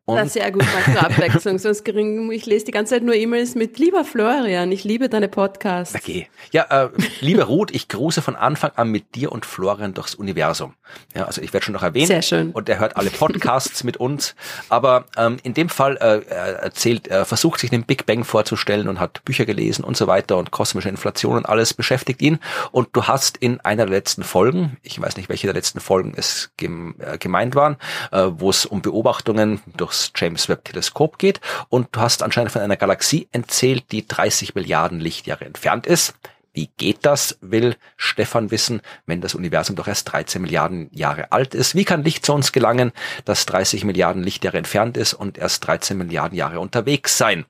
und 0.05 0.17
das 0.17 0.27
ist 0.27 0.33
sehr 0.33 0.51
gut, 0.51 0.63
zur 0.85 1.03
Abwechslung. 1.03 1.57
Sonst 1.57 1.83
gering, 1.83 2.31
ich 2.31 2.45
lese 2.45 2.65
die 2.65 2.71
ganze 2.71 2.95
Zeit 2.95 3.03
nur 3.03 3.15
E-Mails 3.15 3.55
mit 3.55 3.79
Lieber 3.79 4.05
Florian, 4.05 4.71
ich 4.71 4.83
liebe 4.83 5.09
deine 5.09 5.27
Podcasts. 5.27 5.95
Okay. 5.95 6.27
Ja, 6.51 6.63
äh, 6.69 6.89
liebe 7.21 7.43
Ruth, 7.43 7.71
ich 7.73 7.87
grüße 7.87 8.21
von 8.21 8.35
Anfang 8.35 8.71
an 8.75 8.89
mit 8.89 9.15
dir 9.15 9.31
und 9.31 9.45
Florian 9.45 9.95
durchs 9.95 10.13
Universum. 10.13 10.75
Ja, 11.15 11.25
also 11.25 11.41
ich 11.41 11.53
werde 11.53 11.65
schon 11.65 11.73
noch 11.73 11.81
erwähnen. 11.81 12.05
Sehr 12.05 12.21
schön. 12.21 12.51
Und 12.51 12.69
er 12.69 12.79
hört 12.79 12.97
alle 12.97 13.09
Podcasts 13.09 13.83
mit 13.83 13.97
uns. 13.97 14.35
Aber 14.69 15.05
ähm, 15.17 15.37
in 15.43 15.53
dem 15.55 15.69
Fall 15.69 15.97
äh, 15.97 16.21
er 16.29 16.59
erzählt, 16.59 17.07
er 17.07 17.25
versucht 17.25 17.59
sich 17.59 17.71
den 17.71 17.83
Big 17.83 18.05
Bang 18.05 18.23
vorzustellen 18.23 18.87
und 18.87 18.99
hat 18.99 19.25
Bücher 19.25 19.45
gelesen 19.45 19.83
und 19.83 19.97
so 19.97 20.05
weiter 20.05 20.37
und 20.37 20.51
kosmische 20.51 20.89
Inflation 20.89 21.37
und 21.37 21.47
alles 21.47 21.73
beschäftigt 21.73 22.21
ihn. 22.21 22.39
Und 22.71 22.89
du 22.93 23.05
hast 23.05 23.37
in 23.37 23.59
einer 23.61 23.85
der 23.85 23.95
letzten 23.95 24.23
Folgen, 24.23 24.77
ich 24.83 25.01
weiß 25.01 25.17
nicht, 25.17 25.29
welche 25.29 25.47
der 25.47 25.55
letzten 25.55 25.79
Folgen 25.79 26.13
es 26.15 26.51
äh, 26.61 27.17
gemeint 27.17 27.55
waren, 27.55 27.77
äh, 28.11 28.27
wo 28.35 28.51
es 28.51 28.65
um 28.65 28.81
Beobachtungen 28.81 29.61
durch 29.75 29.94
durchs 29.95 30.11
James 30.15 30.49
Webb 30.49 30.65
Teleskop 30.65 31.17
geht 31.17 31.41
und 31.69 31.87
du 31.91 31.99
hast 31.99 32.23
anscheinend 32.23 32.51
von 32.51 32.61
einer 32.61 32.77
Galaxie 32.77 33.27
erzählt, 33.31 33.91
die 33.91 34.07
30 34.07 34.55
Milliarden 34.55 34.99
Lichtjahre 34.99 35.45
entfernt 35.45 35.87
ist. 35.87 36.15
Wie 36.53 36.69
geht 36.77 36.99
das, 37.01 37.37
will 37.41 37.75
Stefan 37.97 38.49
wissen, 38.49 38.81
wenn 39.05 39.19
das 39.19 39.35
Universum 39.35 39.75
doch 39.75 39.89
erst 39.89 40.13
13 40.13 40.41
Milliarden 40.41 40.89
Jahre 40.93 41.33
alt 41.33 41.53
ist? 41.53 41.75
Wie 41.75 41.83
kann 41.83 42.05
Licht 42.05 42.25
zu 42.25 42.33
uns 42.33 42.53
gelangen, 42.53 42.93
das 43.25 43.45
30 43.45 43.83
Milliarden 43.83 44.23
Lichtjahre 44.23 44.57
entfernt 44.57 44.95
ist 44.95 45.13
und 45.13 45.37
erst 45.37 45.67
13 45.67 45.97
Milliarden 45.97 46.37
Jahre 46.37 46.61
unterwegs 46.61 47.17
sein? 47.17 47.45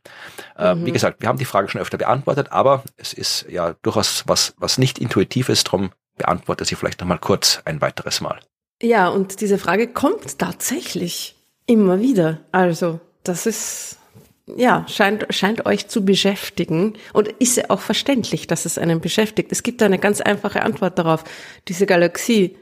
Äh, 0.58 0.74
mhm. 0.74 0.88
Wie 0.88 0.92
gesagt, 0.92 1.22
wir 1.22 1.30
haben 1.30 1.38
die 1.38 1.46
Frage 1.46 1.70
schon 1.70 1.82
öfter 1.82 2.00
beantwortet, 2.00 2.48
aber 2.52 2.84
es 2.98 3.14
ist 3.14 3.46
ja 3.48 3.76
durchaus 3.84 4.24
was, 4.26 4.56
was 4.58 4.80
nicht 4.80 4.98
intuitiv 4.98 5.50
ist, 5.50 5.68
darum 5.68 5.92
beantworte 6.18 6.66
sie 6.66 6.76
vielleicht 6.76 7.00
nochmal 7.00 7.20
kurz 7.20 7.62
ein 7.64 7.82
weiteres 7.82 8.22
Mal. 8.22 8.40
Ja, 8.82 9.10
und 9.10 9.40
diese 9.40 9.60
Frage 9.60 9.88
kommt 9.88 10.40
tatsächlich 10.40 11.35
Immer 11.68 12.00
wieder. 12.00 12.42
Also, 12.52 13.00
das 13.24 13.46
ist, 13.46 13.98
ja, 14.46 14.86
scheint, 14.88 15.26
scheint 15.32 15.66
euch 15.66 15.88
zu 15.88 16.06
beschäftigen 16.06 16.94
und 17.14 17.28
ist 17.28 17.58
ja 17.58 17.66
auch 17.70 17.82
verständlich, 17.82 18.48
dass 18.48 18.66
es 18.66 18.78
einen 18.78 19.02
beschäftigt. 19.02 19.52
Es 19.52 19.64
gibt 19.64 19.82
eine 19.82 19.98
ganz 19.98 20.22
einfache 20.22 20.62
Antwort 20.62 21.00
darauf. 21.00 21.24
Diese 21.68 21.86
Galaxie 21.86 22.58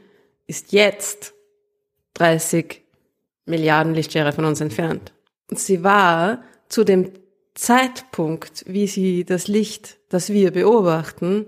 ist 0.46 0.72
jetzt 0.72 1.34
30 2.14 2.82
Milliarden 3.46 3.94
Lichtjahre 3.94 4.32
von 4.32 4.46
uns 4.46 4.60
entfernt. 4.60 5.12
Und 5.50 5.58
sie 5.58 5.84
war 5.84 6.42
zu 6.68 6.84
dem 6.84 7.12
Zeitpunkt, 7.54 8.64
wie 8.66 8.86
sie 8.86 9.24
das 9.24 9.48
Licht, 9.48 9.98
das 10.08 10.30
wir 10.30 10.50
beobachten, 10.50 11.46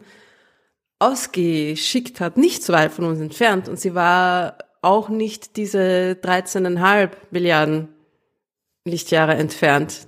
ausgeschickt 0.99 2.21
hat, 2.21 2.37
nicht 2.37 2.63
so 2.63 2.73
weit 2.73 2.93
von 2.93 3.07
uns 3.07 3.21
entfernt. 3.21 3.69
Und 3.69 3.81
sie 3.81 3.95
war 3.95 4.59
auch 4.87 5.09
nicht 5.09 5.57
diese 5.57 6.17
13,5 6.23 7.11
Milliarden 7.31 7.89
Lichtjahre 8.85 9.35
entfernt, 9.35 10.07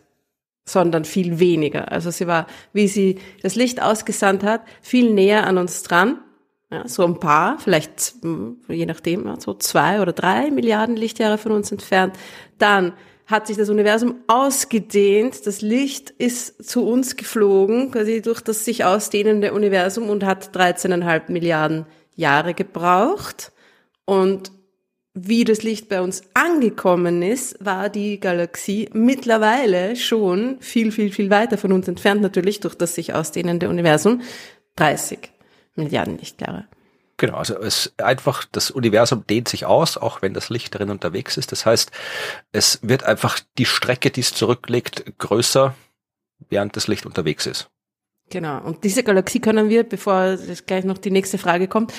sondern 0.65 1.05
viel 1.05 1.41
weniger. 1.41 1.91
Also 1.91 2.11
sie 2.11 2.27
war, 2.27 2.47
wie 2.73 2.89
sie 2.89 3.19
das 3.43 3.57
Licht 3.57 3.83
ausgesandt 3.83 4.45
hat, 4.45 4.63
viel 4.81 5.13
näher 5.13 5.47
an 5.47 5.59
uns 5.59 5.83
dran. 5.83 6.21
Ja, 6.71 6.87
so 6.87 7.05
ein 7.05 7.19
paar, 7.19 7.59
vielleicht 7.59 8.15
je 8.69 8.87
nachdem, 8.87 9.41
so 9.41 9.55
zwei 9.55 10.01
oder 10.01 10.13
drei 10.13 10.51
Milliarden 10.51 10.97
Lichtjahre 10.97 11.39
von 11.39 11.53
uns 11.53 11.73
entfernt. 11.73 12.15
Dann 12.59 12.93
hat 13.27 13.47
sich 13.47 13.57
das 13.57 13.71
Universum 13.71 14.17
ausgedehnt. 14.27 15.47
Das 15.47 15.61
Licht 15.61 16.11
ist 16.11 16.69
zu 16.69 16.87
uns 16.87 17.17
geflogen, 17.17 17.91
quasi 17.91 18.23
durch 18.23 18.43
das 18.43 18.65
sich 18.65 18.85
ausdehnende 18.85 19.53
Universum 19.55 20.09
und 20.09 20.25
hat 20.25 20.55
13,5 20.55 21.33
Milliarden 21.33 21.87
Jahre 22.17 22.55
gebraucht. 22.55 23.53
Und 24.05 24.53
wie 25.27 25.45
das 25.45 25.63
Licht 25.63 25.89
bei 25.89 26.01
uns 26.01 26.23
angekommen 26.35 27.23
ist, 27.23 27.57
war 27.65 27.89
die 27.89 28.21
Galaxie 28.21 28.89
mittlerweile 28.93 29.97
schon 29.97 30.59
viel, 30.61 30.93
viel, 30.93 31.13
viel 31.13 31.31
weiter 31.31 31.59
von 31.59 31.73
uns 31.73 31.89
entfernt, 31.89 32.23
natürlich 32.23 32.61
durch 32.61 32.75
das 32.75 32.95
sich 32.95 33.15
ausdehnende 33.15 33.69
Universum, 33.69 34.23
30 34.77 35.31
Milliarden 35.75 36.19
Lichtjahre. 36.19 36.67
Genau, 37.17 37.37
also 37.37 37.59
es 37.59 37.93
einfach, 37.99 38.45
das 38.53 38.71
Universum 38.71 39.27
dehnt 39.27 39.49
sich 39.49 39.67
aus, 39.67 39.97
auch 39.97 40.23
wenn 40.23 40.35
das 40.35 40.51
Licht 40.51 40.75
darin 40.75 40.91
unterwegs 40.91 41.37
ist. 41.37 41.51
Das 41.51 41.67
heißt, 41.67 41.91
es 42.53 42.79
wird 42.83 43.03
einfach 43.03 43.41
die 43.59 43.65
Strecke, 43.65 44.11
die 44.11 44.21
es 44.21 44.33
zurücklegt, 44.33 45.19
größer, 45.19 45.75
während 46.49 46.77
das 46.77 46.87
Licht 46.87 47.07
unterwegs 47.07 47.47
ist. 47.47 47.71
Genau. 48.31 48.61
Und 48.61 48.85
diese 48.85 49.03
Galaxie 49.03 49.41
können 49.41 49.69
wir, 49.69 49.83
bevor 49.83 50.37
gleich 50.67 50.85
noch 50.85 50.99
die 50.99 51.11
nächste 51.11 51.39
Frage 51.39 51.67
kommt, 51.67 51.93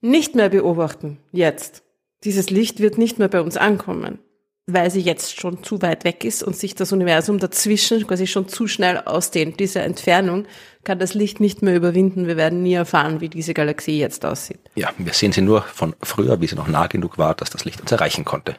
nicht 0.00 0.34
mehr 0.34 0.48
beobachten. 0.48 1.18
Jetzt. 1.32 1.82
Dieses 2.24 2.50
Licht 2.50 2.80
wird 2.80 2.98
nicht 2.98 3.18
mehr 3.18 3.28
bei 3.28 3.40
uns 3.40 3.56
ankommen, 3.56 4.18
weil 4.66 4.90
sie 4.90 5.00
jetzt 5.00 5.40
schon 5.40 5.64
zu 5.64 5.82
weit 5.82 6.04
weg 6.04 6.24
ist 6.24 6.42
und 6.42 6.56
sich 6.56 6.74
das 6.74 6.92
Universum 6.92 7.38
dazwischen 7.38 8.06
quasi 8.06 8.26
schon 8.26 8.48
zu 8.48 8.68
schnell 8.68 8.98
ausdehnt. 8.98 9.58
Diese 9.58 9.80
Entfernung 9.80 10.46
kann 10.84 10.98
das 10.98 11.14
Licht 11.14 11.40
nicht 11.40 11.62
mehr 11.62 11.74
überwinden. 11.74 12.26
Wir 12.28 12.36
werden 12.36 12.62
nie 12.62 12.74
erfahren, 12.74 13.20
wie 13.20 13.28
diese 13.28 13.54
Galaxie 13.54 13.98
jetzt 13.98 14.24
aussieht. 14.24 14.60
Ja, 14.74 14.90
wir 14.98 15.12
sehen 15.12 15.32
sie 15.32 15.42
nur 15.42 15.62
von 15.62 15.94
früher, 16.02 16.40
wie 16.40 16.46
sie 16.46 16.56
noch 16.56 16.68
nah 16.68 16.86
genug 16.86 17.18
war, 17.18 17.34
dass 17.34 17.50
das 17.50 17.64
Licht 17.64 17.80
uns 17.80 17.90
erreichen 17.90 18.24
konnte. 18.24 18.56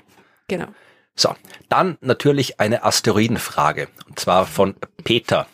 Genau. 0.48 0.68
So, 1.16 1.36
dann 1.70 1.98
natürlich 2.02 2.60
eine 2.60 2.84
Asteroidenfrage, 2.84 3.88
und 4.08 4.20
zwar 4.20 4.46
von 4.46 4.76
Peter. 5.04 5.48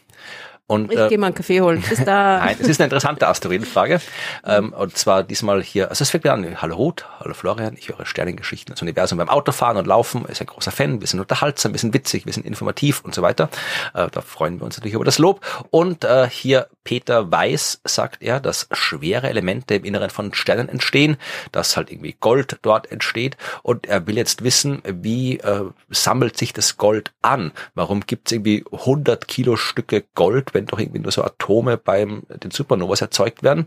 Und, 0.69 0.91
ich 0.91 0.99
äh, 0.99 1.09
gehe 1.09 1.17
mal 1.17 1.27
einen 1.27 1.35
Kaffee 1.35 1.61
holen. 1.61 1.81
Bis 1.81 2.03
da. 2.05 2.37
Nein, 2.45 2.55
es 2.59 2.67
ist 2.67 2.79
eine 2.79 2.85
interessante 2.85 3.27
Asteroidenfrage. 3.27 4.01
ähm, 4.45 4.71
und 4.71 4.95
zwar 4.95 5.23
diesmal 5.23 5.63
hier, 5.63 5.89
also 5.89 6.03
es 6.03 6.11
fängt 6.11 6.25
mir 6.25 6.31
an, 6.31 6.61
hallo 6.61 6.75
Ruth, 6.75 7.05
hallo 7.19 7.33
Florian, 7.33 7.75
ich 7.75 7.89
höre 7.89 8.05
Sternengeschichten 8.05 8.75
das 8.75 8.81
Universum 8.83 9.17
beim 9.17 9.29
Autofahren 9.29 9.77
und 9.77 9.87
Laufen, 9.87 10.25
ist 10.25 10.41
ein 10.41 10.45
großer 10.45 10.69
Fan, 10.69 11.01
wir 11.01 11.07
sind 11.07 11.19
unterhaltsam, 11.19 11.73
wir 11.73 11.79
sind 11.79 11.95
witzig, 11.95 12.27
wir 12.27 12.33
sind 12.33 12.45
informativ 12.45 13.01
und 13.03 13.15
so 13.15 13.23
weiter. 13.23 13.49
Äh, 13.95 14.09
da 14.11 14.21
freuen 14.21 14.59
wir 14.59 14.65
uns 14.65 14.77
natürlich 14.77 14.93
über 14.93 15.05
das 15.05 15.17
Lob. 15.17 15.43
Und 15.71 16.03
äh, 16.03 16.29
hier 16.29 16.67
Peter 16.83 17.31
Weiß 17.31 17.81
sagt 17.83 18.21
er, 18.21 18.39
dass 18.39 18.67
schwere 18.71 19.27
Elemente 19.27 19.73
im 19.73 19.85
Inneren 19.85 20.11
von 20.11 20.35
Sternen 20.35 20.69
entstehen, 20.69 21.17
dass 21.51 21.77
halt 21.77 21.91
irgendwie 21.91 22.15
Gold 22.19 22.59
dort 22.61 22.91
entsteht. 22.91 23.37
Und 23.63 23.87
er 23.87 24.05
will 24.05 24.17
jetzt 24.17 24.43
wissen, 24.43 24.83
wie 24.85 25.39
äh, 25.39 25.63
sammelt 25.89 26.37
sich 26.37 26.53
das 26.53 26.77
Gold 26.77 27.11
an? 27.23 27.53
Warum 27.73 28.01
gibt 28.01 28.27
es 28.27 28.33
irgendwie 28.33 28.63
100 28.71 29.27
Kilo 29.27 29.55
Stücke 29.55 30.03
Gold, 30.13 30.53
wenn 30.59 30.65
doch 30.65 30.79
irgendwie 30.79 30.99
nur 30.99 31.11
so 31.11 31.23
Atome 31.23 31.77
beim 31.77 32.23
den 32.27 32.51
Supernovas 32.51 33.01
erzeugt 33.01 33.43
werden, 33.43 33.65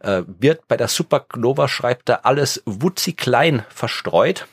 äh, 0.00 0.22
wird 0.26 0.66
bei 0.68 0.76
der 0.78 0.88
Supernova, 0.88 1.68
schreibt 1.68 2.08
er, 2.08 2.24
alles 2.24 2.62
wutzi 2.64 3.12
klein 3.12 3.64
verstreut 3.68 4.46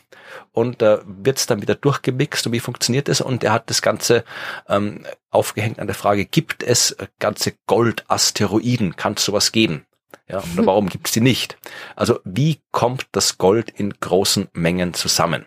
und 0.52 0.82
äh, 0.82 1.00
wird 1.06 1.38
es 1.38 1.46
dann 1.46 1.62
wieder 1.62 1.76
durchgemixt 1.76 2.46
und 2.46 2.52
wie 2.52 2.60
funktioniert 2.60 3.08
es? 3.08 3.22
Und 3.22 3.44
er 3.44 3.54
hat 3.54 3.70
das 3.70 3.82
Ganze 3.82 4.26
ähm, 4.68 5.06
aufgehängt 5.30 5.80
an 5.80 5.88
der 5.88 5.96
Frage, 5.96 6.26
gibt 6.26 6.62
es 6.62 6.98
ganze 7.20 7.54
Goldasteroiden? 7.68 8.98
Kann 8.98 9.14
es 9.14 9.24
sowas 9.24 9.54
geben? 9.54 9.86
Ja, 10.28 10.44
oder 10.54 10.66
warum 10.66 10.90
gibt 10.90 11.08
es 11.08 11.14
die 11.14 11.22
nicht? 11.22 11.58
Also 11.96 12.20
wie 12.26 12.60
kommt 12.72 13.08
das 13.14 13.38
Gold 13.38 13.70
in 13.70 13.94
großen 14.00 14.50
Mengen 14.52 14.94
zusammen? 14.94 15.46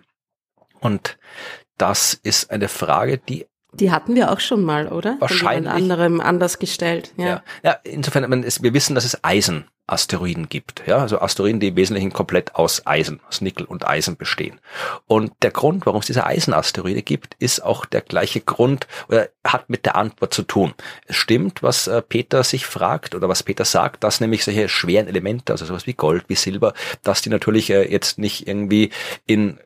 Und 0.81 1.19
das 1.77 2.15
ist 2.15 2.51
eine 2.51 2.69
Frage, 2.69 3.19
die 3.19 3.47
die 3.73 3.91
hatten 3.91 4.15
wir 4.15 4.33
auch 4.33 4.41
schon 4.41 4.65
mal, 4.65 4.89
oder? 4.89 5.17
Wahrscheinlich. 5.21 5.71
Von 5.71 5.83
anderem 5.83 6.21
anders 6.21 6.59
gestellt. 6.59 7.13
Ja. 7.17 7.27
ja. 7.27 7.43
ja 7.63 7.73
insofern, 7.85 8.29
man 8.29 8.43
ist, 8.43 8.63
wir 8.63 8.75
wissen, 8.75 8.95
dass 8.95 9.05
es 9.05 9.23
Eisenasteroiden 9.23 10.49
gibt. 10.49 10.83
Ja, 10.87 10.99
also 10.99 11.21
Asteroiden, 11.21 11.61
die 11.61 11.69
im 11.69 11.77
Wesentlichen 11.77 12.13
komplett 12.13 12.57
aus 12.57 12.87
Eisen, 12.87 13.21
aus 13.29 13.41
Nickel 13.41 13.65
und 13.67 13.87
Eisen 13.87 14.17
bestehen. 14.17 14.59
Und 15.07 15.33
der 15.43 15.53
Grund, 15.53 15.87
warum 15.87 16.01
es 16.01 16.07
diese 16.07 16.27
Eisenasteroide 16.27 17.03
gibt, 17.03 17.35
ist 17.39 17.63
auch 17.63 17.87
der 17.87 18.01
gleiche 18.01 18.41
Grund 18.41 18.89
oder 19.09 19.29
hat 19.45 19.71
mit 19.71 19.87
der 19.87 19.97
Antwort 19.97 20.35
zu 20.35 20.43
tun. 20.43 20.75
Es 21.07 21.17
stimmt, 21.17 21.63
was 21.63 21.87
äh, 21.87 22.03
Peter 22.03 22.43
sich 22.43 22.67
fragt 22.67 23.15
oder 23.15 23.29
was 23.29 23.43
Peter 23.43 23.65
sagt, 23.65 24.03
dass 24.05 24.21
nämlich 24.21 24.45
solche 24.45 24.69
schweren 24.69 25.07
Elemente, 25.07 25.53
also 25.53 25.65
sowas 25.65 25.87
wie 25.87 25.95
Gold, 25.95 26.25
wie 26.29 26.35
Silber, 26.35 26.75
dass 27.03 27.23
die 27.23 27.31
natürlich 27.31 27.71
äh, 27.71 27.91
jetzt 27.91 28.19
nicht 28.19 28.49
irgendwie 28.49 28.91
in 29.27 29.59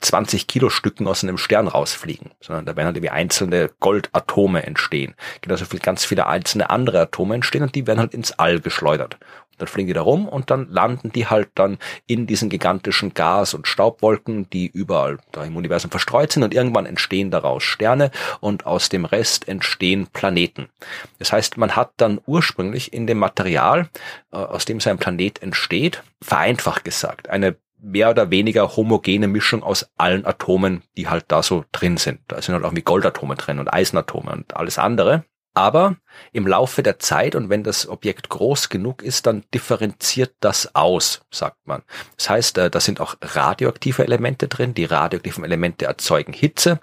20 0.00 0.46
Kilo 0.46 0.70
Stücken 0.70 1.06
aus 1.06 1.22
einem 1.22 1.38
Stern 1.38 1.68
rausfliegen, 1.68 2.30
sondern 2.40 2.64
da 2.64 2.76
werden 2.76 2.86
halt 2.86 2.96
irgendwie 2.96 3.10
einzelne 3.10 3.70
Goldatome 3.80 4.64
entstehen. 4.64 5.14
Genauso 5.42 5.66
viel 5.66 5.78
ganz 5.78 6.04
viele 6.04 6.26
einzelne 6.26 6.70
andere 6.70 7.00
Atome 7.00 7.34
entstehen 7.34 7.62
und 7.62 7.74
die 7.74 7.86
werden 7.86 8.00
halt 8.00 8.14
ins 8.14 8.32
All 8.32 8.60
geschleudert. 8.60 9.14
Und 9.14 9.60
dann 9.60 9.68
fliegen 9.68 9.88
die 9.88 9.92
da 9.92 10.00
rum 10.00 10.26
und 10.26 10.50
dann 10.50 10.68
landen 10.70 11.12
die 11.12 11.26
halt 11.26 11.50
dann 11.54 11.78
in 12.06 12.26
diesen 12.26 12.48
gigantischen 12.48 13.12
Gas- 13.12 13.52
und 13.52 13.68
Staubwolken, 13.68 14.48
die 14.48 14.68
überall 14.68 15.18
da 15.32 15.44
im 15.44 15.56
Universum 15.56 15.90
verstreut 15.90 16.32
sind 16.32 16.44
und 16.44 16.54
irgendwann 16.54 16.86
entstehen 16.86 17.30
daraus 17.30 17.62
Sterne 17.62 18.10
und 18.40 18.64
aus 18.64 18.88
dem 18.88 19.04
Rest 19.04 19.48
entstehen 19.48 20.06
Planeten. 20.06 20.70
Das 21.18 21.30
heißt, 21.30 21.58
man 21.58 21.76
hat 21.76 21.92
dann 21.98 22.20
ursprünglich 22.24 22.94
in 22.94 23.06
dem 23.06 23.18
Material, 23.18 23.90
äh, 24.32 24.36
aus 24.36 24.64
dem 24.64 24.80
sein 24.80 24.96
Planet 24.96 25.42
entsteht, 25.42 26.02
vereinfacht 26.22 26.84
gesagt, 26.84 27.28
eine 27.28 27.56
mehr 27.82 28.10
oder 28.10 28.30
weniger 28.30 28.76
homogene 28.76 29.28
Mischung 29.28 29.62
aus 29.62 29.90
allen 29.96 30.24
Atomen, 30.24 30.82
die 30.96 31.08
halt 31.08 31.26
da 31.28 31.42
so 31.42 31.64
drin 31.72 31.96
sind. 31.96 32.20
Da 32.28 32.40
sind 32.40 32.54
halt 32.54 32.64
auch 32.64 32.74
wie 32.74 32.82
Goldatome 32.82 33.36
drin 33.36 33.58
und 33.58 33.72
Eisenatome 33.72 34.32
und 34.32 34.56
alles 34.56 34.78
andere. 34.78 35.24
Aber 35.52 35.96
im 36.32 36.46
Laufe 36.46 36.82
der 36.82 37.00
Zeit 37.00 37.34
und 37.34 37.50
wenn 37.50 37.64
das 37.64 37.88
Objekt 37.88 38.28
groß 38.28 38.68
genug 38.68 39.02
ist, 39.02 39.26
dann 39.26 39.44
differenziert 39.52 40.34
das 40.38 40.76
aus, 40.76 41.22
sagt 41.30 41.66
man. 41.66 41.82
Das 42.16 42.30
heißt, 42.30 42.58
äh, 42.58 42.70
da 42.70 42.78
sind 42.78 43.00
auch 43.00 43.16
radioaktive 43.20 44.04
Elemente 44.04 44.46
drin. 44.46 44.74
Die 44.74 44.84
radioaktiven 44.84 45.42
Elemente 45.42 45.86
erzeugen 45.86 46.32
Hitze. 46.32 46.78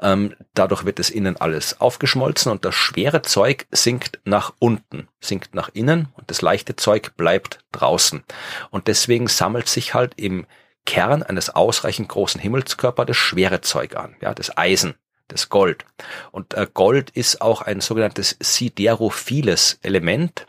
Ähm, 0.00 0.34
dadurch 0.54 0.84
wird 0.84 1.00
es 1.00 1.10
innen 1.10 1.36
alles 1.36 1.80
aufgeschmolzen 1.80 2.52
und 2.52 2.64
das 2.64 2.76
schwere 2.76 3.22
Zeug 3.22 3.66
sinkt 3.72 4.20
nach 4.24 4.52
unten, 4.60 5.08
sinkt 5.20 5.56
nach 5.56 5.70
innen 5.72 6.08
und 6.14 6.30
das 6.30 6.42
leichte 6.42 6.76
Zeug 6.76 7.16
bleibt 7.16 7.58
draußen. 7.72 8.22
Und 8.70 8.86
deswegen 8.86 9.26
sammelt 9.26 9.68
sich 9.68 9.94
halt 9.94 10.14
im 10.16 10.46
Kern 10.86 11.24
eines 11.24 11.50
ausreichend 11.50 12.08
großen 12.08 12.40
Himmelskörpers 12.40 13.06
das 13.06 13.16
schwere 13.16 13.60
Zeug 13.62 13.96
an, 13.96 14.16
ja, 14.20 14.32
das 14.32 14.56
Eisen 14.56 14.94
das 15.32 15.48
Gold. 15.48 15.84
Und 16.30 16.54
äh, 16.54 16.66
Gold 16.72 17.10
ist 17.10 17.40
auch 17.40 17.62
ein 17.62 17.80
sogenanntes 17.80 18.36
siderophiles 18.40 19.78
Element. 19.82 20.46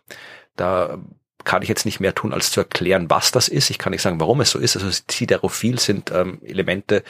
Da 0.55 0.99
kann 1.43 1.61
ich 1.61 1.69
jetzt 1.69 1.86
nicht 1.86 1.99
mehr 1.99 2.15
tun, 2.15 2.34
als 2.34 2.51
zu 2.51 2.61
erklären, 2.61 3.09
was 3.09 3.31
das 3.31 3.47
ist. 3.47 3.69
Ich 3.69 3.77
kann 3.77 3.91
nicht 3.91 4.01
sagen, 4.01 4.19
warum 4.19 4.41
es 4.41 4.51
so 4.51 4.59
ist. 4.59 4.77
Also 4.77 4.89
siderophil 5.09 5.79
sind 5.79 6.11
ähm, 6.11 6.39
Elemente, 6.43 7.03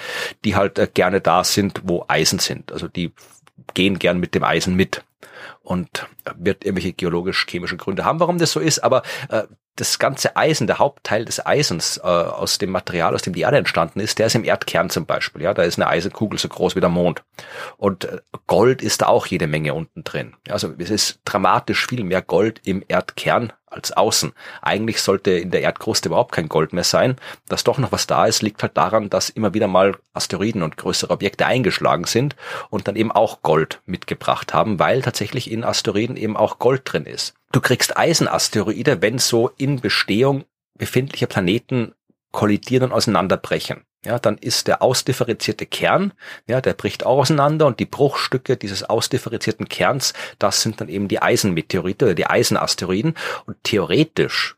die 0.44 0.56
halt 0.56 0.80
äh, 0.80 0.90
gerne 0.92 1.22
da 1.22 1.44
sind, 1.44 1.82
wo 1.84 2.06
Eisen 2.08 2.40
sind. 2.40 2.72
Also 2.72 2.88
die 2.88 3.12
gehen 3.74 4.00
gern 4.00 4.20
mit 4.20 4.36
dem 4.36 4.44
Eisen 4.44 4.76
mit 4.76 5.04
und 5.62 6.08
wird 6.36 6.66
irgendwelche 6.66 6.94
geologisch-chemischen 6.94 7.78
Gründe 7.78 8.06
haben, 8.06 8.20
warum 8.20 8.38
das 8.38 8.52
so 8.52 8.60
ist, 8.60 8.80
aber 8.84 9.04
äh, 9.30 9.44
das 9.76 9.98
ganze 9.98 10.36
Eisen, 10.36 10.68
der 10.68 10.80
Hauptteil 10.80 11.26
des 11.26 11.44
Eisens 11.44 11.98
äh, 11.98 12.02
aus 12.02 12.60
dem 12.60 12.70
Material, 12.70 13.16
aus 13.16 13.24
dem 13.24 13.34
die 13.34 13.42
Erde 13.42 13.58
entstanden 13.58 14.00
ist, 14.00 14.20
der 14.20 14.28
ist 14.28 14.36
im 14.36 14.44
Erdkern 14.44 14.90
zum 14.90 15.06
Beispiel. 15.06 15.42
Ja, 15.42 15.54
da 15.54 15.64
ist 15.64 15.80
eine 15.80 15.88
Eisenkugel 15.88 16.38
so 16.38 16.48
groß 16.48 16.76
wie 16.76 16.80
der 16.80 16.90
Mond. 16.90 17.24
Und 17.78 18.06
äh, 18.06 18.20
Gold 18.46 18.82
ist 18.82 19.02
da 19.02 19.08
auch 19.08 19.26
jede 19.26 19.48
Menge 19.48 19.74
unten 19.74 20.04
drin. 20.04 20.36
Also 20.48 20.74
es 20.78 20.92
ist 20.92 21.20
dramatisch 21.26 21.88
viel 21.88 22.04
mehr 22.04 22.22
Gold 22.22 22.62
im 22.64 22.84
Erdkern 22.88 23.52
als 23.74 23.92
außen. 23.92 24.34
Eigentlich 24.62 25.02
sollte 25.02 25.32
in 25.32 25.50
der 25.50 25.62
Erdkruste 25.62 26.10
überhaupt 26.10 26.34
kein 26.34 26.50
Gold 26.50 26.74
mehr 26.74 26.84
sein. 26.84 27.16
Dass 27.50 27.64
doch 27.64 27.80
noch 27.80 27.92
was 27.92 28.08
da 28.08 28.26
ist, 28.26 28.42
liegt 28.42 28.62
halt 28.62 28.78
daran, 28.78 29.10
dass 29.10 29.30
immer 29.30 29.56
wieder 29.56 29.68
mal 29.68 29.98
Asteroiden 30.14 30.62
und 30.62 30.78
größere 30.78 31.12
Objekte 31.12 31.48
eingeschlagen 31.48 32.06
sind 32.06 32.36
und 32.70 32.88
dann 32.88 32.96
eben 32.96 33.12
auch 33.12 33.42
Gold 33.42 33.82
mitgebracht 33.86 34.54
haben, 34.54 34.78
weil 34.78 35.02
tatsächlich 35.02 35.50
in 35.50 35.64
Asteroiden 35.64 36.16
eben 36.16 36.38
auch 36.38 36.60
Gold 36.60 36.82
drin 36.86 37.06
ist. 37.06 37.34
Du 37.54 37.62
kriegst 37.62 37.96
Eisenasteroide, 37.96 39.04
wenn 39.04 39.20
so 39.20 39.52
in 39.58 39.80
Bestehung 39.80 40.46
befindliche 40.76 41.28
Planeten 41.28 41.94
kollidieren 42.32 42.86
und 42.86 42.94
auseinanderbrechen. 42.94 43.86
ja, 44.04 44.18
dann 44.18 44.40
ist 44.40 44.68
der 44.68 44.82
ausdifferenzierte 44.82 45.68
Kern, 45.68 46.14
ja, 46.48 46.62
der 46.62 46.74
bricht 46.74 47.06
auseinander 47.06 47.68
und 47.68 47.80
die 47.80 47.86
Bruchstücke 47.86 48.58
dieses 48.58 48.84
ausdifferenzierten 48.84 49.70
Kerns, 49.70 50.14
das 50.40 50.64
sind 50.64 50.82
dann 50.82 50.90
eben 50.90 51.08
die 51.08 51.22
Eisenmeteorite 51.22 52.06
oder 52.06 52.16
die 52.16 52.26
Eisenasteroiden 52.26 53.14
und 53.46 53.64
theoretisch 53.64 54.58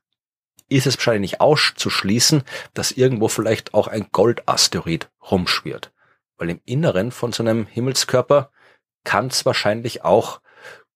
ist 0.69 0.87
es 0.87 0.97
wahrscheinlich 0.97 1.31
nicht 1.31 1.41
auszuschließen, 1.41 2.43
dass 2.73 2.93
irgendwo 2.93 3.27
vielleicht 3.27 3.73
auch 3.73 3.89
ein 3.89 4.07
Goldasteroid 4.13 5.09
rumschwirrt. 5.29 5.91
Weil 6.37 6.49
im 6.49 6.61
Inneren 6.63 7.11
von 7.11 7.33
so 7.33 7.43
einem 7.43 7.67
Himmelskörper 7.67 8.51
kann 9.03 9.27
es 9.27 9.45
wahrscheinlich 9.45 10.05
auch 10.05 10.39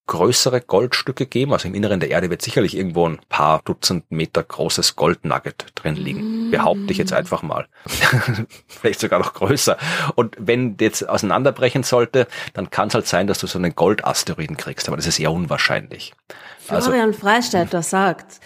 größere 0.10 0.60
Goldstücke 0.60 1.28
geben. 1.28 1.54
Also 1.54 1.68
im 1.68 1.76
Inneren 1.76 2.00
der 2.00 2.10
Erde 2.10 2.32
wird 2.32 2.42
sicherlich 2.42 2.76
irgendwo 2.76 3.08
ein 3.08 3.20
paar 3.30 3.62
Dutzend 3.64 4.12
Meter 4.12 4.44
großes 4.44 4.96
Goldnugget 4.96 5.68
drin 5.76 5.96
liegen. 5.96 6.48
Mm. 6.48 6.52
Behaupte 6.52 6.92
ich 6.92 6.98
jetzt 6.98 7.14
einfach 7.14 7.44
mal. 7.44 7.68
Vielleicht 8.68 9.00
sogar 9.00 9.20
noch 9.20 9.36
größer. 9.36 9.78
Und 10.16 10.36
wenn 10.40 10.76
jetzt 10.80 11.08
auseinanderbrechen 11.08 11.84
sollte, 11.84 12.28
dann 12.54 12.72
kann 12.72 12.88
es 12.88 12.96
halt 12.96 13.08
sein, 13.08 13.28
dass 13.28 13.38
du 13.38 13.48
so 13.48 13.60
einen 13.60 13.76
Goldasteroiden 13.76 14.58
kriegst. 14.58 14.88
Aber 14.88 14.98
das 14.98 15.06
ist 15.06 15.20
eher 15.20 15.32
unwahrscheinlich. 15.32 16.14
Florian 16.60 17.10
also, 17.10 17.20
Freistädter 17.20 17.84
sagt, 17.84 18.40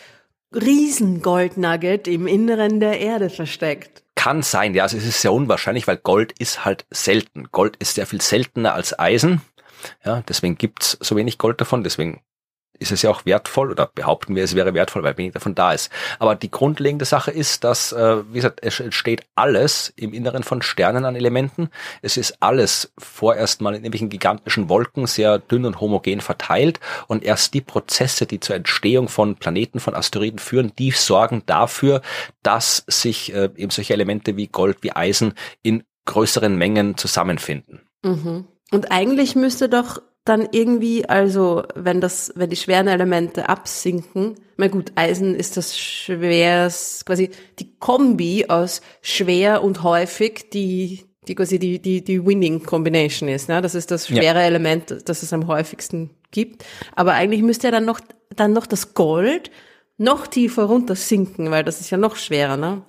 Riesengoldnugget 0.53 2.09
im 2.09 2.27
Inneren 2.27 2.81
der 2.81 2.99
Erde 2.99 3.29
versteckt. 3.29 4.03
Kann 4.15 4.43
sein, 4.43 4.75
ja, 4.75 4.83
also 4.83 4.97
es 4.97 5.05
ist 5.05 5.21
sehr 5.21 5.33
unwahrscheinlich, 5.33 5.87
weil 5.87 5.97
Gold 5.97 6.33
ist 6.37 6.65
halt 6.65 6.85
selten. 6.91 7.47
Gold 7.51 7.77
ist 7.77 7.95
sehr 7.95 8.05
viel 8.05 8.21
seltener 8.21 8.73
als 8.73 8.97
Eisen. 8.99 9.41
Ja, 10.05 10.21
deswegen 10.27 10.57
gibt's 10.57 10.97
so 11.01 11.15
wenig 11.15 11.37
Gold 11.37 11.61
davon, 11.61 11.83
deswegen 11.83 12.21
ist 12.79 12.91
es 12.91 13.01
ja 13.03 13.09
auch 13.09 13.25
wertvoll 13.25 13.71
oder 13.71 13.89
behaupten 13.93 14.35
wir, 14.35 14.43
es 14.43 14.55
wäre 14.55 14.73
wertvoll, 14.73 15.03
weil 15.03 15.17
wenig 15.17 15.33
davon 15.33 15.55
da 15.55 15.73
ist. 15.73 15.91
Aber 16.19 16.35
die 16.35 16.49
grundlegende 16.49 17.05
Sache 17.05 17.31
ist, 17.31 17.63
dass, 17.63 17.91
äh, 17.91 18.23
wie 18.29 18.35
gesagt, 18.35 18.59
es 18.61 18.79
entsteht 18.79 19.25
alles 19.35 19.93
im 19.95 20.13
Inneren 20.13 20.43
von 20.43 20.61
Sternen 20.61 21.05
an 21.05 21.15
Elementen. 21.15 21.69
Es 22.01 22.17
ist 22.17 22.37
alles 22.41 22.91
vorerst 22.97 23.61
mal 23.61 23.75
in 23.75 23.83
irgendwelchen 23.83 24.09
gigantischen 24.09 24.69
Wolken 24.69 25.05
sehr 25.05 25.39
dünn 25.39 25.65
und 25.65 25.79
homogen 25.81 26.21
verteilt 26.21 26.79
und 27.07 27.23
erst 27.23 27.53
die 27.53 27.61
Prozesse, 27.61 28.25
die 28.25 28.39
zur 28.39 28.55
Entstehung 28.55 29.07
von 29.07 29.35
Planeten, 29.35 29.79
von 29.79 29.95
Asteroiden 29.95 30.39
führen, 30.39 30.73
die 30.77 30.91
sorgen 30.91 31.43
dafür, 31.45 32.01
dass 32.41 32.83
sich 32.87 33.33
äh, 33.33 33.49
eben 33.55 33.71
solche 33.71 33.93
Elemente 33.93 34.35
wie 34.35 34.47
Gold, 34.47 34.79
wie 34.81 34.95
Eisen 34.95 35.35
in 35.61 35.83
größeren 36.05 36.55
Mengen 36.57 36.97
zusammenfinden. 36.97 37.81
Mhm. 38.03 38.47
Und 38.73 38.91
eigentlich 38.91 39.35
müsste 39.35 39.69
doch 39.69 40.01
dann 40.25 40.47
irgendwie, 40.51 41.07
also 41.07 41.63
wenn 41.75 41.99
das, 41.99 42.31
wenn 42.35 42.49
die 42.49 42.55
schweren 42.55 42.87
Elemente 42.87 43.49
absinken, 43.49 44.35
na 44.57 44.67
gut, 44.67 44.91
Eisen 44.95 45.35
ist 45.35 45.57
das 45.57 45.77
schweres, 45.77 47.03
quasi 47.05 47.29
die 47.59 47.75
Kombi 47.77 48.45
aus 48.47 48.81
schwer 49.01 49.63
und 49.63 49.83
häufig, 49.83 50.49
die, 50.51 51.05
die 51.27 51.35
quasi 51.35 51.59
die, 51.59 51.79
die, 51.79 52.03
die 52.03 52.25
Winning 52.25 52.63
Combination 52.63 53.27
ist, 53.27 53.49
ne? 53.49 53.61
Das 53.61 53.75
ist 53.75 53.91
das 53.91 54.07
schwere 54.07 54.39
ja. 54.39 54.45
Element, 54.45 55.03
das 55.05 55.23
es 55.23 55.33
am 55.33 55.47
häufigsten 55.47 56.11
gibt. 56.31 56.63
Aber 56.95 57.13
eigentlich 57.13 57.41
müsste 57.41 57.67
ja 57.67 57.71
dann 57.71 57.85
noch, 57.85 57.99
dann 58.35 58.53
noch 58.53 58.65
das 58.65 58.93
Gold 58.93 59.51
noch 59.97 60.27
tiefer 60.27 60.63
runter 60.63 60.95
sinken, 60.95 61.51
weil 61.51 61.63
das 61.63 61.81
ist 61.81 61.89
ja 61.89 61.97
noch 61.97 62.15
schwerer, 62.15 62.57
ne? 62.57 62.83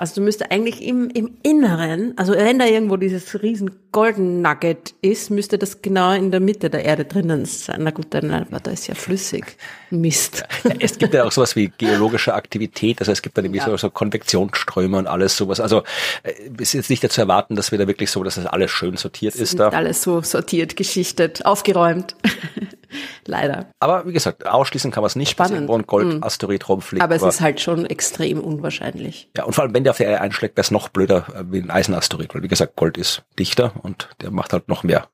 Also 0.00 0.14
du 0.14 0.22
müsste 0.22 0.50
eigentlich 0.50 0.80
im, 0.80 1.10
im 1.10 1.36
Inneren, 1.42 2.14
also 2.16 2.32
wenn 2.32 2.58
da 2.58 2.64
irgendwo 2.64 2.96
dieses 2.96 3.42
riesen 3.42 3.70
Golden 3.92 4.40
Nugget 4.40 4.94
ist, 5.02 5.30
müsste 5.30 5.58
das 5.58 5.82
genau 5.82 6.14
in 6.14 6.30
der 6.30 6.40
Mitte 6.40 6.70
der 6.70 6.86
Erde 6.86 7.04
drinnen 7.04 7.44
sein. 7.44 7.80
Na 7.82 7.90
gut, 7.90 8.06
dann 8.08 8.30
aber 8.30 8.60
da 8.60 8.70
ist 8.70 8.86
ja 8.86 8.94
flüssig. 8.94 9.44
Mist. 9.90 10.42
Ja, 10.64 10.70
es 10.78 10.96
gibt 10.96 11.12
ja 11.12 11.24
auch 11.24 11.32
sowas 11.32 11.54
wie 11.54 11.70
geologische 11.76 12.32
Aktivität, 12.32 13.00
also 13.00 13.12
es 13.12 13.20
gibt 13.20 13.36
dann 13.36 13.44
irgendwie 13.44 13.58
ja. 13.58 13.66
so, 13.66 13.76
so 13.76 13.90
Konvektionsströme 13.90 14.96
und 14.96 15.06
alles 15.06 15.36
sowas. 15.36 15.60
Also 15.60 15.82
äh, 16.22 16.32
es 16.56 16.68
ist 16.68 16.72
jetzt 16.72 16.90
nicht 16.90 17.04
dazu 17.04 17.20
erwarten, 17.20 17.54
dass 17.54 17.70
wir 17.70 17.78
da 17.78 17.86
wirklich 17.86 18.10
so, 18.10 18.24
dass 18.24 18.36
das 18.36 18.46
alles 18.46 18.70
schön 18.70 18.96
sortiert 18.96 19.34
ist. 19.34 19.58
Da. 19.58 19.68
Alles 19.68 20.00
so 20.02 20.22
sortiert, 20.22 20.76
geschichtet, 20.76 21.44
aufgeräumt. 21.44 22.16
Leider. 23.26 23.70
Aber 23.80 24.06
wie 24.06 24.12
gesagt, 24.12 24.46
ausschließen 24.46 24.90
kann 24.90 25.02
man 25.02 25.08
es 25.08 25.16
nicht, 25.16 25.30
Spannend. 25.30 25.52
dass 25.52 25.56
irgendwo 25.56 25.74
ein 25.76 25.86
Goldasteroid 25.86 26.62
hm. 26.62 26.66
rumfliegt. 26.66 27.02
Aber 27.02 27.14
es 27.14 27.22
aber 27.22 27.30
ist 27.30 27.40
halt 27.40 27.60
schon 27.60 27.86
extrem 27.86 28.40
unwahrscheinlich. 28.40 29.28
Ja, 29.36 29.44
und 29.44 29.54
vor 29.54 29.64
allem, 29.64 29.74
wenn 29.74 29.84
der 29.84 29.92
auf 29.92 29.98
der 29.98 30.08
Erde 30.08 30.20
einschlägt, 30.20 30.56
wäre 30.56 30.64
es 30.64 30.70
noch 30.70 30.88
blöder 30.88 31.26
äh, 31.34 31.44
wie 31.50 31.60
ein 31.60 31.70
Eisenasteroid, 31.70 32.34
weil 32.34 32.42
wie 32.42 32.48
gesagt, 32.48 32.76
Gold 32.76 32.98
ist 32.98 33.22
dichter 33.38 33.72
und 33.82 34.08
der 34.20 34.30
macht 34.30 34.52
halt 34.52 34.68
noch 34.68 34.82
mehr 34.82 35.08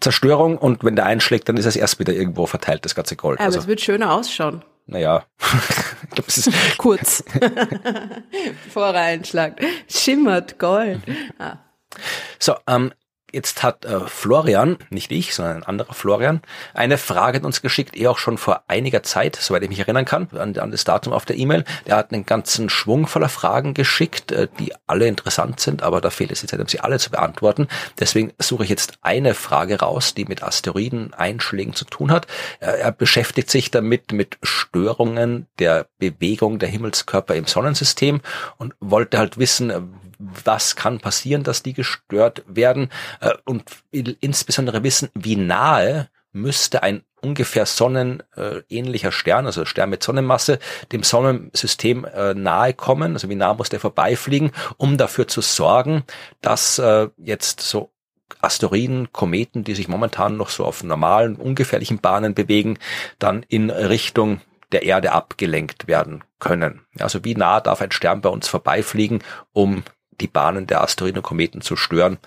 Zerstörung 0.00 0.58
und 0.58 0.84
wenn 0.84 0.96
der 0.96 1.06
einschlägt, 1.06 1.48
dann 1.48 1.56
ist 1.56 1.66
es 1.66 1.76
erst 1.76 1.98
wieder 1.98 2.12
irgendwo 2.12 2.46
verteilt, 2.46 2.84
das 2.84 2.94
ganze 2.94 3.16
Gold. 3.16 3.38
Aber 3.38 3.46
also, 3.46 3.58
es 3.58 3.66
wird 3.66 3.80
schöner 3.80 4.12
ausschauen. 4.12 4.62
Naja, 4.86 5.24
ich 6.02 6.10
glaub, 6.10 6.28
es 6.28 6.38
ist 6.38 6.50
kurz. 6.78 7.22
Bevor 8.64 8.88
er 8.88 9.02
einschlagt. 9.02 9.60
Schimmert 9.88 10.58
Gold. 10.58 11.00
Ah. 11.38 11.58
So, 12.38 12.56
ähm, 12.66 12.92
Jetzt 13.32 13.62
hat 13.62 13.86
äh, 13.86 14.00
Florian, 14.00 14.76
nicht 14.90 15.10
ich, 15.10 15.34
sondern 15.34 15.56
ein 15.56 15.62
anderer 15.62 15.94
Florian, 15.94 16.42
eine 16.74 16.98
Frage 16.98 17.38
an 17.38 17.46
uns 17.46 17.62
geschickt, 17.62 17.96
eh 17.96 18.06
auch 18.06 18.18
schon 18.18 18.36
vor 18.36 18.64
einiger 18.68 19.02
Zeit, 19.02 19.36
soweit 19.36 19.62
ich 19.62 19.70
mich 19.70 19.78
erinnern 19.78 20.04
kann, 20.04 20.28
an, 20.36 20.56
an 20.58 20.70
das 20.70 20.84
Datum 20.84 21.14
auf 21.14 21.24
der 21.24 21.38
E-Mail. 21.38 21.64
Der 21.86 21.96
hat 21.96 22.12
einen 22.12 22.26
ganzen 22.26 22.68
Schwung 22.68 23.06
voller 23.06 23.30
Fragen 23.30 23.72
geschickt, 23.72 24.32
äh, 24.32 24.48
die 24.58 24.74
alle 24.86 25.06
interessant 25.06 25.60
sind, 25.60 25.82
aber 25.82 26.02
da 26.02 26.10
fehlt 26.10 26.30
es 26.30 26.42
die 26.42 26.46
Zeit, 26.46 26.60
um 26.60 26.68
sie 26.68 26.80
alle 26.80 26.98
zu 26.98 27.10
beantworten. 27.10 27.68
Deswegen 27.98 28.32
suche 28.38 28.64
ich 28.64 28.70
jetzt 28.70 28.98
eine 29.00 29.32
Frage 29.32 29.80
raus, 29.80 30.12
die 30.12 30.26
mit 30.26 30.42
Asteroideneinschlägen 30.42 31.72
zu 31.72 31.86
tun 31.86 32.10
hat. 32.12 32.26
Äh, 32.60 32.80
er 32.80 32.92
beschäftigt 32.92 33.50
sich 33.50 33.70
damit 33.70 34.12
mit 34.12 34.36
Störungen 34.42 35.46
der 35.58 35.86
Bewegung 35.98 36.58
der 36.58 36.68
Himmelskörper 36.68 37.34
im 37.34 37.46
Sonnensystem 37.46 38.20
und 38.58 38.74
wollte 38.78 39.16
halt 39.16 39.38
wissen, 39.38 39.70
was 40.44 40.76
kann 40.76 40.98
passieren, 40.98 41.42
dass 41.42 41.62
die 41.62 41.72
gestört 41.72 42.42
werden 42.46 42.90
äh, 43.20 43.32
und 43.44 43.64
insbesondere 43.90 44.82
wissen, 44.82 45.08
wie 45.14 45.36
nahe 45.36 46.08
müsste 46.32 46.82
ein 46.82 47.02
ungefähr 47.20 47.66
sonnenähnlicher 47.66 49.12
Stern, 49.12 49.46
also 49.46 49.64
Stern 49.64 49.90
mit 49.90 50.02
Sonnenmasse, 50.02 50.58
dem 50.90 51.02
Sonnensystem 51.02 52.04
äh, 52.04 52.34
nahe 52.34 52.74
kommen, 52.74 53.12
also 53.12 53.28
wie 53.28 53.36
nah 53.36 53.54
muss 53.54 53.68
der 53.68 53.80
vorbeifliegen, 53.80 54.50
um 54.76 54.96
dafür 54.96 55.28
zu 55.28 55.40
sorgen, 55.40 56.04
dass 56.40 56.78
äh, 56.78 57.08
jetzt 57.16 57.60
so 57.60 57.92
Asteroiden, 58.40 59.12
Kometen, 59.12 59.62
die 59.62 59.74
sich 59.74 59.88
momentan 59.88 60.36
noch 60.36 60.48
so 60.48 60.64
auf 60.64 60.82
normalen, 60.82 61.36
ungefährlichen 61.36 62.00
Bahnen 62.00 62.34
bewegen, 62.34 62.78
dann 63.18 63.44
in 63.48 63.70
Richtung 63.70 64.40
der 64.72 64.82
Erde 64.82 65.12
abgelenkt 65.12 65.86
werden 65.86 66.24
können. 66.38 66.80
Also 66.98 67.24
wie 67.24 67.34
nah 67.34 67.60
darf 67.60 67.82
ein 67.82 67.92
Stern 67.92 68.20
bei 68.20 68.30
uns 68.30 68.48
vorbeifliegen, 68.48 69.22
um 69.52 69.84
die 70.22 70.28
Bahnen 70.28 70.66
der 70.66 70.82
Asteroiden 70.82 71.18
und 71.18 71.22
Kometen 71.24 71.60
zu 71.60 71.76
stören, 71.76 72.18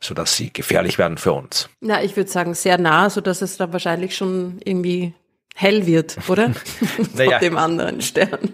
so 0.00 0.14
dass 0.14 0.36
sie 0.36 0.52
gefährlich 0.52 0.98
werden 0.98 1.16
für 1.16 1.32
uns. 1.32 1.68
Na, 1.80 2.02
ich 2.02 2.16
würde 2.16 2.30
sagen 2.30 2.54
sehr 2.54 2.78
nah, 2.78 3.08
so 3.08 3.20
dass 3.20 3.40
es 3.42 3.56
da 3.56 3.72
wahrscheinlich 3.72 4.16
schon 4.16 4.60
irgendwie 4.64 5.14
hell 5.54 5.86
wird, 5.86 6.18
oder? 6.28 6.52
naja. 7.14 7.38
Von 7.38 7.40
dem 7.40 7.56
anderen 7.56 8.00
Stern. 8.02 8.50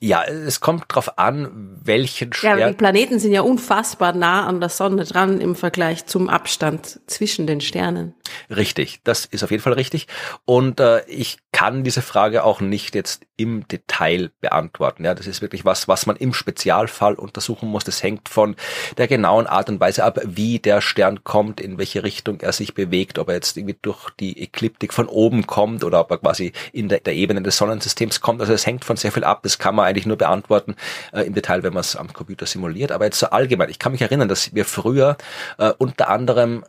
Ja, 0.00 0.24
es 0.24 0.60
kommt 0.60 0.84
drauf 0.88 1.18
an, 1.18 1.78
welchen 1.82 2.32
Stern. 2.32 2.58
Ja, 2.58 2.68
die 2.68 2.76
Planeten 2.76 3.18
sind 3.18 3.32
ja 3.32 3.42
unfassbar 3.42 4.14
nah 4.14 4.46
an 4.46 4.60
der 4.60 4.68
Sonne 4.68 5.04
dran 5.04 5.40
im 5.40 5.54
Vergleich 5.54 6.06
zum 6.06 6.28
Abstand 6.28 7.00
zwischen 7.06 7.46
den 7.46 7.60
Sternen. 7.60 8.14
Richtig, 8.50 9.00
das 9.04 9.24
ist 9.24 9.42
auf 9.42 9.50
jeden 9.50 9.62
Fall 9.62 9.74
richtig. 9.74 10.06
Und 10.44 10.80
äh, 10.80 11.04
ich 11.06 11.38
kann 11.54 11.84
diese 11.84 12.02
Frage 12.02 12.42
auch 12.42 12.60
nicht 12.60 12.96
jetzt 12.96 13.22
im 13.36 13.66
Detail 13.68 14.32
beantworten. 14.40 15.04
Ja, 15.04 15.14
das 15.14 15.28
ist 15.28 15.40
wirklich 15.40 15.64
was, 15.64 15.86
was 15.86 16.04
man 16.04 16.16
im 16.16 16.34
Spezialfall 16.34 17.14
untersuchen 17.14 17.68
muss. 17.68 17.84
Das 17.84 18.02
hängt 18.02 18.28
von 18.28 18.56
der 18.98 19.06
genauen 19.06 19.46
Art 19.46 19.68
und 19.68 19.78
Weise 19.78 20.02
ab, 20.02 20.18
wie 20.24 20.58
der 20.58 20.80
Stern 20.80 21.22
kommt, 21.22 21.60
in 21.60 21.78
welche 21.78 22.02
Richtung 22.02 22.40
er 22.40 22.52
sich 22.52 22.74
bewegt, 22.74 23.20
ob 23.20 23.28
er 23.28 23.36
jetzt 23.36 23.56
irgendwie 23.56 23.78
durch 23.80 24.10
die 24.18 24.42
Ekliptik 24.42 24.92
von 24.92 25.06
oben 25.06 25.46
kommt 25.46 25.84
oder 25.84 26.00
ob 26.00 26.10
er 26.10 26.18
quasi 26.18 26.52
in 26.72 26.88
der, 26.88 26.98
der 26.98 27.14
Ebene 27.14 27.40
des 27.40 27.56
Sonnensystems 27.56 28.20
kommt. 28.20 28.40
Also 28.40 28.52
es 28.52 28.66
hängt 28.66 28.84
von 28.84 28.96
sehr 28.96 29.12
viel 29.12 29.24
ab. 29.24 29.44
Das 29.44 29.60
kann 29.60 29.76
man 29.76 29.86
eigentlich 29.86 30.06
nur 30.06 30.18
beantworten 30.18 30.74
äh, 31.12 31.22
im 31.22 31.34
Detail, 31.34 31.62
wenn 31.62 31.72
man 31.72 31.82
es 31.82 31.94
am 31.94 32.12
Computer 32.12 32.46
simuliert. 32.46 32.90
Aber 32.90 33.04
jetzt 33.04 33.20
so 33.20 33.26
allgemein, 33.26 33.70
ich 33.70 33.78
kann 33.78 33.92
mich 33.92 34.02
erinnern, 34.02 34.28
dass 34.28 34.56
wir 34.56 34.64
früher 34.64 35.16
äh, 35.58 35.72
unter 35.78 36.08
anderem 36.08 36.64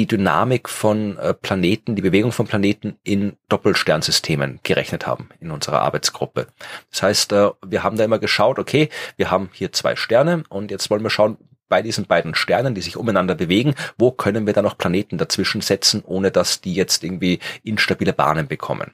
die 0.00 0.06
Dynamik 0.06 0.70
von 0.70 1.18
äh, 1.18 1.34
Planeten, 1.34 1.94
die 1.94 2.00
Bewegung 2.00 2.32
von 2.32 2.46
Planeten 2.46 2.96
in 3.02 3.36
Doppelsternsystemen 3.50 4.60
gerechnet 4.62 5.06
haben 5.06 5.28
in 5.40 5.50
unserer 5.50 5.82
Arbeitsgruppe. 5.82 6.46
Das 6.90 7.02
heißt, 7.02 7.32
äh, 7.32 7.50
wir 7.66 7.82
haben 7.82 7.98
da 7.98 8.04
immer 8.04 8.18
geschaut, 8.18 8.58
okay, 8.58 8.88
wir 9.18 9.30
haben 9.30 9.50
hier 9.52 9.72
zwei 9.72 9.96
Sterne 9.96 10.44
und 10.48 10.70
jetzt 10.70 10.88
wollen 10.88 11.02
wir 11.02 11.10
schauen, 11.10 11.36
bei 11.68 11.82
diesen 11.82 12.06
beiden 12.06 12.34
Sternen, 12.34 12.74
die 12.74 12.80
sich 12.80 12.96
umeinander 12.96 13.34
bewegen, 13.34 13.74
wo 13.98 14.10
können 14.10 14.46
wir 14.46 14.54
da 14.54 14.62
noch 14.62 14.78
Planeten 14.78 15.18
dazwischen 15.18 15.60
setzen, 15.60 16.02
ohne 16.04 16.30
dass 16.30 16.62
die 16.62 16.74
jetzt 16.74 17.04
irgendwie 17.04 17.38
instabile 17.62 18.14
Bahnen 18.14 18.48
bekommen. 18.48 18.92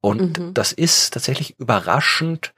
Und 0.00 0.38
mhm. 0.38 0.54
das 0.54 0.72
ist 0.72 1.14
tatsächlich 1.14 1.58
überraschend, 1.58 2.54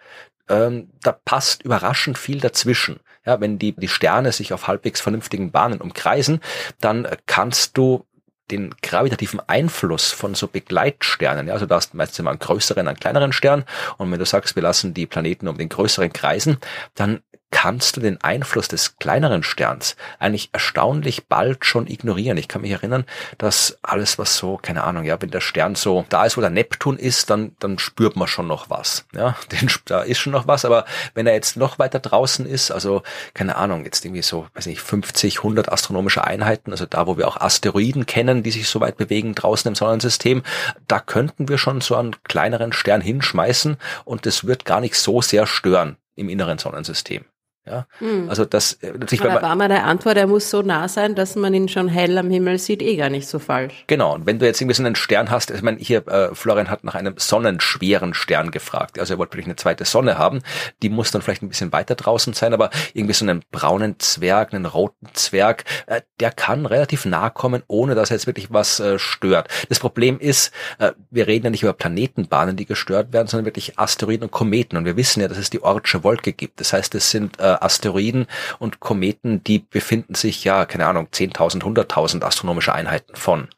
ähm, 0.50 0.90
da 1.02 1.12
passt 1.12 1.62
überraschend 1.62 2.18
viel 2.18 2.40
dazwischen. 2.40 3.00
Ja, 3.26 3.40
wenn 3.40 3.58
die, 3.58 3.72
die 3.72 3.88
Sterne 3.88 4.32
sich 4.32 4.52
auf 4.52 4.68
halbwegs 4.68 5.00
vernünftigen 5.00 5.50
Bahnen 5.50 5.80
umkreisen, 5.80 6.40
dann 6.80 7.06
kannst 7.26 7.76
du 7.76 8.06
den 8.50 8.74
gravitativen 8.80 9.40
Einfluss 9.46 10.12
von 10.12 10.34
so 10.34 10.46
Begleitsternen, 10.46 11.48
ja, 11.48 11.54
also 11.54 11.66
da 11.66 11.76
hast 11.76 11.92
du 11.92 11.96
meistens 11.96 12.20
immer 12.20 12.30
einen 12.30 12.38
größeren, 12.38 12.86
einen 12.86 12.96
kleineren 12.96 13.32
Stern 13.32 13.64
und 13.98 14.10
wenn 14.12 14.18
du 14.18 14.24
sagst, 14.24 14.54
wir 14.54 14.62
lassen 14.62 14.94
die 14.94 15.06
Planeten 15.06 15.48
um 15.48 15.58
den 15.58 15.68
größeren 15.68 16.12
kreisen, 16.12 16.58
dann 16.94 17.20
kannst 17.50 17.96
du 17.96 18.00
den 18.00 18.20
Einfluss 18.20 18.68
des 18.68 18.96
kleineren 18.98 19.42
Sterns 19.42 19.96
eigentlich 20.18 20.50
erstaunlich 20.52 21.26
bald 21.26 21.64
schon 21.64 21.86
ignorieren. 21.86 22.36
Ich 22.38 22.48
kann 22.48 22.62
mich 22.62 22.72
erinnern, 22.72 23.04
dass 23.38 23.78
alles, 23.82 24.18
was 24.18 24.36
so, 24.36 24.58
keine 24.60 24.84
Ahnung, 24.84 25.04
ja, 25.04 25.20
wenn 25.22 25.30
der 25.30 25.40
Stern 25.40 25.74
so 25.74 26.04
da 26.08 26.24
ist, 26.24 26.36
wo 26.36 26.40
der 26.40 26.50
Neptun 26.50 26.98
ist, 26.98 27.30
dann, 27.30 27.56
dann 27.60 27.78
spürt 27.78 28.16
man 28.16 28.28
schon 28.28 28.46
noch 28.46 28.68
was. 28.68 29.06
Ja, 29.14 29.36
den, 29.52 29.70
da 29.84 30.02
ist 30.02 30.18
schon 30.18 30.32
noch 30.32 30.46
was, 30.46 30.64
aber 30.64 30.84
wenn 31.14 31.26
er 31.26 31.34
jetzt 31.34 31.56
noch 31.56 31.78
weiter 31.78 32.00
draußen 32.00 32.46
ist, 32.46 32.70
also, 32.70 33.02
keine 33.32 33.56
Ahnung, 33.56 33.84
jetzt 33.84 34.04
irgendwie 34.04 34.22
so, 34.22 34.46
weiß 34.54 34.66
nicht, 34.66 34.80
50, 34.80 35.38
100 35.38 35.70
astronomische 35.70 36.24
Einheiten, 36.24 36.72
also 36.72 36.86
da, 36.86 37.06
wo 37.06 37.16
wir 37.16 37.28
auch 37.28 37.40
Asteroiden 37.40 38.06
kennen, 38.06 38.42
die 38.42 38.50
sich 38.50 38.68
so 38.68 38.80
weit 38.80 38.96
bewegen 38.96 39.34
draußen 39.34 39.68
im 39.68 39.74
Sonnensystem, 39.74 40.42
da 40.88 40.98
könnten 40.98 41.48
wir 41.48 41.58
schon 41.58 41.80
so 41.80 41.96
einen 41.96 42.16
kleineren 42.24 42.72
Stern 42.72 43.00
hinschmeißen 43.00 43.76
und 44.04 44.26
das 44.26 44.46
wird 44.46 44.64
gar 44.64 44.80
nicht 44.80 44.96
so 44.96 45.22
sehr 45.22 45.46
stören 45.46 45.96
im 46.16 46.28
inneren 46.28 46.58
Sonnensystem. 46.58 47.24
Ja, 47.66 47.86
Hm. 47.98 48.28
also 48.30 48.44
das 48.44 48.74
äh, 48.74 48.92
natürlich, 48.92 49.20
Aber 49.22 49.34
wenn 49.34 49.40
da 49.42 49.48
man, 49.48 49.58
war 49.58 49.68
der 49.68 49.84
Antwort, 49.84 50.16
er 50.16 50.26
muss 50.26 50.50
so 50.50 50.62
nah 50.62 50.88
sein, 50.88 51.14
dass 51.14 51.34
man 51.36 51.52
ihn 51.52 51.68
schon 51.68 51.88
hell 51.88 52.16
am 52.18 52.30
Himmel 52.30 52.58
sieht, 52.58 52.80
eh 52.82 52.96
gar 52.96 53.08
nicht 53.10 53.26
so 53.26 53.38
falsch. 53.38 53.84
genau. 53.86 54.14
Und 54.14 54.26
wenn 54.26 54.38
du 54.38 54.46
jetzt 54.46 54.60
irgendwie 54.60 54.74
so 54.76 54.82
einen 54.84 54.94
Stern 54.94 55.30
hast, 55.30 55.50
ich 55.50 55.62
meine, 55.62 55.78
hier 55.78 56.06
äh, 56.08 56.34
Florian 56.34 56.70
hat 56.70 56.84
nach 56.84 56.94
einem 56.94 57.14
sonnenschweren 57.16 58.14
Stern 58.14 58.50
gefragt. 58.50 58.98
Also 58.98 59.14
er 59.14 59.18
wollte 59.18 59.32
wirklich 59.32 59.46
eine 59.46 59.56
zweite 59.56 59.84
Sonne 59.84 60.18
haben. 60.18 60.42
Die 60.82 60.88
muss 60.88 61.10
dann 61.10 61.22
vielleicht 61.22 61.42
ein 61.42 61.48
bisschen 61.48 61.72
weiter 61.72 61.94
draußen 61.94 62.32
sein, 62.34 62.54
aber 62.54 62.70
irgendwie 62.94 63.14
so 63.14 63.24
einen 63.24 63.42
braunen 63.50 63.98
Zwerg, 63.98 64.54
einen 64.54 64.66
roten 64.66 65.08
Zwerg, 65.14 65.64
äh, 65.86 66.02
der 66.20 66.30
kann 66.30 66.66
relativ 66.66 67.04
nah 67.04 67.30
kommen, 67.30 67.62
ohne 67.66 67.94
dass 67.94 68.10
er 68.10 68.16
jetzt 68.16 68.26
wirklich 68.26 68.52
was 68.52 68.80
äh, 68.80 68.98
stört. 68.98 69.48
Das 69.68 69.78
Problem 69.80 70.18
ist, 70.18 70.52
äh, 70.78 70.92
wir 71.10 71.26
reden 71.26 71.46
ja 71.46 71.50
nicht 71.50 71.62
über 71.62 71.72
Planetenbahnen, 71.72 72.56
die 72.56 72.66
gestört 72.66 73.12
werden, 73.12 73.26
sondern 73.28 73.44
wirklich 73.46 73.78
Asteroiden 73.78 74.24
und 74.24 74.30
Kometen. 74.30 74.76
Und 74.78 74.84
wir 74.84 74.96
wissen 74.96 75.20
ja, 75.20 75.28
dass 75.28 75.38
es 75.38 75.50
die 75.50 75.62
Ortsche 75.62 76.04
Wolke 76.04 76.32
gibt. 76.32 76.60
Das 76.60 76.72
heißt, 76.72 76.94
es 76.94 77.10
sind 77.10 77.38
äh, 77.40 77.55
Asteroiden 77.62 78.26
und 78.58 78.80
Kometen, 78.80 79.42
die 79.44 79.58
befinden 79.58 80.14
sich 80.14 80.44
ja, 80.44 80.64
keine 80.66 80.86
Ahnung, 80.86 81.08
10.000, 81.12 81.62
100.000 81.62 82.22
astronomische 82.22 82.74
Einheiten 82.74 83.16
von 83.16 83.48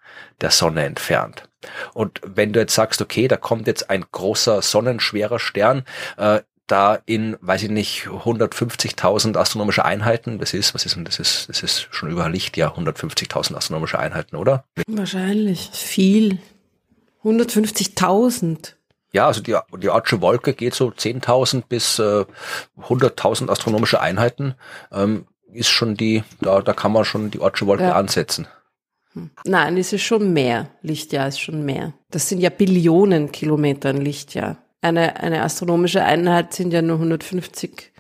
der 0.40 0.50
Sonne 0.50 0.84
entfernt. 0.84 1.48
Und 1.94 2.20
wenn 2.24 2.52
du 2.52 2.60
jetzt 2.60 2.74
sagst, 2.74 3.02
okay, 3.02 3.28
da 3.28 3.36
kommt 3.36 3.66
jetzt 3.66 3.90
ein 3.90 4.04
großer 4.10 4.62
sonnenschwerer 4.62 5.38
Stern, 5.38 5.84
äh, 6.16 6.40
da 6.68 6.98
in, 7.06 7.36
weiß 7.40 7.64
ich 7.64 7.70
nicht, 7.70 8.06
150.000 8.06 9.36
astronomische 9.36 9.84
Einheiten, 9.84 10.38
das 10.38 10.52
ist, 10.52 10.74
was 10.74 10.84
ist 10.84 10.96
denn, 10.96 11.04
das 11.04 11.18
ist, 11.18 11.48
das 11.48 11.62
ist 11.62 11.88
schon 11.90 12.10
über 12.10 12.28
Lichtjahr 12.28 12.76
150.000 12.76 13.56
astronomische 13.56 13.98
Einheiten, 13.98 14.36
oder? 14.36 14.64
Wahrscheinlich. 14.86 15.70
Viel. 15.72 16.38
150.000. 17.24 18.74
Ja, 19.12 19.26
also 19.26 19.40
die, 19.42 19.56
die 19.78 19.88
Ortsche 19.88 20.20
Wolke 20.20 20.52
geht 20.52 20.74
so 20.74 20.88
10.000 20.88 21.62
bis 21.68 21.98
äh, 21.98 22.24
100.000 22.80 23.48
astronomische 23.50 24.00
Einheiten, 24.00 24.54
ähm, 24.92 25.26
ist 25.52 25.70
schon 25.70 25.94
die, 25.96 26.24
da, 26.40 26.60
da 26.60 26.72
kann 26.74 26.92
man 26.92 27.04
schon 27.04 27.30
die 27.30 27.40
Ortsche 27.40 27.66
Wolke 27.66 27.84
Ja. 27.84 27.92
ansetzen. 27.94 28.46
Nein, 29.44 29.76
es 29.78 29.92
ist 29.92 30.02
schon 30.02 30.32
mehr. 30.32 30.68
Lichtjahr 30.82 31.26
ist 31.28 31.40
schon 31.40 31.64
mehr. 31.64 31.92
Das 32.10 32.28
sind 32.28 32.40
ja 32.40 32.50
Billionen 32.50 33.32
Kilometer 33.32 33.88
ein 33.88 34.00
Lichtjahr. 34.02 34.58
Eine, 34.80 35.16
eine 35.16 35.42
astronomische 35.42 36.04
Einheit 36.04 36.52
sind 36.52 36.72
ja 36.72 36.82
nur 36.82 36.96
150 36.96 37.90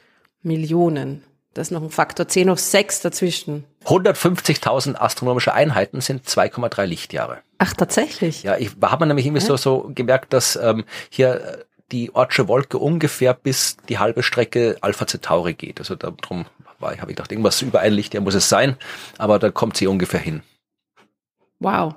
Millionen. 0.42 1.24
Da 1.54 1.62
ist 1.62 1.72
noch 1.72 1.82
ein 1.82 1.90
Faktor 1.90 2.28
10 2.28 2.50
hoch 2.50 2.58
6 2.58 3.00
dazwischen. 3.00 3.64
150.000 3.86 4.94
astronomische 4.96 5.54
Einheiten 5.54 6.00
sind 6.00 6.24
2,3 6.28 6.84
Lichtjahre. 6.84 7.38
Ach, 7.58 7.74
tatsächlich? 7.74 8.44
Ja, 8.44 8.56
ich 8.56 8.70
habe 8.80 9.06
nämlich 9.06 9.26
irgendwie 9.26 9.44
so, 9.44 9.56
so 9.56 9.90
gemerkt, 9.94 10.32
dass 10.32 10.56
ähm, 10.56 10.84
hier 11.10 11.34
äh, 11.34 11.64
die 11.90 12.14
Ortsche 12.14 12.48
Wolke 12.48 12.78
ungefähr 12.78 13.34
bis 13.34 13.76
die 13.88 13.98
halbe 13.98 14.22
Strecke 14.22 14.76
Alpha 14.80 15.06
Centauri 15.06 15.54
geht. 15.54 15.80
Also 15.80 15.96
darum 15.96 16.46
war 16.78 16.92
ich, 16.92 17.00
habe 17.00 17.10
ich 17.10 17.16
gedacht, 17.16 17.32
irgendwas 17.32 17.60
über 17.62 17.80
ein 17.80 17.92
Lichtjahr 17.92 18.22
muss 18.22 18.34
es 18.34 18.48
sein, 18.48 18.76
aber 19.16 19.38
da 19.38 19.50
kommt 19.50 19.76
sie 19.76 19.86
ungefähr 19.86 20.20
hin. 20.20 20.42
Wow. 21.58 21.94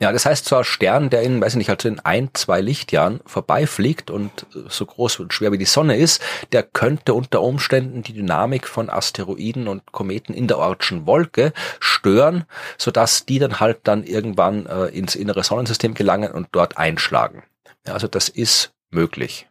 Ja, 0.00 0.12
das 0.12 0.26
heißt, 0.26 0.52
ein 0.52 0.64
Stern, 0.64 1.10
der 1.10 1.22
in, 1.22 1.40
weiß 1.40 1.54
ich 1.54 1.58
nicht, 1.58 1.68
halt 1.68 1.82
so 1.82 1.88
in 1.88 2.00
ein, 2.00 2.30
zwei 2.34 2.60
Lichtjahren 2.60 3.20
vorbeifliegt 3.26 4.10
und 4.10 4.46
so 4.68 4.86
groß 4.86 5.20
und 5.20 5.32
schwer 5.32 5.52
wie 5.52 5.58
die 5.58 5.64
Sonne 5.64 5.96
ist, 5.96 6.22
der 6.52 6.62
könnte 6.62 7.14
unter 7.14 7.42
Umständen 7.42 8.02
die 8.02 8.12
Dynamik 8.12 8.68
von 8.68 8.90
Asteroiden 8.90 9.68
und 9.68 9.92
Kometen 9.92 10.34
in 10.34 10.48
der 10.48 10.58
Ortschen 10.58 11.06
Wolke 11.06 11.52
stören, 11.80 12.44
sodass 12.78 13.26
die 13.26 13.38
dann 13.38 13.60
halt 13.60 13.80
dann 13.84 14.04
irgendwann 14.04 14.66
äh, 14.66 14.86
ins 14.86 15.14
innere 15.14 15.44
Sonnensystem 15.44 15.94
gelangen 15.94 16.32
und 16.32 16.48
dort 16.52 16.78
einschlagen. 16.78 17.42
Ja, 17.86 17.94
also 17.94 18.08
das 18.08 18.28
ist 18.28 18.72
möglich. 18.90 19.46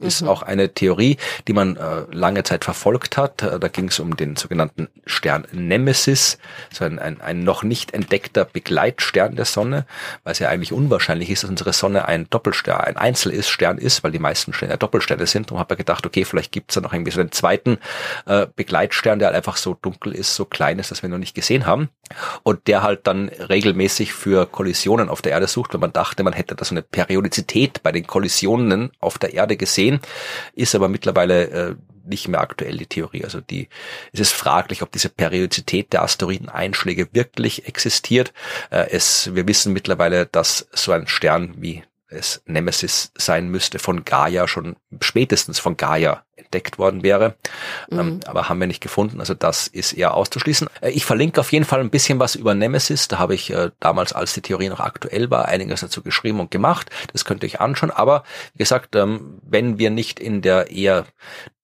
Ist 0.00 0.22
Mhm. 0.22 0.28
auch 0.28 0.42
eine 0.42 0.74
Theorie, 0.74 1.18
die 1.46 1.52
man 1.52 1.76
äh, 1.76 2.02
lange 2.10 2.42
Zeit 2.42 2.64
verfolgt 2.64 3.16
hat. 3.16 3.42
Äh, 3.42 3.60
da 3.60 3.68
ging 3.68 3.88
es 3.88 4.00
um 4.00 4.16
den 4.16 4.34
sogenannten 4.34 4.88
Stern 5.06 5.46
Nemesis, 5.52 6.38
so 6.72 6.84
ein, 6.84 6.98
ein, 6.98 7.20
ein 7.20 7.44
noch 7.44 7.62
nicht 7.62 7.94
entdeckter 7.94 8.44
Begleitstern 8.44 9.36
der 9.36 9.44
Sonne, 9.44 9.86
weil 10.24 10.32
es 10.32 10.40
ja 10.40 10.48
eigentlich 10.48 10.72
unwahrscheinlich 10.72 11.30
ist, 11.30 11.44
dass 11.44 11.50
unsere 11.50 11.72
Sonne 11.72 12.06
ein 12.08 12.28
Doppelstern, 12.28 12.80
ein 12.80 12.96
Einzel 12.96 13.32
ist, 13.32 13.48
Stern 13.48 13.78
ist, 13.78 14.02
weil 14.02 14.10
die 14.10 14.18
meisten 14.18 14.52
Sterne 14.52 14.74
ja 14.74 14.76
Doppelsterne 14.78 15.26
sind. 15.26 15.46
Darum 15.46 15.60
habe 15.60 15.74
ich 15.74 15.78
gedacht, 15.78 16.04
okay, 16.06 16.24
vielleicht 16.24 16.50
gibt 16.50 16.72
es 16.72 16.74
da 16.74 16.80
noch 16.80 16.92
irgendwie 16.92 17.12
so 17.12 17.20
einen 17.20 17.30
zweiten 17.30 17.78
äh, 18.26 18.48
Begleitstern, 18.56 19.20
der 19.20 19.26
halt 19.28 19.36
einfach 19.36 19.56
so 19.56 19.74
dunkel 19.80 20.12
ist, 20.12 20.34
so 20.34 20.44
klein 20.44 20.80
ist, 20.80 20.90
dass 20.90 21.02
wir 21.02 21.08
ihn 21.08 21.12
noch 21.12 21.18
nicht 21.18 21.36
gesehen 21.36 21.66
haben. 21.66 21.88
Und 22.42 22.66
der 22.66 22.82
halt 22.82 23.06
dann 23.06 23.28
regelmäßig 23.28 24.12
für 24.12 24.46
Kollisionen 24.46 25.08
auf 25.08 25.22
der 25.22 25.32
Erde 25.32 25.46
sucht, 25.46 25.72
wenn 25.72 25.80
man 25.80 25.92
dachte, 25.92 26.24
man 26.24 26.32
hätte 26.32 26.56
da 26.56 26.64
so 26.64 26.74
eine 26.74 26.82
Periodizität 26.82 27.82
bei 27.84 27.92
den 27.92 28.06
Kollisionen 28.06 28.90
auf 28.98 29.18
der 29.18 29.34
Erde 29.34 29.56
gesehen, 29.56 29.83
ist 30.54 30.74
aber 30.74 30.88
mittlerweile 30.88 31.44
äh, 31.48 31.74
nicht 32.04 32.28
mehr 32.28 32.40
aktuell 32.40 32.76
die 32.76 32.86
Theorie. 32.86 33.24
Also 33.24 33.40
die, 33.40 33.68
es 34.12 34.20
ist 34.20 34.32
fraglich, 34.32 34.82
ob 34.82 34.92
diese 34.92 35.08
Periodizität 35.08 35.92
der 35.92 36.02
Asteroideneinschläge 36.02 37.08
wirklich 37.12 37.66
existiert. 37.66 38.32
Äh, 38.70 38.90
es, 38.90 39.34
wir 39.34 39.48
wissen 39.48 39.72
mittlerweile, 39.72 40.26
dass 40.26 40.68
so 40.72 40.92
ein 40.92 41.06
Stern 41.06 41.54
wie 41.58 41.82
es 42.08 42.42
Nemesis 42.46 43.12
sein 43.16 43.48
müsste, 43.48 43.78
von 43.78 44.04
Gaia 44.04 44.46
schon 44.46 44.76
spätestens 45.00 45.58
von 45.58 45.76
Gaia 45.76 46.23
entdeckt 46.36 46.78
worden 46.78 47.02
wäre. 47.02 47.34
Ähm, 47.90 48.20
aber 48.26 48.48
haben 48.48 48.60
wir 48.60 48.66
nicht 48.66 48.82
gefunden. 48.82 49.20
Also 49.20 49.34
das 49.34 49.66
ist 49.66 49.92
eher 49.92 50.14
auszuschließen. 50.14 50.68
Äh, 50.80 50.90
ich 50.90 51.04
verlinke 51.04 51.40
auf 51.40 51.52
jeden 51.52 51.64
Fall 51.64 51.80
ein 51.80 51.90
bisschen 51.90 52.18
was 52.18 52.34
über 52.34 52.54
Nemesis. 52.54 53.08
Da 53.08 53.18
habe 53.18 53.34
ich 53.34 53.50
äh, 53.50 53.70
damals, 53.80 54.12
als 54.12 54.34
die 54.34 54.42
Theorie 54.42 54.68
noch 54.68 54.80
aktuell 54.80 55.30
war, 55.30 55.46
einiges 55.46 55.80
dazu 55.80 56.02
geschrieben 56.02 56.40
und 56.40 56.50
gemacht. 56.50 56.90
Das 57.12 57.24
könnt 57.24 57.42
ihr 57.42 57.48
euch 57.48 57.60
anschauen. 57.60 57.90
Aber 57.90 58.24
wie 58.54 58.58
gesagt, 58.58 58.96
ähm, 58.96 59.40
wenn 59.42 59.78
wir 59.78 59.90
nicht 59.90 60.20
in 60.20 60.42
der 60.42 60.70
eher 60.70 61.06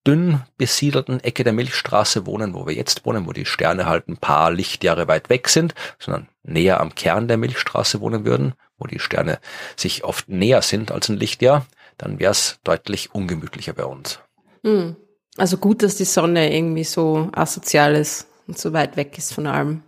dünn 0.06 0.40
besiedelten 0.56 1.22
Ecke 1.22 1.44
der 1.44 1.52
Milchstraße 1.52 2.26
wohnen, 2.26 2.54
wo 2.54 2.66
wir 2.66 2.74
jetzt 2.74 3.04
wohnen, 3.04 3.26
wo 3.26 3.32
die 3.32 3.44
Sterne 3.44 3.86
halt 3.86 4.08
ein 4.08 4.16
paar 4.16 4.50
Lichtjahre 4.50 5.08
weit 5.08 5.28
weg 5.28 5.48
sind, 5.48 5.74
sondern 5.98 6.28
näher 6.42 6.80
am 6.80 6.94
Kern 6.94 7.28
der 7.28 7.36
Milchstraße 7.36 8.00
wohnen 8.00 8.24
würden, 8.24 8.54
wo 8.78 8.86
die 8.86 8.98
Sterne 8.98 9.38
sich 9.76 10.04
oft 10.04 10.28
näher 10.28 10.62
sind 10.62 10.90
als 10.90 11.08
ein 11.08 11.18
Lichtjahr, 11.18 11.66
dann 11.98 12.18
wäre 12.18 12.30
es 12.32 12.58
deutlich 12.64 13.14
ungemütlicher 13.14 13.74
bei 13.74 13.84
uns. 13.84 14.20
Hm. 14.62 14.96
Also 15.36 15.56
gut, 15.56 15.82
dass 15.82 15.96
die 15.96 16.04
Sonne 16.04 16.54
irgendwie 16.54 16.84
so 16.84 17.28
asozial 17.32 17.94
ist 17.94 18.26
und 18.46 18.58
so 18.58 18.72
weit 18.72 18.96
weg 18.96 19.16
ist 19.16 19.32
von 19.32 19.46
allem. 19.46 19.82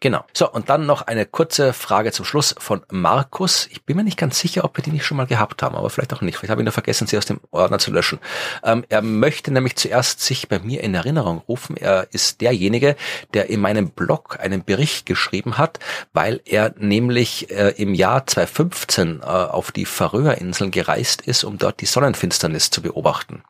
Genau. 0.00 0.24
So, 0.34 0.50
und 0.50 0.68
dann 0.68 0.84
noch 0.84 1.02
eine 1.02 1.24
kurze 1.24 1.72
Frage 1.72 2.12
zum 2.12 2.26
Schluss 2.26 2.54
von 2.58 2.82
Markus. 2.90 3.66
Ich 3.72 3.82
bin 3.84 3.96
mir 3.96 4.04
nicht 4.04 4.18
ganz 4.18 4.38
sicher, 4.38 4.64
ob 4.64 4.76
wir 4.76 4.84
die 4.84 4.90
nicht 4.90 5.06
schon 5.06 5.16
mal 5.16 5.26
gehabt 5.26 5.62
haben, 5.62 5.74
aber 5.74 5.88
vielleicht 5.88 6.12
auch 6.12 6.20
nicht. 6.20 6.36
Vielleicht 6.36 6.50
habe 6.50 6.60
ich 6.60 6.66
nur 6.66 6.72
vergessen, 6.72 7.06
sie 7.06 7.16
aus 7.16 7.24
dem 7.24 7.40
Ordner 7.50 7.78
zu 7.78 7.90
löschen. 7.90 8.18
Ähm, 8.62 8.84
er 8.90 9.00
möchte 9.00 9.50
nämlich 9.50 9.76
zuerst 9.76 10.20
sich 10.20 10.48
bei 10.48 10.58
mir 10.58 10.84
in 10.84 10.94
Erinnerung 10.94 11.38
rufen. 11.48 11.78
Er 11.78 12.08
ist 12.12 12.42
derjenige, 12.42 12.94
der 13.32 13.48
in 13.48 13.60
meinem 13.60 13.88
Blog 13.88 14.38
einen 14.38 14.64
Bericht 14.64 15.06
geschrieben 15.06 15.56
hat, 15.56 15.78
weil 16.12 16.42
er 16.44 16.74
nämlich 16.76 17.50
äh, 17.50 17.70
im 17.70 17.94
Jahr 17.94 18.26
2015 18.26 19.20
äh, 19.20 19.24
auf 19.24 19.72
die 19.72 19.86
Färöerinseln 19.86 20.72
gereist 20.72 21.22
ist, 21.22 21.42
um 21.42 21.56
dort 21.56 21.80
die 21.80 21.86
Sonnenfinsternis 21.86 22.70
zu 22.70 22.82
beobachten. 22.82 23.42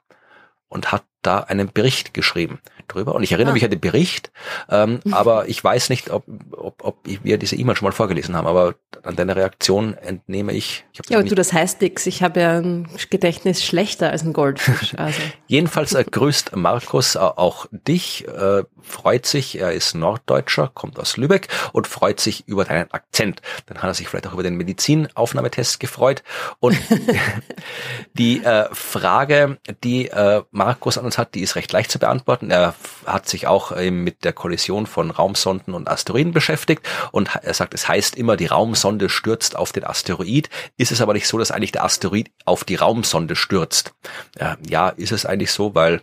Und 0.68 0.92
hat 0.92 1.04
da 1.22 1.40
einen 1.40 1.72
Bericht 1.72 2.14
geschrieben 2.14 2.60
drüber. 2.88 3.14
Und 3.14 3.22
ich 3.22 3.32
erinnere 3.32 3.52
Ah. 3.52 3.54
mich 3.54 3.64
an 3.64 3.70
den 3.70 3.80
Bericht, 3.80 4.30
ähm, 4.68 5.00
aber 5.10 5.48
ich 5.48 5.62
weiß 5.62 5.88
nicht, 5.90 6.10
ob, 6.10 6.24
ob, 6.52 6.84
ob 6.84 6.98
wir 7.04 7.38
diese 7.38 7.56
E-Mail 7.56 7.76
schon 7.76 7.86
mal 7.86 7.92
vorgelesen 7.92 8.36
haben. 8.36 8.46
Aber 8.46 8.74
an 9.02 9.16
deiner 9.16 9.36
Reaktion 9.36 9.94
entnehme 9.94 10.52
ich. 10.52 10.84
ich 10.92 11.00
Ja, 11.08 11.18
aber 11.18 11.28
du, 11.28 11.34
das 11.34 11.52
heißt 11.52 11.80
nix. 11.80 12.06
Ich 12.06 12.22
habe 12.22 12.40
ja 12.40 12.58
ein 12.58 12.88
Gedächtnis 13.10 13.64
schlechter 13.64 14.10
als 14.10 14.22
ein 14.22 14.32
Goldfisch. 14.32 14.94
Also. 15.06 15.20
Jedenfalls 15.46 15.92
äh, 15.92 16.04
grüßt 16.04 16.56
Markus 16.56 17.16
äh, 17.16 17.18
auch 17.18 17.66
dich, 17.70 18.26
äh, 18.26 18.64
freut 18.80 19.26
sich, 19.26 19.58
er 19.58 19.72
ist 19.72 19.94
Norddeutscher, 19.94 20.70
kommt 20.72 20.98
aus 20.98 21.16
Lübeck 21.16 21.48
und 21.72 21.86
freut 21.86 22.18
sich 22.18 22.48
über 22.48 22.64
deinen 22.64 22.90
Akzent. 22.92 23.42
Dann 23.66 23.78
hat 23.78 23.84
er 23.90 23.94
sich 23.94 24.08
vielleicht 24.08 24.26
auch 24.26 24.32
über 24.32 24.42
den 24.42 24.56
Medizinaufnahmetest 24.56 25.78
gefreut. 25.80 26.22
Und 26.60 26.78
die 28.14 28.42
äh, 28.44 28.68
Frage, 28.72 29.58
die 29.84 30.08
äh, 30.08 30.42
Markus 30.50 30.98
an 30.98 31.04
uns 31.04 31.18
hat, 31.18 31.34
die 31.34 31.40
ist 31.40 31.56
recht 31.56 31.72
leicht 31.72 31.90
zu 31.90 31.98
beantworten. 31.98 32.50
Er 32.50 32.74
hat 33.06 33.28
sich 33.28 33.46
auch 33.46 33.72
äh, 33.72 33.90
mit 33.90 34.24
der 34.24 34.32
Kollision 34.32 34.86
von 34.86 35.10
Raumsonden 35.10 35.74
und 35.74 35.88
Asteroiden 35.88 36.32
beschäftigt 36.32 36.86
und 37.12 37.30
er 37.42 37.54
sagt, 37.54 37.74
es 37.74 37.88
heißt 37.88 38.16
immer, 38.16 38.36
die 38.36 38.46
Raumsonde 38.46 39.08
stürzt 39.08 39.56
auf 39.56 39.72
den 39.72 39.84
Asteroid. 39.84 40.48
Ist 40.76 40.92
es 40.92 41.00
aber 41.00 41.12
nicht 41.12 41.28
so, 41.28 41.38
dass 41.38 41.50
eigentlich 41.50 41.72
der 41.72 41.84
Asteroid 41.84 42.30
auf 42.44 42.64
die 42.64 42.76
Raumsonde 42.76 43.36
stürzt? 43.36 43.94
Äh, 44.36 44.56
ja, 44.68 44.88
ist 44.90 45.12
es 45.12 45.26
eigentlich 45.26 45.52
so, 45.52 45.74
weil 45.74 46.02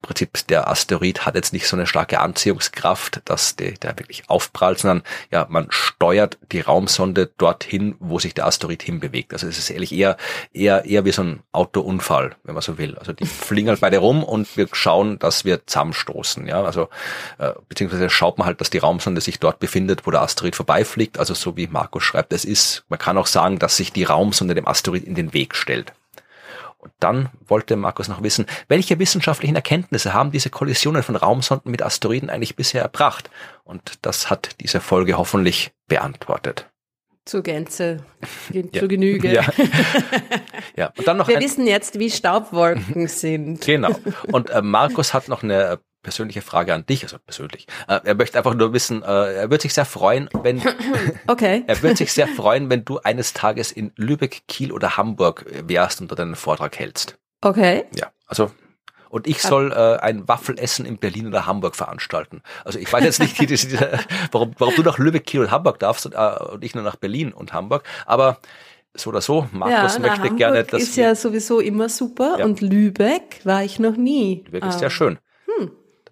Prinzip 0.00 0.46
der 0.46 0.68
Asteroid 0.68 1.26
hat 1.26 1.34
jetzt 1.34 1.52
nicht 1.52 1.66
so 1.66 1.76
eine 1.76 1.86
starke 1.86 2.20
Anziehungskraft, 2.20 3.20
dass 3.24 3.56
der, 3.56 3.72
der 3.72 3.98
wirklich 3.98 4.30
aufprallt, 4.30 4.78
sondern 4.78 5.02
ja, 5.32 5.46
man 5.48 5.66
steuert 5.70 6.38
die 6.52 6.60
Raumsonde 6.60 7.30
dorthin, 7.36 7.96
wo 7.98 8.20
sich 8.20 8.32
der 8.32 8.46
Asteroid 8.46 8.82
hinbewegt. 8.82 9.32
Also 9.32 9.48
es 9.48 9.58
ist 9.58 9.70
ehrlich 9.70 9.92
eher, 9.92 10.16
eher, 10.52 10.84
eher 10.84 11.04
wie 11.04 11.10
so 11.10 11.22
ein 11.22 11.40
Autounfall, 11.50 12.36
wenn 12.44 12.54
man 12.54 12.62
so 12.62 12.78
will. 12.78 12.96
Also 12.96 13.12
die 13.12 13.26
fliegen 13.26 13.68
halt 13.68 13.80
beide 13.80 13.98
rum 13.98 14.22
und 14.22 14.56
wir 14.56 14.68
schauen, 14.72 15.18
dass 15.18 15.44
wir 15.44 15.66
zusammenstoßen. 15.66 16.46
Ja, 16.46 16.62
also 16.62 16.88
äh, 17.38 17.52
beziehungsweise 17.68 18.08
schaut 18.08 18.38
man 18.38 18.46
halt, 18.46 18.60
dass 18.60 18.70
die 18.70 18.78
Raumsonde 18.78 19.20
sich 19.20 19.40
dort 19.40 19.58
befindet, 19.58 20.06
wo 20.06 20.12
der 20.12 20.22
Asteroid 20.22 20.54
vorbeifliegt. 20.54 21.18
Also 21.18 21.34
so 21.34 21.56
wie 21.56 21.66
Markus 21.66 22.04
schreibt, 22.04 22.32
es 22.32 22.44
ist, 22.44 22.84
man 22.88 23.00
kann 23.00 23.18
auch 23.18 23.26
sagen, 23.26 23.58
dass 23.58 23.76
sich 23.76 23.92
die 23.92 24.04
Raumsonde 24.04 24.54
dem 24.54 24.68
Asteroid 24.68 25.02
in 25.02 25.16
den 25.16 25.32
Weg 25.32 25.56
stellt. 25.56 25.92
Und 26.78 26.92
dann 27.00 27.28
wollte 27.44 27.76
Markus 27.76 28.06
noch 28.08 28.22
wissen, 28.22 28.46
welche 28.68 28.98
wissenschaftlichen 29.00 29.56
Erkenntnisse 29.56 30.14
haben 30.14 30.30
diese 30.30 30.48
Kollisionen 30.48 31.02
von 31.02 31.16
Raumsonden 31.16 31.70
mit 31.70 31.82
Asteroiden 31.82 32.30
eigentlich 32.30 32.54
bisher 32.54 32.82
erbracht? 32.82 33.30
Und 33.64 33.98
das 34.02 34.30
hat 34.30 34.60
diese 34.60 34.80
Folge 34.80 35.18
hoffentlich 35.18 35.72
beantwortet. 35.88 36.70
Zur 37.24 37.42
Gänze, 37.42 38.04
ja. 38.52 38.62
zur 38.72 38.88
Genüge. 38.88 39.30
Ja. 39.30 39.44
ja. 40.76 40.92
Und 40.96 41.06
dann 41.06 41.18
noch 41.18 41.28
Wir 41.28 41.40
wissen 41.40 41.66
jetzt, 41.66 41.98
wie 41.98 42.10
Staubwolken 42.10 43.08
sind. 43.08 43.60
Genau. 43.60 43.90
Und 44.32 44.48
äh, 44.48 44.62
Markus 44.62 45.12
hat 45.12 45.28
noch 45.28 45.42
eine 45.42 45.78
persönliche 46.02 46.42
Frage 46.42 46.74
an 46.74 46.86
dich, 46.86 47.02
also 47.02 47.18
persönlich. 47.18 47.66
Äh, 47.86 48.00
er 48.04 48.14
möchte 48.14 48.38
einfach 48.38 48.54
nur 48.54 48.72
wissen, 48.72 49.02
äh, 49.02 49.34
er 49.34 49.50
würde 49.50 49.62
sich 49.62 49.74
sehr 49.74 49.84
freuen, 49.84 50.28
wenn 50.42 50.62
okay. 51.26 51.64
er 51.66 51.82
würde 51.82 51.96
sich 51.96 52.12
sehr 52.12 52.28
freuen, 52.28 52.70
wenn 52.70 52.84
du 52.84 52.98
eines 52.98 53.32
Tages 53.32 53.72
in 53.72 53.92
Lübeck, 53.96 54.42
Kiel 54.48 54.72
oder 54.72 54.96
Hamburg 54.96 55.44
wärst 55.64 56.00
und 56.00 56.10
dort 56.10 56.20
einen 56.20 56.36
Vortrag 56.36 56.78
hältst. 56.78 57.18
Okay. 57.40 57.84
Ja, 57.94 58.10
also 58.26 58.50
und 59.10 59.26
ich 59.26 59.40
soll 59.40 59.72
äh, 59.72 60.02
ein 60.02 60.28
Waffelessen 60.28 60.84
in 60.84 60.98
Berlin 60.98 61.28
oder 61.28 61.46
Hamburg 61.46 61.76
veranstalten. 61.76 62.42
Also 62.64 62.78
ich 62.78 62.92
weiß 62.92 63.04
jetzt 63.04 63.20
nicht, 63.20 63.38
warum, 64.32 64.52
warum 64.58 64.74
du 64.74 64.82
nach 64.82 64.98
Lübeck, 64.98 65.24
Kiel 65.24 65.40
und 65.40 65.50
Hamburg 65.50 65.78
darfst 65.78 66.06
und, 66.06 66.14
äh, 66.14 66.44
und 66.52 66.62
ich 66.62 66.74
nur 66.74 66.84
nach 66.84 66.96
Berlin 66.96 67.32
und 67.32 67.52
Hamburg. 67.52 67.84
Aber 68.06 68.38
so 68.94 69.10
oder 69.10 69.20
so, 69.20 69.48
Markus 69.52 69.94
ja, 69.94 70.00
möchte 70.00 70.22
Hamburg 70.22 70.36
gerne, 70.36 70.64
dass 70.64 70.82
ist 70.82 70.96
ja 70.96 71.14
sowieso 71.14 71.60
immer 71.60 71.88
super 71.88 72.36
ja. 72.38 72.44
und 72.44 72.60
Lübeck 72.60 73.40
war 73.44 73.62
ich 73.62 73.78
noch 73.78 73.96
nie. 73.96 74.44
Lübeck 74.46 74.64
ist 74.66 74.78
sehr 74.80 74.90
schön. 74.90 75.18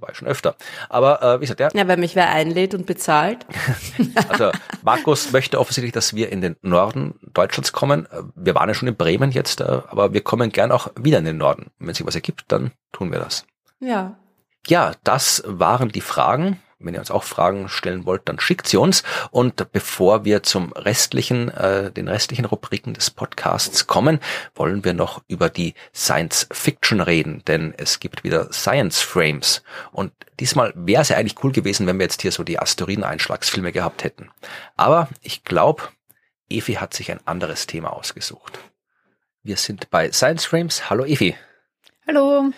War 0.01 0.11
ich 0.11 0.17
schon 0.17 0.29
öfter. 0.29 0.57
Aber 0.89 1.23
äh, 1.23 1.37
wie 1.37 1.45
gesagt, 1.45 1.61
ja. 1.61 1.69
Ja, 1.73 1.89
wenn 1.89 2.01
mich 2.01 2.17
wer 2.17 2.31
einlädt 2.31 2.75
und 2.75 2.87
bezahlt. 2.87 3.47
also 4.29 4.51
Markus 4.83 5.33
möchte 5.33 5.59
offensichtlich, 5.59 5.93
dass 5.93 6.15
wir 6.15 6.31
in 6.31 6.41
den 6.41 6.57
Norden 6.63 7.15
Deutschlands 7.23 7.73
kommen. 7.73 8.07
Wir 8.35 8.55
waren 8.55 8.69
ja 8.69 8.75
schon 8.75 8.89
in 8.89 8.97
Bremen 8.97 9.31
jetzt, 9.31 9.61
äh, 9.61 9.65
aber 9.65 10.13
wir 10.13 10.23
kommen 10.23 10.51
gern 10.51 10.73
auch 10.73 10.91
wieder 10.97 11.19
in 11.19 11.25
den 11.25 11.39
Norden. 11.39 11.71
Wenn 11.79 11.95
sich 11.95 12.07
was 12.07 12.15
ergibt, 12.15 12.45
dann 12.49 12.73
tun 12.93 13.11
wir 13.13 13.19
das. 13.19 13.47
Ja. 13.81 14.19
Ja, 14.67 14.93
das 15.05 15.43
waren 15.47 15.91
die 15.91 16.01
Fragen. 16.01 16.61
Wenn 16.79 16.93
ihr 16.93 17.01
uns 17.01 17.11
auch 17.11 17.25
Fragen 17.25 17.71
stellen 17.71 18.05
wollt, 18.05 18.29
dann 18.29 18.39
schickt 18.39 18.69
sie 18.69 18.77
uns. 18.77 19.03
Und 19.31 19.73
bevor 19.73 20.27
wir 20.27 20.43
zum 20.43 20.73
restlichen, 20.75 21.49
äh, 21.49 21.91
den 21.91 22.07
restlichen 22.07 22.45
Rubriken 22.45 22.93
des 22.93 23.11
Podcasts 23.11 23.87
kommen, 23.87 24.21
wollen 24.55 24.85
wir 24.85 24.93
noch 24.93 25.23
über 25.27 25.49
die 25.49 25.75
Science 25.95 26.47
Fiction 26.53 27.01
reden, 27.01 27.43
denn 27.47 27.73
es 27.79 27.99
gibt 27.99 28.25
wieder 28.25 28.53
Science 28.53 29.01
Frames. 29.01 29.63
Und 29.91 30.13
diesmal 30.39 30.75
wäre 30.77 31.01
es 31.01 31.09
ja 31.09 31.17
eigentlich 31.17 31.43
cool 31.43 31.53
gewesen, 31.53 31.87
wenn 31.87 31.99
wir 31.99 32.05
jetzt 32.05 32.21
hier 32.21 32.33
so 32.33 32.45
die 32.45 32.59
Asteroiden-Einschlagsfilme 32.59 33.73
gehabt 33.73 34.05
hätten. 34.05 34.31
Aber 34.77 35.09
ich 35.23 35.45
glaube, 35.45 35.85
Evi 36.51 36.75
hat 36.75 36.93
sich 36.93 37.11
ein 37.11 37.21
anderes 37.27 37.67
Thema 37.67 37.93
ausgesucht. 37.95 38.59
Wir 39.43 39.57
sind 39.57 39.89
bei 39.91 40.13
Science 40.13 40.45
Frames. 40.45 40.91
Hallo 40.91 41.05
Evi. 41.05 41.37
Hallo. 42.07 42.53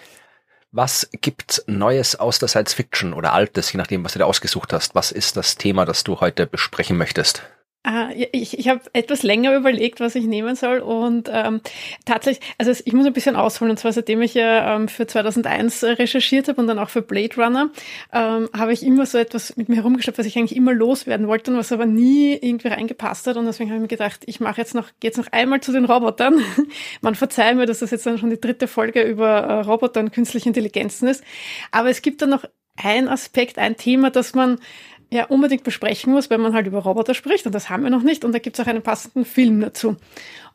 Was 0.71 1.09
gibt's 1.13 1.65
Neues 1.67 2.17
aus 2.17 2.39
der 2.39 2.49
Science 2.49 2.75
Fiction 2.75 3.15
oder 3.15 3.33
Altes, 3.33 3.73
je 3.73 3.79
nachdem, 3.79 4.05
was 4.05 4.13
du 4.13 4.19
dir 4.19 4.27
ausgesucht 4.27 4.75
hast? 4.75 4.95
Was 4.95 5.13
ist 5.13 5.39
das 5.39 5.57
Thema, 5.57 5.87
das 5.87 6.05
du 6.05 6.21
heute 6.21 6.47
besprechen 6.47 6.99
möchtest? 6.99 7.43
Ah, 7.91 8.11
ich, 8.33 8.59
ich 8.59 8.69
habe 8.69 8.83
etwas 8.93 9.23
länger 9.23 9.57
überlegt, 9.57 9.99
was 9.99 10.15
ich 10.15 10.27
nehmen 10.27 10.57
soll 10.57 10.81
und 10.81 11.31
ähm, 11.33 11.63
tatsächlich, 12.05 12.47
also 12.59 12.71
ich 12.85 12.93
muss 12.93 13.07
ein 13.07 13.15
bisschen 13.15 13.35
ausholen. 13.35 13.71
Und 13.71 13.79
zwar 13.79 13.95
seitdem 13.95 14.21
ich 14.21 14.35
ja 14.35 14.77
ähm, 14.77 14.89
für 14.89 15.07
2001 15.07 15.85
recherchiert 15.85 16.49
habe 16.49 16.61
und 16.61 16.67
dann 16.67 16.79
auch 16.79 16.91
für 16.91 17.01
Blade 17.01 17.35
Runner, 17.37 17.71
ähm, 18.13 18.51
habe 18.55 18.75
ich 18.75 18.83
immer 18.83 19.07
so 19.07 19.17
etwas 19.17 19.57
mit 19.57 19.71
mir 19.71 19.77
herumgeschleppt, 19.77 20.19
was 20.19 20.27
ich 20.27 20.37
eigentlich 20.37 20.55
immer 20.55 20.75
loswerden 20.75 21.29
wollte 21.29 21.51
und 21.51 21.57
was 21.57 21.73
aber 21.73 21.87
nie 21.87 22.35
irgendwie 22.35 22.69
reingepasst 22.69 23.27
hat. 23.27 23.39
Und 23.39 23.47
deswegen 23.47 23.71
habe 23.71 23.79
ich 23.79 23.83
mir 23.83 23.89
gedacht, 23.89 24.21
ich 24.27 24.39
mache 24.39 24.61
jetzt 24.61 24.75
noch, 24.75 24.91
jetzt 25.03 25.17
noch 25.17 25.33
einmal 25.33 25.63
zu 25.63 25.73
den 25.73 25.87
Robotern. 25.87 26.43
Man 27.01 27.15
verzeiht 27.15 27.57
mir, 27.57 27.65
dass 27.65 27.79
das 27.79 27.91
jetzt 27.91 28.05
dann 28.05 28.19
schon 28.19 28.29
die 28.29 28.39
dritte 28.39 28.69
Folge 28.69 29.01
über 29.01 29.31
äh, 29.31 29.61
Roboter 29.61 30.01
und 30.01 30.13
künstliche 30.13 30.51
Intelligenzen 30.51 31.09
ist, 31.09 31.25
aber 31.71 31.89
es 31.89 32.03
gibt 32.03 32.21
dann 32.21 32.29
noch 32.29 32.45
ein 32.77 33.09
Aspekt, 33.09 33.59
ein 33.59 33.79
Thema, 33.79 34.11
das 34.11 34.35
man 34.35 34.59
ja 35.11 35.27
unbedingt 35.27 35.65
besprechen 35.65 36.13
muss, 36.13 36.31
wenn 36.31 36.41
man 36.41 36.55
halt 36.55 36.67
über 36.67 36.81
Roboter 36.81 37.15
spricht. 37.15 37.47
Und 37.47 37.55
das 37.55 37.71
haben 37.71 37.83
wir 37.83 37.91
noch 37.91 38.03
nicht. 38.03 38.25
Und 38.25 38.33
da 38.33 38.39
gibt 38.39 38.59
es 38.59 38.65
auch 38.65 38.69
einen 38.69 38.83
passenden 38.83 39.25
Film 39.25 39.61
dazu. 39.61 39.97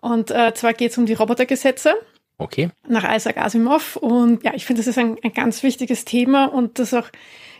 Und 0.01 0.31
äh, 0.31 0.53
zwar 0.53 0.73
geht 0.73 0.91
es 0.91 0.97
um 0.97 1.05
die 1.05 1.13
Robotergesetze. 1.13 1.93
Okay. 2.37 2.69
Nach 2.87 3.15
Isaac 3.15 3.37
Asimov. 3.37 3.95
Und 3.95 4.43
ja, 4.43 4.53
ich 4.53 4.65
finde, 4.65 4.81
das 4.81 4.87
ist 4.87 4.97
ein, 4.97 5.17
ein 5.23 5.33
ganz 5.33 5.63
wichtiges 5.63 6.05
Thema 6.05 6.45
und 6.45 6.79
das 6.79 6.93
auch 6.93 7.09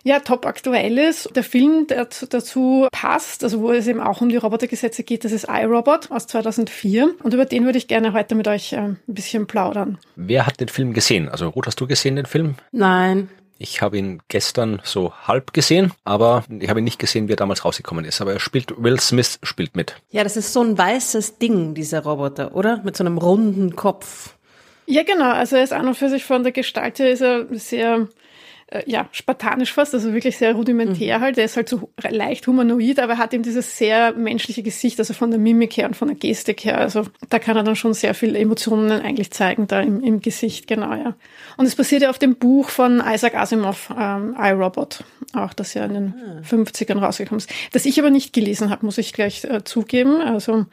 ja, 0.03 0.20
top 0.20 0.45
aktuell 0.45 0.98
ist. 0.98 1.34
Der 1.36 1.44
Film, 1.44 1.88
der 1.88 2.10
dazu 2.30 2.88
passt, 2.91 3.44
also 3.44 3.61
wo 3.61 3.72
es 3.72 3.88
eben 3.88 4.02
auch 4.02 4.20
um 4.20 4.30
die 4.30 4.36
Robotergesetze 4.36 5.03
geht, 5.03 5.24
das 5.24 5.32
ist 5.32 5.48
iRobot 5.48 6.11
aus 6.11 6.28
2004. 6.28 7.15
Und 7.24 7.34
über 7.34 7.45
den 7.45 7.65
würde 7.65 7.78
ich 7.78 7.88
gerne 7.88 8.14
heute 8.14 8.36
mit 8.36 8.48
euch 8.48 8.74
äh, 8.74 8.78
ein 8.78 8.99
bisschen 9.07 9.48
plaudern. 9.48 9.98
Wer 10.18 10.45
hat 10.45 10.60
den 10.60 10.68
Film 10.68 10.94
gesehen? 10.94 11.30
Also 11.30 11.48
Ruth, 11.48 11.68
hast 11.68 11.80
du 11.80 11.88
gesehen 11.88 12.18
den 12.18 12.26
Film? 12.26 12.56
Nein. 12.72 13.30
Ich 13.57 13.81
habe 13.81 13.97
ihn 13.97 14.21
gestern 14.27 14.81
so 14.84 15.13
halb 15.27 15.53
gesehen, 15.53 15.91
aber 16.03 16.43
ich 16.59 16.69
habe 16.69 16.81
ihn 16.81 16.84
nicht 16.84 16.99
gesehen, 16.99 17.27
wie 17.27 17.34
er 17.34 17.38
damals 17.38 17.63
rausgekommen 17.63 18.03
ist. 18.03 18.19
Aber 18.19 18.34
er 18.34 18.39
spielt, 18.39 18.73
Will 18.81 18.99
Smith 18.99 19.39
spielt 19.43 19.75
mit. 19.75 19.95
Ja, 20.09 20.23
das 20.23 20.38
ist 20.38 20.53
so 20.53 20.61
ein 20.61 20.77
weißes 20.77 21.38
Ding, 21.38 21.73
dieser 21.73 22.03
Roboter, 22.03 22.55
oder? 22.55 22.81
Mit 22.84 22.97
so 22.97 23.03
einem 23.03 23.17
runden 23.17 23.75
Kopf. 23.75 24.35
Ja, 24.85 25.03
genau. 25.03 25.31
Also 25.31 25.55
er 25.55 25.63
ist 25.63 25.73
an 25.73 25.88
und 25.88 25.95
für 25.95 26.09
sich 26.09 26.25
von 26.25 26.43
der 26.43 26.51
Gestalt 26.51 26.99
her 26.99 27.11
ist 27.11 27.21
er 27.21 27.45
sehr 27.51 28.07
äh, 28.74 28.84
ja, 28.88 29.08
spartanisch 29.12 29.72
fast, 29.72 29.94
also 29.94 30.14
wirklich 30.14 30.38
sehr 30.38 30.54
rudimentär 30.54 31.20
mhm. 31.20 31.22
halt. 31.22 31.38
Er 31.38 31.45
ist 31.45 31.56
halt 31.56 31.70
so 31.70 31.90
leicht 32.10 32.48
humanoid, 32.48 33.00
aber 33.00 33.14
er 33.14 33.18
hat 33.20 33.34
eben 33.34 33.44
dieses 33.44 33.78
sehr 33.78 34.14
menschliche 34.14 34.64
Gesicht, 34.64 35.00
also 35.00 35.14
von 35.14 35.30
der 35.30 35.40
Mimik 35.40 35.78
her 35.78 35.86
und 35.88 35.95
von 35.95 36.08
der 36.08 36.18
Gestik 36.18 36.66
her. 36.66 36.80
Also 36.80 37.06
da 37.30 37.38
kann 37.38 37.56
er 37.56 37.64
dann 37.64 37.76
schon 37.76 37.94
sehr 37.94 38.16
viele 38.16 38.40
Emotionen 38.40 38.91
eigentlich 38.91 39.32
zeigen, 39.32 39.68
da 39.68 39.80
im, 39.80 40.02
im 40.02 40.22
Gesicht, 40.22 40.68
genau, 40.68 40.94
ja. 40.94 41.16
Und 41.58 41.68
es 41.68 41.76
basiert 41.76 42.02
ja 42.02 42.10
auf 42.10 42.18
dem 42.18 42.36
Buch 42.36 42.70
von 42.70 43.02
Isaac 43.06 43.36
Asimov, 43.36 43.94
ähm, 43.98 44.36
iRobot, 44.40 45.04
auch 45.34 45.54
das 45.54 45.76
ja 45.76 45.86
in 45.86 45.94
den 45.94 46.14
ah. 46.18 46.41
50ern 46.41 46.98
rausgekommen 46.98 47.40
ist. 47.40 47.52
Das 47.74 47.86
ich 47.86 48.00
aber 48.00 48.10
nicht 48.10 48.34
gelesen 48.34 48.72
habe, 48.72 48.86
muss 48.86 48.98
ich 48.98 49.14
gleich 49.14 49.44
äh, 49.44 49.64
zugeben. 49.64 50.20
Also 50.20 50.66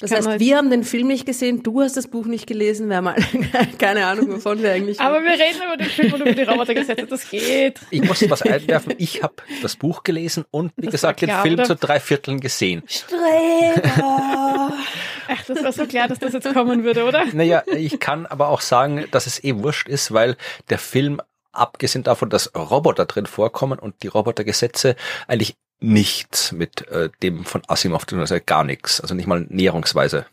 das 0.00 0.10
heißt, 0.10 0.40
wir 0.40 0.56
haben 0.56 0.70
den 0.70 0.84
Film 0.84 1.08
nicht 1.08 1.24
gesehen, 1.24 1.62
du 1.62 1.80
hast 1.80 1.96
das 1.96 2.06
Buch 2.08 2.26
nicht 2.26 2.46
gelesen, 2.46 2.88
wir 2.88 2.96
haben 2.96 3.14
keine 3.78 4.06
Ahnung, 4.06 4.28
wovon 4.32 4.62
wir 4.62 4.72
eigentlich 4.72 5.00
Aber 5.00 5.22
wir 5.22 5.32
reden 5.32 5.62
über 5.66 5.76
den 5.76 5.86
Film 5.86 6.12
und 6.12 6.20
über 6.20 6.32
die 6.32 6.42
Robotergesetze, 6.42 7.06
das 7.06 7.30
geht. 7.30 7.80
Ich 7.90 8.02
muss 8.02 8.28
was 8.28 8.42
einwerfen, 8.42 8.94
ich 8.98 9.22
habe 9.22 9.34
das 9.62 9.76
Buch 9.76 10.02
gelesen 10.02 10.44
und 10.50 10.72
wie 10.76 10.86
das 10.86 10.92
gesagt 10.92 11.22
den 11.22 11.30
Film 11.30 11.54
oder? 11.54 11.64
zu 11.64 11.76
drei 11.76 11.98
Vierteln 12.00 12.40
gesehen. 12.40 12.82
Streber! 12.86 14.72
Ach, 15.28 15.44
das 15.46 15.64
war 15.64 15.72
so 15.72 15.86
klar, 15.86 16.08
dass 16.08 16.18
das 16.18 16.32
jetzt 16.34 16.52
kommen 16.52 16.84
würde, 16.84 17.04
oder? 17.04 17.24
Naja, 17.32 17.62
ich 17.66 17.98
kann 17.98 18.26
aber 18.26 18.48
auch 18.48 18.60
sagen, 18.60 19.06
dass 19.10 19.26
es 19.26 19.42
eh 19.42 19.56
wurscht 19.56 19.88
ist, 19.88 20.12
weil 20.12 20.36
der 20.68 20.78
Film 20.78 21.20
abgesehen 21.52 22.04
davon, 22.04 22.30
dass 22.30 22.54
Roboter 22.54 23.06
drin 23.06 23.26
vorkommen 23.26 23.78
und 23.78 24.02
die 24.02 24.08
Robotergesetze 24.08 24.94
eigentlich 25.26 25.56
nichts 25.80 26.52
mit 26.52 26.88
äh, 26.88 27.10
dem 27.22 27.44
von 27.44 27.62
Asimov 27.68 28.06
zu 28.06 28.14
tun, 28.14 28.20
also 28.20 28.36
gar 28.44 28.64
nichts, 28.64 29.00
also 29.00 29.14
nicht 29.14 29.26
mal 29.26 29.46
näherungsweise. 29.48 30.26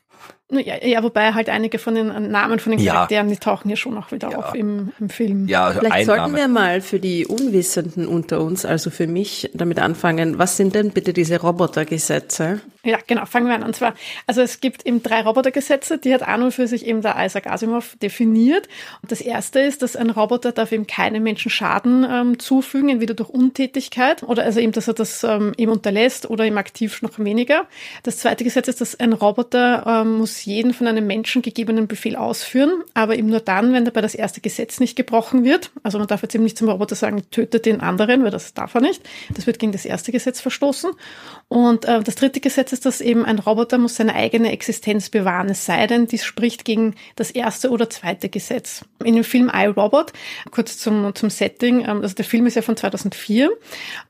Ja, 0.51 0.85
ja, 0.85 1.01
wobei 1.01 1.33
halt 1.33 1.49
einige 1.49 1.79
von 1.79 1.95
den 1.95 2.31
Namen 2.31 2.59
von 2.59 2.75
den 2.75 2.85
Charakteren, 2.85 3.27
ja. 3.27 3.33
die 3.33 3.39
tauchen 3.39 3.69
ja 3.69 3.75
schon 3.75 3.97
auch 3.97 4.11
wieder 4.11 4.29
ja. 4.29 4.37
auf 4.37 4.53
im, 4.53 4.91
im 4.99 5.09
Film. 5.09 5.47
Ja, 5.47 5.65
also 5.65 5.79
Vielleicht 5.79 6.05
sollten 6.05 6.21
Name. 6.33 6.37
wir 6.37 6.47
mal 6.47 6.81
für 6.81 6.99
die 6.99 7.25
Unwissenden 7.25 8.07
unter 8.07 8.41
uns, 8.41 8.65
also 8.65 8.89
für 8.89 9.07
mich, 9.07 9.49
damit 9.53 9.79
anfangen. 9.79 10.37
Was 10.37 10.57
sind 10.57 10.75
denn 10.75 10.91
bitte 10.91 11.13
diese 11.13 11.41
Robotergesetze? 11.41 12.61
Ja, 12.85 12.97
genau, 13.07 13.25
fangen 13.25 13.47
wir 13.47 13.55
an. 13.55 13.63
Und 13.63 13.77
zwar, 13.77 13.95
also 14.27 14.41
es 14.41 14.59
gibt 14.59 14.85
eben 14.85 15.01
drei 15.01 15.21
Robotergesetze, 15.21 15.97
die 15.97 16.13
hat 16.13 16.21
an 16.21 16.43
und 16.43 16.51
für 16.51 16.67
sich 16.67 16.85
eben 16.85 17.01
der 17.01 17.15
Isaac 17.17 17.47
Asimov 17.47 17.95
definiert. 18.01 18.67
Und 19.01 19.09
das 19.09 19.21
erste 19.21 19.61
ist, 19.61 19.81
dass 19.81 19.95
ein 19.95 20.09
Roboter 20.09 20.51
darf 20.51 20.73
eben 20.73 20.85
keinem 20.85 21.23
Menschen 21.23 21.49
Schaden 21.49 22.05
ähm, 22.09 22.39
zufügen, 22.39 22.89
entweder 22.89 23.13
durch 23.13 23.29
Untätigkeit 23.29 24.23
oder 24.23 24.43
also 24.43 24.59
eben, 24.59 24.73
dass 24.73 24.89
er 24.89 24.95
das 24.95 25.23
ähm, 25.23 25.53
eben 25.57 25.71
unterlässt 25.71 26.29
oder 26.29 26.43
eben 26.43 26.57
aktiv 26.57 27.01
noch 27.01 27.19
weniger. 27.19 27.67
Das 28.03 28.17
zweite 28.17 28.43
Gesetz 28.43 28.67
ist, 28.67 28.81
dass 28.81 28.99
ein 28.99 29.13
Roboter 29.13 29.85
ähm, 29.87 30.17
muss 30.17 30.43
jeden 30.43 30.73
von 30.73 30.85
einem 30.87 31.07
Menschen 31.07 31.41
gegebenen 31.41 31.87
Befehl 31.87 32.17
ausführen, 32.17 32.83
aber 32.93 33.15
eben 33.15 33.29
nur 33.29 33.39
dann, 33.39 33.71
wenn 33.71 33.85
dabei 33.85 34.01
das 34.01 34.13
erste 34.13 34.41
Gesetz 34.41 34.81
nicht 34.81 34.97
gebrochen 34.97 35.45
wird. 35.45 35.71
Also 35.83 35.99
man 35.99 36.07
darf 36.07 36.21
jetzt 36.21 36.35
eben 36.35 36.43
nicht 36.43 36.57
zum 36.57 36.67
Roboter 36.67 36.95
sagen, 36.95 37.23
töte 37.31 37.61
den 37.61 37.79
anderen, 37.79 38.25
weil 38.25 38.31
das 38.31 38.53
darf 38.53 38.75
er 38.75 38.81
nicht. 38.81 39.01
Das 39.29 39.47
wird 39.47 39.59
gegen 39.59 39.71
das 39.71 39.85
erste 39.85 40.11
Gesetz 40.11 40.41
verstoßen. 40.41 40.91
Und 41.47 41.85
äh, 41.85 42.03
das 42.03 42.15
dritte 42.15 42.41
Gesetz 42.41 42.72
es, 42.73 42.81
dass 42.81 43.01
eben 43.01 43.25
ein 43.25 43.39
Roboter 43.39 43.77
muss 43.77 43.95
seine 43.95 44.15
eigene 44.15 44.51
Existenz 44.51 45.09
bewahren, 45.09 45.49
es 45.49 45.65
sei 45.65 45.87
denn, 45.87 46.07
dies 46.07 46.25
spricht 46.25 46.65
gegen 46.65 46.95
das 47.15 47.31
erste 47.31 47.69
oder 47.69 47.89
zweite 47.89 48.29
Gesetz. 48.29 48.83
In 49.03 49.15
dem 49.15 49.23
Film 49.23 49.51
I, 49.53 49.67
Robot, 49.67 50.13
kurz 50.51 50.77
zum, 50.77 51.13
zum 51.15 51.29
Setting, 51.29 51.81
ähm, 51.81 52.01
also 52.01 52.15
der 52.15 52.25
Film 52.25 52.45
ist 52.45 52.55
ja 52.55 52.61
von 52.61 52.75
2004 52.75 53.51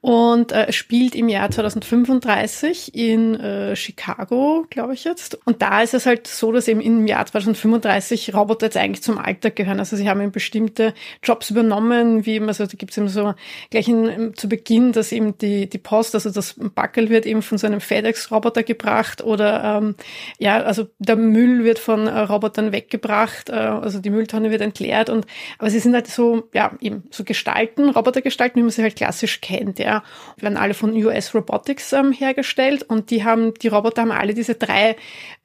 und 0.02 0.52
äh, 0.52 0.72
spielt 0.72 1.15
im 1.15 1.30
Jahr 1.30 1.52
2035 1.52 2.95
in 2.95 3.35
äh, 3.35 3.76
Chicago, 3.76 4.65
glaube 4.69 4.94
ich 4.94 5.03
jetzt. 5.03 5.38
Und 5.45 5.61
da 5.61 5.81
ist 5.81 5.94
es 5.94 6.06
halt 6.06 6.27
so, 6.27 6.52
dass 6.52 6.68
eben 6.68 6.81
im 6.81 7.07
Jahr 7.07 7.26
2035 7.26 8.34
Roboter 8.34 8.68
jetzt 8.68 8.77
eigentlich 8.77 9.03
zum 9.03 9.18
Alltag 9.18 9.56
gehören. 9.56 9.80
Also 9.80 9.95
sie 9.95 10.10
haben 10.10 10.22
eben 10.22 10.31
bestimmte 10.31 10.94
Jobs 11.22 11.49
übernommen, 11.49 12.26
wie 12.26 12.38
immer, 12.38 12.49
also 12.49 12.65
da 12.65 12.73
gibt 12.77 12.91
es 12.91 12.98
eben 12.98 13.07
so 13.10 13.34
gleich 13.69 13.88
in, 13.88 14.34
zu 14.35 14.48
Beginn, 14.48 14.91
dass 14.91 15.11
eben 15.11 15.38
die, 15.38 15.69
die 15.69 15.77
Post, 15.77 16.15
also 16.15 16.30
das 16.30 16.56
Backel 16.57 17.10
wird 17.10 17.26
eben 17.26 17.41
von 17.41 17.57
so 17.57 17.68
einem 17.68 17.81
FedEx-Roboter 17.81 18.52
gebracht 18.61 19.23
oder 19.23 19.80
ähm, 19.81 19.95
ja, 20.38 20.61
also 20.61 20.88
der 20.99 21.15
Müll 21.15 21.63
wird 21.63 21.80
von 21.80 22.05
äh, 22.05 22.19
Robotern 22.19 22.71
weggebracht, 22.71 23.49
äh, 23.49 23.53
also 23.53 23.99
die 23.99 24.11
Mülltonne 24.11 24.51
wird 24.51 24.61
entleert 24.61 25.09
und 25.09 25.25
aber 25.57 25.69
sie 25.69 25.80
sind 25.80 25.95
halt 25.95 26.07
so, 26.07 26.49
ja, 26.53 26.73
eben 26.81 27.03
so 27.09 27.23
Gestalten, 27.23 27.89
Robotergestalten, 27.89 28.59
wie 28.59 28.63
man 28.63 28.71
sie 28.71 28.84
halt 28.84 28.95
klassisch 28.95 29.41
kennt, 29.41 29.80
ja. 29.80 30.03
Werden 30.38 30.57
alle 30.57 30.73
von 30.73 30.93
US 30.93 31.34
Robotics 31.34 31.93
ähm, 31.93 32.11
hergestellt 32.11 32.84
und 32.84 33.09
die 33.09 33.23
haben, 33.23 33.53
die 33.55 33.69
Roboter 33.69 34.03
haben 34.03 34.11
alle 34.11 34.34
diese 34.34 34.55
drei 34.55 34.95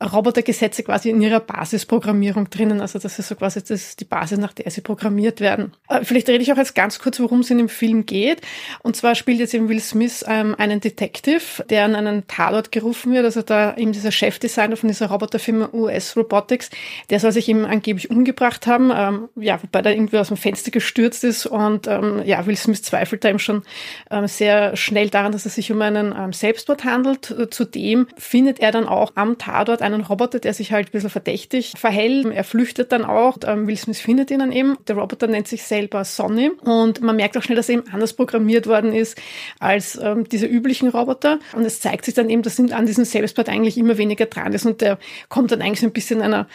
Robotergesetze 0.03 0.83
quasi 0.83 1.11
in 1.11 1.21
ihrer 1.21 1.41
Basisprogrammierung 1.41 2.51
drinnen. 2.51 2.81
Also 2.81 2.99
das 2.99 3.19
ist 3.19 3.29
so 3.29 3.35
quasi 3.35 3.63
das, 3.63 3.97
die 3.97 4.05
Basis, 4.05 4.39
nach 4.39 4.53
der 4.53 4.71
sie 4.71 4.81
programmiert 4.81 5.41
werden. 5.41 5.73
Äh, 5.89 6.05
vielleicht 6.05 6.29
rede 6.29 6.43
ich 6.43 6.53
auch 6.53 6.57
jetzt 6.57 6.75
ganz 6.75 6.99
kurz, 6.99 7.21
worum 7.21 7.41
es 7.41 7.51
in 7.51 7.59
dem 7.59 7.69
Film 7.69 8.07
geht. 8.07 8.43
Und 8.83 8.97
zwar 8.97 9.15
spielt 9.15 9.39
jetzt 9.39 9.55
eben 9.55 9.69
Will 9.69 9.81
Smith 9.81 10.25
ähm, 10.27 10.55
einen 10.59 10.81
Detective, 10.81 11.65
der 11.69 11.85
an 11.85 11.95
einen 11.95 12.27
Tatort 12.27 12.73
gerufen 12.73 12.98
wird. 13.07 13.25
Also 13.25 13.43
da 13.43 13.77
eben 13.77 13.93
dieser 13.93 14.13
Chefdesigner 14.13 14.77
von 14.77 14.89
dieser 14.89 15.07
Roboterfirma 15.07 15.71
US 15.73 16.17
Robotics, 16.17 16.71
der 17.11 17.21
soll 17.21 17.33
sich 17.33 17.49
eben 17.49 17.65
angeblich 17.65 18.11
umgebracht 18.11 18.67
haben. 18.67 18.91
Ähm, 18.95 19.29
ja, 19.37 19.63
wobei 19.63 19.83
der 19.83 19.95
irgendwie 19.95 20.19
aus 20.19 20.29
dem 20.29 20.37
Fenster 20.37 20.71
gestürzt 20.71 21.25
ist 21.25 21.47
und 21.47 21.87
ähm, 21.87 22.23
ja, 22.25 22.47
Will 22.47 22.57
Smith 22.57 22.83
zweifelt 22.83 23.25
da 23.25 23.31
eben 23.31 23.39
schon 23.39 23.63
ähm, 24.11 24.27
sehr 24.27 24.77
schnell 24.77 25.09
daran, 25.09 25.33
dass 25.33 25.47
es 25.47 25.55
sich 25.55 25.73
um 25.73 25.81
einen 25.83 26.15
ähm, 26.17 26.33
Selbstmord 26.33 26.85
handelt. 26.85 27.35
Zudem 27.51 28.07
findet 28.17 28.61
er 28.61 28.73
dann 28.73 28.87
auch 28.87 29.13
am 29.15 29.39
Tatort 29.39 29.83
einen 29.83 30.03
Roboter, 30.03 30.39
der 30.39 30.55
sich 30.55 30.73
halt 30.73 30.89
ein 30.89 30.93
bisschen 30.93 31.11
verdächtig 31.11 31.75
verhält. 31.77 32.27
Er 32.27 32.45
flüchtet 32.45 32.93
dann 32.93 33.05
auch. 33.05 33.39
Ähm, 33.47 33.67
Will 33.67 33.77
Smith 33.77 34.01
findet 34.01 34.31
ihn 34.31 34.41
dann 34.41 34.53
eben. 34.53 34.77
Der 34.87 34.97
Roboter 34.97 35.27
nennt 35.27 35.49
sich 35.49 35.63
selber 35.63 36.05
Sonny 36.05 36.51
und 36.63 37.01
man 37.01 37.17
merkt 37.17 37.37
auch 37.37 37.43
schnell, 37.43 37.57
dass 37.57 37.69
er 37.69 37.77
eben 37.77 37.89
anders 37.93 38.13
programmiert 38.13 38.67
worden 38.67 38.93
ist 38.93 39.19
als 39.59 39.99
ähm, 40.01 40.29
diese 40.29 40.47
üblichen 40.47 40.89
Roboter. 40.89 41.39
Und 41.55 41.65
es 41.65 41.81
zeigt 41.81 42.05
sich 42.05 42.15
dann 42.15 42.31
eben, 42.31 42.43
dass 42.43 42.59
an 42.59 42.87
diesem 42.89 43.05
Selbstmord 43.05 43.49
eigentlich 43.49 43.79
immer 43.79 43.99
weniger 43.99 44.27
dran 44.27 44.53
ist 44.53 44.67
und 44.67 44.81
der 44.81 44.99
kommt 45.29 45.53
dann 45.53 45.63
eigentlich 45.63 45.81
so 45.81 45.87
ein 45.87 45.93
bisschen 45.93 46.23
einer 46.23 46.49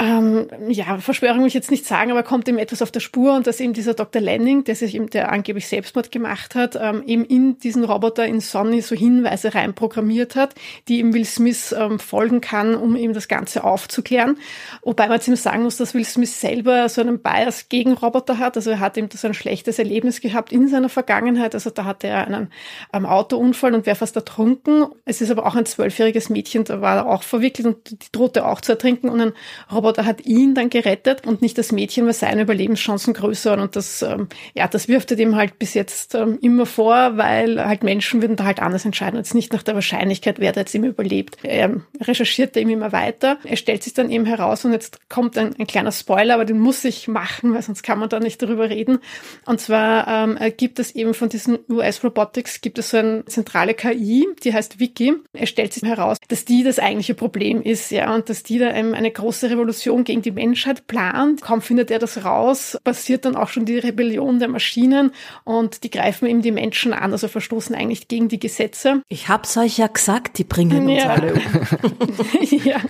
ähm, 0.00 0.48
ja, 0.68 0.96
Verschwörung 0.98 1.40
will 1.40 1.48
ich 1.48 1.54
jetzt 1.54 1.70
nicht 1.70 1.84
sagen, 1.84 2.10
aber 2.10 2.22
kommt 2.22 2.48
ihm 2.48 2.56
etwas 2.56 2.80
auf 2.80 2.90
der 2.90 3.00
Spur 3.00 3.34
und 3.34 3.46
dass 3.46 3.60
eben 3.60 3.74
dieser 3.74 3.92
Dr. 3.92 4.22
Lanning, 4.22 4.64
der 4.64 4.74
sich 4.74 4.94
eben, 4.94 5.10
der 5.10 5.30
angeblich 5.30 5.68
Selbstmord 5.68 6.10
gemacht 6.10 6.54
hat, 6.54 6.74
ähm, 6.80 7.02
eben 7.06 7.26
in 7.26 7.58
diesen 7.58 7.84
Roboter 7.84 8.24
in 8.24 8.40
Sonny 8.40 8.80
so 8.80 8.96
Hinweise 8.96 9.54
reinprogrammiert 9.54 10.36
hat, 10.36 10.54
die 10.88 11.00
ihm 11.00 11.12
Will 11.12 11.26
Smith 11.26 11.74
ähm, 11.78 11.98
folgen 11.98 12.40
kann, 12.40 12.74
um 12.76 12.96
ihm 12.96 13.12
das 13.12 13.28
Ganze 13.28 13.62
aufzuklären. 13.62 14.38
Wobei 14.82 15.08
man 15.08 15.16
jetzt 15.16 15.28
ihm 15.28 15.36
sagen 15.36 15.64
muss, 15.64 15.76
dass 15.76 15.92
Will 15.92 16.06
Smith 16.06 16.40
selber 16.40 16.88
so 16.88 17.02
einen 17.02 17.20
Bias 17.20 17.68
gegen 17.68 17.92
Roboter 17.92 18.38
hat. 18.38 18.56
Also 18.56 18.70
er 18.70 18.80
hat 18.80 18.96
eben 18.96 19.10
so 19.14 19.26
ein 19.28 19.34
schlechtes 19.34 19.78
Erlebnis 19.78 20.22
gehabt 20.22 20.50
in 20.50 20.68
seiner 20.68 20.88
Vergangenheit. 20.88 21.54
Also 21.54 21.68
da 21.68 21.84
hatte 21.84 22.06
er 22.06 22.26
einen 22.26 22.50
ähm, 22.94 23.04
Autounfall 23.04 23.74
und 23.74 23.84
wäre 23.84 23.96
fast 23.96 24.16
ertrunken. 24.16 24.86
Es 25.04 25.20
ist 25.20 25.30
aber 25.30 25.44
auch 25.44 25.56
ein 25.56 25.66
zwölfjähriges 25.66 26.30
Mädchen, 26.30 26.64
da 26.64 26.80
war 26.80 26.96
er 26.96 27.06
auch 27.06 27.22
verwickelt 27.22 27.66
und 27.66 27.90
die 27.90 28.12
drohte 28.12 28.46
auch 28.46 28.62
zu 28.62 28.72
ertrinken 28.72 29.10
und 29.10 29.20
ein 29.20 29.32
Roboter 29.70 29.89
Roboter 29.90 30.06
hat 30.06 30.24
ihn 30.24 30.54
dann 30.54 30.70
gerettet 30.70 31.26
und 31.26 31.42
nicht 31.42 31.58
das 31.58 31.72
Mädchen, 31.72 32.06
weil 32.06 32.12
seine 32.12 32.42
Überlebenschancen 32.42 33.12
größer 33.12 33.50
waren. 33.50 33.60
Und 33.60 33.74
das, 33.74 34.02
ähm, 34.02 34.28
ja, 34.54 34.68
das 34.68 34.86
wirft 34.86 35.10
er 35.10 35.16
dem 35.16 35.34
halt 35.34 35.58
bis 35.58 35.74
jetzt 35.74 36.14
ähm, 36.14 36.38
immer 36.40 36.64
vor, 36.64 37.16
weil 37.16 37.64
halt 37.64 37.82
Menschen 37.82 38.22
würden 38.22 38.36
da 38.36 38.44
halt 38.44 38.60
anders 38.60 38.84
entscheiden. 38.84 39.16
Jetzt 39.16 39.34
nicht 39.34 39.52
nach 39.52 39.64
der 39.64 39.74
Wahrscheinlichkeit, 39.74 40.38
wer 40.38 40.52
da 40.52 40.60
jetzt 40.60 40.74
immer 40.74 40.86
überlebt. 40.86 41.38
Er 41.42 41.80
recherchiert 42.00 42.54
da 42.54 42.60
eben 42.60 42.70
immer 42.70 42.92
weiter. 42.92 43.38
Er 43.44 43.56
stellt 43.56 43.82
sich 43.82 43.94
dann 43.94 44.10
eben 44.10 44.26
heraus 44.26 44.64
und 44.64 44.72
jetzt 44.72 45.08
kommt 45.08 45.36
ein, 45.36 45.56
ein 45.58 45.66
kleiner 45.66 45.92
Spoiler, 45.92 46.34
aber 46.34 46.44
den 46.44 46.60
muss 46.60 46.84
ich 46.84 47.08
machen, 47.08 47.52
weil 47.52 47.62
sonst 47.62 47.82
kann 47.82 47.98
man 47.98 48.08
da 48.08 48.20
nicht 48.20 48.40
darüber 48.42 48.70
reden. 48.70 49.00
Und 49.44 49.60
zwar 49.60 50.06
ähm, 50.06 50.38
gibt 50.56 50.78
es 50.78 50.94
eben 50.94 51.14
von 51.14 51.28
diesen 51.28 51.58
US 51.68 52.04
Robotics 52.04 52.60
gibt 52.60 52.78
es 52.78 52.90
so 52.90 52.98
eine 52.98 53.24
zentrale 53.24 53.74
KI, 53.74 54.28
die 54.44 54.54
heißt 54.54 54.78
Wiki. 54.78 55.14
Er 55.32 55.46
stellt 55.46 55.72
sich 55.72 55.82
heraus, 55.82 56.18
dass 56.28 56.44
die 56.44 56.62
das 56.62 56.78
eigentliche 56.78 57.14
Problem 57.14 57.62
ist, 57.62 57.90
ja, 57.90 58.14
und 58.14 58.28
dass 58.28 58.42
die 58.42 58.58
da 58.58 58.76
eben 58.76 58.94
eine 58.94 59.10
große 59.10 59.50
Revolution 59.50 59.79
Revolution 59.80 60.04
gegen 60.04 60.22
die 60.22 60.30
Menschheit 60.30 60.86
plant. 60.86 61.42
Kaum 61.42 61.62
findet 61.62 61.90
er 61.90 61.98
das 61.98 62.24
raus, 62.24 62.78
passiert 62.84 63.24
dann 63.24 63.36
auch 63.36 63.48
schon 63.48 63.64
die 63.64 63.78
Rebellion 63.78 64.38
der 64.38 64.48
Maschinen 64.48 65.12
und 65.44 65.84
die 65.84 65.90
greifen 65.90 66.26
eben 66.26 66.42
die 66.42 66.52
Menschen 66.52 66.92
an, 66.92 67.12
also 67.12 67.28
verstoßen 67.28 67.74
eigentlich 67.74 68.08
gegen 68.08 68.28
die 68.28 68.38
Gesetze. 68.38 69.02
Ich 69.08 69.28
hab's 69.28 69.56
euch 69.56 69.78
ja 69.78 69.86
gesagt, 69.86 70.38
die 70.38 70.44
bringen 70.44 70.88
uns 70.88 71.02
ja. 71.02 71.10
alle 71.10 71.34
um. 71.34 71.40
ja. 72.64 72.80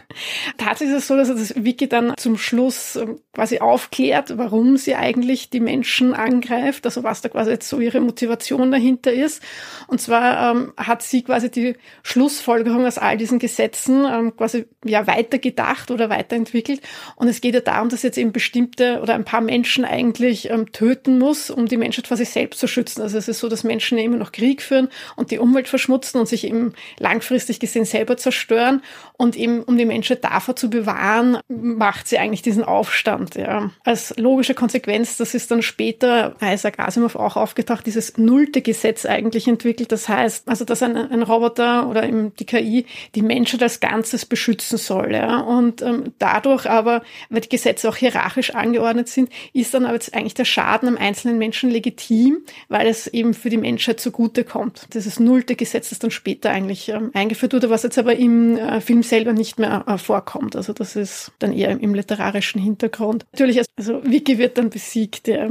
Tatsächlich 0.58 0.96
ist 0.96 1.02
es 1.02 1.08
so, 1.08 1.16
dass 1.16 1.28
das 1.28 1.64
Wiki 1.64 1.88
dann 1.88 2.14
zum 2.16 2.36
Schluss 2.36 2.96
ähm, 2.96 3.20
quasi 3.32 3.60
aufklärt, 3.60 4.36
warum 4.36 4.76
sie 4.76 4.94
eigentlich 4.94 5.50
die 5.50 5.60
Menschen 5.60 6.14
angreift, 6.14 6.84
also 6.86 7.02
was 7.02 7.20
da 7.20 7.28
quasi 7.28 7.50
jetzt 7.50 7.68
so 7.68 7.80
ihre 7.80 8.00
Motivation 8.00 8.70
dahinter 8.70 9.12
ist. 9.12 9.42
Und 9.86 10.00
zwar 10.00 10.52
ähm, 10.52 10.72
hat 10.76 11.02
sie 11.02 11.22
quasi 11.22 11.50
die 11.50 11.76
Schlussfolgerung 12.02 12.86
aus 12.86 12.98
all 12.98 13.16
diesen 13.16 13.38
Gesetzen 13.38 14.04
ähm, 14.10 14.36
quasi 14.36 14.66
ja 14.84 15.06
weitergedacht 15.06 15.90
oder 15.90 16.10
weiterentwickelt 16.10 16.79
und 17.16 17.28
es 17.28 17.40
geht 17.40 17.54
ja 17.54 17.60
darum, 17.60 17.88
dass 17.88 18.02
jetzt 18.02 18.18
eben 18.18 18.32
bestimmte 18.32 19.00
oder 19.00 19.14
ein 19.14 19.24
paar 19.24 19.40
Menschen 19.40 19.84
eigentlich 19.84 20.50
ähm, 20.50 20.72
töten 20.72 21.18
muss, 21.18 21.50
um 21.50 21.66
die 21.66 21.76
Menschheit 21.76 22.06
vor 22.06 22.16
sich 22.16 22.30
selbst 22.30 22.60
zu 22.60 22.66
schützen. 22.66 23.02
Also 23.02 23.18
es 23.18 23.28
ist 23.28 23.40
so, 23.40 23.48
dass 23.48 23.64
Menschen 23.64 23.98
ja 23.98 24.04
immer 24.04 24.16
noch 24.16 24.32
Krieg 24.32 24.62
führen 24.62 24.88
und 25.16 25.30
die 25.30 25.38
Umwelt 25.38 25.68
verschmutzen 25.68 26.20
und 26.20 26.26
sich 26.26 26.44
eben 26.44 26.74
langfristig 26.98 27.60
gesehen 27.60 27.84
selber 27.84 28.16
zerstören. 28.16 28.82
Und 29.16 29.36
eben, 29.36 29.62
um 29.62 29.76
die 29.76 29.84
Menschheit 29.84 30.24
davor 30.24 30.56
zu 30.56 30.70
bewahren, 30.70 31.38
macht 31.48 32.08
sie 32.08 32.18
eigentlich 32.18 32.42
diesen 32.42 32.64
Aufstand. 32.64 33.34
Ja. 33.34 33.70
Als 33.84 34.16
logische 34.16 34.54
Konsequenz, 34.54 35.16
das 35.16 35.34
ist 35.34 35.50
dann 35.50 35.62
später 35.62 36.36
Isaac 36.42 36.78
Asimov 36.78 37.16
auch 37.16 37.36
aufgetaucht, 37.36 37.86
dieses 37.86 38.16
nullte 38.16 38.62
Gesetz 38.62 39.04
eigentlich 39.04 39.46
entwickelt. 39.48 39.92
Das 39.92 40.08
heißt, 40.08 40.48
also 40.48 40.64
dass 40.64 40.82
ein, 40.82 40.96
ein 40.96 41.22
Roboter 41.22 41.88
oder 41.88 42.04
eben 42.04 42.34
die 42.36 42.46
KI 42.46 42.86
die 43.14 43.22
Menschheit 43.22 43.62
als 43.62 43.80
Ganzes 43.80 44.24
beschützen 44.24 44.78
soll. 44.78 45.12
Ja. 45.12 45.40
Und 45.40 45.82
ähm, 45.82 46.14
dadurch 46.18 46.59
aber, 46.66 47.02
weil 47.28 47.40
die 47.40 47.48
Gesetze 47.48 47.88
auch 47.88 47.96
hierarchisch 47.96 48.54
angeordnet 48.54 49.08
sind, 49.08 49.30
ist 49.52 49.74
dann 49.74 49.84
aber 49.84 49.94
jetzt 49.94 50.14
eigentlich 50.14 50.34
der 50.34 50.44
Schaden 50.44 50.88
am 50.88 50.96
einzelnen 50.96 51.38
Menschen 51.38 51.70
legitim, 51.70 52.38
weil 52.68 52.86
es 52.86 53.06
eben 53.06 53.34
für 53.34 53.50
die 53.50 53.56
Menschheit 53.56 54.00
zugute 54.00 54.44
kommt. 54.44 54.88
Dieses 54.94 55.20
nullte 55.20 55.56
Gesetz, 55.56 55.90
das 55.90 55.98
dann 55.98 56.10
später 56.10 56.50
eigentlich 56.50 56.88
ähm, 56.88 57.10
eingeführt 57.14 57.52
wurde, 57.52 57.70
was 57.70 57.82
jetzt 57.82 57.98
aber 57.98 58.16
im 58.16 58.56
äh, 58.56 58.80
Film 58.80 59.02
selber 59.02 59.32
nicht 59.32 59.58
mehr 59.58 59.84
äh, 59.86 59.98
vorkommt. 59.98 60.56
Also 60.56 60.72
das 60.72 60.96
ist 60.96 61.32
dann 61.38 61.52
eher 61.52 61.70
im, 61.70 61.80
im 61.80 61.94
literarischen 61.94 62.60
Hintergrund. 62.60 63.26
Natürlich, 63.32 63.58
also, 63.58 63.70
also 63.76 64.02
Vicky 64.04 64.38
wird 64.38 64.58
dann 64.58 64.70
besiegt, 64.70 65.28
ja 65.28 65.48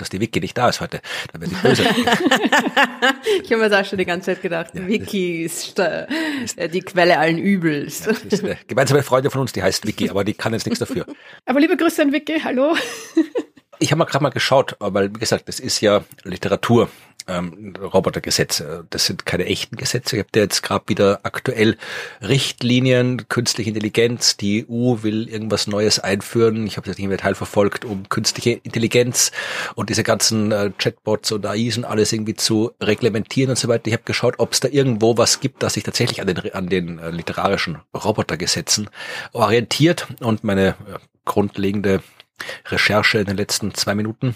dass 0.00 0.10
die 0.10 0.20
Wiki 0.20 0.40
nicht 0.40 0.56
da 0.56 0.68
ist 0.68 0.80
heute. 0.80 1.00
Da 1.32 1.40
werde 1.40 1.54
ich 1.54 1.62
böse. 1.62 1.82
ich 3.42 3.52
habe 3.52 3.62
mir 3.62 3.68
das 3.68 3.80
auch 3.80 3.88
schon 3.88 3.98
die 3.98 4.06
ganze 4.06 4.34
Zeit 4.34 4.42
gedacht. 4.42 4.74
Ja, 4.74 4.86
Wiki 4.86 5.44
ist 5.44 5.78
äh, 5.78 6.06
die 6.68 6.80
Quelle 6.80 7.18
allen 7.18 7.38
Übels. 7.38 8.04
Ja, 8.04 8.12
ist 8.12 8.44
eine 8.44 8.58
gemeinsame 8.66 9.02
Freundin 9.02 9.30
von 9.30 9.42
uns, 9.42 9.52
die 9.52 9.62
heißt 9.62 9.86
Wiki, 9.86 10.10
aber 10.10 10.24
die 10.24 10.34
kann 10.34 10.52
jetzt 10.52 10.66
nichts 10.66 10.78
dafür. 10.78 11.06
Aber 11.46 11.60
liebe 11.60 11.76
Grüße 11.76 12.02
an 12.02 12.12
Wiki, 12.12 12.40
hallo. 12.40 12.76
Ich 13.78 13.90
habe 13.92 13.98
mal 13.98 14.04
gerade 14.04 14.22
mal 14.22 14.30
geschaut, 14.30 14.76
weil 14.78 15.14
wie 15.14 15.18
gesagt, 15.18 15.48
das 15.48 15.58
ist 15.58 15.80
ja 15.80 16.04
Literatur 16.24 16.90
ähm, 17.30 17.74
Robotergesetze. 17.80 18.86
Das 18.90 19.06
sind 19.06 19.26
keine 19.26 19.46
echten 19.46 19.76
Gesetze. 19.76 20.16
Ich 20.16 20.20
habe 20.20 20.30
da 20.32 20.40
jetzt 20.40 20.62
gerade 20.62 20.84
wieder 20.88 21.20
aktuell 21.22 21.76
Richtlinien, 22.20 23.28
künstliche 23.28 23.70
Intelligenz. 23.70 24.36
Die 24.36 24.66
EU 24.68 25.02
will 25.02 25.28
irgendwas 25.28 25.66
Neues 25.66 25.98
einführen. 25.98 26.66
Ich 26.66 26.76
habe 26.76 26.86
das 26.86 26.96
nicht 26.96 27.04
im 27.04 27.10
Detail 27.10 27.34
verfolgt, 27.34 27.84
um 27.84 28.08
künstliche 28.08 28.60
Intelligenz 28.62 29.30
und 29.74 29.90
diese 29.90 30.02
ganzen 30.02 30.52
äh, 30.52 30.70
Chatbots 30.76 31.32
und 31.32 31.46
AIs 31.46 31.76
und 31.76 31.84
alles 31.84 32.12
irgendwie 32.12 32.34
zu 32.34 32.72
reglementieren 32.80 33.50
und 33.50 33.56
so 33.56 33.68
weiter. 33.68 33.86
Ich 33.86 33.92
habe 33.92 34.04
geschaut, 34.04 34.34
ob 34.38 34.52
es 34.52 34.60
da 34.60 34.68
irgendwo 34.68 35.16
was 35.16 35.40
gibt, 35.40 35.62
das 35.62 35.74
sich 35.74 35.84
tatsächlich 35.84 36.20
an 36.20 36.26
den, 36.26 36.52
an 36.52 36.68
den 36.68 36.98
äh, 36.98 37.10
literarischen 37.10 37.78
Robotergesetzen 37.94 38.90
orientiert. 39.32 40.08
Und 40.20 40.44
meine 40.44 40.68
äh, 40.68 40.98
grundlegende 41.24 42.02
Recherche 42.66 43.18
in 43.18 43.26
den 43.26 43.36
letzten 43.36 43.74
zwei 43.74 43.94
Minuten 43.94 44.34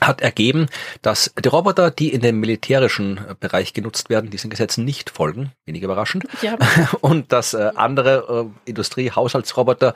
hat 0.00 0.20
ergeben, 0.20 0.68
dass 1.02 1.32
die 1.42 1.48
Roboter, 1.48 1.90
die 1.90 2.12
in 2.12 2.20
dem 2.20 2.40
militärischen 2.40 3.20
Bereich 3.40 3.72
genutzt 3.72 4.10
werden, 4.10 4.30
diesen 4.30 4.50
Gesetzen 4.50 4.84
nicht 4.84 5.10
folgen, 5.10 5.52
wenig 5.66 5.82
überraschend, 5.82 6.24
ja. 6.42 6.56
und 7.00 7.32
dass 7.32 7.54
äh, 7.54 7.70
andere 7.74 8.50
äh, 8.66 8.68
Industrie, 8.70 9.10
Haushaltsroboter 9.10 9.94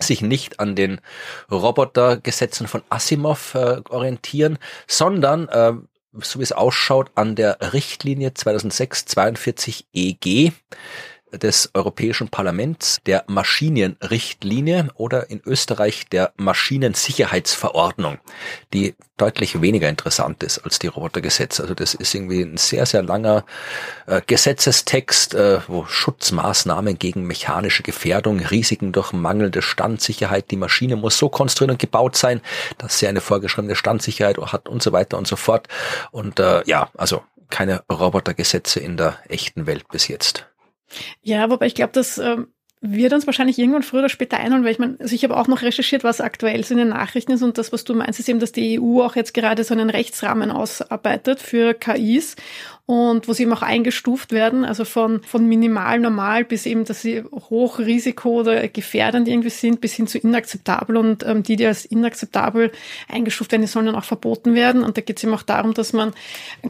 sich 0.00 0.22
nicht 0.22 0.60
an 0.60 0.76
den 0.76 1.00
Robotergesetzen 1.50 2.68
von 2.68 2.82
Asimov 2.88 3.54
äh, 3.54 3.80
orientieren, 3.88 4.58
sondern 4.86 5.48
äh, 5.48 5.72
so 6.20 6.38
wie 6.38 6.42
es 6.42 6.52
ausschaut, 6.52 7.10
an 7.14 7.34
der 7.34 7.58
Richtlinie 7.72 8.30
2006-42 8.30 9.84
EG, 9.92 10.52
des 11.32 11.70
Europäischen 11.74 12.28
Parlaments 12.28 12.98
der 13.06 13.24
Maschinenrichtlinie 13.26 14.88
oder 14.94 15.30
in 15.30 15.40
Österreich 15.44 16.06
der 16.08 16.32
Maschinensicherheitsverordnung, 16.36 18.18
die 18.72 18.94
deutlich 19.16 19.60
weniger 19.60 19.88
interessant 19.88 20.42
ist 20.42 20.58
als 20.60 20.78
die 20.78 20.86
Robotergesetze. 20.86 21.62
Also 21.62 21.74
das 21.74 21.94
ist 21.94 22.14
irgendwie 22.14 22.42
ein 22.42 22.56
sehr, 22.56 22.86
sehr 22.86 23.02
langer 23.02 23.44
äh, 24.06 24.20
Gesetzestext, 24.26 25.34
äh, 25.34 25.60
wo 25.66 25.84
Schutzmaßnahmen 25.86 26.98
gegen 26.98 27.26
mechanische 27.26 27.82
Gefährdung, 27.82 28.40
Risiken 28.40 28.92
durch 28.92 29.12
mangelnde 29.12 29.62
Standsicherheit, 29.62 30.50
die 30.50 30.56
Maschine 30.56 30.96
muss 30.96 31.18
so 31.18 31.28
konstruiert 31.28 31.72
und 31.72 31.78
gebaut 31.78 32.16
sein, 32.16 32.40
dass 32.78 32.98
sie 32.98 33.08
eine 33.08 33.20
vorgeschriebene 33.20 33.76
Standsicherheit 33.76 34.38
hat 34.38 34.68
und 34.68 34.82
so 34.82 34.92
weiter 34.92 35.18
und 35.18 35.26
so 35.26 35.36
fort. 35.36 35.68
Und 36.10 36.38
äh, 36.38 36.62
ja, 36.66 36.88
also 36.96 37.22
keine 37.50 37.82
Robotergesetze 37.90 38.80
in 38.80 38.96
der 38.96 39.18
echten 39.28 39.66
Welt 39.66 39.88
bis 39.88 40.08
jetzt. 40.08 40.46
Ja, 41.22 41.50
wobei 41.50 41.66
ich 41.66 41.74
glaube, 41.74 41.92
dass 41.92 42.18
ähm, 42.18 42.48
wird 42.80 43.12
uns 43.12 43.26
wahrscheinlich 43.26 43.58
irgendwann 43.58 43.82
früher 43.82 44.00
oder 44.00 44.08
später 44.08 44.38
einholen, 44.38 44.64
weil 44.64 44.70
ich 44.72 44.78
meine, 44.78 44.96
also 45.00 45.14
ich 45.14 45.24
habe 45.24 45.36
auch 45.36 45.48
noch 45.48 45.62
recherchiert, 45.62 46.04
was 46.04 46.20
aktuell 46.20 46.62
so 46.64 46.74
in 46.74 46.78
den 46.78 46.88
Nachrichten 46.88 47.32
ist 47.32 47.42
und 47.42 47.58
das, 47.58 47.72
was 47.72 47.84
du 47.84 47.94
meinst, 47.94 48.20
ist 48.20 48.28
eben, 48.28 48.38
dass 48.38 48.52
die 48.52 48.80
EU 48.80 49.02
auch 49.02 49.16
jetzt 49.16 49.34
gerade 49.34 49.64
so 49.64 49.74
einen 49.74 49.90
Rechtsrahmen 49.90 50.50
ausarbeitet 50.50 51.40
für 51.40 51.74
KIs 51.74 52.36
und 52.88 53.28
wo 53.28 53.34
sie 53.34 53.42
eben 53.42 53.52
auch 53.52 53.60
eingestuft 53.60 54.32
werden, 54.32 54.64
also 54.64 54.86
von, 54.86 55.22
von 55.22 55.46
minimal 55.46 56.00
normal 56.00 56.46
bis 56.46 56.64
eben, 56.64 56.86
dass 56.86 57.02
sie 57.02 57.22
hoch 57.22 57.80
Risiko 57.80 58.40
oder 58.40 58.66
gefährdend 58.66 59.28
irgendwie 59.28 59.50
sind, 59.50 59.82
bis 59.82 59.92
hin 59.92 60.06
zu 60.06 60.16
inakzeptabel 60.16 60.96
und 60.96 61.22
ähm, 61.22 61.42
die, 61.42 61.56
die 61.56 61.66
als 61.66 61.84
inakzeptabel 61.84 62.72
eingestuft 63.06 63.52
werden, 63.52 63.60
die 63.60 63.68
sollen 63.68 63.84
dann 63.84 63.94
auch 63.94 64.04
verboten 64.04 64.54
werden 64.54 64.82
und 64.82 64.96
da 64.96 65.02
geht 65.02 65.18
es 65.18 65.24
eben 65.24 65.34
auch 65.34 65.42
darum, 65.42 65.74
dass 65.74 65.92
man 65.92 66.14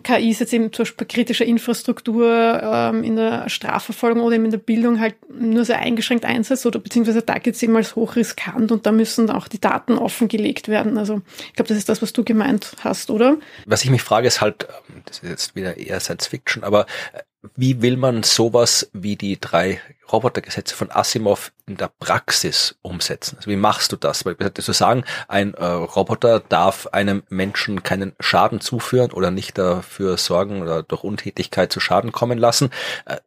KIs 0.02 0.40
jetzt 0.40 0.52
eben 0.52 0.72
zum 0.72 0.86
Beispiel 0.86 1.06
kritischer 1.06 1.44
Infrastruktur 1.44 2.62
ähm, 2.64 3.04
in 3.04 3.14
der 3.14 3.48
Strafverfolgung 3.48 4.24
oder 4.24 4.34
eben 4.34 4.46
in 4.46 4.50
der 4.50 4.58
Bildung 4.58 4.98
halt 4.98 5.14
nur 5.30 5.64
sehr 5.64 5.78
eingeschränkt 5.78 6.24
einsetzt 6.24 6.66
oder 6.66 6.80
beziehungsweise 6.80 7.22
da 7.22 7.38
geht 7.38 7.54
es 7.54 7.62
eben 7.62 7.76
als 7.76 7.94
hochriskant 7.94 8.72
und 8.72 8.86
da 8.86 8.90
müssen 8.90 9.30
auch 9.30 9.46
die 9.46 9.60
Daten 9.60 9.92
offengelegt 9.96 10.66
werden. 10.66 10.98
Also 10.98 11.20
ich 11.46 11.52
glaube, 11.52 11.68
das 11.68 11.78
ist 11.78 11.88
das, 11.88 12.02
was 12.02 12.12
du 12.12 12.24
gemeint 12.24 12.72
hast, 12.82 13.10
oder? 13.10 13.36
Was 13.66 13.84
ich 13.84 13.90
mich 13.90 14.02
frage, 14.02 14.26
ist 14.26 14.40
halt, 14.40 14.66
ähm, 14.68 15.02
das 15.04 15.20
ist 15.20 15.30
jetzt 15.30 15.54
wieder 15.54 15.76
eher 15.76 16.00
Science 16.08 16.26
Fiction, 16.26 16.64
aber 16.64 16.86
äh, 17.12 17.22
wie 17.54 17.82
will 17.82 17.96
man 17.96 18.24
sowas 18.24 18.90
wie 18.92 19.14
die 19.14 19.40
drei 19.40 19.80
Robotergesetze 20.10 20.74
von 20.74 20.90
Asimov 20.90 21.52
in 21.66 21.76
der 21.76 21.88
Praxis 22.00 22.76
umsetzen? 22.82 23.36
Also 23.36 23.50
wie 23.50 23.56
machst 23.56 23.92
du 23.92 23.96
das? 23.96 24.24
Weil 24.24 24.36
zu 24.52 24.72
sagen, 24.72 25.04
ein 25.28 25.54
äh, 25.54 25.64
Roboter 25.64 26.40
darf 26.40 26.88
einem 26.88 27.22
Menschen 27.28 27.84
keinen 27.84 28.14
Schaden 28.18 28.60
zuführen 28.60 29.12
oder 29.12 29.30
nicht 29.30 29.56
dafür 29.56 30.16
sorgen 30.16 30.62
oder 30.62 30.82
durch 30.82 31.04
Untätigkeit 31.04 31.72
zu 31.72 31.78
Schaden 31.78 32.10
kommen 32.10 32.38
lassen. 32.38 32.70
Äh, 33.06 33.18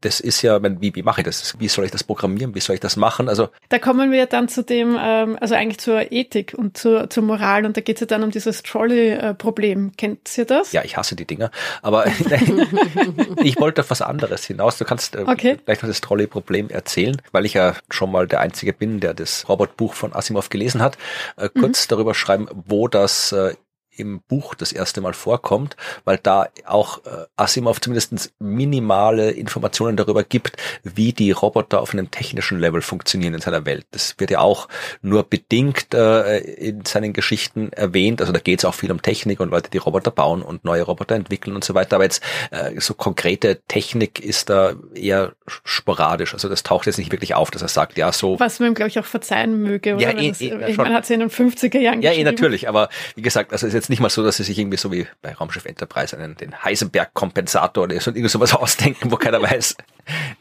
das 0.00 0.20
ist 0.20 0.42
ja, 0.42 0.60
wie, 0.62 0.94
wie 0.94 1.02
mache 1.02 1.20
ich 1.20 1.24
das? 1.24 1.58
Wie 1.58 1.68
soll 1.68 1.84
ich 1.84 1.90
das 1.90 2.04
programmieren? 2.04 2.54
Wie 2.54 2.60
soll 2.60 2.74
ich 2.74 2.80
das 2.80 2.96
machen? 2.96 3.28
Also 3.28 3.48
da 3.68 3.78
kommen 3.78 4.12
wir 4.12 4.26
dann 4.26 4.48
zu 4.48 4.62
dem, 4.62 4.96
ähm, 5.00 5.38
also 5.40 5.54
eigentlich 5.54 5.78
zur 5.78 6.12
Ethik 6.12 6.54
und 6.56 6.76
zur, 6.76 7.10
zur 7.10 7.22
Moral 7.22 7.64
und 7.64 7.76
da 7.76 7.80
geht 7.80 7.96
es 7.96 8.00
ja 8.00 8.06
dann 8.06 8.22
um 8.22 8.30
dieses 8.30 8.62
Trolley-Problem. 8.62 9.92
Kennt 9.96 10.36
ihr 10.36 10.44
das? 10.44 10.72
Ja, 10.72 10.82
ich 10.84 10.96
hasse 10.96 11.16
die 11.16 11.26
Dinger, 11.26 11.50
aber 11.82 12.06
ich 13.42 13.58
wollte 13.60 13.82
auf 13.82 13.90
was 13.90 14.02
anderes 14.02 14.44
hinaus. 14.44 14.78
Du 14.78 14.84
kannst 14.84 15.14
äh, 15.14 15.24
okay. 15.26 15.58
gleich 15.64 15.82
noch 15.82 15.88
das 15.88 16.00
Trolley-Problem 16.00 16.70
erzählen, 16.70 17.20
weil 17.32 17.46
ich 17.46 17.54
ja 17.54 17.74
schon 17.90 18.10
mal 18.10 18.26
der 18.26 18.40
Einzige 18.40 18.72
bin, 18.72 19.00
der 19.00 19.14
das 19.14 19.48
Robotbuch 19.48 19.94
von 19.94 20.12
Asimov 20.14 20.48
gelesen 20.48 20.82
hat. 20.82 20.98
Äh, 21.36 21.48
kurz 21.48 21.86
mhm. 21.86 21.90
darüber 21.90 22.14
schreiben, 22.14 22.48
wo 22.66 22.88
das 22.88 23.32
äh, 23.32 23.54
im 23.98 24.20
Buch 24.20 24.54
das 24.54 24.72
erste 24.72 25.00
Mal 25.00 25.12
vorkommt, 25.12 25.76
weil 26.04 26.18
da 26.18 26.48
auch 26.64 27.04
äh, 27.04 27.26
Asimov 27.36 27.80
zumindest 27.80 28.32
minimale 28.38 29.30
Informationen 29.30 29.96
darüber 29.96 30.24
gibt, 30.24 30.56
wie 30.82 31.12
die 31.12 31.30
Roboter 31.30 31.80
auf 31.80 31.92
einem 31.92 32.10
technischen 32.10 32.58
Level 32.58 32.82
funktionieren 32.82 33.34
in 33.34 33.40
seiner 33.40 33.66
Welt. 33.66 33.86
Das 33.90 34.14
wird 34.18 34.30
ja 34.30 34.40
auch 34.40 34.68
nur 35.02 35.24
bedingt 35.24 35.94
äh, 35.94 36.38
in 36.38 36.84
seinen 36.84 37.12
Geschichten 37.12 37.72
erwähnt. 37.72 38.20
Also 38.20 38.32
da 38.32 38.38
geht 38.38 38.60
es 38.60 38.64
auch 38.64 38.74
viel 38.74 38.92
um 38.92 39.02
Technik 39.02 39.40
und 39.40 39.50
Leute, 39.50 39.70
die 39.70 39.78
Roboter 39.78 40.10
bauen 40.10 40.42
und 40.42 40.64
neue 40.64 40.82
Roboter 40.82 41.14
entwickeln 41.14 41.54
und 41.54 41.64
so 41.64 41.74
weiter. 41.74 41.96
Aber 41.96 42.04
jetzt 42.04 42.22
äh, 42.50 42.80
so 42.80 42.94
konkrete 42.94 43.60
Technik 43.68 44.20
ist 44.20 44.50
da 44.50 44.74
eher 44.94 45.32
sporadisch. 45.64 46.34
Also 46.34 46.48
das 46.48 46.62
taucht 46.62 46.86
jetzt 46.86 46.98
nicht 46.98 47.12
wirklich 47.12 47.34
auf, 47.34 47.50
dass 47.50 47.62
er 47.62 47.68
sagt, 47.68 47.98
ja 47.98 48.12
so. 48.12 48.38
Was 48.38 48.60
man, 48.60 48.74
glaube 48.74 48.88
ich, 48.88 48.98
auch 48.98 49.04
verzeihen 49.04 49.62
möge. 49.62 49.94
Oder? 49.94 50.02
Ja, 50.02 50.18
eh, 50.18 50.28
das, 50.28 50.40
eh, 50.40 50.68
ich 50.68 50.76
meine, 50.76 50.94
hat 50.94 51.06
sie 51.06 51.14
in 51.14 51.20
den 51.20 51.30
50er 51.30 51.78
Jahren 51.78 52.02
Ja, 52.02 52.12
eh, 52.12 52.22
natürlich. 52.22 52.68
Aber 52.68 52.88
wie 53.14 53.22
gesagt, 53.22 53.52
also 53.52 53.66
ist 53.66 53.74
jetzt 53.74 53.87
jetzt 53.88 53.90
nicht 53.90 54.00
mal 54.00 54.10
so, 54.10 54.22
dass 54.22 54.36
sie 54.36 54.44
sich 54.44 54.58
irgendwie 54.58 54.76
so 54.76 54.92
wie 54.92 55.06
bei 55.22 55.32
Raumschiff 55.32 55.64
Enterprise 55.64 56.16
einen, 56.16 56.36
den 56.36 56.62
Heisenberg-Kompensator 56.62 57.84
oder 57.84 57.98
so, 58.00 58.10
irgendwie 58.10 58.28
sowas 58.28 58.54
ausdenken, 58.54 59.10
wo 59.10 59.16
keiner 59.16 59.40
weiß, 59.42 59.76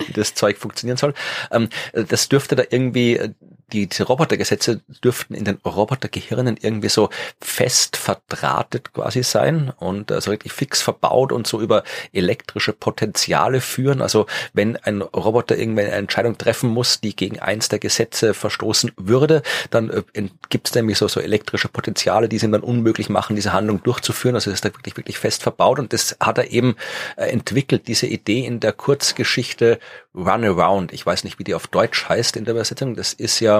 wie 0.05 0.13
das 0.13 0.33
Zeug 0.33 0.57
funktionieren 0.57 0.97
soll. 0.97 1.13
Ähm, 1.51 1.69
das 1.93 2.27
dürfte 2.27 2.55
da 2.55 2.63
irgendwie 2.69 3.19
die, 3.73 3.89
Robotergesetze 3.99 4.81
dürften 5.03 5.33
in 5.33 5.43
den 5.43 5.57
Robotergehirnen 5.65 6.57
irgendwie 6.61 6.89
so 6.89 7.09
fest 7.41 7.97
verdrahtet 7.97 8.93
quasi 8.93 9.23
sein 9.23 9.73
und 9.77 10.11
also 10.11 10.31
wirklich 10.31 10.53
fix 10.53 10.81
verbaut 10.81 11.31
und 11.31 11.47
so 11.47 11.59
über 11.59 11.83
elektrische 12.13 12.71
Potenziale 12.71 13.59
führen. 13.59 14.01
Also 14.01 14.25
wenn 14.53 14.77
ein 14.77 15.01
Roboter 15.01 15.57
irgendwie 15.57 15.81
eine 15.81 15.91
Entscheidung 15.91 16.37
treffen 16.37 16.69
muss, 16.69 17.01
die 17.01 17.15
gegen 17.15 17.39
eins 17.39 17.67
der 17.67 17.79
Gesetze 17.79 18.33
verstoßen 18.33 18.93
würde, 18.95 19.41
dann 19.69 19.89
äh, 19.89 20.29
gibt 20.49 20.69
es 20.69 20.75
nämlich 20.75 20.97
so, 20.97 21.07
so 21.07 21.19
elektrische 21.19 21.67
Potenziale, 21.67 22.29
die 22.29 22.37
es 22.37 22.43
ihm 22.43 22.53
dann 22.53 22.61
unmöglich 22.61 23.09
machen, 23.09 23.35
diese 23.35 23.53
Handlung 23.53 23.83
durchzuführen. 23.83 24.35
Also 24.35 24.49
ist 24.51 24.63
da 24.63 24.69
wirklich, 24.69 24.95
wirklich 24.95 25.19
fest 25.19 25.43
verbaut 25.43 25.79
und 25.79 25.91
das 25.91 26.15
hat 26.21 26.37
er 26.37 26.51
eben 26.51 26.75
äh, 27.17 27.25
entwickelt, 27.25 27.87
diese 27.87 28.07
Idee 28.07 28.45
in 28.45 28.61
der 28.61 28.71
Kurzgeschichte 28.71 29.79
Runaround. 30.15 30.93
Ich 30.93 31.05
weiß 31.05 31.23
nicht, 31.23 31.37
wie 31.39 31.43
die 31.43 31.53
auf 31.53 31.67
Deutsch 31.67 32.09
heißt 32.09 32.37
in 32.37 32.45
der 32.45 32.53
Übersetzung. 32.53 32.95
Das 32.95 33.13
ist 33.13 33.39
ja 33.39 33.56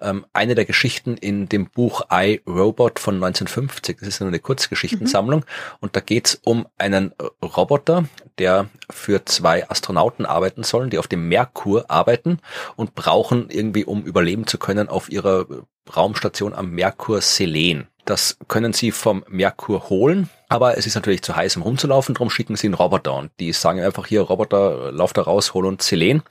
ähm, 0.00 0.26
eine 0.32 0.54
der 0.54 0.64
Geschichten 0.64 1.16
in 1.16 1.48
dem 1.48 1.68
Buch 1.70 2.02
I, 2.12 2.40
Robot 2.46 2.98
von 2.98 3.16
1950. 3.16 3.98
Das 4.00 4.08
ist 4.08 4.22
eine 4.22 4.38
Kurzgeschichtensammlung. 4.38 5.40
Mhm. 5.40 5.76
Und 5.80 5.96
da 5.96 6.00
geht's 6.00 6.40
um 6.44 6.66
einen 6.78 7.12
Roboter, 7.42 8.04
der 8.38 8.68
für 8.90 9.24
zwei 9.24 9.68
Astronauten 9.68 10.26
arbeiten 10.26 10.62
sollen, 10.62 10.90
die 10.90 10.98
auf 10.98 11.08
dem 11.08 11.28
Merkur 11.28 11.90
arbeiten 11.90 12.38
und 12.76 12.94
brauchen 12.94 13.50
irgendwie, 13.50 13.84
um 13.84 14.02
überleben 14.02 14.46
zu 14.46 14.58
können, 14.58 14.88
auf 14.88 15.10
ihrer 15.10 15.46
Raumstation 15.94 16.54
am 16.54 16.70
Merkur 16.70 17.20
Selen. 17.20 17.88
Das 18.08 18.38
können 18.48 18.72
sie 18.72 18.90
vom 18.90 19.22
Merkur 19.28 19.90
holen, 19.90 20.30
aber 20.48 20.78
es 20.78 20.86
ist 20.86 20.94
natürlich 20.94 21.20
zu 21.20 21.36
heiß, 21.36 21.58
um 21.58 21.62
rumzulaufen, 21.62 22.14
darum 22.14 22.30
schicken 22.30 22.56
sie 22.56 22.66
einen 22.66 22.72
Roboter. 22.72 23.12
Und 23.12 23.30
die 23.38 23.52
sagen 23.52 23.80
einfach 23.80 24.06
hier, 24.06 24.22
Roboter, 24.22 24.90
lauf 24.92 25.12
da 25.12 25.20
raus, 25.20 25.52
hol 25.52 25.66
uns 25.66 25.86
Selen. 25.86 26.22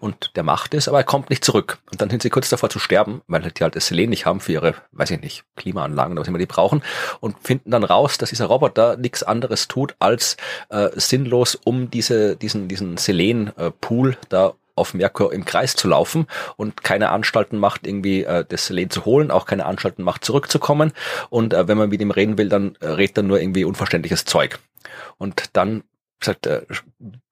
Und 0.00 0.30
der 0.34 0.44
macht 0.44 0.72
es, 0.72 0.88
aber 0.88 0.96
er 0.96 1.04
kommt 1.04 1.28
nicht 1.28 1.44
zurück. 1.44 1.76
Und 1.90 2.00
dann 2.00 2.08
sind 2.08 2.22
sie 2.22 2.30
kurz 2.30 2.48
davor 2.48 2.70
zu 2.70 2.78
sterben, 2.78 3.20
weil 3.26 3.42
die 3.42 3.62
halt 3.62 3.76
das 3.76 3.88
Selen 3.88 4.08
nicht 4.08 4.24
haben 4.24 4.40
für 4.40 4.52
ihre, 4.52 4.76
weiß 4.92 5.10
ich 5.10 5.20
nicht, 5.20 5.44
Klimaanlagen 5.56 6.12
oder 6.12 6.22
was 6.22 6.28
immer 6.28 6.38
die 6.38 6.46
brauchen. 6.46 6.82
Und 7.20 7.36
finden 7.42 7.70
dann 7.70 7.84
raus, 7.84 8.16
dass 8.16 8.30
dieser 8.30 8.46
Roboter 8.46 8.96
nichts 8.96 9.22
anderes 9.22 9.68
tut, 9.68 9.94
als 9.98 10.38
äh, 10.70 10.88
sinnlos 10.94 11.54
um 11.54 11.90
diese, 11.90 12.36
diesen, 12.36 12.66
diesen 12.68 12.96
Selen-Pool 12.96 14.12
äh, 14.12 14.16
da 14.30 14.54
auf 14.76 14.94
Merkur 14.94 15.32
im 15.32 15.44
Kreis 15.44 15.74
zu 15.74 15.88
laufen 15.88 16.26
und 16.56 16.84
keine 16.84 17.10
Anstalten 17.10 17.58
macht, 17.58 17.86
irgendwie 17.86 18.22
äh, 18.22 18.44
das 18.48 18.66
Selen 18.66 18.90
zu 18.90 19.04
holen, 19.04 19.30
auch 19.30 19.46
keine 19.46 19.66
Anstalten 19.66 20.04
macht, 20.04 20.24
zurückzukommen. 20.24 20.92
Und 21.30 21.54
äh, 21.54 21.66
wenn 21.66 21.78
man 21.78 21.88
mit 21.88 22.00
ihm 22.00 22.12
reden 22.12 22.38
will, 22.38 22.48
dann 22.48 22.76
äh, 22.80 22.86
redet 22.86 23.18
er 23.18 23.22
nur 23.24 23.40
irgendwie 23.40 23.64
unverständliches 23.64 24.24
Zeug. 24.24 24.60
Und 25.18 25.44
dann 25.54 25.82
gesagt, 26.20 26.46
äh, 26.46 26.62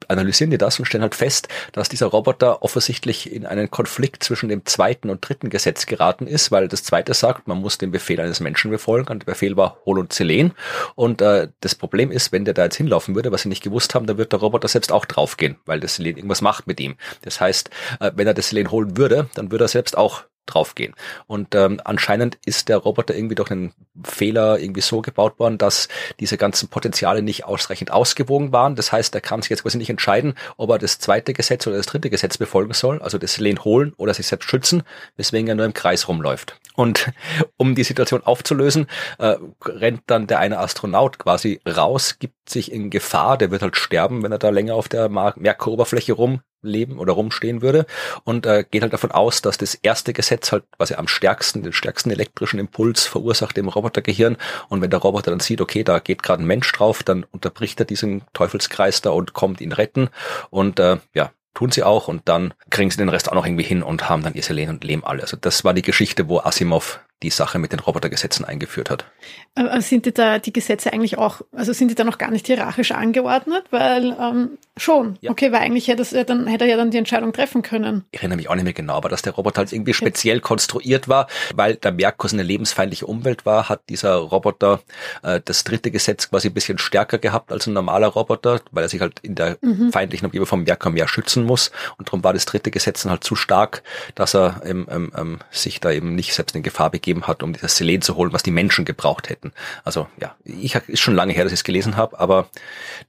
analysieren 0.08 0.50
die 0.50 0.58
das 0.58 0.78
und 0.78 0.84
stellen 0.84 1.02
halt 1.02 1.14
fest, 1.14 1.48
dass 1.72 1.88
dieser 1.88 2.06
Roboter 2.06 2.62
offensichtlich 2.62 3.32
in 3.32 3.46
einen 3.46 3.70
Konflikt 3.70 4.22
zwischen 4.22 4.48
dem 4.48 4.64
zweiten 4.66 5.10
und 5.10 5.26
dritten 5.26 5.50
Gesetz 5.50 5.86
geraten 5.86 6.26
ist, 6.26 6.50
weil 6.50 6.68
das 6.68 6.84
zweite 6.84 7.14
sagt, 7.14 7.48
man 7.48 7.58
muss 7.60 7.78
den 7.78 7.90
Befehl 7.90 8.20
eines 8.20 8.40
Menschen 8.40 8.70
befolgen 8.70 9.10
und 9.10 9.22
der 9.22 9.32
Befehl 9.32 9.56
war 9.56 9.78
Hol 9.86 9.98
und 9.98 10.12
Selen. 10.12 10.52
Und 10.94 11.22
äh, 11.22 11.48
das 11.60 11.74
Problem 11.74 12.10
ist, 12.10 12.32
wenn 12.32 12.44
der 12.44 12.54
da 12.54 12.64
jetzt 12.64 12.76
hinlaufen 12.76 13.14
würde, 13.14 13.32
was 13.32 13.42
sie 13.42 13.48
nicht 13.48 13.62
gewusst 13.62 13.94
haben, 13.94 14.06
dann 14.06 14.18
wird 14.18 14.32
der 14.32 14.40
Roboter 14.40 14.68
selbst 14.68 14.92
auch 14.92 15.04
draufgehen, 15.04 15.56
weil 15.64 15.80
das 15.80 15.96
Selen 15.96 16.16
irgendwas 16.16 16.42
macht 16.42 16.66
mit 16.66 16.80
ihm. 16.80 16.96
Das 17.22 17.40
heißt, 17.40 17.70
äh, 18.00 18.12
wenn 18.14 18.26
er 18.26 18.34
das 18.34 18.50
Selen 18.50 18.70
holen 18.70 18.96
würde, 18.96 19.28
dann 19.34 19.50
würde 19.50 19.64
er 19.64 19.68
selbst 19.68 19.96
auch 19.96 20.24
draufgehen. 20.46 20.94
Und 21.26 21.54
ähm, 21.54 21.80
anscheinend 21.84 22.38
ist 22.44 22.68
der 22.68 22.78
Roboter 22.78 23.14
irgendwie 23.14 23.34
durch 23.34 23.50
einen 23.50 23.72
Fehler 24.02 24.58
irgendwie 24.58 24.80
so 24.80 25.02
gebaut 25.02 25.38
worden, 25.38 25.58
dass 25.58 25.88
diese 26.20 26.36
ganzen 26.36 26.68
Potenziale 26.68 27.22
nicht 27.22 27.44
ausreichend 27.44 27.90
ausgewogen 27.90 28.52
waren. 28.52 28.76
Das 28.76 28.92
heißt, 28.92 29.14
er 29.14 29.20
kann 29.20 29.42
sich 29.42 29.50
jetzt 29.50 29.62
quasi 29.62 29.78
nicht 29.78 29.90
entscheiden, 29.90 30.34
ob 30.56 30.70
er 30.70 30.78
das 30.78 30.98
zweite 30.98 31.32
Gesetz 31.32 31.66
oder 31.66 31.76
das 31.76 31.86
dritte 31.86 32.10
Gesetz 32.10 32.38
befolgen 32.38 32.74
soll, 32.74 33.00
also 33.02 33.18
das 33.18 33.38
Lehn 33.38 33.62
holen 33.64 33.92
oder 33.96 34.14
sich 34.14 34.26
selbst 34.26 34.48
schützen, 34.48 34.82
weswegen 35.16 35.48
er 35.48 35.54
nur 35.54 35.66
im 35.66 35.74
Kreis 35.74 36.08
rumläuft. 36.08 36.58
Und 36.74 37.12
um 37.56 37.74
die 37.74 37.84
Situation 37.84 38.22
aufzulösen, 38.22 38.86
äh, 39.18 39.36
rennt 39.64 40.02
dann 40.06 40.26
der 40.26 40.40
eine 40.40 40.58
Astronaut 40.58 41.18
quasi 41.18 41.60
raus, 41.66 42.18
gibt 42.18 42.50
sich 42.50 42.72
in 42.72 42.90
Gefahr, 42.90 43.38
der 43.38 43.50
wird 43.50 43.62
halt 43.62 43.76
sterben, 43.76 44.22
wenn 44.22 44.32
er 44.32 44.38
da 44.38 44.50
länger 44.50 44.74
auf 44.74 44.88
der 44.88 45.08
Merkuroberfläche 45.08 46.12
rum 46.12 46.40
leben 46.64 46.98
oder 46.98 47.12
rumstehen 47.12 47.62
würde. 47.62 47.86
Und 48.24 48.46
äh, 48.46 48.64
geht 48.68 48.82
halt 48.82 48.92
davon 48.92 49.12
aus, 49.12 49.42
dass 49.42 49.58
das 49.58 49.74
erste 49.74 50.12
Gesetz 50.12 50.52
halt 50.52 50.64
quasi 50.76 50.94
am 50.94 51.08
stärksten, 51.08 51.62
den 51.62 51.72
stärksten 51.72 52.10
elektrischen 52.10 52.58
Impuls 52.58 53.06
verursacht 53.06 53.56
im 53.58 53.68
Robotergehirn. 53.68 54.36
Und 54.68 54.80
wenn 54.80 54.90
der 54.90 55.00
Roboter 55.00 55.30
dann 55.30 55.40
sieht, 55.40 55.60
okay, 55.60 55.84
da 55.84 55.98
geht 55.98 56.22
gerade 56.22 56.42
ein 56.42 56.46
Mensch 56.46 56.70
drauf, 56.72 57.02
dann 57.02 57.24
unterbricht 57.24 57.80
er 57.80 57.86
diesen 57.86 58.22
Teufelskreis 58.32 59.00
da 59.02 59.10
und 59.10 59.32
kommt 59.32 59.60
ihn 59.60 59.72
retten. 59.72 60.08
Und 60.50 60.78
äh, 60.80 60.98
ja, 61.14 61.30
tun 61.54 61.70
sie 61.70 61.82
auch. 61.82 62.08
Und 62.08 62.28
dann 62.28 62.52
kriegen 62.70 62.90
sie 62.90 62.98
den 62.98 63.08
Rest 63.08 63.30
auch 63.30 63.34
noch 63.34 63.46
irgendwie 63.46 63.64
hin 63.64 63.82
und 63.82 64.08
haben 64.08 64.22
dann 64.22 64.34
ihr 64.34 64.42
Selen 64.42 64.68
und 64.68 64.84
Lehm 64.84 65.04
alle. 65.04 65.22
Also 65.22 65.36
das 65.40 65.64
war 65.64 65.74
die 65.74 65.82
Geschichte, 65.82 66.28
wo 66.28 66.40
Asimov 66.40 67.00
die 67.22 67.30
Sache 67.30 67.58
mit 67.58 67.72
den 67.72 67.80
Robotergesetzen 67.80 68.44
eingeführt 68.44 68.90
hat. 68.90 69.06
Aber 69.54 69.80
sind 69.80 70.04
die 70.04 70.12
da 70.12 70.38
die 70.38 70.52
Gesetze 70.52 70.92
eigentlich 70.92 71.16
auch, 71.16 71.40
also 71.52 71.72
sind 71.72 71.88
die 71.88 71.94
da 71.94 72.04
noch 72.04 72.18
gar 72.18 72.30
nicht 72.30 72.46
hierarchisch 72.46 72.92
angeordnet? 72.92 73.64
Weil 73.70 74.14
ähm, 74.20 74.58
schon, 74.76 75.16
ja. 75.20 75.30
okay, 75.30 75.50
weil 75.50 75.60
eigentlich 75.60 75.88
hätte, 75.88 76.04
er 76.14 76.24
dann, 76.24 76.46
hätte 76.46 76.64
er 76.64 76.70
ja 76.70 76.76
dann 76.76 76.90
die 76.90 76.98
Entscheidung 76.98 77.32
treffen 77.32 77.62
können. 77.62 78.04
Ich 78.10 78.20
erinnere 78.20 78.36
mich 78.36 78.50
auch 78.50 78.54
nicht 78.54 78.64
mehr 78.64 78.72
genau, 78.74 78.94
aber 78.94 79.08
dass 79.08 79.22
der 79.22 79.32
Roboter 79.32 79.58
halt 79.58 79.72
irgendwie 79.72 79.94
speziell 79.94 80.40
konstruiert 80.40 81.08
war, 81.08 81.28
weil 81.54 81.76
der 81.76 81.92
Merkus 81.92 82.34
eine 82.34 82.42
lebensfeindliche 82.42 83.06
Umwelt 83.06 83.46
war, 83.46 83.68
hat 83.68 83.88
dieser 83.88 84.16
Roboter 84.16 84.82
äh, 85.22 85.40
das 85.42 85.64
dritte 85.64 85.90
Gesetz 85.90 86.28
quasi 86.28 86.48
ein 86.48 86.54
bisschen 86.54 86.78
stärker 86.78 87.18
gehabt 87.18 87.52
als 87.52 87.66
ein 87.66 87.72
normaler 87.72 88.08
Roboter, 88.08 88.60
weil 88.70 88.84
er 88.84 88.88
sich 88.88 89.00
halt 89.00 89.20
in 89.20 89.34
der 89.34 89.56
mhm. 89.62 89.92
feindlichen 89.92 90.26
Umgebung 90.26 90.46
vom 90.46 90.64
Merkur 90.64 90.92
mehr 90.92 91.08
schützen 91.08 91.44
muss. 91.44 91.70
Und 91.96 92.08
darum 92.08 92.22
war 92.22 92.34
das 92.34 92.44
dritte 92.44 92.70
Gesetz 92.70 93.02
dann 93.02 93.12
halt 93.12 93.24
zu 93.24 93.34
stark, 93.34 93.82
dass 94.14 94.34
er 94.34 94.60
ähm, 94.66 94.86
ähm, 94.90 95.38
sich 95.50 95.80
da 95.80 95.90
eben 95.90 96.14
nicht 96.14 96.34
selbst 96.34 96.54
in 96.54 96.62
Gefahr 96.62 96.90
begeben 96.90 97.03
gegeben 97.04 97.26
hat, 97.26 97.42
um 97.42 97.52
dieses 97.52 97.76
Selen 97.76 98.02
zu 98.02 98.16
holen, 98.16 98.32
was 98.32 98.42
die 98.42 98.50
Menschen 98.50 98.84
gebraucht 98.84 99.28
hätten. 99.28 99.52
Also 99.84 100.08
ja, 100.20 100.34
ich 100.44 100.74
ist 100.74 101.00
schon 101.00 101.14
lange 101.14 101.32
her, 101.32 101.44
dass 101.44 101.52
ich 101.52 101.60
es 101.60 101.64
gelesen 101.64 101.96
habe, 101.96 102.18
aber 102.18 102.48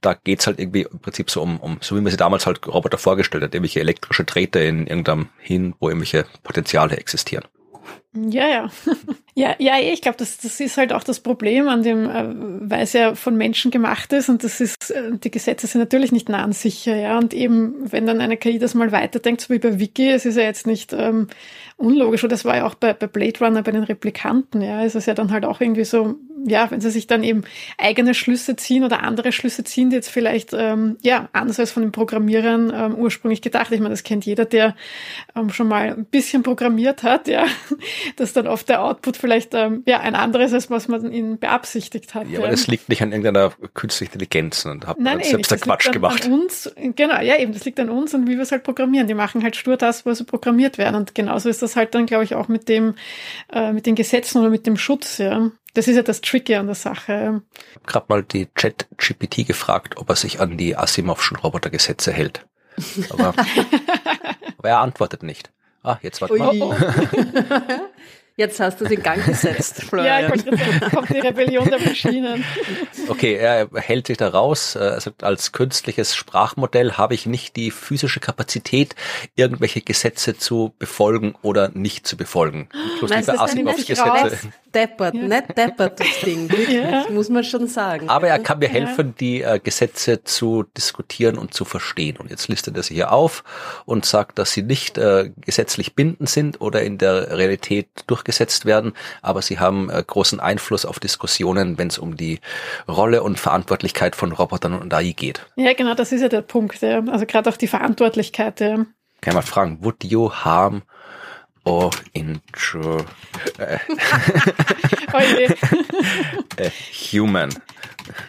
da 0.02 0.14
geht's 0.14 0.46
halt 0.46 0.60
irgendwie 0.60 0.82
im 0.82 0.98
Prinzip 0.98 1.30
so 1.30 1.42
um, 1.42 1.58
um, 1.58 1.78
so 1.80 1.96
wie 1.96 2.00
man 2.00 2.10
sie 2.10 2.16
damals 2.16 2.46
halt 2.46 2.66
Roboter 2.66 2.98
vorgestellt 2.98 3.42
hat, 3.42 3.54
irgendwelche 3.54 3.80
elektrische 3.80 4.24
Drähte 4.24 4.60
in 4.60 4.86
irgendeinem 4.86 5.28
hin, 5.38 5.74
wo 5.80 5.88
irgendwelche 5.88 6.26
Potenziale 6.42 6.96
existieren. 6.96 7.44
Ja, 8.16 8.48
ja. 8.48 8.70
Ja, 9.38 9.54
ja, 9.58 9.74
ich 9.78 10.00
glaube, 10.00 10.16
das, 10.16 10.38
das 10.38 10.60
ist 10.60 10.78
halt 10.78 10.94
auch 10.94 11.04
das 11.04 11.20
Problem 11.20 11.68
an 11.68 11.82
dem, 11.82 12.08
äh, 12.08 12.24
weil 12.70 12.82
es 12.84 12.94
ja 12.94 13.14
von 13.14 13.36
Menschen 13.36 13.70
gemacht 13.70 14.10
ist 14.14 14.30
und 14.30 14.42
das 14.42 14.62
ist, 14.62 14.90
äh, 14.90 15.12
die 15.18 15.30
Gesetze 15.30 15.66
sind 15.66 15.80
natürlich 15.82 16.10
nicht 16.10 16.30
nah 16.30 16.50
sicher, 16.52 16.96
ja. 16.96 17.18
Und 17.18 17.34
eben, 17.34 17.74
wenn 17.92 18.06
dann 18.06 18.22
eine 18.22 18.38
KI 18.38 18.58
das 18.58 18.74
mal 18.74 18.92
weiterdenkt, 18.92 19.42
so 19.42 19.52
wie 19.52 19.58
bei 19.58 19.78
Wiki, 19.78 20.08
es 20.08 20.24
ist 20.24 20.36
ja 20.36 20.44
jetzt 20.44 20.66
nicht 20.66 20.94
ähm, 20.94 21.28
unlogisch. 21.76 22.22
Und 22.24 22.32
das 22.32 22.46
war 22.46 22.56
ja 22.56 22.66
auch 22.66 22.76
bei, 22.76 22.94
bei 22.94 23.06
Blade 23.08 23.38
Runner 23.44 23.62
bei 23.62 23.72
den 23.72 23.82
Replikanten, 23.84 24.62
ja. 24.62 24.82
Es 24.84 24.94
ist 24.94 25.06
ja 25.06 25.12
dann 25.14 25.30
halt 25.32 25.44
auch 25.44 25.60
irgendwie 25.60 25.84
so, 25.84 26.14
ja, 26.46 26.70
wenn 26.70 26.80
sie 26.80 26.90
sich 26.90 27.06
dann 27.06 27.22
eben 27.24 27.42
eigene 27.78 28.14
Schlüsse 28.14 28.56
ziehen 28.56 28.84
oder 28.84 29.02
andere 29.02 29.32
Schlüsse 29.32 29.64
ziehen, 29.64 29.90
die 29.90 29.96
jetzt 29.96 30.08
vielleicht, 30.08 30.52
ähm, 30.52 30.96
ja, 31.02 31.28
anders 31.32 31.58
als 31.58 31.72
von 31.72 31.82
den 31.82 31.92
Programmierern 31.92 32.72
ähm, 32.74 32.94
ursprünglich 32.94 33.42
gedacht. 33.42 33.72
Ich 33.72 33.80
meine, 33.80 33.90
das 33.90 34.04
kennt 34.04 34.24
jeder, 34.24 34.44
der 34.44 34.76
ähm, 35.34 35.50
schon 35.50 35.68
mal 35.68 35.88
ein 35.88 36.04
bisschen 36.06 36.42
programmiert 36.42 37.02
hat, 37.02 37.28
ja, 37.28 37.46
dass 38.16 38.32
dann 38.32 38.46
oft 38.46 38.68
der 38.68 38.82
Output 38.82 39.16
vielleicht 39.16 39.54
ähm, 39.54 39.82
ja 39.86 40.00
ein 40.00 40.14
anderes 40.14 40.52
ist, 40.52 40.70
was 40.70 40.88
man 40.88 41.12
ihnen 41.12 41.38
beabsichtigt 41.38 42.14
hat. 42.14 42.28
Ja, 42.28 42.38
aber 42.38 42.48
das 42.48 42.66
liegt 42.66 42.88
nicht 42.88 43.02
an 43.02 43.10
irgendeiner 43.10 43.52
künstlichen 43.74 44.12
Intelligenz 44.12 44.64
und 44.64 44.86
hat 44.86 45.00
Nein, 45.00 45.20
selbst 45.22 45.50
der 45.50 45.58
Quatsch 45.58 45.90
gemacht. 45.90 46.26
An 46.26 46.32
uns, 46.32 46.72
genau, 46.76 47.20
ja 47.20 47.38
eben, 47.38 47.52
das 47.52 47.64
liegt 47.64 47.80
an 47.80 47.90
uns 47.90 48.14
und 48.14 48.28
wie 48.28 48.36
wir 48.36 48.42
es 48.42 48.52
halt 48.52 48.62
programmieren. 48.62 49.08
Die 49.08 49.14
machen 49.14 49.42
halt 49.42 49.56
stur 49.56 49.76
das, 49.76 50.06
wo 50.06 50.12
sie 50.12 50.24
programmiert 50.24 50.78
werden. 50.78 50.96
Und 50.96 51.14
genauso 51.14 51.48
ist 51.48 51.62
das 51.62 51.76
halt 51.76 51.94
dann, 51.94 52.06
glaube 52.06 52.24
ich, 52.24 52.34
auch 52.34 52.48
mit 52.48 52.68
dem, 52.68 52.94
äh, 53.52 53.72
mit 53.72 53.86
den 53.86 53.94
Gesetzen 53.94 54.38
oder 54.38 54.50
mit 54.50 54.66
dem 54.66 54.76
Schutz, 54.76 55.18
ja. 55.18 55.50
Das 55.76 55.86
ist 55.88 55.96
ja 55.96 56.02
das 56.02 56.22
Tricky 56.22 56.54
an 56.54 56.66
der 56.66 56.74
Sache. 56.74 57.42
Ich 57.52 57.74
habe 57.74 57.86
gerade 57.86 58.06
mal 58.08 58.22
die 58.22 58.48
Chat-GPT 58.54 59.46
gefragt, 59.46 59.98
ob 59.98 60.08
er 60.08 60.16
sich 60.16 60.40
an 60.40 60.56
die 60.56 60.74
Asimovschen 60.74 61.36
Robotergesetze 61.36 62.12
hält. 62.12 62.46
Aber, 63.10 63.34
aber 64.58 64.68
er 64.68 64.80
antwortet 64.80 65.22
nicht. 65.22 65.50
Ah, 65.82 65.98
jetzt 66.00 66.22
warte 66.22 66.34
mal. 66.38 66.54
Jetzt 68.38 68.60
hast 68.60 68.82
du 68.82 68.84
den 68.84 69.02
Gang 69.02 69.24
gesetzt, 69.24 69.82
Florian. 69.82 70.06
ja, 70.20 70.26
ich 70.26 70.44
wollte 70.44 70.58
sagen, 70.58 70.94
kommt 70.94 71.08
die 71.08 71.20
Rebellion 71.20 71.70
der 71.70 71.80
Maschinen. 71.80 72.44
Okay, 73.08 73.34
er 73.34 73.70
hält 73.72 74.08
sich 74.08 74.18
da 74.18 74.28
raus. 74.28 74.76
Also 74.76 75.12
als 75.22 75.52
künstliches 75.52 76.14
Sprachmodell 76.14 76.92
habe 76.92 77.14
ich 77.14 77.24
nicht 77.24 77.56
die 77.56 77.70
physische 77.70 78.20
Kapazität, 78.20 78.94
irgendwelche 79.36 79.80
Gesetze 79.80 80.36
zu 80.36 80.74
befolgen 80.78 81.34
oder 81.40 81.70
nicht 81.70 82.06
zu 82.06 82.18
befolgen. 82.18 82.68
Inklusive 82.92 83.40
Asimovs-Gesetze. 83.40 84.52
Deppert, 84.76 85.14
ja. 85.14 85.22
nicht 85.22 85.56
deppert 85.56 86.00
das 86.00 86.20
Ding. 86.24 86.50
Ja. 86.68 87.02
Das 87.02 87.10
muss 87.10 87.28
man 87.28 87.44
schon 87.44 87.66
sagen. 87.68 88.08
Aber 88.08 88.28
er 88.28 88.38
kann 88.38 88.58
mir 88.58 88.68
helfen, 88.68 89.14
die 89.18 89.42
äh, 89.42 89.58
Gesetze 89.58 90.24
zu 90.24 90.64
diskutieren 90.76 91.38
und 91.38 91.54
zu 91.54 91.64
verstehen. 91.64 92.16
Und 92.18 92.30
jetzt 92.30 92.48
listet 92.48 92.76
er 92.76 92.82
sie 92.82 92.94
hier 92.94 93.12
auf 93.12 93.44
und 93.86 94.04
sagt, 94.04 94.38
dass 94.38 94.52
sie 94.52 94.62
nicht 94.62 94.98
äh, 94.98 95.30
gesetzlich 95.40 95.94
bindend 95.94 96.28
sind 96.28 96.60
oder 96.60 96.82
in 96.82 96.98
der 96.98 97.36
Realität 97.36 97.88
durch 98.06 98.16
durchgesetzt 98.26 98.66
werden, 98.66 98.92
aber 99.22 99.42
sie 99.42 99.58
haben 99.58 99.90
äh, 99.90 100.02
großen 100.04 100.40
Einfluss 100.40 100.84
auf 100.84 100.98
Diskussionen, 100.98 101.78
wenn 101.78 101.88
es 101.88 101.98
um 101.98 102.16
die 102.16 102.40
Rolle 102.88 103.22
und 103.22 103.38
Verantwortlichkeit 103.38 104.16
von 104.16 104.32
Robotern 104.32 104.74
und 104.74 104.92
AI 104.92 105.12
geht. 105.12 105.46
Ja, 105.56 105.72
genau, 105.74 105.94
das 105.94 106.12
ist 106.12 106.22
ja 106.22 106.28
der 106.28 106.42
Punkt. 106.42 106.80
Ja. 106.82 107.02
Also 107.06 107.26
gerade 107.26 107.48
auch 107.50 107.56
die 107.56 107.68
Verantwortlichkeit. 107.68 108.60
Ja. 108.60 108.86
Kann 109.20 109.34
mal 109.34 109.42
fragen, 109.42 109.78
would 109.82 110.04
you 110.04 110.30
harm 110.30 110.82
or 111.66 111.90
intro 112.14 112.98
äh, 113.58 113.78
oh 115.12 115.18
äh, 116.56 116.70
human? 116.90 117.50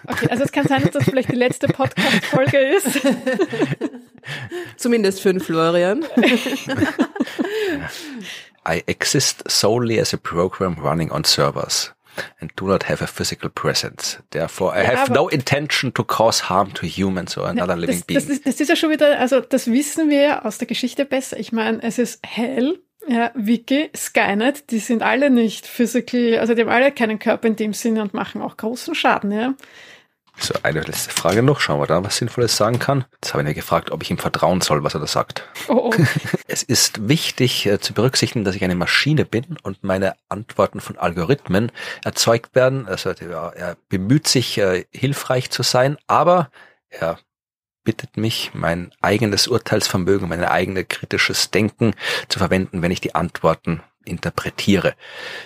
Okay, 0.08 0.28
also 0.30 0.44
es 0.44 0.52
kann 0.52 0.68
sein, 0.68 0.82
dass 0.82 0.92
das 0.92 1.04
vielleicht 1.04 1.32
die 1.32 1.36
letzte 1.36 1.68
Podcast-Folge 1.68 2.58
ist. 2.58 3.00
Zumindest 4.78 5.22
für 5.22 5.32
den 5.32 5.40
Florian. 5.40 6.04
I 8.68 8.84
exist 8.88 9.44
solely 9.48 10.00
as 10.00 10.14
a 10.14 10.18
program 10.18 10.76
running 10.80 11.12
on 11.12 11.24
servers 11.24 11.94
and 12.42 12.52
do 12.56 12.68
not 12.68 12.90
have 12.90 13.04
a 13.04 13.08
physical 13.08 13.50
presence. 13.50 14.18
Therefore, 14.32 14.74
I 14.76 14.84
ja, 14.84 14.96
have 14.96 15.14
no 15.14 15.28
intention 15.28 15.94
to 15.94 16.04
cause 16.04 16.50
harm 16.50 16.74
to 16.74 16.88
humans 16.88 17.38
or 17.38 17.48
another 17.48 17.76
living 17.76 17.98
das, 17.98 18.06
being. 18.06 18.20
Das 18.20 18.30
ist, 18.30 18.46
das 18.48 18.60
ist 18.60 18.70
ja 18.70 18.76
schon 18.76 18.90
wieder, 18.90 19.20
also 19.20 19.42
das 19.42 19.68
wissen 19.68 20.10
wir 20.10 20.44
aus 20.44 20.58
der 20.58 20.68
Geschichte 20.68 21.06
besser. 21.06 21.40
Ich 21.40 21.52
meine, 21.52 21.84
es 21.84 22.00
ist 22.00 22.20
hell, 22.26 22.80
ja, 23.08 23.32
Wiki, 23.36 23.90
Skynet, 23.96 24.72
die 24.72 24.80
sind 24.80 25.04
alle 25.04 25.30
nicht 25.30 25.66
physical, 25.66 26.40
also 26.40 26.54
die 26.54 26.62
haben 26.62 26.70
alle 26.70 26.92
keinen 26.92 27.20
Körper 27.20 27.48
in 27.48 27.56
dem 27.56 27.74
Sinne 27.74 28.02
und 28.02 28.14
machen 28.14 28.42
auch 28.42 28.58
großen 28.58 28.96
Schaden, 28.96 29.32
ja. 29.32 29.54
So, 30.40 30.54
eine 30.62 30.82
letzte 30.82 31.12
Frage 31.12 31.42
noch. 31.42 31.60
Schauen 31.60 31.80
wir 31.80 31.88
da, 31.88 32.04
was 32.04 32.18
Sinnvolles 32.18 32.56
sagen 32.56 32.78
kann. 32.78 33.06
Jetzt 33.16 33.34
habe 33.34 33.42
ich 33.42 33.50
ihn 33.50 33.56
gefragt, 33.56 33.92
ob 33.92 34.04
ich 34.04 34.12
ihm 34.12 34.20
vertrauen 34.20 34.62
soll, 34.62 34.84
was 34.84 34.94
er 34.94 35.00
da 35.00 35.08
sagt. 35.08 35.48
Oh, 35.68 35.92
oh. 35.92 35.94
Es 36.48 36.62
ist 36.64 37.10
wichtig 37.10 37.66
äh, 37.66 37.80
zu 37.80 37.94
berücksichtigen, 37.94 38.46
dass 38.46 38.56
ich 38.56 38.64
eine 38.64 38.76
Maschine 38.76 39.26
bin 39.26 39.58
und 39.64 39.84
meine 39.84 40.14
Antworten 40.30 40.80
von 40.80 40.98
Algorithmen 40.98 41.72
erzeugt 42.04 42.56
werden. 42.56 42.88
Also 42.88 43.12
ja, 43.12 43.50
er 43.50 43.78
bemüht 43.90 44.28
sich, 44.28 44.60
äh, 44.60 44.86
hilfreich 44.92 45.50
zu 45.50 45.64
sein, 45.64 45.98
aber 46.06 46.52
er 46.90 47.18
bittet 47.88 48.18
mich, 48.18 48.52
mein 48.54 48.92
eigenes 49.00 49.48
Urteilsvermögen, 49.48 50.28
mein 50.28 50.44
eigenes 50.44 50.90
kritisches 50.90 51.52
Denken 51.52 51.94
zu 52.28 52.38
verwenden, 52.38 52.82
wenn 52.82 52.92
ich 52.92 53.00
die 53.00 53.16
Antworten 53.16 53.82
interpretiere. 54.04 54.94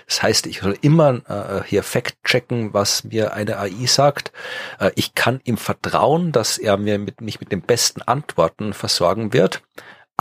Das 0.08 0.24
heißt, 0.24 0.48
ich 0.48 0.62
soll 0.62 0.76
immer 0.82 1.22
äh, 1.30 1.64
hier 1.68 1.84
fact 1.84 2.16
checken, 2.24 2.74
was 2.74 3.04
mir 3.04 3.34
eine 3.34 3.60
AI 3.60 3.86
sagt. 3.86 4.32
Äh, 4.80 4.90
ich 4.96 5.14
kann 5.14 5.40
ihm 5.44 5.58
vertrauen, 5.58 6.32
dass 6.32 6.58
er 6.58 6.78
mir 6.78 6.98
mit, 6.98 7.22
mich 7.22 7.40
mit 7.40 7.52
den 7.52 7.62
besten 7.62 8.02
Antworten 8.02 8.74
versorgen 8.74 9.34
wird, 9.34 9.62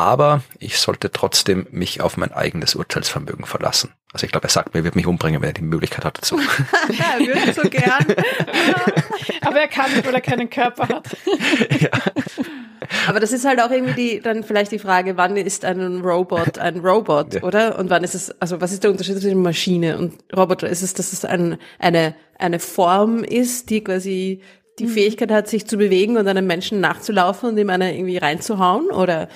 aber 0.01 0.43
ich 0.59 0.79
sollte 0.79 1.13
trotzdem 1.13 1.67
mich 1.71 2.01
auf 2.01 2.17
mein 2.17 2.33
eigenes 2.33 2.75
Urteilsvermögen 2.75 3.45
verlassen. 3.45 3.93
Also 4.15 4.25
ich 4.25 4.33
glaube, 4.33 4.47
er 4.47 4.51
sagt 4.51 4.73
mir, 4.73 4.81
er 4.81 4.85
wird 4.85 4.97
mich 4.97 5.07
umbringen, 5.07 5.43
wenn 5.43 5.51
er 5.51 5.53
die 5.53 5.61
Möglichkeit 5.61 6.07
hat 6.07 6.17
dazu. 6.17 6.39
er 6.89 7.27
würde 7.27 7.53
so 7.53 7.69
gern. 7.69 8.07
aber 9.43 9.61
er 9.61 9.69
kann 9.69 9.93
nicht, 9.93 10.07
weil 10.07 10.15
er 10.15 10.23
keinen 10.23 10.49
Körper 10.49 10.89
hat. 10.89 11.17
ja. 11.81 11.91
Aber 13.07 13.21
das 13.21 13.33
ist 13.33 13.45
halt 13.45 13.61
auch 13.61 13.71
irgendwie 13.71 13.93
die, 13.93 14.21
dann 14.21 14.43
vielleicht 14.43 14.73
die 14.73 14.79
Frage, 14.79 15.19
wann 15.19 15.37
ist 15.37 15.67
ein 15.67 16.01
Robot 16.01 16.59
ein 16.59 16.79
Robot, 16.79 17.35
ja. 17.35 17.43
oder? 17.43 17.79
Und 17.79 17.91
wann 17.91 18.03
ist 18.03 18.15
es, 18.15 18.41
also 18.41 18.61
was 18.61 18.73
ist 18.73 18.83
der 18.83 18.91
Unterschied 18.91 19.21
zwischen 19.21 19.43
Maschine 19.43 19.99
und 19.99 20.15
Roboter? 20.35 20.69
Ist 20.69 20.83
es, 20.83 20.95
dass 20.95 21.13
es 21.13 21.27
ein, 21.27 21.59
eine, 21.79 22.15
eine 22.39 22.59
Form 22.59 23.23
ist, 23.23 23.69
die 23.69 23.85
quasi 23.85 24.41
die 24.79 24.87
mhm. 24.87 24.91
Fähigkeit 24.91 25.31
hat, 25.31 25.47
sich 25.47 25.67
zu 25.67 25.77
bewegen 25.77 26.17
und 26.17 26.27
einem 26.27 26.47
Menschen 26.47 26.81
nachzulaufen 26.81 27.51
und 27.51 27.59
ihm 27.59 27.71
eine 27.71 27.95
irgendwie 27.95 28.17
reinzuhauen? 28.17 28.91
Oder, 28.91 29.29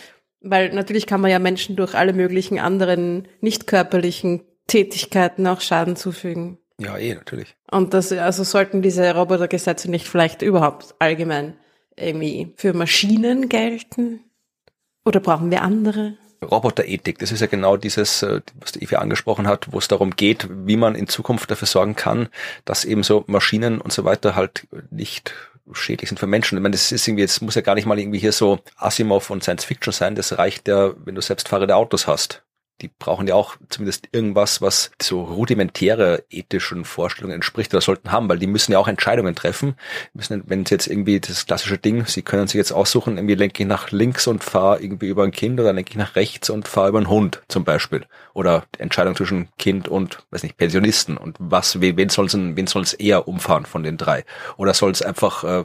weil 0.45 0.73
natürlich 0.73 1.07
kann 1.07 1.21
man 1.21 1.31
ja 1.31 1.39
Menschen 1.39 1.77
durch 1.77 1.95
alle 1.95 2.13
möglichen 2.13 2.59
anderen 2.59 3.27
nicht 3.41 3.67
körperlichen 3.67 4.43
Tätigkeiten 4.67 5.47
auch 5.47 5.61
Schaden 5.61 5.97
zufügen. 5.97 6.59
Ja, 6.79 6.97
eh, 6.97 7.15
natürlich. 7.15 7.57
Und 7.71 7.95
das, 7.95 8.13
also 8.13 8.45
sollten 8.45 8.83
diese 8.83 9.15
Robotergesetze 9.15 9.91
nicht 9.91 10.09
vielleicht 10.09 10.43
überhaupt 10.43 10.95
allgemein 10.99 11.57
irgendwie 11.97 12.53
für 12.57 12.73
Maschinen 12.73 13.49
gelten? 13.49 14.21
Oder 15.05 15.21
brauchen 15.21 15.51
wir 15.51 15.63
andere? 15.63 16.17
Roboterethik, 16.43 17.19
das 17.19 17.33
ist 17.33 17.41
ja 17.41 17.47
genau 17.47 17.77
dieses, 17.77 18.23
äh, 18.23 18.41
was 18.61 18.73
die 18.73 18.83
Eva 18.83 18.99
angesprochen 18.99 19.47
hat, 19.47 19.73
wo 19.73 19.79
es 19.79 19.89
darum 19.89 20.11
geht, 20.11 20.49
wie 20.51 20.77
man 20.77 20.95
in 20.95 21.07
Zukunft 21.07 21.51
dafür 21.51 21.69
sorgen 21.69 21.97
kann, 21.97 22.29
dass 22.65 22.85
eben 22.85 23.03
so 23.03 23.25
Maschinen 23.27 23.81
und 23.81 23.93
so 23.93 24.05
weiter 24.05 24.35
halt 24.35 24.67
nicht 24.91 25.33
schädlich 25.73 26.09
sind 26.09 26.19
für 26.19 26.27
Menschen. 26.27 26.59
Ich 26.59 26.63
meine, 26.63 26.73
das 26.73 26.93
ist 26.93 27.07
irgendwie, 27.09 27.25
es 27.25 27.41
muss 27.41 27.55
ja 27.55 27.63
gar 27.63 27.75
nicht 27.75 27.87
mal 27.87 27.99
irgendwie 27.99 28.19
hier 28.19 28.33
so 28.33 28.61
Asimov 28.77 29.31
und 29.31 29.43
Science 29.43 29.65
Fiction 29.65 29.93
sein, 29.93 30.15
das 30.15 30.37
reicht 30.39 30.69
ja, 30.69 30.93
wenn 31.05 31.15
du 31.15 31.21
selbstfahrende 31.21 31.77
Autos 31.77 32.07
hast. 32.07 32.43
Die 32.81 32.89
brauchen 32.89 33.27
ja 33.29 33.35
auch 33.35 33.57
zumindest 33.69 34.09
irgendwas, 34.13 34.61
was 34.61 34.91
so 35.01 35.23
rudimentäre 35.23 36.25
ethischen 36.31 36.85
Vorstellungen 36.85 37.35
entspricht 37.35 37.73
oder 37.73 37.81
sollten 37.81 38.11
haben, 38.11 38.29
weil 38.29 38.39
die 38.39 38.49
müssen 38.49 38.73
ja 38.73 38.79
auch 38.79 38.89
Entscheidungen 38.89 39.35
treffen. 39.35 39.77
Müssen, 40.13 40.43
wenn 40.47 40.67
sie 40.67 40.75
jetzt 40.75 40.89
irgendwie 40.89 41.21
das 41.21 41.47
klassische 41.47 41.79
Ding, 41.79 42.07
sie 42.07 42.23
können 42.23 42.49
sich 42.49 42.57
jetzt 42.57 42.73
aussuchen, 42.73 43.17
irgendwie 43.17 43.37
lenke 43.37 43.63
ich 43.63 43.69
nach 43.69 43.91
links 43.93 44.27
und 44.27 44.43
fahre 44.43 44.83
irgendwie 44.83 45.09
über 45.09 45.23
ein 45.23 45.31
Kind 45.31 45.61
oder 45.61 45.73
lenke 45.73 45.91
ich 45.91 45.97
nach 45.97 46.17
rechts 46.17 46.51
und 46.51 46.67
fahre 46.67 46.89
über 46.89 46.99
einen 46.99 47.09
Hund 47.09 47.43
zum 47.49 47.65
Beispiel. 47.65 48.07
Oder 48.33 48.65
Entscheidung 48.79 49.15
zwischen 49.15 49.49
Kind 49.59 49.87
und, 49.87 50.19
weiß 50.31 50.43
nicht, 50.43 50.57
Pensionisten 50.57 51.17
und 51.17 51.37
was, 51.39 51.81
wen 51.81 52.09
soll 52.09 52.27
es 52.27 52.35
wen 52.35 52.67
soll's 52.67 52.93
eher 52.93 53.29
umfahren 53.29 53.67
von 53.67 53.85
den 53.85 53.97
drei? 53.97 54.25
Oder 54.57 54.75
soll 54.75 54.91
es 54.91 55.03
einfach 55.03 55.45
äh, 55.45 55.65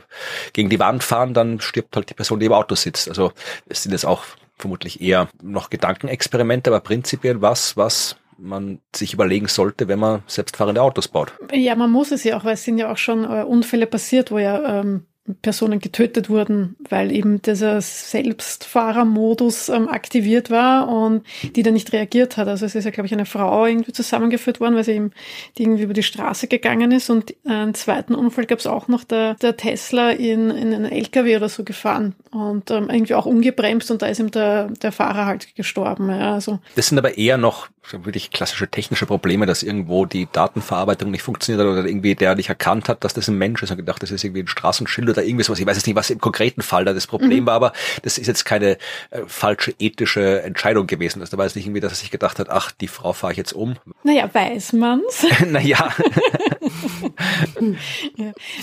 gegen 0.53 0.69
die 0.69 0.80
Wand 0.80 1.03
fahren, 1.03 1.34
dann 1.34 1.60
stirbt 1.60 1.95
halt 1.95 2.10
die 2.10 2.14
Person, 2.14 2.40
die 2.40 2.45
im 2.45 2.53
Auto 2.53 2.76
sitzt. 2.76 3.10
Also 3.10 3.31
es 3.68 3.81
sind 3.84 3.91
jetzt 3.91 4.06
auch 4.06 4.23
vermutlich 4.60 5.02
eher 5.02 5.30
noch 5.41 5.69
Gedankenexperimente, 5.69 6.69
aber 6.69 6.81
prinzipiell 6.81 7.41
was, 7.41 7.77
was 7.77 8.18
man 8.38 8.80
sich 8.95 9.14
überlegen 9.14 9.48
sollte, 9.48 9.88
wenn 9.88 9.99
man 9.99 10.23
selbstfahrende 10.27 10.81
Autos 10.81 11.07
baut. 11.07 11.34
Ja, 11.52 11.76
man 11.76 11.91
muss 11.91 12.11
es 12.11 12.23
ja 12.23 12.38
auch, 12.38 12.45
weil 12.45 12.53
es 12.53 12.64
sind 12.64 12.77
ja 12.77 12.91
auch 12.91 12.98
schon 12.98 13.23
äh, 13.23 13.44
Unfälle 13.44 13.88
passiert, 13.88 14.31
wo 14.31 14.38
ja 14.38 14.80
ähm, 14.80 15.06
Personen 15.41 15.80
getötet 15.80 16.30
wurden, 16.30 16.76
weil 16.89 17.11
eben 17.11 17.41
dieser 17.41 17.81
Selbstfahrermodus 17.81 19.69
ähm, 19.69 19.88
aktiviert 19.88 20.49
war 20.49 20.88
und 20.89 21.26
die 21.56 21.64
dann 21.64 21.73
nicht 21.73 21.93
reagiert 21.93 22.38
hat. 22.38 22.47
Also 22.47 22.65
es 22.65 22.76
ist 22.76 22.85
ja, 22.85 22.91
glaube 22.91 23.07
ich, 23.07 23.14
eine 23.14 23.26
Frau 23.26 23.65
irgendwie 23.65 23.91
zusammengeführt 23.91 24.60
worden, 24.60 24.76
weil 24.76 24.84
sie 24.84 24.93
eben 24.93 25.11
die 25.57 25.64
irgendwie 25.64 25.84
über 25.84 25.93
die 25.93 26.03
Straße 26.03 26.47
gegangen 26.47 26.91
ist. 26.91 27.10
Und 27.10 27.34
einen 27.45 27.73
zweiten 27.73 28.15
Unfall 28.15 28.45
gab 28.45 28.60
es 28.60 28.68
auch 28.68 28.88
noch, 28.88 29.03
der, 29.03 29.35
der 29.35 29.57
Tesla 29.57 30.11
in, 30.11 30.49
in 30.49 30.73
einen 30.73 30.85
LKW 30.85 31.38
oder 31.38 31.49
so 31.49 31.64
gefahren 31.64 32.15
und 32.31 32.72
ähm, 32.72 32.89
irgendwie 32.89 33.15
auch 33.15 33.26
umgebremst 33.26 33.91
und 33.91 34.01
da 34.01 34.07
ist 34.07 34.19
ihm 34.19 34.31
der, 34.31 34.69
der 34.81 34.91
Fahrer 34.91 35.26
halt 35.26 35.56
gestorben. 35.56 36.10
Ja, 36.10 36.34
also. 36.35 36.60
Das 36.76 36.88
sind 36.88 36.97
aber 36.97 37.18
eher 37.18 37.38
noch 37.38 37.69
wirklich 37.91 38.32
klassische 38.32 38.68
technische 38.68 39.06
Probleme, 39.06 39.45
dass 39.45 39.64
irgendwo 39.64 40.06
die 40.06 40.28
Datenverarbeitung 40.32 41.11
nicht 41.11 41.22
funktioniert 41.22 41.66
hat 41.66 41.72
oder 41.72 41.86
irgendwie 41.88 42.16
der 42.16 42.36
nicht 42.36 42.49
erkannt 42.49 42.90
hat, 42.90 43.03
dass 43.03 43.14
das 43.14 43.28
ein 43.28 43.38
Mensch 43.38 43.61
ist 43.64 43.72
und 43.72 43.78
gedacht, 43.78 44.02
das 44.03 44.11
ist 44.11 44.24
irgendwie 44.24 44.44
ein 44.44 44.48
Straßenschild 44.48 45.10
oder 45.10 45.24
irgendwas, 45.24 45.49
was 45.49 45.60
ich 45.60 45.66
weiß 45.66 45.78
jetzt 45.78 45.88
nicht, 45.88 45.95
was 45.95 46.10
im 46.10 46.20
konkreten 46.20 46.61
Fall 46.61 46.86
da 46.86 46.94
das 46.94 47.07
Problem 47.07 47.44
mhm. 47.44 47.48
war, 47.48 47.56
aber 47.56 47.74
das 48.03 48.18
ist 48.18 48.28
jetzt 48.28 48.45
keine 48.45 48.78
äh, 49.11 49.22
falsche 49.28 49.74
ethische 49.80 50.41
Entscheidung 50.44 50.88
gewesen. 50.88 51.22
Also 51.22 51.32
da 51.32 51.38
war 51.38 51.45
es 51.45 51.56
nicht 51.56 51.66
irgendwie, 51.66 51.82
dass 51.82 51.94
er 51.94 51.98
sich 51.98 52.11
gedacht 52.11 52.40
hat, 52.40 52.49
ach, 52.49 52.72
die 52.72 52.88
Frau 52.88 53.14
fahre 53.14 53.34
ich 53.34 53.38
jetzt 53.38 53.53
um. 53.53 53.76
Naja, 54.03 54.30
weiß 54.32 54.74
man's. 54.74 55.26
naja. 55.48 55.90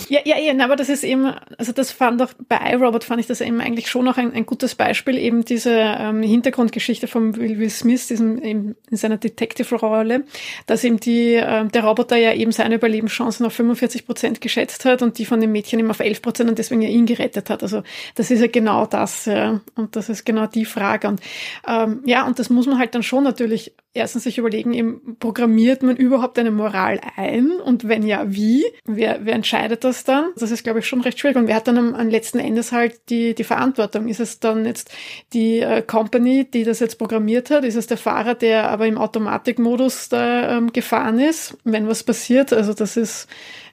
ja, 0.09 0.19
ja, 0.25 0.37
ja, 0.37 0.63
aber 0.65 0.75
das 0.75 0.89
ist 0.89 1.03
eben, 1.03 1.33
also 1.57 1.71
das 1.71 1.91
fand 1.91 2.21
auch 2.21 2.33
bei 2.47 2.57
iRobot 2.73 3.03
fand 3.03 3.19
ich 3.19 3.27
das 3.27 3.41
eben 3.41 3.61
eigentlich 3.61 3.89
schon 3.89 4.05
noch 4.05 4.17
ein, 4.17 4.33
ein 4.33 4.45
gutes 4.45 4.75
Beispiel, 4.75 5.17
eben 5.17 5.45
diese 5.45 5.71
ähm, 5.71 6.21
Hintergrundgeschichte 6.23 7.07
von 7.07 7.35
Will, 7.35 7.59
Will 7.59 7.69
Smith, 7.69 8.07
diesem 8.07 8.41
eben 8.41 8.75
in 8.89 8.97
seiner 8.97 9.16
Detective-Rolle, 9.17 10.23
dass 10.65 10.83
eben 10.83 10.99
die, 10.99 11.35
äh, 11.35 11.65
der 11.65 11.83
Roboter 11.83 12.17
ja 12.17 12.33
eben 12.33 12.51
seine 12.51 12.75
Überlebenschancen 12.75 13.45
auf 13.45 13.53
45 13.53 14.05
Prozent 14.05 14.41
geschätzt 14.41 14.85
hat 14.85 15.01
und 15.01 15.17
die 15.17 15.25
von 15.25 15.41
dem 15.41 15.51
Mädchen 15.51 15.79
eben 15.79 15.89
auf 15.89 15.99
11 15.99 16.21
Prozent 16.21 16.49
und 16.49 16.59
deswegen 16.59 16.81
ja 16.81 16.89
ihn 16.89 17.05
gerettet 17.05 17.49
hat. 17.49 17.63
Also 17.63 17.83
das 18.15 18.31
ist 18.31 18.41
ja 18.41 18.47
genau 18.47 18.85
das, 18.85 19.25
ja. 19.25 19.61
Und 19.75 19.95
das 19.95 20.09
ist 20.09 20.25
genau 20.25 20.47
die 20.47 20.65
Frage. 20.65 21.07
Und 21.07 21.21
ähm, 21.67 22.01
ja, 22.05 22.25
und 22.25 22.39
das 22.39 22.49
muss 22.49 22.67
man 22.67 22.79
halt 22.79 22.95
dann 22.95 23.03
schon 23.03 23.23
natürlich 23.23 23.73
erstens 23.97 24.23
sich 24.23 24.37
überlegen, 24.37 24.73
eben, 24.73 25.17
programmiert 25.19 25.83
man 25.83 25.95
überhaupt 25.95 26.39
eine 26.39 26.51
Moral 26.51 27.01
ein? 27.15 27.51
Und 27.51 27.87
wenn 27.87 28.03
ja, 28.03 28.25
wie? 28.27 28.65
Wer, 28.85 29.19
wer 29.25 29.33
entscheidet 29.33 29.83
das 29.83 30.03
dann? 30.03 30.29
Das 30.37 30.51
ist, 30.51 30.63
glaube 30.63 30.79
ich, 30.79 30.87
schon 30.87 31.01
recht 31.01 31.19
schwierig. 31.19 31.37
Und 31.37 31.47
wer 31.47 31.55
hat 31.55 31.67
dann 31.67 31.77
am, 31.77 31.95
am 31.95 32.09
letzten 32.09 32.39
Endes 32.39 32.71
halt 32.71 33.09
die, 33.09 33.35
die 33.35 33.43
Verantwortung? 33.43 34.07
Ist 34.07 34.19
es 34.19 34.39
dann 34.39 34.65
jetzt 34.65 34.91
die 35.33 35.59
äh, 35.59 35.81
Company, 35.81 36.45
die 36.49 36.63
das 36.63 36.79
jetzt 36.79 36.97
programmiert 36.97 37.49
hat? 37.49 37.65
Ist 37.65 37.75
es 37.75 37.87
der 37.87 37.97
Fahrer, 37.97 38.35
der 38.35 38.69
aber 38.69 38.87
im 38.87 38.97
Automatikmodus 38.97 40.09
da 40.09 40.57
ähm, 40.57 40.71
gefahren 40.71 41.19
ist, 41.19 41.57
wenn 41.63 41.87
was 41.87 42.03
passiert? 42.03 42.53
Also 42.53 42.73
das 42.73 42.97
ist 42.97 43.27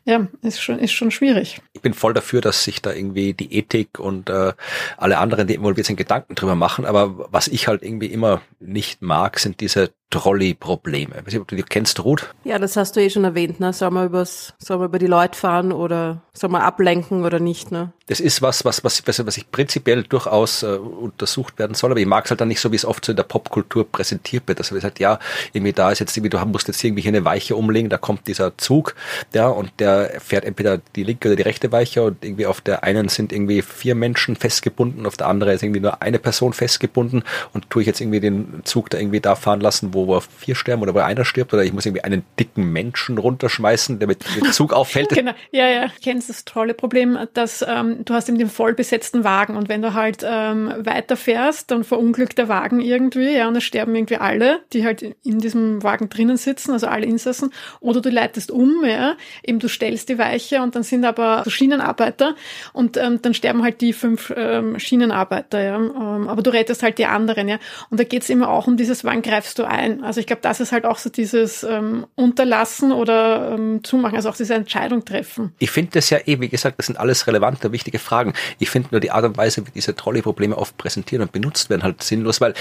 ja, 0.06 0.28
ist 0.42 0.60
schon, 0.60 0.78
ist 0.78 0.92
schon 0.92 1.10
schwierig. 1.10 1.62
Ich 1.72 1.80
bin 1.80 1.94
voll 1.94 2.12
dafür, 2.12 2.42
dass 2.42 2.62
sich 2.62 2.82
da 2.82 2.92
irgendwie 2.92 3.32
die 3.32 3.54
Ethik 3.54 3.98
und 3.98 4.28
äh, 4.28 4.52
alle 4.98 5.18
anderen, 5.18 5.46
die 5.46 5.54
involviert 5.54 5.86
sind, 5.86 5.96
Gedanken 5.96 6.34
drüber 6.34 6.54
machen. 6.54 6.84
Aber 6.84 7.26
was 7.32 7.48
ich 7.48 7.68
halt 7.68 7.82
irgendwie 7.82 8.08
immer 8.08 8.42
nicht 8.60 9.00
mag, 9.00 9.38
sind 9.38 9.60
diese 9.60 9.92
Trolley-Probleme. 10.10 11.16
Weiß 11.16 11.26
nicht, 11.26 11.40
ob 11.40 11.48
du 11.48 11.56
die 11.56 11.62
kennst, 11.62 12.04
Ruth? 12.04 12.32
Ja, 12.44 12.58
das 12.58 12.76
hast 12.76 12.96
du 12.96 13.00
eh 13.00 13.10
schon 13.10 13.24
erwähnt, 13.24 13.60
ne? 13.60 13.72
Soll 13.72 13.90
man 13.90 14.06
übers, 14.06 14.54
soll 14.58 14.78
man 14.78 14.86
über 14.86 14.98
die 14.98 15.06
Leute 15.06 15.38
fahren 15.38 15.72
oder 15.72 16.22
soll 16.32 16.50
man 16.50 16.62
ablenken 16.62 17.24
oder 17.24 17.40
nicht, 17.40 17.72
ne? 17.72 17.92
Das 18.06 18.20
ist 18.20 18.42
was, 18.42 18.66
was, 18.66 18.84
was, 18.84 19.02
was, 19.06 19.26
was 19.26 19.36
ich 19.38 19.50
prinzipiell 19.50 20.02
durchaus 20.02 20.62
äh, 20.62 20.66
untersucht 20.66 21.58
werden 21.58 21.74
soll, 21.74 21.90
aber 21.90 22.00
ich 22.00 22.06
mag 22.06 22.24
es 22.24 22.30
halt 22.30 22.40
dann 22.40 22.48
nicht 22.48 22.60
so, 22.60 22.70
wie 22.70 22.76
es 22.76 22.84
oft 22.84 23.04
so 23.04 23.12
in 23.12 23.16
der 23.16 23.22
Popkultur 23.22 23.90
präsentiert 23.90 24.46
wird. 24.46 24.58
Also 24.58 24.72
wie 24.72 24.78
gesagt, 24.78 24.98
ja, 24.98 25.18
irgendwie 25.54 25.72
da 25.72 25.90
ist 25.90 26.00
jetzt 26.00 26.14
irgendwie, 26.16 26.28
du 26.28 26.38
musst 26.44 26.68
jetzt 26.68 26.84
irgendwie 26.84 27.02
hier 27.02 27.12
eine 27.12 27.24
Weiche 27.24 27.56
umlegen, 27.56 27.88
da 27.88 27.96
kommt 27.96 28.26
dieser 28.26 28.58
Zug, 28.58 28.94
ja, 29.32 29.48
und 29.48 29.72
der 29.78 30.20
fährt 30.20 30.44
entweder 30.44 30.78
die 30.96 31.02
linke 31.02 31.28
oder 31.28 31.36
die 31.36 31.42
rechte 31.42 31.72
Weiche 31.72 32.02
und 32.02 32.22
irgendwie 32.22 32.46
auf 32.46 32.60
der 32.60 32.84
einen 32.84 33.08
sind 33.08 33.32
irgendwie 33.32 33.62
vier 33.62 33.94
Menschen 33.94 34.36
festgebunden, 34.36 35.06
auf 35.06 35.16
der 35.16 35.28
anderen 35.28 35.54
ist 35.54 35.62
irgendwie 35.62 35.80
nur 35.80 36.02
eine 36.02 36.18
Person 36.18 36.52
festgebunden 36.52 37.24
und 37.54 37.70
tue 37.70 37.82
ich 37.82 37.86
jetzt 37.86 38.02
irgendwie 38.02 38.20
den 38.20 38.60
Zug 38.64 38.90
da 38.90 38.98
irgendwie 38.98 39.20
da 39.20 39.34
fahren 39.34 39.62
lassen, 39.62 39.93
wo 39.94 40.06
wir 40.08 40.20
vier 40.20 40.54
sterben 40.54 40.82
oder 40.82 40.94
wo 40.94 40.98
einer 40.98 41.24
stirbt 41.24 41.54
oder 41.54 41.64
ich 41.64 41.72
muss 41.72 41.86
irgendwie 41.86 42.04
einen 42.04 42.24
dicken 42.38 42.72
Menschen 42.72 43.18
runterschmeißen, 43.18 43.98
der 43.98 44.08
mit 44.08 44.24
dem 44.36 44.52
Zug 44.52 44.72
auffällt. 44.72 45.08
genau, 45.10 45.32
ja, 45.50 45.68
ja, 45.68 45.86
ich 45.86 46.02
kenne 46.02 46.20
das 46.26 46.44
tolle 46.44 46.74
Problem, 46.74 47.18
dass 47.32 47.64
ähm, 47.66 48.04
du 48.04 48.14
hast 48.14 48.28
eben 48.28 48.38
den 48.38 48.50
voll 48.50 48.74
besetzten 48.74 49.24
Wagen 49.24 49.56
und 49.56 49.68
wenn 49.68 49.82
du 49.82 49.94
halt 49.94 50.24
ähm, 50.24 50.72
weiterfährst, 50.78 51.70
dann 51.70 51.84
verunglückt 51.84 52.38
der 52.38 52.48
Wagen 52.48 52.80
irgendwie, 52.80 53.30
ja, 53.30 53.48
und 53.48 53.56
es 53.56 53.64
sterben 53.64 53.94
irgendwie 53.94 54.16
alle, 54.16 54.60
die 54.72 54.84
halt 54.84 55.02
in 55.02 55.38
diesem 55.38 55.82
Wagen 55.82 56.08
drinnen 56.08 56.36
sitzen, 56.36 56.72
also 56.72 56.86
alle 56.86 57.06
Insassen, 57.06 57.50
oder 57.80 58.00
du 58.00 58.10
leitest 58.10 58.50
um, 58.50 58.84
ja, 58.84 59.16
eben 59.42 59.58
du 59.58 59.68
stellst 59.68 60.08
die 60.08 60.18
Weiche 60.18 60.62
und 60.62 60.74
dann 60.74 60.82
sind 60.82 61.04
aber 61.04 61.42
so 61.44 61.50
Schienenarbeiter 61.50 62.34
und 62.72 62.96
ähm, 62.96 63.20
dann 63.22 63.34
sterben 63.34 63.62
halt 63.62 63.80
die 63.80 63.92
fünf 63.92 64.32
ähm, 64.36 64.78
Schienenarbeiter, 64.78 65.62
ja, 65.62 65.76
ähm, 65.76 66.28
aber 66.28 66.42
du 66.42 66.50
rettest 66.50 66.82
halt 66.82 66.98
die 66.98 67.06
anderen, 67.06 67.48
ja, 67.48 67.58
und 67.90 68.00
da 68.00 68.04
geht's 68.04 68.28
immer 68.30 68.48
auch 68.48 68.66
um 68.66 68.76
dieses, 68.76 69.04
wann 69.04 69.22
greifst 69.22 69.58
du 69.58 69.64
ein, 69.64 69.83
also 70.02 70.20
ich 70.20 70.26
glaube, 70.26 70.42
das 70.42 70.60
ist 70.60 70.72
halt 70.72 70.84
auch 70.84 70.98
so 70.98 71.10
dieses 71.10 71.62
ähm, 71.62 72.06
Unterlassen 72.14 72.92
oder 72.92 73.52
ähm, 73.52 73.82
Zumachen, 73.84 74.16
also 74.16 74.28
auch 74.28 74.36
diese 74.36 74.54
Entscheidung 74.54 75.04
treffen. 75.04 75.52
Ich 75.58 75.70
finde 75.70 75.92
das 75.92 76.10
ja 76.10 76.18
eh, 76.24 76.40
wie 76.40 76.48
gesagt, 76.48 76.78
das 76.78 76.86
sind 76.86 76.98
alles 76.98 77.26
relevante, 77.26 77.72
wichtige 77.72 77.98
Fragen. 77.98 78.34
Ich 78.58 78.70
finde 78.70 78.88
nur 78.92 79.00
die 79.00 79.10
Art 79.10 79.24
und 79.24 79.36
Weise, 79.36 79.66
wie 79.66 79.70
diese 79.70 79.94
Trolley-Probleme 79.94 80.56
oft 80.56 80.76
präsentiert 80.76 81.22
und 81.22 81.32
benutzt 81.32 81.70
werden, 81.70 81.82
halt 81.82 82.02
sinnlos, 82.02 82.40
weil 82.40 82.54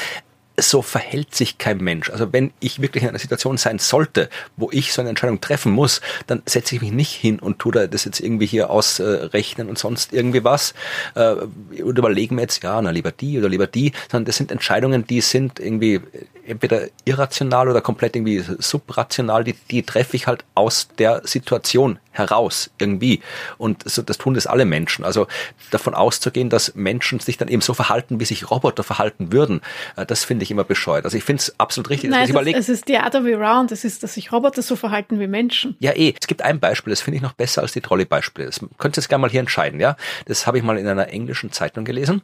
so 0.58 0.82
verhält 0.82 1.34
sich 1.34 1.58
kein 1.58 1.78
Mensch. 1.78 2.10
Also 2.10 2.32
wenn 2.32 2.52
ich 2.60 2.82
wirklich 2.82 3.04
in 3.04 3.10
einer 3.10 3.20
Situation 3.20 3.58
sein 3.58 3.80
sollte, 3.80 4.30
wo 4.56 4.70
ich 4.72 4.94
so 4.94 5.02
eine 5.02 5.10
Entscheidung 5.10 5.42
treffen 5.42 5.72
muss, 5.72 6.02
dann 6.28 6.44
setze 6.46 6.76
ich 6.76 6.82
mich 6.82 6.92
nicht 6.92 7.14
hin 7.14 7.40
und 7.40 7.60
tue 7.60 7.72
da 7.72 7.88
das 7.88 8.06
jetzt 8.06 8.20
irgendwie 8.20 8.46
hier 8.46 8.70
ausrechnen 8.70 9.70
und 9.70 9.80
sonst 9.80 10.14
irgendwie 10.14 10.44
was 10.44 10.74
äh, 11.16 11.34
und 11.82 11.98
überlege 11.98 12.34
mir 12.36 12.42
jetzt, 12.42 12.64
ja, 12.64 12.82
na 12.82 12.92
lieber 12.92 13.12
die 13.12 13.40
oder 13.40 13.50
lieber 13.50 13.68
die, 13.68 13.94
sondern 14.12 14.26
das 14.26 14.38
sind 14.38 14.52
Entscheidungen, 14.52 15.08
die 15.08 15.22
sind 15.22 15.60
irgendwie 15.60 16.02
entweder 16.46 16.88
irrational 17.06 17.70
oder 17.70 17.82
komplett 17.82 18.16
irgendwie 18.16 18.44
subrational, 18.60 19.44
die, 19.44 19.56
die 19.72 19.84
treffe 19.84 20.16
ich 20.16 20.28
halt 20.28 20.44
aus 20.56 20.90
der 20.98 21.22
Situation 21.26 22.00
heraus 22.12 22.70
irgendwie. 22.78 23.22
Und 23.58 23.90
so, 23.90 24.02
das 24.02 24.18
tun 24.18 24.34
das 24.34 24.48
alle 24.48 24.66
Menschen. 24.66 25.04
Also 25.04 25.28
davon 25.72 25.94
auszugehen, 25.94 26.50
dass 26.50 26.76
Menschen 26.76 27.20
sich 27.20 27.38
dann 27.38 27.48
eben 27.48 27.62
so 27.62 27.74
verhalten, 27.74 28.20
wie 28.20 28.26
sich 28.26 28.52
Roboter 28.52 28.84
verhalten 28.84 29.32
würden, 29.32 29.62
äh, 29.96 30.06
das 30.06 30.24
finde 30.24 30.43
ich 30.44 30.52
immer 30.52 30.64
bescheuert. 30.64 31.06
Also 31.06 31.18
ich 31.18 31.24
finde 31.24 31.42
es 31.42 31.60
absolut 31.60 31.90
richtig. 31.90 32.10
Nein, 32.10 32.24
es, 32.24 32.30
ist, 32.30 32.56
es 32.56 32.70
ist 32.70 32.88
the 32.88 32.98
other 32.98 33.24
way 33.24 33.34
around. 33.34 33.72
Es 33.72 33.84
ist, 33.84 34.04
dass 34.04 34.14
sich 34.14 34.32
Roboter 34.32 34.62
so 34.62 34.76
verhalten 34.76 35.20
wie 35.20 35.28
Menschen. 35.28 35.76
Ja, 35.80 35.92
eh. 35.94 36.14
Es 36.20 36.28
gibt 36.28 36.42
ein 36.42 36.60
Beispiel, 36.60 36.92
das 36.92 37.02
finde 37.02 37.18
ich 37.18 37.24
noch 37.24 37.34
besser 37.34 37.62
als 37.62 37.74
die 37.74 37.82
Trolley-Beispiele. 37.82 38.46
Das 38.46 38.60
könnt 38.78 38.98
ihr 38.98 39.02
jetzt 39.02 39.10
gerne 39.10 39.22
mal 39.22 39.32
hier 39.32 39.40
entscheiden, 39.40 39.80
ja. 39.80 39.96
Das 40.26 40.46
habe 40.48 40.58
ich 40.58 40.64
mal 40.64 40.78
in 40.78 40.88
einer 40.88 41.10
englischen 41.10 41.52
Zeitung 41.52 41.86
gelesen. 41.86 42.22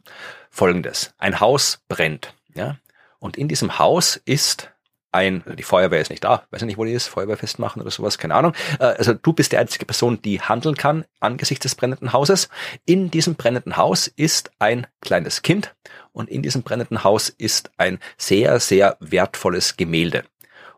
Folgendes. 0.49 1.13
Ein 1.17 1.39
Haus 1.39 1.81
brennt, 1.87 2.33
ja. 2.53 2.77
Und 3.19 3.37
in 3.37 3.47
diesem 3.47 3.79
Haus 3.79 4.19
ist 4.25 4.71
ein, 5.11 5.43
die 5.57 5.63
Feuerwehr 5.63 6.01
ist 6.01 6.09
nicht 6.09 6.23
da, 6.23 6.43
weiß 6.51 6.61
nicht, 6.63 6.77
wo 6.77 6.85
die 6.85 6.91
ist, 6.91 7.07
Feuerwehr 7.07 7.37
festmachen 7.37 7.81
oder 7.81 7.91
sowas, 7.91 8.17
keine 8.17 8.35
Ahnung. 8.35 8.53
Äh, 8.79 8.85
also 8.85 9.13
du 9.13 9.33
bist 9.33 9.51
die 9.51 9.57
einzige 9.57 9.85
Person, 9.85 10.21
die 10.21 10.41
handeln 10.41 10.75
kann 10.75 11.05
angesichts 11.19 11.63
des 11.63 11.75
brennenden 11.75 12.13
Hauses. 12.13 12.49
In 12.85 13.09
diesem 13.09 13.35
brennenden 13.35 13.77
Haus 13.77 14.07
ist 14.07 14.51
ein 14.59 14.87
kleines 15.01 15.41
Kind 15.41 15.73
und 16.19 16.29
in 16.29 16.41
diesem 16.41 16.63
brennenden 16.63 17.05
Haus 17.05 17.29
ist 17.29 17.71
ein 17.77 17.97
sehr, 18.17 18.59
sehr 18.59 18.97
wertvolles 18.99 19.77
Gemälde. 19.77 20.25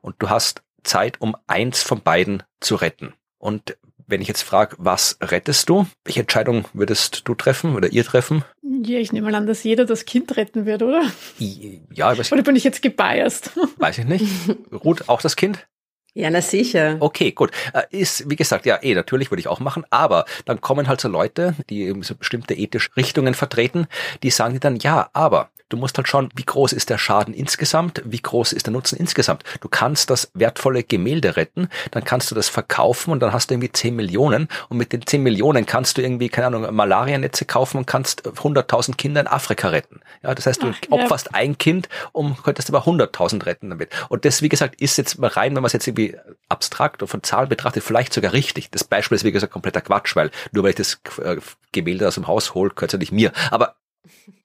Und 0.01 0.15
du 0.19 0.30
hast 0.30 0.61
Zeit, 0.84 1.19
um 1.19 1.35
eins 1.47 1.81
von 1.81 2.01
beiden 2.01 2.43
zu 2.59 2.76
retten. 2.76 3.13
Und 3.39 3.76
wenn 4.05 4.22
ich 4.22 4.27
jetzt 4.27 4.43
frage, 4.43 4.76
was 4.77 5.18
rettest 5.19 5.68
du? 5.68 5.88
Welche 6.05 6.19
Entscheidung 6.19 6.65
würdest 6.73 7.27
du 7.27 7.34
treffen 7.34 7.76
oder 7.76 7.91
ihr 7.91 8.05
treffen? 8.05 8.43
Ja, 8.61 8.99
ich 8.99 9.13
nehme 9.13 9.31
mal 9.31 9.35
an, 9.35 9.47
dass 9.47 9.63
jeder 9.63 9.85
das 9.85 10.05
Kind 10.05 10.38
retten 10.38 10.68
wird, 10.68 10.84
oder? 10.84 11.05
Ja, 11.39 12.15
weiß 12.15 12.27
ich. 12.27 12.31
Oder 12.31 12.43
bin 12.43 12.55
ich 12.55 12.63
jetzt 12.63 12.84
gebiased? 12.84 13.51
Weiß 13.77 13.97
ich 13.97 14.05
nicht. 14.05 14.26
Ruth, 14.72 15.09
auch 15.09 15.23
das 15.23 15.35
Kind? 15.35 15.68
Ja, 16.15 16.29
na 16.29 16.41
sicher. 16.41 16.97
Okay, 16.99 17.31
gut. 17.31 17.51
Äh, 17.73 17.83
ist, 17.91 18.29
wie 18.29 18.35
gesagt, 18.35 18.65
ja, 18.65 18.77
eh, 18.81 18.93
natürlich 18.95 19.31
würde 19.31 19.39
ich 19.39 19.47
auch 19.47 19.61
machen, 19.61 19.85
aber 19.91 20.25
dann 20.43 20.59
kommen 20.59 20.89
halt 20.89 20.99
so 20.99 21.07
Leute, 21.07 21.55
die 21.69 21.93
so 22.01 22.15
bestimmte 22.15 22.53
ethische 22.53 22.89
Richtungen 22.97 23.33
vertreten, 23.33 23.88
die 24.21 24.29
sagen 24.29 24.59
dann, 24.59 24.75
ja, 24.77 25.09
aber 25.13 25.49
du 25.72 25.77
musst 25.77 25.98
halt 25.98 26.07
schauen, 26.07 26.30
wie 26.35 26.43
groß 26.43 26.73
ist 26.73 26.89
der 26.89 26.98
Schaden 26.98 27.34
insgesamt, 27.34 28.02
wie 28.06 28.22
groß 28.22 28.53
ist 28.53 28.68
der 28.68 28.73
Nutzen 28.73 28.98
insgesamt. 28.98 29.43
Du 29.61 29.69
kannst 29.69 30.10
das 30.10 30.31
wertvolle 30.34 30.84
Gemälde 30.84 31.38
retten, 31.38 31.69
dann 31.91 32.03
kannst 32.03 32.30
du 32.30 32.35
das 32.35 32.49
verkaufen 32.49 33.11
und 33.11 33.22
dann 33.22 33.34
hast 33.34 33.49
du 33.49 33.56
irgendwie 33.56 33.72
10 33.72 33.95
Millionen 33.95 34.48
und 34.69 34.77
mit 34.77 34.93
den 34.93 35.06
10 35.06 35.23
Millionen 35.23 35.65
kannst 35.65 35.98
du 35.98 36.02
irgendwie, 36.02 36.30
keine 36.30 36.48
Ahnung, 36.48 36.73
Malarianetze 36.73 37.45
kaufen 37.45 37.77
und 37.77 37.88
kannst 37.88 38.27
100.000 38.27 38.98
Kinder 38.98 39.22
in 39.22 39.27
Afrika 39.27 39.69
retten. 39.69 40.02
Ja, 40.23 40.35
das 40.35 40.45
heißt, 40.45 40.61
du 40.61 40.72
Ach, 40.72 40.91
opferst 40.91 41.27
ja. 41.27 41.39
ein 41.39 41.57
Kind 41.57 41.89
und 42.11 42.43
könntest 42.43 42.69
aber 42.69 42.85
100.000 42.85 43.45
retten 43.45 43.69
damit. 43.69 43.89
Und 44.10 44.26
das, 44.26 44.41
wie 44.41 44.49
gesagt, 44.49 44.81
ist 44.81 44.98
jetzt 44.98 45.18
mal 45.19 45.27
rein, 45.27 45.56
wenn 45.56 45.61
man 45.61 45.68
es 45.68 45.73
jetzt 45.73 45.88
irgendwie 45.88 46.15
abstrakt 46.49 47.02
und 47.02 47.07
von 47.07 47.23
Zahlen 47.23 47.49
betrachtet, 47.49 47.84
vielleicht 47.84 48.14
sogar 48.14 48.34
richtig. 48.34 48.69
Das 48.72 48.84
Beispiel 48.84 49.15
ist, 49.15 49.23
wie 49.23 49.31
gesagt, 49.31 49.53
kompletter 49.53 49.81
Quatsch, 49.81 50.15
weil 50.15 50.31
nur 50.52 50.64
weil 50.64 50.72
ich 50.72 50.76
das 50.76 50.99
äh, 51.23 51.38
Gemälde 51.72 52.07
aus 52.07 52.15
dem 52.15 52.27
Haus 52.27 52.53
hole, 52.53 52.72
gehört 52.72 52.89
es 52.89 52.93
ja 52.93 52.99
nicht 52.99 53.11
mir. 53.11 53.31
Aber 53.49 53.76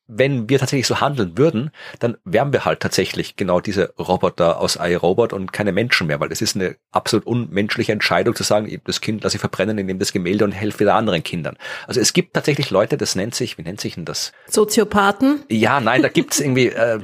wenn 0.09 0.49
wir 0.49 0.59
tatsächlich 0.59 0.87
so 0.87 1.01
handeln 1.01 1.37
würden, 1.37 1.71
dann 1.99 2.17
wären 2.25 2.53
wir 2.53 2.65
halt 2.65 2.81
tatsächlich 2.81 3.37
genau 3.37 3.61
diese 3.61 3.93
Roboter 3.99 4.61
aus 4.61 4.79
iRobot 4.81 5.33
und 5.33 5.53
keine 5.53 5.73
Menschen 5.73 6.07
mehr, 6.07 6.21
weil 6.21 6.29
das 6.29 6.41
ist 6.41 6.55
eine 6.55 6.77
absolut 6.93 7.27
unmenschliche 7.27 7.93
Entscheidung 7.93 8.35
zu 8.35 8.45
sagen, 8.45 8.81
das 8.85 9.01
Kind 9.01 9.25
lasse 9.25 9.37
ich 9.37 9.41
verbrennen, 9.41 9.79
ich 9.79 9.85
nehme 9.85 9.99
das 9.99 10.13
Gemälde 10.13 10.45
und 10.45 10.53
helfe 10.53 10.81
wieder 10.81 10.95
anderen 10.95 11.23
Kindern. 11.23 11.57
Also 11.87 12.01
es 12.01 12.13
gibt 12.13 12.35
tatsächlich 12.35 12.71
Leute, 12.71 12.97
das 12.97 13.17
nennt 13.17 13.35
sich, 13.35 13.59
wie 13.59 13.63
nennt 13.63 13.81
sich 13.81 13.95
denn 13.95 14.05
das? 14.05 14.33
Soziopathen? 14.47 15.43
Ja, 15.49 15.81
nein, 15.81 16.03
da 16.03 16.09
gibt's 16.09 16.39
irgendwie, 16.47 16.69
äh, 16.69 17.01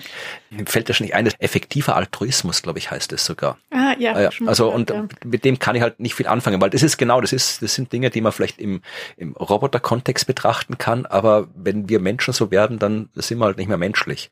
mir 0.51 0.67
fällt 0.67 0.89
das 0.89 0.97
schon 0.97 1.07
nicht 1.07 1.15
ein, 1.15 1.27
effektiver 1.39 1.97
Altruismus, 1.97 2.63
glaube 2.63 2.79
ich, 2.79 2.91
heißt 2.91 3.13
es 3.13 3.25
sogar. 3.25 3.59
Ah, 3.71 3.95
ja. 3.99 4.19
Äh, 4.19 4.31
also 4.47 4.71
und 4.71 4.91
ja. 4.91 5.07
mit 5.25 5.45
dem 5.45 5.59
kann 5.59 5.75
ich 5.75 5.83
halt 5.83 5.99
nicht 5.99 6.15
viel 6.15 6.27
anfangen, 6.27 6.61
weil 6.61 6.71
das 6.71 6.83
ist 6.83 6.99
genau, 6.99 7.21
das 7.21 7.33
ist, 7.33 7.63
das 7.63 7.75
sind 7.75 7.93
Dinge, 7.93 8.11
die 8.11 8.21
man 8.21 8.33
vielleicht 8.33 8.61
im, 8.61 8.83
im 9.17 9.33
Roboter-Kontext 9.33 10.27
betrachten 10.27 10.79
kann, 10.79 11.07
aber 11.07 11.49
wenn 11.55 11.89
wir 11.89 11.99
Menschen 11.99 12.33
so 12.33 12.51
werden, 12.51 12.79
dann 12.79 12.92
sind 13.15 13.39
wir 13.39 13.47
halt 13.47 13.59
nicht 13.59 13.69
mehr 13.69 13.79
menschlich. 13.79 14.31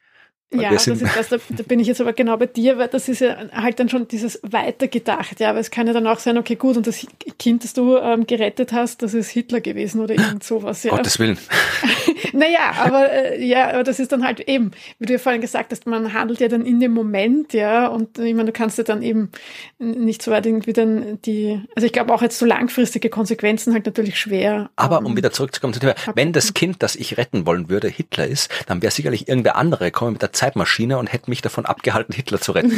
Ja, 0.52 0.70
das 0.70 0.88
ist 0.88 1.02
das, 1.02 1.28
da, 1.28 1.36
da, 1.48 1.62
bin 1.62 1.78
ich 1.78 1.86
jetzt 1.86 2.00
aber 2.00 2.12
genau 2.12 2.36
bei 2.36 2.46
dir, 2.46 2.76
weil 2.76 2.88
das 2.88 3.08
ist 3.08 3.20
ja 3.20 3.36
halt 3.52 3.78
dann 3.78 3.88
schon 3.88 4.08
dieses 4.08 4.40
Weitergedacht, 4.42 5.38
ja, 5.38 5.50
aber 5.50 5.60
es 5.60 5.70
kann 5.70 5.86
ja 5.86 5.92
dann 5.92 6.08
auch 6.08 6.18
sein, 6.18 6.36
okay, 6.38 6.56
gut, 6.56 6.76
und 6.76 6.88
das 6.88 7.06
Kind, 7.38 7.62
das 7.62 7.72
du 7.72 7.96
ähm, 7.96 8.26
gerettet 8.26 8.72
hast, 8.72 9.02
das 9.02 9.14
ist 9.14 9.30
Hitler 9.30 9.60
gewesen 9.60 10.00
oder 10.00 10.14
irgend 10.14 10.42
sowas, 10.42 10.82
ja. 10.82 10.90
Gottes 10.90 11.20
Willen. 11.20 11.38
naja, 12.32 12.72
aber 12.78 13.12
äh, 13.12 13.44
ja, 13.44 13.70
aber 13.70 13.84
das 13.84 14.00
ist 14.00 14.10
dann 14.10 14.24
halt 14.24 14.40
eben, 14.40 14.72
wie 14.98 15.06
du 15.06 15.12
ja 15.12 15.20
vorhin 15.20 15.40
gesagt 15.40 15.70
hast, 15.70 15.86
man 15.86 16.12
handelt 16.14 16.40
ja 16.40 16.48
dann 16.48 16.66
in 16.66 16.80
dem 16.80 16.92
Moment, 16.92 17.52
ja, 17.52 17.86
und 17.86 18.18
ich 18.18 18.34
meine, 18.34 18.46
du 18.46 18.52
kannst 18.52 18.76
ja 18.76 18.82
dann 18.82 19.02
eben 19.02 19.30
nicht 19.78 20.20
so 20.20 20.32
weit 20.32 20.46
irgendwie 20.46 20.72
dann 20.72 21.20
die, 21.22 21.60
also 21.76 21.86
ich 21.86 21.92
glaube 21.92 22.12
auch 22.12 22.22
jetzt 22.22 22.40
so 22.40 22.44
langfristige 22.44 23.08
Konsequenzen 23.08 23.72
halt 23.72 23.86
natürlich 23.86 24.18
schwer. 24.18 24.70
Aber 24.74 24.98
um 24.98 25.12
ähm, 25.12 25.16
wieder 25.16 25.30
zurückzukommen 25.30 25.74
zu 25.74 25.80
Thema, 25.80 25.94
wenn 26.16 26.32
das 26.32 26.54
Kind, 26.54 26.82
das 26.82 26.96
ich 26.96 27.18
retten 27.18 27.46
wollen 27.46 27.68
würde, 27.68 27.86
Hitler 27.86 28.26
ist, 28.26 28.50
dann 28.66 28.82
wäre 28.82 28.90
sicherlich 28.90 29.28
irgendwer 29.28 29.54
andere 29.54 29.84
gekommen 29.84 30.14
mit 30.14 30.22
der 30.22 30.32
Zeitmaschine 30.40 30.96
und 30.96 31.12
hätte 31.12 31.28
mich 31.28 31.42
davon 31.42 31.66
abgehalten, 31.66 32.14
Hitler 32.14 32.40
zu 32.40 32.52
retten. 32.52 32.72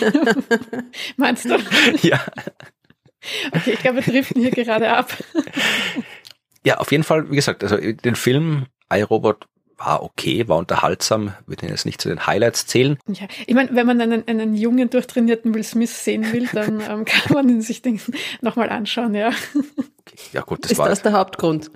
Meinst 1.16 1.44
du? 1.44 1.56
Ja. 2.02 2.20
Okay, 3.52 3.72
ich 3.74 3.80
glaube, 3.80 4.04
wir 4.04 4.12
driften 4.12 4.40
hier 4.40 4.50
gerade 4.50 4.90
ab. 4.90 5.16
Ja, 6.62 6.76
auf 6.76 6.92
jeden 6.92 7.04
Fall, 7.04 7.30
wie 7.30 7.36
gesagt, 7.36 7.62
also 7.62 7.78
den 7.78 8.16
Film 8.16 8.66
iRobot 8.92 9.46
war 9.78 10.02
okay, 10.02 10.46
war 10.46 10.58
unterhaltsam, 10.58 11.32
würde 11.46 11.66
jetzt 11.68 11.86
nicht 11.86 12.02
zu 12.02 12.10
den 12.10 12.26
Highlights 12.26 12.66
zählen. 12.66 12.98
Ja, 13.08 13.26
ich 13.46 13.54
meine, 13.54 13.74
wenn 13.74 13.86
man 13.86 13.98
einen, 13.98 14.28
einen 14.28 14.54
jungen, 14.54 14.90
durchtrainierten 14.90 15.54
Will 15.54 15.64
Smith 15.64 16.04
sehen 16.04 16.30
will, 16.34 16.50
dann 16.52 16.82
ähm, 16.82 17.06
kann 17.06 17.32
man 17.32 17.48
ihn 17.48 17.62
sich 17.62 17.80
nochmal 18.42 18.68
anschauen, 18.68 19.14
ja. 19.14 19.30
Ja 20.32 20.42
gut, 20.42 20.64
das 20.64 20.72
ist 20.72 20.78
war 20.78 20.88
das 20.88 21.02
der 21.02 21.12
Hauptgrund. 21.12 21.70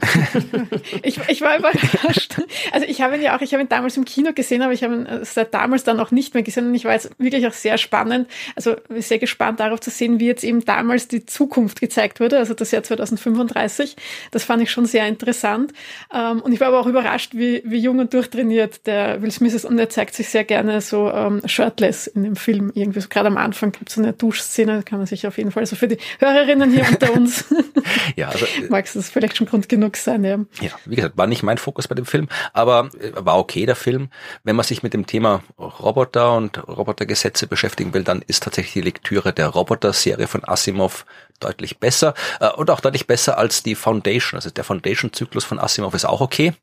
ich, 1.03 1.19
ich 1.29 1.41
war 1.41 1.59
überrascht. 1.59 2.37
Also 2.73 2.87
ich 2.87 3.01
habe 3.01 3.17
ihn 3.17 3.23
ja 3.23 3.37
auch, 3.37 3.41
ich 3.41 3.53
habe 3.53 3.63
ihn 3.63 3.69
damals 3.69 3.97
im 3.97 4.05
Kino 4.05 4.33
gesehen, 4.35 4.63
aber 4.63 4.73
ich 4.73 4.83
habe 4.85 4.95
ihn 4.95 5.07
äh, 5.07 5.25
seit 5.25 5.55
damals 5.55 5.85
dann 5.85 6.01
auch 6.01 6.11
nicht 6.11 6.35
mehr 6.35 6.43
gesehen 6.43 6.67
und 6.67 6.75
ich 6.75 6.85
war 6.85 6.93
jetzt 6.93 7.11
wirklich 7.19 7.47
auch 7.47 7.53
sehr 7.53 7.79
spannend, 7.79 8.29
also 8.57 8.77
sehr 8.91 9.19
gespannt 9.19 9.61
darauf 9.61 9.81
zu 9.81 9.91
sehen, 9.91 10.21
wie 10.21 10.27
jetzt 10.27 10.45
eben 10.45 10.65
damals 10.65 11.09
die 11.09 11.27
Zukunft 11.27 11.81
gezeigt 11.81 12.21
wurde, 12.21 12.39
also 12.39 12.55
das 12.55 12.71
Jahr 12.71 12.83
2035. 12.83 13.97
Das 14.31 14.45
fand 14.45 14.63
ich 14.63 14.71
schon 14.71 14.87
sehr 14.87 15.07
interessant. 15.07 15.73
Ähm, 16.13 16.41
und 16.41 16.53
ich 16.53 16.61
war 16.61 16.69
aber 16.69 16.81
auch 16.81 16.87
überrascht, 16.87 17.35
wie, 17.35 17.63
wie 17.65 17.79
jung 17.79 17.99
und 17.99 18.15
durchtrainiert 18.15 18.87
der 18.87 19.23
Will 19.23 19.31
Smith 19.31 19.55
ist 19.55 19.65
und 19.65 19.79
er 19.79 19.89
zeigt 19.89 20.15
sich 20.15 20.29
sehr 20.29 20.45
gerne 20.45 20.81
so 20.81 21.11
ähm, 21.11 21.43
shirtless 21.47 22.07
in 22.07 22.23
dem 22.23 22.37
Film. 22.37 22.71
Irgendwie 22.75 23.01
so 23.01 23.09
gerade 23.09 23.29
am 23.29 23.37
Anfang 23.37 23.73
gibt 23.73 23.89
es 23.89 23.95
so 23.97 24.03
eine 24.03 24.13
Duschszene, 24.13 24.83
kann 24.85 24.99
man 24.99 25.07
sich 25.07 25.27
auf 25.27 25.39
jeden 25.39 25.51
Fall 25.51 25.67
so 25.67 25.77
für 25.77 25.89
die 25.89 25.99
Hörerinnen 26.19 26.73
hier 26.73 26.87
unter 26.89 27.13
uns 27.13 27.45
ja, 28.17 28.24
also, 28.29 28.47
äh, 28.47 28.69
Mag 28.69 28.87
es 28.93 29.11
vielleicht 29.11 29.37
schon 29.37 29.47
Grund 29.47 29.69
genug 29.69 29.97
sein, 29.97 30.25
ja. 30.25 30.39
Ja, 30.61 30.71
wie 30.85 30.97
gesagt, 30.97 31.17
war 31.17 31.27
nicht 31.27 31.43
mein 31.43 31.59
Fokus 31.59 31.89
bei 31.89 31.95
dem 31.95 32.07
Film, 32.07 32.29
aber 32.53 32.91
äh, 33.01 33.13
war 33.15 33.39
okay 33.39 33.67
der 33.67 33.77
Film. 33.77 34.09
Wenn 34.43 34.57
man 34.57 34.65
sich 34.65 34.83
mit 34.83 34.95
dem 34.95 35.07
Thema 35.07 35.43
Roboter 35.59 36.37
und 36.37 36.67
Robotergesetze 36.69 37.47
beschäftigen 37.47 37.95
will, 37.95 38.05
dann 38.05 38.23
ist 38.27 38.43
tatsächlich 38.43 38.75
die 38.75 38.81
Lektüre 38.83 39.33
der 39.33 39.49
Roboter-Serie 39.49 40.27
von 40.27 40.45
Asimov 40.45 41.05
deutlich 41.41 41.79
besser 41.79 42.15
äh, 42.41 42.51
und 42.51 42.71
auch 42.71 42.81
deutlich 42.81 43.07
besser 43.07 43.39
als 43.39 43.63
die 43.63 43.75
Foundation. 43.75 44.39
Also 44.39 44.51
der 44.51 44.65
Foundation-Zyklus 44.65 45.45
von 45.45 45.59
Asimov 45.59 45.95
ist 45.95 46.05
auch 46.05 46.21
okay, 46.21 46.55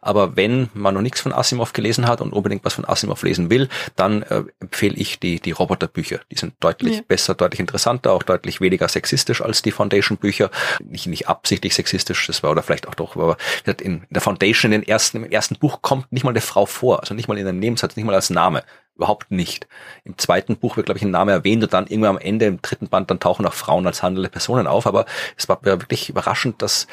aber 0.00 0.36
wenn 0.36 0.68
man 0.74 0.94
noch 0.94 1.02
nichts 1.02 1.20
von 1.20 1.32
Asimov 1.32 1.72
gelesen 1.72 2.06
hat 2.06 2.20
und 2.20 2.32
unbedingt 2.32 2.64
was 2.64 2.74
von 2.74 2.84
Asimov 2.84 3.22
lesen 3.22 3.50
will, 3.50 3.68
dann 3.96 4.22
äh, 4.22 4.44
empfehle 4.60 4.94
ich 4.96 5.18
die, 5.18 5.40
die 5.40 5.52
Roboterbücher. 5.52 6.20
Die 6.30 6.36
sind 6.36 6.54
deutlich 6.60 6.96
ja. 6.96 7.02
besser, 7.06 7.34
deutlich 7.34 7.60
interessanter, 7.60 8.12
auch 8.12 8.22
deutlich 8.22 8.60
weniger 8.60 8.88
sexistisch 8.88 9.42
als 9.42 9.62
die 9.62 9.72
Foundation-Bücher. 9.72 10.50
Nicht, 10.82 11.06
nicht 11.06 11.28
absichtlich 11.28 11.74
sexistisch, 11.74 12.26
das 12.26 12.42
war 12.42 12.50
oder 12.50 12.62
vielleicht 12.62 12.88
auch 12.88 12.94
doch, 12.94 13.16
aber 13.16 13.36
in 13.80 14.06
der 14.10 14.22
Foundation, 14.22 14.72
in 14.72 14.80
den 14.80 14.88
ersten, 14.88 15.24
im 15.24 15.30
ersten 15.30 15.56
Buch 15.56 15.82
kommt 15.82 16.10
nicht 16.12 16.24
mal 16.24 16.30
eine 16.30 16.40
Frau 16.40 16.66
vor, 16.66 17.00
also 17.00 17.14
nicht 17.14 17.28
mal 17.28 17.38
in 17.38 17.46
einem 17.46 17.58
Nebensatz, 17.58 17.96
nicht 17.96 18.04
mal 18.04 18.14
als 18.14 18.30
Name 18.30 18.62
überhaupt 19.00 19.30
nicht. 19.30 19.66
Im 20.04 20.18
zweiten 20.18 20.58
Buch 20.58 20.76
wird, 20.76 20.84
glaube 20.84 20.98
ich, 20.98 21.04
ein 21.04 21.10
Name 21.10 21.32
erwähnt 21.32 21.62
und 21.62 21.72
dann 21.72 21.86
irgendwann 21.86 22.16
am 22.16 22.18
Ende 22.18 22.44
im 22.44 22.60
dritten 22.60 22.88
Band, 22.88 23.10
dann 23.10 23.18
tauchen 23.18 23.46
auch 23.46 23.54
Frauen 23.54 23.86
als 23.86 24.02
handelnde 24.02 24.28
Personen 24.28 24.66
auf. 24.66 24.86
Aber 24.86 25.06
es 25.38 25.48
war 25.48 25.64
wirklich 25.64 26.10
überraschend, 26.10 26.60
dass 26.60 26.86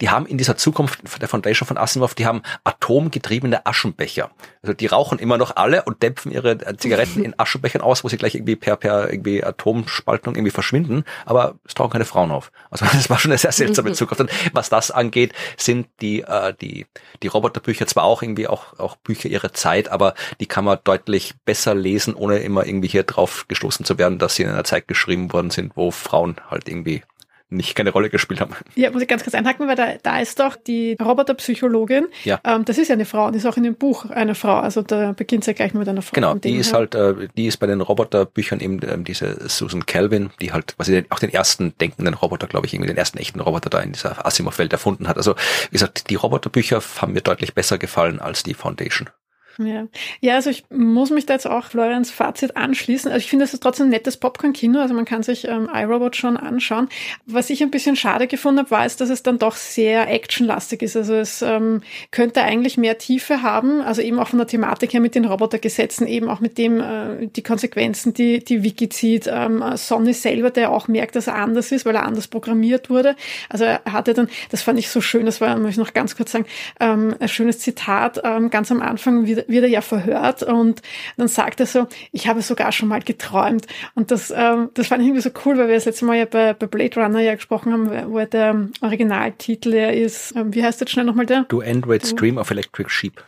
die 0.00 0.10
haben 0.10 0.26
in 0.26 0.38
dieser 0.38 0.56
Zukunft 0.56 1.00
der 1.20 1.28
Foundation 1.28 1.66
von 1.66 1.76
Asimov, 1.76 2.14
die 2.14 2.26
haben 2.26 2.42
atomgetriebene 2.62 3.66
Aschenbecher. 3.66 4.30
Also 4.62 4.74
die 4.74 4.86
rauchen 4.86 5.18
immer 5.18 5.38
noch 5.38 5.56
alle 5.56 5.82
und 5.82 6.02
dämpfen 6.04 6.30
ihre 6.30 6.56
Zigaretten 6.76 7.24
in 7.24 7.34
Aschenbechern 7.36 7.82
aus, 7.82 8.04
wo 8.04 8.08
sie 8.08 8.16
gleich 8.16 8.36
irgendwie 8.36 8.56
per, 8.56 8.76
per 8.76 9.10
irgendwie 9.10 9.42
Atomspaltung 9.42 10.36
irgendwie 10.36 10.52
verschwinden. 10.52 11.04
Aber 11.26 11.56
es 11.66 11.74
tauchen 11.74 11.90
keine 11.90 12.04
Frauen 12.04 12.30
auf. 12.30 12.52
Also 12.70 12.84
das 12.92 13.10
war 13.10 13.18
schon 13.18 13.32
eine 13.32 13.38
sehr 13.38 13.50
seltsame 13.50 13.92
Zukunft. 13.92 14.20
Und 14.20 14.30
was 14.52 14.68
das 14.68 14.92
angeht, 14.92 15.32
sind 15.56 15.88
die, 16.00 16.20
äh, 16.20 16.54
die, 16.60 16.86
die 17.24 17.28
Roboterbücher 17.28 17.88
zwar 17.88 18.04
auch 18.04 18.22
irgendwie 18.22 18.46
auch, 18.46 18.78
auch 18.78 18.94
Bücher 18.94 19.28
ihrer 19.28 19.52
Zeit, 19.52 19.88
aber 19.88 20.14
die 20.38 20.46
kann 20.46 20.64
man 20.64 20.78
deutlich 20.84 21.34
besser 21.44 21.74
lesen, 21.74 22.14
ohne 22.14 22.38
immer 22.38 22.66
irgendwie 22.66 22.88
hier 22.88 23.02
drauf 23.02 23.46
gestoßen 23.48 23.84
zu 23.84 23.98
werden, 23.98 24.18
dass 24.18 24.36
sie 24.36 24.42
in 24.42 24.50
einer 24.50 24.64
Zeit 24.64 24.88
geschrieben 24.88 25.32
worden 25.32 25.50
sind, 25.50 25.72
wo 25.76 25.90
Frauen 25.90 26.36
halt 26.50 26.68
irgendwie 26.68 27.02
nicht 27.50 27.74
keine 27.74 27.90
Rolle 27.90 28.10
gespielt 28.10 28.40
haben. 28.40 28.54
Ja, 28.76 28.90
muss 28.90 29.02
ich 29.02 29.08
ganz 29.08 29.24
kurz 29.24 29.34
einhaken, 29.34 29.66
weil 29.66 29.74
da, 29.74 29.94
da 30.02 30.20
ist 30.20 30.38
doch 30.38 30.56
die 30.56 30.96
Roboterpsychologin. 31.00 32.06
Ja. 32.24 32.40
Ähm, 32.44 32.64
das 32.64 32.78
ist 32.78 32.88
ja 32.88 32.94
eine 32.94 33.04
Frau, 33.04 33.30
die 33.30 33.38
ist 33.38 33.46
auch 33.46 33.56
in 33.56 33.64
dem 33.64 33.74
Buch 33.74 34.08
eine 34.08 34.34
Frau. 34.34 34.58
Also 34.60 34.82
da 34.82 35.12
beginnt 35.12 35.42
es 35.42 35.46
ja 35.48 35.52
gleich 35.52 35.74
mit 35.74 35.88
einer 35.88 36.02
Frau. 36.02 36.14
Genau, 36.14 36.34
die 36.34 36.54
ist 36.54 36.72
halt, 36.72 36.94
äh, 36.94 37.28
die 37.36 37.46
ist 37.46 37.58
bei 37.58 37.66
den 37.66 37.80
Roboterbüchern 37.80 38.60
eben 38.60 38.80
ähm, 38.88 39.04
diese 39.04 39.48
Susan 39.48 39.84
Calvin, 39.84 40.30
die 40.40 40.52
halt, 40.52 40.74
was 40.76 40.86
sie 40.86 41.04
auch 41.10 41.18
den 41.18 41.30
ersten 41.30 41.76
denkenden 41.78 42.14
Roboter, 42.14 42.46
glaube 42.46 42.66
ich, 42.66 42.74
irgendwie 42.74 42.88
den 42.88 42.96
ersten 42.96 43.18
echten 43.18 43.40
Roboter 43.40 43.68
da 43.68 43.80
in 43.80 43.92
dieser 43.92 44.24
Asimov-Welt 44.24 44.72
erfunden 44.72 45.08
hat. 45.08 45.16
Also 45.16 45.34
wie 45.70 45.72
gesagt, 45.72 46.08
die 46.08 46.14
Roboterbücher 46.14 46.80
haben 47.00 47.12
mir 47.12 47.20
deutlich 47.20 47.54
besser 47.54 47.78
gefallen 47.78 48.20
als 48.20 48.44
die 48.44 48.54
Foundation. 48.54 49.10
Ja. 49.58 49.86
ja, 50.20 50.34
also 50.36 50.50
ich 50.50 50.64
muss 50.70 51.10
mich 51.10 51.26
da 51.26 51.34
jetzt 51.34 51.46
auch 51.46 51.66
Florians 51.66 52.10
Fazit 52.10 52.56
anschließen. 52.56 53.10
Also 53.10 53.22
ich 53.22 53.28
finde, 53.28 53.44
es 53.44 53.52
ist 53.52 53.62
trotzdem 53.62 53.88
ein 53.88 53.90
nettes 53.90 54.16
Popcorn-Kino, 54.16 54.80
also 54.80 54.94
man 54.94 55.04
kann 55.04 55.22
sich 55.22 55.46
ähm, 55.46 55.68
iRobot 55.72 56.16
schon 56.16 56.36
anschauen. 56.36 56.88
Was 57.26 57.50
ich 57.50 57.62
ein 57.62 57.70
bisschen 57.70 57.96
schade 57.96 58.26
gefunden 58.26 58.60
habe, 58.60 58.70
war 58.70 58.86
es, 58.86 58.96
dass 58.96 59.10
es 59.10 59.22
dann 59.22 59.38
doch 59.38 59.56
sehr 59.56 60.10
actionlastig 60.10 60.82
ist. 60.82 60.96
Also 60.96 61.14
es 61.14 61.42
ähm, 61.42 61.82
könnte 62.10 62.42
eigentlich 62.42 62.78
mehr 62.78 62.98
Tiefe 62.98 63.42
haben, 63.42 63.80
also 63.80 64.00
eben 64.02 64.18
auch 64.18 64.28
von 64.28 64.38
der 64.38 64.48
Thematik 64.48 64.94
her 64.94 65.00
mit 65.00 65.14
den 65.14 65.24
Robotergesetzen, 65.24 66.06
eben 66.06 66.28
auch 66.28 66.40
mit 66.40 66.56
dem, 66.56 66.80
äh, 66.80 67.26
die 67.26 67.42
Konsequenzen, 67.42 68.14
die, 68.14 68.42
die 68.42 68.62
Wiki 68.62 68.88
zieht. 68.88 69.28
Ähm, 69.30 69.62
Sonny 69.74 70.14
selber, 70.14 70.50
der 70.50 70.70
auch 70.70 70.88
merkt, 70.88 71.16
dass 71.16 71.26
er 71.26 71.34
anders 71.34 71.72
ist, 71.72 71.84
weil 71.84 71.96
er 71.96 72.06
anders 72.06 72.28
programmiert 72.28 72.88
wurde. 72.88 73.16
Also 73.48 73.64
er 73.64 73.82
hatte 73.84 74.14
dann, 74.14 74.28
das 74.50 74.62
fand 74.62 74.78
ich 74.78 74.88
so 74.88 75.00
schön, 75.00 75.26
das 75.26 75.40
war, 75.40 75.58
muss 75.58 75.70
ich 75.70 75.76
noch 75.76 75.92
ganz 75.92 76.16
kurz 76.16 76.32
sagen, 76.32 76.46
ähm, 76.78 77.14
ein 77.18 77.28
schönes 77.28 77.58
Zitat 77.58 78.20
ähm, 78.24 78.50
ganz 78.50 78.70
am 78.70 78.80
Anfang 78.80 79.26
wieder 79.26 79.49
wird 79.50 79.64
er 79.64 79.70
ja 79.70 79.80
verhört 79.80 80.42
und 80.42 80.82
dann 81.16 81.28
sagt 81.28 81.60
er 81.60 81.66
so, 81.66 81.86
ich 82.12 82.26
habe 82.28 82.42
sogar 82.42 82.72
schon 82.72 82.88
mal 82.88 83.00
geträumt. 83.00 83.66
Und 83.94 84.10
das, 84.10 84.32
ähm, 84.34 84.70
das 84.74 84.88
fand 84.88 85.02
ich 85.02 85.08
irgendwie 85.08 85.22
so 85.22 85.30
cool, 85.44 85.58
weil 85.58 85.68
wir 85.68 85.74
das 85.74 85.84
letzte 85.84 86.04
Mal 86.04 86.16
ja 86.16 86.24
bei, 86.24 86.54
bei 86.54 86.66
Blade 86.66 87.00
Runner 87.00 87.20
ja 87.20 87.34
gesprochen 87.34 87.72
haben, 87.72 88.12
wo 88.12 88.24
der 88.24 88.68
Originaltitel 88.80 89.74
ja 89.74 89.90
ist, 89.90 90.34
ähm, 90.36 90.54
wie 90.54 90.62
heißt 90.62 90.80
das 90.80 90.90
schnell 90.90 91.04
nochmal 91.04 91.26
der? 91.26 91.44
Do 91.44 91.60
Androids 91.60 92.14
Dream 92.14 92.38
of 92.38 92.50
Electric 92.50 92.90
Sheep. 92.90 93.22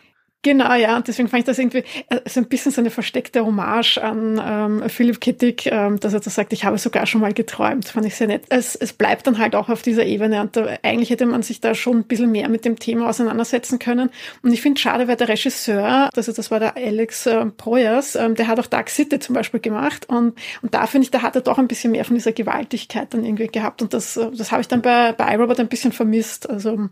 Genau, 0.45 0.75
ja, 0.75 0.97
und 0.97 1.07
deswegen 1.07 1.29
fand 1.29 1.41
ich 1.41 1.47
das 1.47 1.59
irgendwie 1.59 1.85
äh, 2.09 2.21
so 2.29 2.41
ein 2.41 2.49
bisschen 2.49 2.73
so 2.73 2.81
eine 2.81 2.91
versteckte 2.91 3.47
Hommage 3.47 3.99
an 3.99 4.41
ähm, 4.45 4.89
Philipp 4.89 5.21
Kittig, 5.21 5.69
ähm, 5.71 6.01
dass 6.01 6.15
er 6.15 6.21
da 6.21 6.31
sagt, 6.31 6.53
ich 6.53 6.65
habe 6.65 6.79
sogar 6.79 7.07
schon 7.07 7.21
mal 7.21 7.33
geträumt, 7.33 7.89
fand 7.89 8.07
ich 8.07 8.17
sehr 8.17 8.27
nett. 8.27 8.43
Es, 8.49 8.75
es 8.75 8.93
bleibt 8.93 9.29
dann 9.29 9.39
halt 9.39 9.55
auch 9.55 9.69
auf 9.69 9.83
dieser 9.83 10.05
Ebene 10.05 10.41
und 10.41 10.57
da, 10.57 10.67
eigentlich 10.83 11.11
hätte 11.11 11.27
man 11.27 11.43
sich 11.43 11.61
da 11.61 11.77
schon 11.77 11.99
ein 11.99 12.05
bisschen 12.05 12.33
mehr 12.33 12.49
mit 12.49 12.65
dem 12.65 12.77
Thema 12.77 13.09
auseinandersetzen 13.09 13.79
können. 13.79 14.11
Und 14.43 14.53
ich 14.53 14.61
finde 14.63 14.81
schade, 14.81 15.07
weil 15.07 15.15
der 15.15 15.29
Regisseur, 15.29 16.11
also 16.13 16.33
das 16.33 16.51
war 16.51 16.59
der 16.59 16.77
Alex 16.77 17.27
äh, 17.27 17.47
Poyers, 17.47 18.17
ähm, 18.17 18.35
der 18.35 18.49
hat 18.49 18.59
auch 18.59 18.67
Dark 18.67 18.91
City 18.91 19.21
zum 19.21 19.37
Beispiel 19.37 19.61
gemacht 19.61 20.09
und, 20.09 20.35
und 20.61 20.75
da 20.75 20.89
finde 20.89 21.05
ich, 21.05 21.13
da 21.13 21.23
hat 21.23 21.37
er 21.37 21.43
doch 21.43 21.59
ein 21.59 21.69
bisschen 21.69 21.93
mehr 21.93 22.05
von 22.05 22.17
dieser 22.17 22.33
Gewaltigkeit 22.33 23.15
dann 23.15 23.25
irgendwie 23.25 23.47
gehabt 23.47 23.81
und 23.81 23.95
das, 23.95 24.17
äh, 24.17 24.29
das 24.33 24.51
habe 24.51 24.61
ich 24.61 24.67
dann 24.67 24.83
bei, 24.83 25.13
bei 25.13 25.33
iRobot 25.33 25.61
ein 25.61 25.69
bisschen 25.69 25.93
vermisst. 25.93 26.51
Also, 26.51 26.89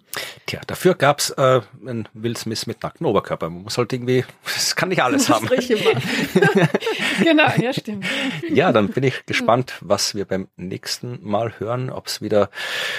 Tja, 0.47 0.61
dafür 0.69 0.95
gab's 0.95 1.31
äh, 1.31 1.63
einen 1.85 2.09
Will 2.15 2.37
Smith 2.37 2.69
mit 2.69 2.85
nackten 2.85 3.07
Oberkörper 3.07 3.40
aber 3.43 3.51
man 3.51 3.63
muss 3.65 3.79
halt 3.79 3.93
irgendwie, 3.93 4.25
es 4.47 4.77
kann 4.77 4.91
nicht 4.91 5.03
alles 5.03 5.29
haben. 5.29 5.49
genau, 7.23 7.49
ja, 7.57 7.73
stimmt. 7.73 8.05
Ja, 8.49 8.73
dann 8.73 8.89
bin 8.89 9.05
ich 9.05 9.27
gespannt, 9.27 9.75
was 9.81 10.15
wir 10.15 10.25
beim 10.25 10.49
nächsten 10.57 11.19
Mal 11.23 11.59
hören, 11.59 11.91
ob 11.91 12.07
es 12.07 12.21
wieder 12.21 12.51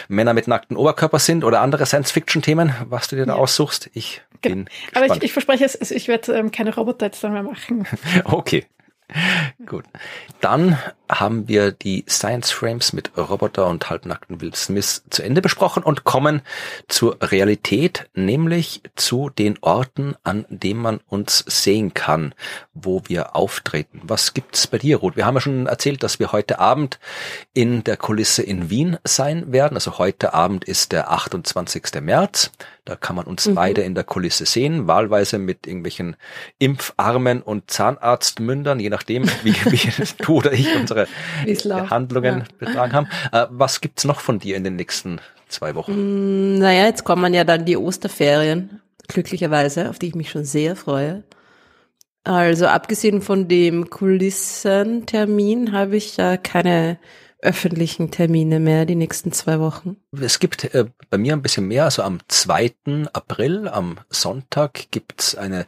Männer 0.08 0.34
mit 0.34 0.48
nackten 0.48 0.78
Oberkörper 0.78 1.20
sind 1.20 1.44
oder 1.44 1.62
andere 1.62 1.86
Science-Fiction-Themen, 1.86 2.74
was 2.90 3.08
du 3.08 3.16
dir 3.16 3.26
da 3.26 3.34
ja. 3.34 3.40
aussuchst. 3.40 3.90
Ich 3.94 4.22
genau. 4.42 4.56
bin 4.56 4.66
gespannt. 4.66 5.06
Aber 5.06 5.16
ich, 5.18 5.24
ich 5.24 5.34
verspreche 5.34 5.66
es, 5.66 5.92
ich 5.92 6.08
werde 6.08 6.34
ähm, 6.34 6.52
keine 6.52 6.74
Roboter 6.74 7.08
jetzt 7.08 7.24
dann 7.24 7.34
mehr 7.34 7.44
machen. 7.44 7.88
okay. 8.26 8.66
Gut. 9.66 9.86
Dann 10.40 10.78
haben 11.12 11.48
wir 11.48 11.72
die 11.72 12.06
Science 12.08 12.52
Frames 12.52 12.94
mit 12.94 13.12
Roboter 13.18 13.68
und 13.68 13.90
halbnackten 13.90 14.40
Will 14.42 14.56
Smith 14.56 15.04
zu 15.10 15.22
Ende 15.22 15.42
besprochen 15.42 15.84
und 15.84 16.06
kommen 16.06 16.42
zur 16.88 17.18
Realität, 17.22 18.10
nämlich 18.14 18.82
zu 18.96 19.30
den 19.30 19.58
Orten, 19.62 20.16
an 20.24 20.46
denen 20.50 20.82
man 20.82 21.00
uns 21.08 21.44
sehen 21.48 21.94
kann, 21.94 22.34
wo 22.74 23.04
wir 23.06 23.36
auftreten. 23.36 24.02
Was 24.04 24.34
gibt's 24.34 24.68
bei 24.68 24.78
dir, 24.78 24.98
Ruth? 24.98 25.18
Wir 25.18 25.26
haben 25.26 25.36
ja 25.36 25.42
schon 25.42 25.68
erzählt, 25.68 26.02
dass 26.02 26.20
wir 26.20 26.32
heute 26.32 26.60
Abend 26.60 27.00
in 27.54 27.84
der 27.84 27.98
Kulisse 27.98 28.42
in 28.42 28.70
Wien 28.70 28.98
sein 29.04 29.52
werden. 29.52 29.76
Also 29.76 29.98
heute 29.98 30.34
Abend 30.34 30.64
ist 30.64 30.94
der 30.94 31.12
28. 31.12 32.02
März. 32.02 32.52
Da 32.86 32.96
kann 32.96 33.16
man 33.16 33.26
uns 33.26 33.46
mhm. 33.46 33.56
beide 33.56 33.82
in 33.82 33.94
der 33.94 34.04
Kulisse 34.04 34.46
sehen, 34.46 34.88
wahlweise 34.88 35.38
mit 35.38 35.68
irgendwelchen 35.68 36.16
Impfarmen 36.58 37.44
und 37.44 37.70
Zahnarztmündern, 37.70 38.80
je 38.80 38.90
nachdem, 38.90 39.30
wie, 39.44 39.54
wie 39.54 40.06
du 40.26 40.38
oder 40.38 40.52
ich 40.52 40.76
unsere 40.76 41.01
Handlungen 41.90 42.40
ja. 42.40 42.46
betragen 42.58 42.94
haben. 42.94 43.08
Äh, 43.32 43.48
was 43.50 43.82
gibt's 43.82 44.06
noch 44.06 44.20
von 44.20 44.40
dir 44.40 44.56
in 44.56 44.64
den 44.64 44.76
nächsten 44.76 45.20
zwei 45.48 45.76
Wochen? 45.76 46.56
Mm, 46.56 46.60
naja, 46.60 46.86
jetzt 46.86 47.04
kommen 47.04 47.34
ja 47.34 47.44
dann 47.44 47.66
die 47.66 47.78
Osterferien, 47.78 48.82
glücklicherweise, 49.08 49.90
auf 49.90 50.00
die 50.00 50.08
ich 50.08 50.16
mich 50.16 50.30
schon 50.30 50.46
sehr 50.46 50.76
freue. 50.76 51.24
Also 52.24 52.68
abgesehen 52.68 53.22
von 53.22 53.48
dem 53.48 53.90
Kulissentermin 53.90 55.72
habe 55.72 55.98
ich 55.98 56.20
äh, 56.20 56.38
keine 56.38 57.00
öffentlichen 57.42 58.12
Termine 58.12 58.60
mehr 58.60 58.86
die 58.86 58.96
nächsten 58.96 59.32
zwei 59.32 59.60
Wochen? 59.60 59.98
Es 60.20 60.40
gibt 60.40 60.64
äh, 60.74 60.86
bei 61.10 61.18
mir 61.18 61.34
ein 61.34 61.42
bisschen 61.42 61.68
mehr. 61.68 61.86
Also 61.86 62.04
am 62.04 62.20
2. 62.28 62.74
April, 63.14 63.68
am 63.68 64.00
Sonntag, 64.10 64.92
gibt's 64.92 65.36
eine 65.36 65.66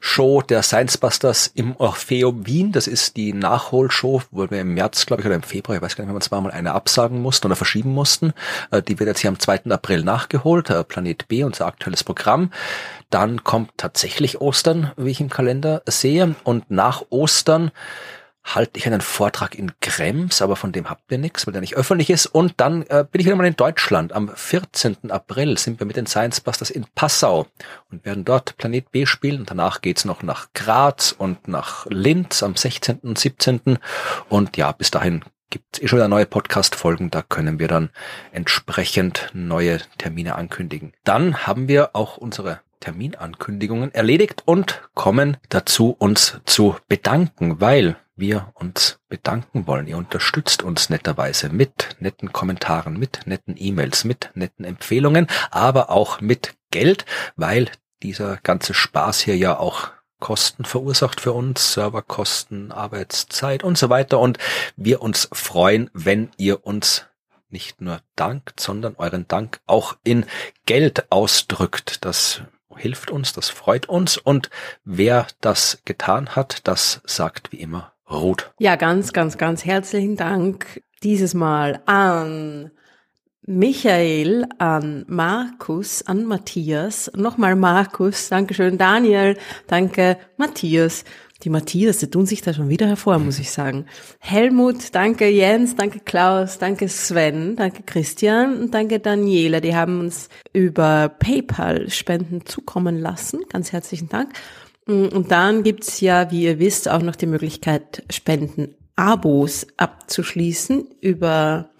Show 0.00 0.42
der 0.42 0.62
Science 0.62 0.98
Busters 0.98 1.50
im 1.54 1.76
Orpheum 1.76 2.46
Wien. 2.46 2.72
Das 2.72 2.86
ist 2.86 3.16
die 3.16 3.32
Nachholshow, 3.32 4.22
wo 4.30 4.50
wir 4.50 4.60
im 4.60 4.74
März, 4.74 5.06
glaube 5.06 5.22
ich, 5.22 5.26
oder 5.26 5.36
im 5.36 5.42
Februar, 5.42 5.76
ich 5.76 5.82
weiß 5.82 5.96
gar 5.96 6.04
nicht, 6.04 6.08
wenn 6.08 6.16
wir 6.16 6.20
zweimal 6.20 6.52
eine 6.52 6.72
absagen 6.72 7.22
mussten 7.22 7.46
oder 7.46 7.56
verschieben 7.56 7.94
mussten. 7.94 8.32
Äh, 8.70 8.82
die 8.82 8.98
wird 8.98 9.08
jetzt 9.08 9.20
hier 9.20 9.30
am 9.30 9.38
2. 9.38 9.70
April 9.70 10.02
nachgeholt. 10.02 10.70
Äh, 10.70 10.84
Planet 10.84 11.28
B, 11.28 11.44
unser 11.44 11.66
aktuelles 11.66 12.04
Programm. 12.04 12.50
Dann 13.10 13.44
kommt 13.44 13.72
tatsächlich 13.76 14.40
Ostern, 14.40 14.92
wie 14.96 15.10
ich 15.10 15.20
im 15.20 15.28
Kalender 15.28 15.82
sehe. 15.86 16.34
Und 16.44 16.70
nach 16.70 17.02
Ostern 17.10 17.70
halte 18.44 18.78
ich 18.78 18.86
einen 18.86 19.00
Vortrag 19.00 19.54
in 19.54 19.72
Krems, 19.80 20.42
aber 20.42 20.56
von 20.56 20.72
dem 20.72 20.90
habt 20.90 21.10
ihr 21.10 21.18
nichts, 21.18 21.46
weil 21.46 21.52
der 21.52 21.60
nicht 21.60 21.76
öffentlich 21.76 22.10
ist. 22.10 22.26
Und 22.26 22.54
dann 22.56 22.82
äh, 22.82 23.04
bin 23.10 23.20
ich 23.20 23.26
wieder 23.26 23.36
mal 23.36 23.46
in 23.46 23.56
Deutschland. 23.56 24.12
Am 24.12 24.30
14. 24.34 25.10
April 25.10 25.56
sind 25.58 25.78
wir 25.80 25.86
mit 25.86 25.96
den 25.96 26.06
Science 26.06 26.40
Busters 26.40 26.70
in 26.70 26.86
Passau 26.94 27.46
und 27.90 28.04
werden 28.04 28.24
dort 28.24 28.56
Planet 28.56 28.90
B 28.90 29.06
spielen. 29.06 29.40
Und 29.40 29.50
danach 29.50 29.80
geht's 29.80 30.04
noch 30.04 30.22
nach 30.22 30.48
Graz 30.54 31.14
und 31.16 31.48
nach 31.48 31.86
Linz 31.88 32.42
am 32.42 32.56
16. 32.56 32.98
und 33.02 33.18
17. 33.18 33.78
Und 34.28 34.56
ja, 34.56 34.72
bis 34.72 34.90
dahin 34.90 35.24
gibt 35.50 35.76
es 35.76 35.82
eh 35.82 35.88
schon 35.88 35.98
wieder 35.98 36.08
neue 36.08 36.26
Podcast-Folgen. 36.26 37.10
Da 37.10 37.22
können 37.22 37.58
wir 37.58 37.68
dann 37.68 37.90
entsprechend 38.32 39.30
neue 39.34 39.78
Termine 39.98 40.34
ankündigen. 40.34 40.92
Dann 41.04 41.46
haben 41.46 41.68
wir 41.68 41.94
auch 41.94 42.16
unsere 42.16 42.60
Terminankündigungen 42.80 43.94
erledigt 43.94 44.42
und 44.44 44.82
kommen 44.94 45.36
dazu, 45.48 45.94
uns 45.98 46.40
zu 46.44 46.76
bedanken, 46.88 47.60
weil 47.60 47.96
wir 48.14 48.52
uns 48.54 48.98
bedanken 49.08 49.66
wollen. 49.66 49.86
Ihr 49.86 49.96
unterstützt 49.96 50.62
uns 50.62 50.90
netterweise 50.90 51.48
mit 51.48 51.96
netten 52.00 52.32
Kommentaren, 52.32 52.98
mit 52.98 53.26
netten 53.26 53.54
E-Mails, 53.58 54.04
mit 54.04 54.30
netten 54.34 54.64
Empfehlungen, 54.64 55.26
aber 55.50 55.90
auch 55.90 56.20
mit 56.20 56.54
Geld, 56.70 57.04
weil 57.36 57.70
dieser 58.02 58.36
ganze 58.38 58.74
Spaß 58.74 59.20
hier 59.20 59.36
ja 59.36 59.58
auch 59.58 59.90
Kosten 60.20 60.64
verursacht 60.64 61.20
für 61.20 61.32
uns, 61.32 61.72
Serverkosten, 61.72 62.70
Arbeitszeit 62.70 63.64
und 63.64 63.76
so 63.76 63.90
weiter. 63.90 64.20
Und 64.20 64.38
wir 64.76 65.02
uns 65.02 65.28
freuen, 65.32 65.90
wenn 65.94 66.30
ihr 66.36 66.64
uns 66.64 67.06
nicht 67.48 67.80
nur 67.80 68.00
dankt, 68.14 68.60
sondern 68.60 68.94
euren 68.96 69.26
Dank 69.26 69.60
auch 69.66 69.96
in 70.04 70.24
Geld 70.64 71.10
ausdrückt. 71.10 72.04
Das 72.04 72.42
hilft 72.76 73.10
uns, 73.10 73.32
das 73.32 73.48
freut 73.48 73.86
uns. 73.86 74.16
Und 74.16 74.48
wer 74.84 75.26
das 75.40 75.78
getan 75.84 76.30
hat, 76.36 76.66
das 76.68 77.00
sagt 77.04 77.52
wie 77.52 77.60
immer 77.60 77.92
Ruth. 78.12 78.52
Ja, 78.58 78.76
ganz, 78.76 79.12
ganz, 79.12 79.38
ganz 79.38 79.64
herzlichen 79.64 80.16
Dank 80.16 80.82
dieses 81.02 81.34
Mal 81.34 81.80
an 81.86 82.70
Michael, 83.44 84.46
an 84.58 85.04
Markus, 85.08 86.06
an 86.06 86.24
Matthias, 86.26 87.10
nochmal 87.16 87.56
Markus, 87.56 88.28
Dankeschön, 88.28 88.78
Daniel, 88.78 89.36
danke, 89.66 90.16
Matthias. 90.36 91.04
Die 91.42 91.50
Matthias, 91.50 91.98
die 91.98 92.08
tun 92.08 92.24
sich 92.24 92.40
da 92.40 92.54
schon 92.54 92.68
wieder 92.68 92.86
hervor, 92.86 93.18
muss 93.18 93.40
ich 93.40 93.50
sagen. 93.50 93.86
Helmut, 94.20 94.94
danke 94.94 95.28
Jens, 95.28 95.74
danke 95.74 95.98
Klaus, 95.98 96.58
danke 96.58 96.88
Sven, 96.88 97.56
danke 97.56 97.82
Christian 97.82 98.60
und 98.60 98.74
danke 98.74 99.00
Daniela. 99.00 99.60
Die 99.60 99.74
haben 99.74 99.98
uns 99.98 100.28
über 100.52 101.08
PayPal 101.08 101.90
Spenden 101.90 102.46
zukommen 102.46 103.00
lassen. 103.00 103.40
Ganz 103.48 103.72
herzlichen 103.72 104.08
Dank. 104.08 104.34
Mm, 104.86 105.06
und 105.06 105.30
dann 105.30 105.62
gibt's 105.62 106.00
ja, 106.00 106.30
wie 106.30 106.44
ihr 106.44 106.58
wisst, 106.58 106.88
auch 106.88 107.02
noch 107.02 107.16
die 107.16 107.26
Möglichkeit, 107.26 108.04
Spenden-Abos 108.10 109.66
abzuschließen 109.76 110.86
über 111.00 111.70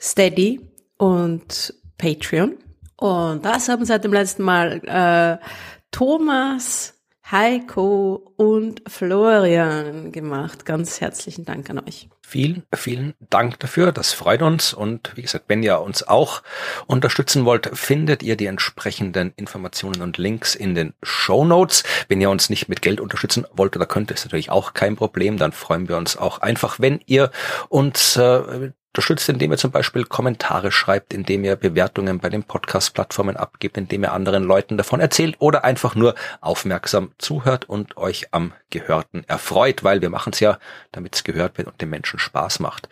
Steady 0.00 0.60
und 0.96 1.74
Patreon. 1.98 2.56
Und 2.96 3.44
das 3.44 3.68
haben 3.68 3.84
seit 3.84 4.04
dem 4.04 4.12
letzten 4.12 4.42
Mal 4.42 4.80
äh, 4.84 5.44
Thomas, 5.90 6.94
Heiko 7.30 8.32
und 8.36 8.82
Florian 8.88 10.12
gemacht. 10.12 10.64
Ganz 10.64 11.00
herzlichen 11.00 11.44
Dank 11.44 11.68
an 11.70 11.80
euch. 11.80 12.08
Vielen, 12.30 12.64
vielen 12.74 13.14
Dank 13.30 13.58
dafür. 13.58 13.90
Das 13.90 14.12
freut 14.12 14.42
uns. 14.42 14.74
Und 14.74 15.16
wie 15.16 15.22
gesagt, 15.22 15.46
wenn 15.48 15.62
ihr 15.62 15.80
uns 15.80 16.06
auch 16.06 16.42
unterstützen 16.86 17.46
wollt, 17.46 17.70
findet 17.72 18.22
ihr 18.22 18.36
die 18.36 18.44
entsprechenden 18.44 19.32
Informationen 19.36 20.02
und 20.02 20.18
Links 20.18 20.54
in 20.54 20.74
den 20.74 20.92
Show 21.02 21.46
Notes. 21.46 21.84
Wenn 22.06 22.20
ihr 22.20 22.28
uns 22.28 22.50
nicht 22.50 22.68
mit 22.68 22.82
Geld 22.82 23.00
unterstützen 23.00 23.46
wollt 23.52 23.74
oder 23.76 23.86
könnt, 23.86 24.10
ist 24.10 24.26
natürlich 24.26 24.50
auch 24.50 24.74
kein 24.74 24.94
Problem. 24.94 25.38
Dann 25.38 25.52
freuen 25.52 25.88
wir 25.88 25.96
uns 25.96 26.18
auch 26.18 26.42
einfach, 26.42 26.80
wenn 26.80 27.00
ihr 27.06 27.30
uns 27.70 28.16
äh, 28.16 28.72
unterstützt, 28.98 29.28
indem 29.28 29.52
ihr 29.52 29.58
zum 29.58 29.70
Beispiel 29.70 30.04
Kommentare 30.04 30.72
schreibt, 30.72 31.14
indem 31.14 31.44
ihr 31.44 31.54
Bewertungen 31.54 32.18
bei 32.18 32.30
den 32.30 32.42
Podcast-Plattformen 32.42 33.36
abgibt, 33.36 33.76
indem 33.76 34.02
ihr 34.02 34.12
anderen 34.12 34.42
Leuten 34.42 34.76
davon 34.76 34.98
erzählt 34.98 35.36
oder 35.38 35.62
einfach 35.62 35.94
nur 35.94 36.16
aufmerksam 36.40 37.12
zuhört 37.16 37.68
und 37.68 37.96
euch 37.96 38.34
am 38.34 38.52
Gehörten 38.70 39.22
erfreut, 39.28 39.84
weil 39.84 40.02
wir 40.02 40.10
machen 40.10 40.32
es 40.32 40.40
ja, 40.40 40.58
damit 40.90 41.14
es 41.14 41.22
gehört 41.22 41.58
wird 41.58 41.68
und 41.68 41.80
den 41.80 41.90
Menschen 41.90 42.18
Spaß 42.18 42.58
macht. 42.58 42.88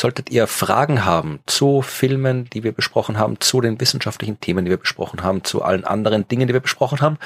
Solltet 0.00 0.30
ihr 0.30 0.46
Fragen 0.46 1.04
haben 1.04 1.40
zu 1.44 1.82
Filmen, 1.82 2.48
die 2.48 2.64
wir 2.64 2.72
besprochen 2.72 3.18
haben, 3.18 3.38
zu 3.38 3.60
den 3.60 3.78
wissenschaftlichen 3.78 4.40
Themen, 4.40 4.64
die 4.64 4.70
wir 4.70 4.78
besprochen 4.78 5.22
haben, 5.22 5.44
zu 5.44 5.60
allen 5.60 5.84
anderen 5.84 6.26
Dingen, 6.26 6.46
die 6.46 6.54
wir 6.54 6.60
besprochen 6.60 7.02
haben, 7.02 7.18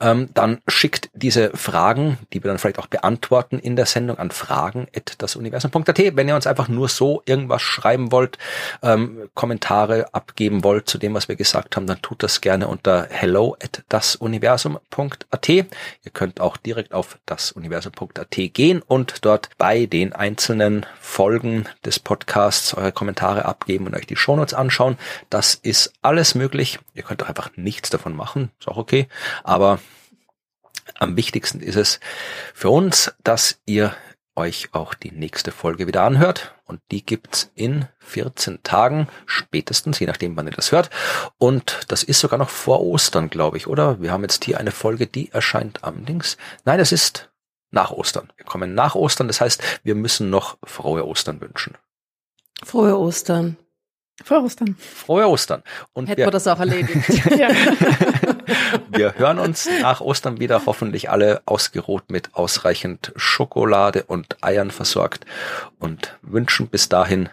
ähm, 0.00 0.28
dann 0.34 0.58
schickt 0.68 1.08
diese 1.14 1.48
Fragen, 1.56 2.18
die 2.34 2.44
wir 2.44 2.50
dann 2.50 2.58
vielleicht 2.58 2.78
auch 2.78 2.88
beantworten 2.88 3.58
in 3.58 3.74
der 3.74 3.86
Sendung, 3.86 4.18
an 4.18 4.30
fragen.dasuniversum.at. 4.30 5.98
Wenn 6.14 6.28
ihr 6.28 6.34
uns 6.34 6.46
einfach 6.46 6.68
nur 6.68 6.90
so 6.90 7.22
irgendwas 7.24 7.62
schreiben 7.62 8.12
wollt, 8.12 8.36
ähm, 8.82 9.30
Kommentare 9.32 10.12
abgeben 10.12 10.62
wollt 10.62 10.90
zu 10.90 10.98
dem, 10.98 11.14
was 11.14 11.28
wir 11.28 11.36
gesagt 11.36 11.74
haben, 11.74 11.86
dann 11.86 12.02
tut 12.02 12.22
das 12.22 12.42
gerne 12.42 12.68
unter 12.68 13.06
hello@dasuniversum.at. 13.08 15.48
Ihr 15.48 15.66
könnt 16.12 16.42
auch 16.42 16.58
direkt 16.58 16.92
auf 16.92 17.16
dasuniversum.at 17.24 18.36
gehen 18.52 18.82
und 18.82 19.24
dort 19.24 19.48
bei 19.56 19.86
den 19.86 20.12
einzelnen 20.12 20.84
Folgen 21.00 21.64
des 21.82 21.98
eure 22.76 22.92
Kommentare 22.92 23.44
abgeben 23.44 23.86
und 23.86 23.94
euch 23.94 24.06
die 24.06 24.16
Shownotes 24.16 24.54
anschauen. 24.54 24.98
Das 25.28 25.54
ist 25.54 25.92
alles 26.02 26.34
möglich. 26.34 26.78
Ihr 26.94 27.02
könnt 27.02 27.22
auch 27.22 27.28
einfach 27.28 27.50
nichts 27.56 27.90
davon 27.90 28.16
machen, 28.16 28.50
ist 28.58 28.68
auch 28.68 28.76
okay. 28.76 29.08
Aber 29.44 29.78
Am 30.98 31.16
wichtigsten 31.16 31.60
ist 31.60 31.76
es 31.76 32.00
für 32.54 32.70
uns, 32.70 33.14
dass 33.22 33.60
ihr 33.66 33.94
euch 34.34 34.68
auch 34.72 34.94
die 34.94 35.12
nächste 35.12 35.52
Folge 35.52 35.86
wieder 35.86 36.02
anhört. 36.02 36.54
Und 36.64 36.80
die 36.90 37.04
gibt's 37.04 37.50
in 37.54 37.86
14 37.98 38.62
Tagen, 38.62 39.08
spätestens, 39.26 39.98
je 39.98 40.06
nachdem, 40.06 40.36
wann 40.36 40.46
ihr 40.46 40.52
das 40.52 40.72
hört. 40.72 40.90
Und 41.38 41.80
das 41.88 42.02
ist 42.02 42.20
sogar 42.20 42.38
noch 42.38 42.50
vor 42.50 42.80
Ostern, 42.80 43.28
glaube 43.28 43.56
ich, 43.56 43.66
oder? 43.66 44.00
Wir 44.00 44.12
haben 44.12 44.22
jetzt 44.22 44.44
hier 44.44 44.58
eine 44.58 44.70
Folge, 44.70 45.06
die 45.06 45.30
erscheint 45.32 45.84
am 45.84 46.04
Dings. 46.06 46.36
Nein, 46.64 46.80
es 46.80 46.92
ist 46.92 47.30
nach 47.70 47.90
Ostern. 47.90 48.32
Wir 48.36 48.46
kommen 48.46 48.74
nach 48.74 48.94
Ostern. 48.94 49.26
Das 49.26 49.40
heißt, 49.40 49.62
wir 49.82 49.94
müssen 49.94 50.30
noch 50.30 50.58
frohe 50.64 51.06
Ostern 51.06 51.40
wünschen. 51.40 51.76
Frohe 52.64 52.98
Ostern. 52.98 53.56
Frohe 54.22 54.42
Ostern. 54.42 54.76
Frohe 54.78 55.28
Ostern. 55.28 55.62
Und 55.92 56.08
Hätten 56.08 56.18
wir, 56.18 56.26
wir 56.26 56.30
das 56.30 56.46
auch 56.46 56.60
erledigt. 56.60 57.08
wir 58.90 59.14
hören 59.16 59.38
uns 59.38 59.68
nach 59.80 60.00
Ostern 60.00 60.40
wieder, 60.40 60.62
hoffentlich 60.66 61.10
alle 61.10 61.42
ausgeruht 61.46 62.10
mit 62.10 62.34
ausreichend 62.34 63.12
Schokolade 63.16 64.04
und 64.04 64.42
Eiern 64.42 64.70
versorgt 64.70 65.24
und 65.78 66.18
wünschen 66.22 66.68
bis 66.68 66.88
dahin, 66.88 67.30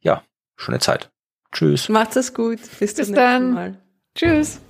ja, 0.00 0.22
schöne 0.56 0.80
Zeit. 0.80 1.10
Tschüss. 1.52 1.88
Macht's 1.88 2.16
es 2.16 2.34
gut. 2.34 2.58
Bis, 2.78 2.94
bis 2.94 3.12
dann. 3.12 3.54
Mal. 3.54 3.78
Tschüss. 4.14 4.60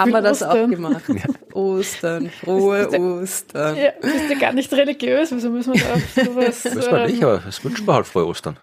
Haben 0.00 0.12
wir 0.12 0.22
das 0.22 0.42
Ostern. 0.42 0.64
auch 0.64 0.70
gemacht? 0.70 1.02
Ja. 1.08 1.54
Ostern, 1.54 2.30
frohe 2.30 2.86
bist 2.86 2.98
Ostern. 2.98 3.76
Ja, 3.76 3.90
bist 4.00 4.30
du 4.30 4.38
gar 4.38 4.52
nicht 4.52 4.72
religiös, 4.72 5.30
wieso 5.32 5.50
müssen 5.50 5.74
wir 5.74 5.82
da 5.82 6.24
sowas... 6.24 6.64
Müssen 6.74 6.92
wir 6.92 7.06
nicht, 7.06 7.22
aber 7.22 7.38
das 7.38 7.62
wünschen 7.64 7.86
wir 7.86 7.94
halt 7.94 8.06
frohe 8.06 8.26
Ostern. 8.26 8.58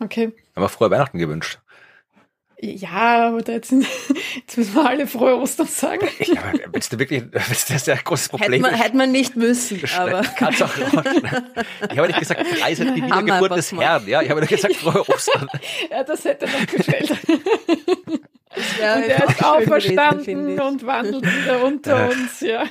Okay. 0.00 0.32
Haben 0.54 0.62
wir 0.62 0.68
frohe 0.68 0.90
Weihnachten 0.90 1.18
gewünscht. 1.18 1.58
Ja, 2.60 3.28
aber 3.28 3.52
jetzt, 3.52 3.72
jetzt 4.34 4.56
müssen 4.56 4.74
wir 4.74 4.88
alle 4.88 5.06
frohe 5.06 5.36
Ostern 5.36 5.68
sagen. 5.68 6.08
Ja, 6.18 6.42
willst 6.72 6.92
du 6.92 6.98
wirklich, 6.98 7.22
willst 7.30 7.68
du 7.68 7.72
das 7.72 7.82
ist 7.82 7.86
ja 7.86 7.94
ein 7.94 8.00
großes 8.02 8.28
Problem. 8.30 8.52
Hätte 8.52 8.62
man, 8.62 8.74
hätte 8.74 8.96
man 8.96 9.12
nicht 9.12 9.36
müssen, 9.36 9.80
aber. 9.96 10.22
Kannst 10.36 10.62
auch 10.64 10.70
Ich 10.76 11.98
habe 11.98 12.08
nicht 12.08 12.18
gesagt, 12.18 12.44
preiset 12.58 12.96
die 12.96 13.02
Wiedergeburt 13.04 13.56
des 13.56 13.70
Herrn, 13.72 14.08
ja, 14.08 14.22
ich 14.22 14.30
habe 14.30 14.40
nur 14.40 14.48
gesagt, 14.48 14.74
frohe 14.74 15.08
Ostern. 15.08 15.48
Ja, 15.88 16.02
das 16.02 16.24
hätte 16.24 16.46
noch 16.46 16.66
gefällt. 16.66 17.16
Ja, 18.80 18.96
und 18.96 19.02
er 19.04 19.28
ist 19.28 19.44
auferstanden 19.44 20.24
gewesen, 20.24 20.60
und 20.60 20.86
wandelt 20.86 21.24
wieder 21.24 21.64
unter 21.64 22.10
uns, 22.10 22.40
ja. 22.40 22.64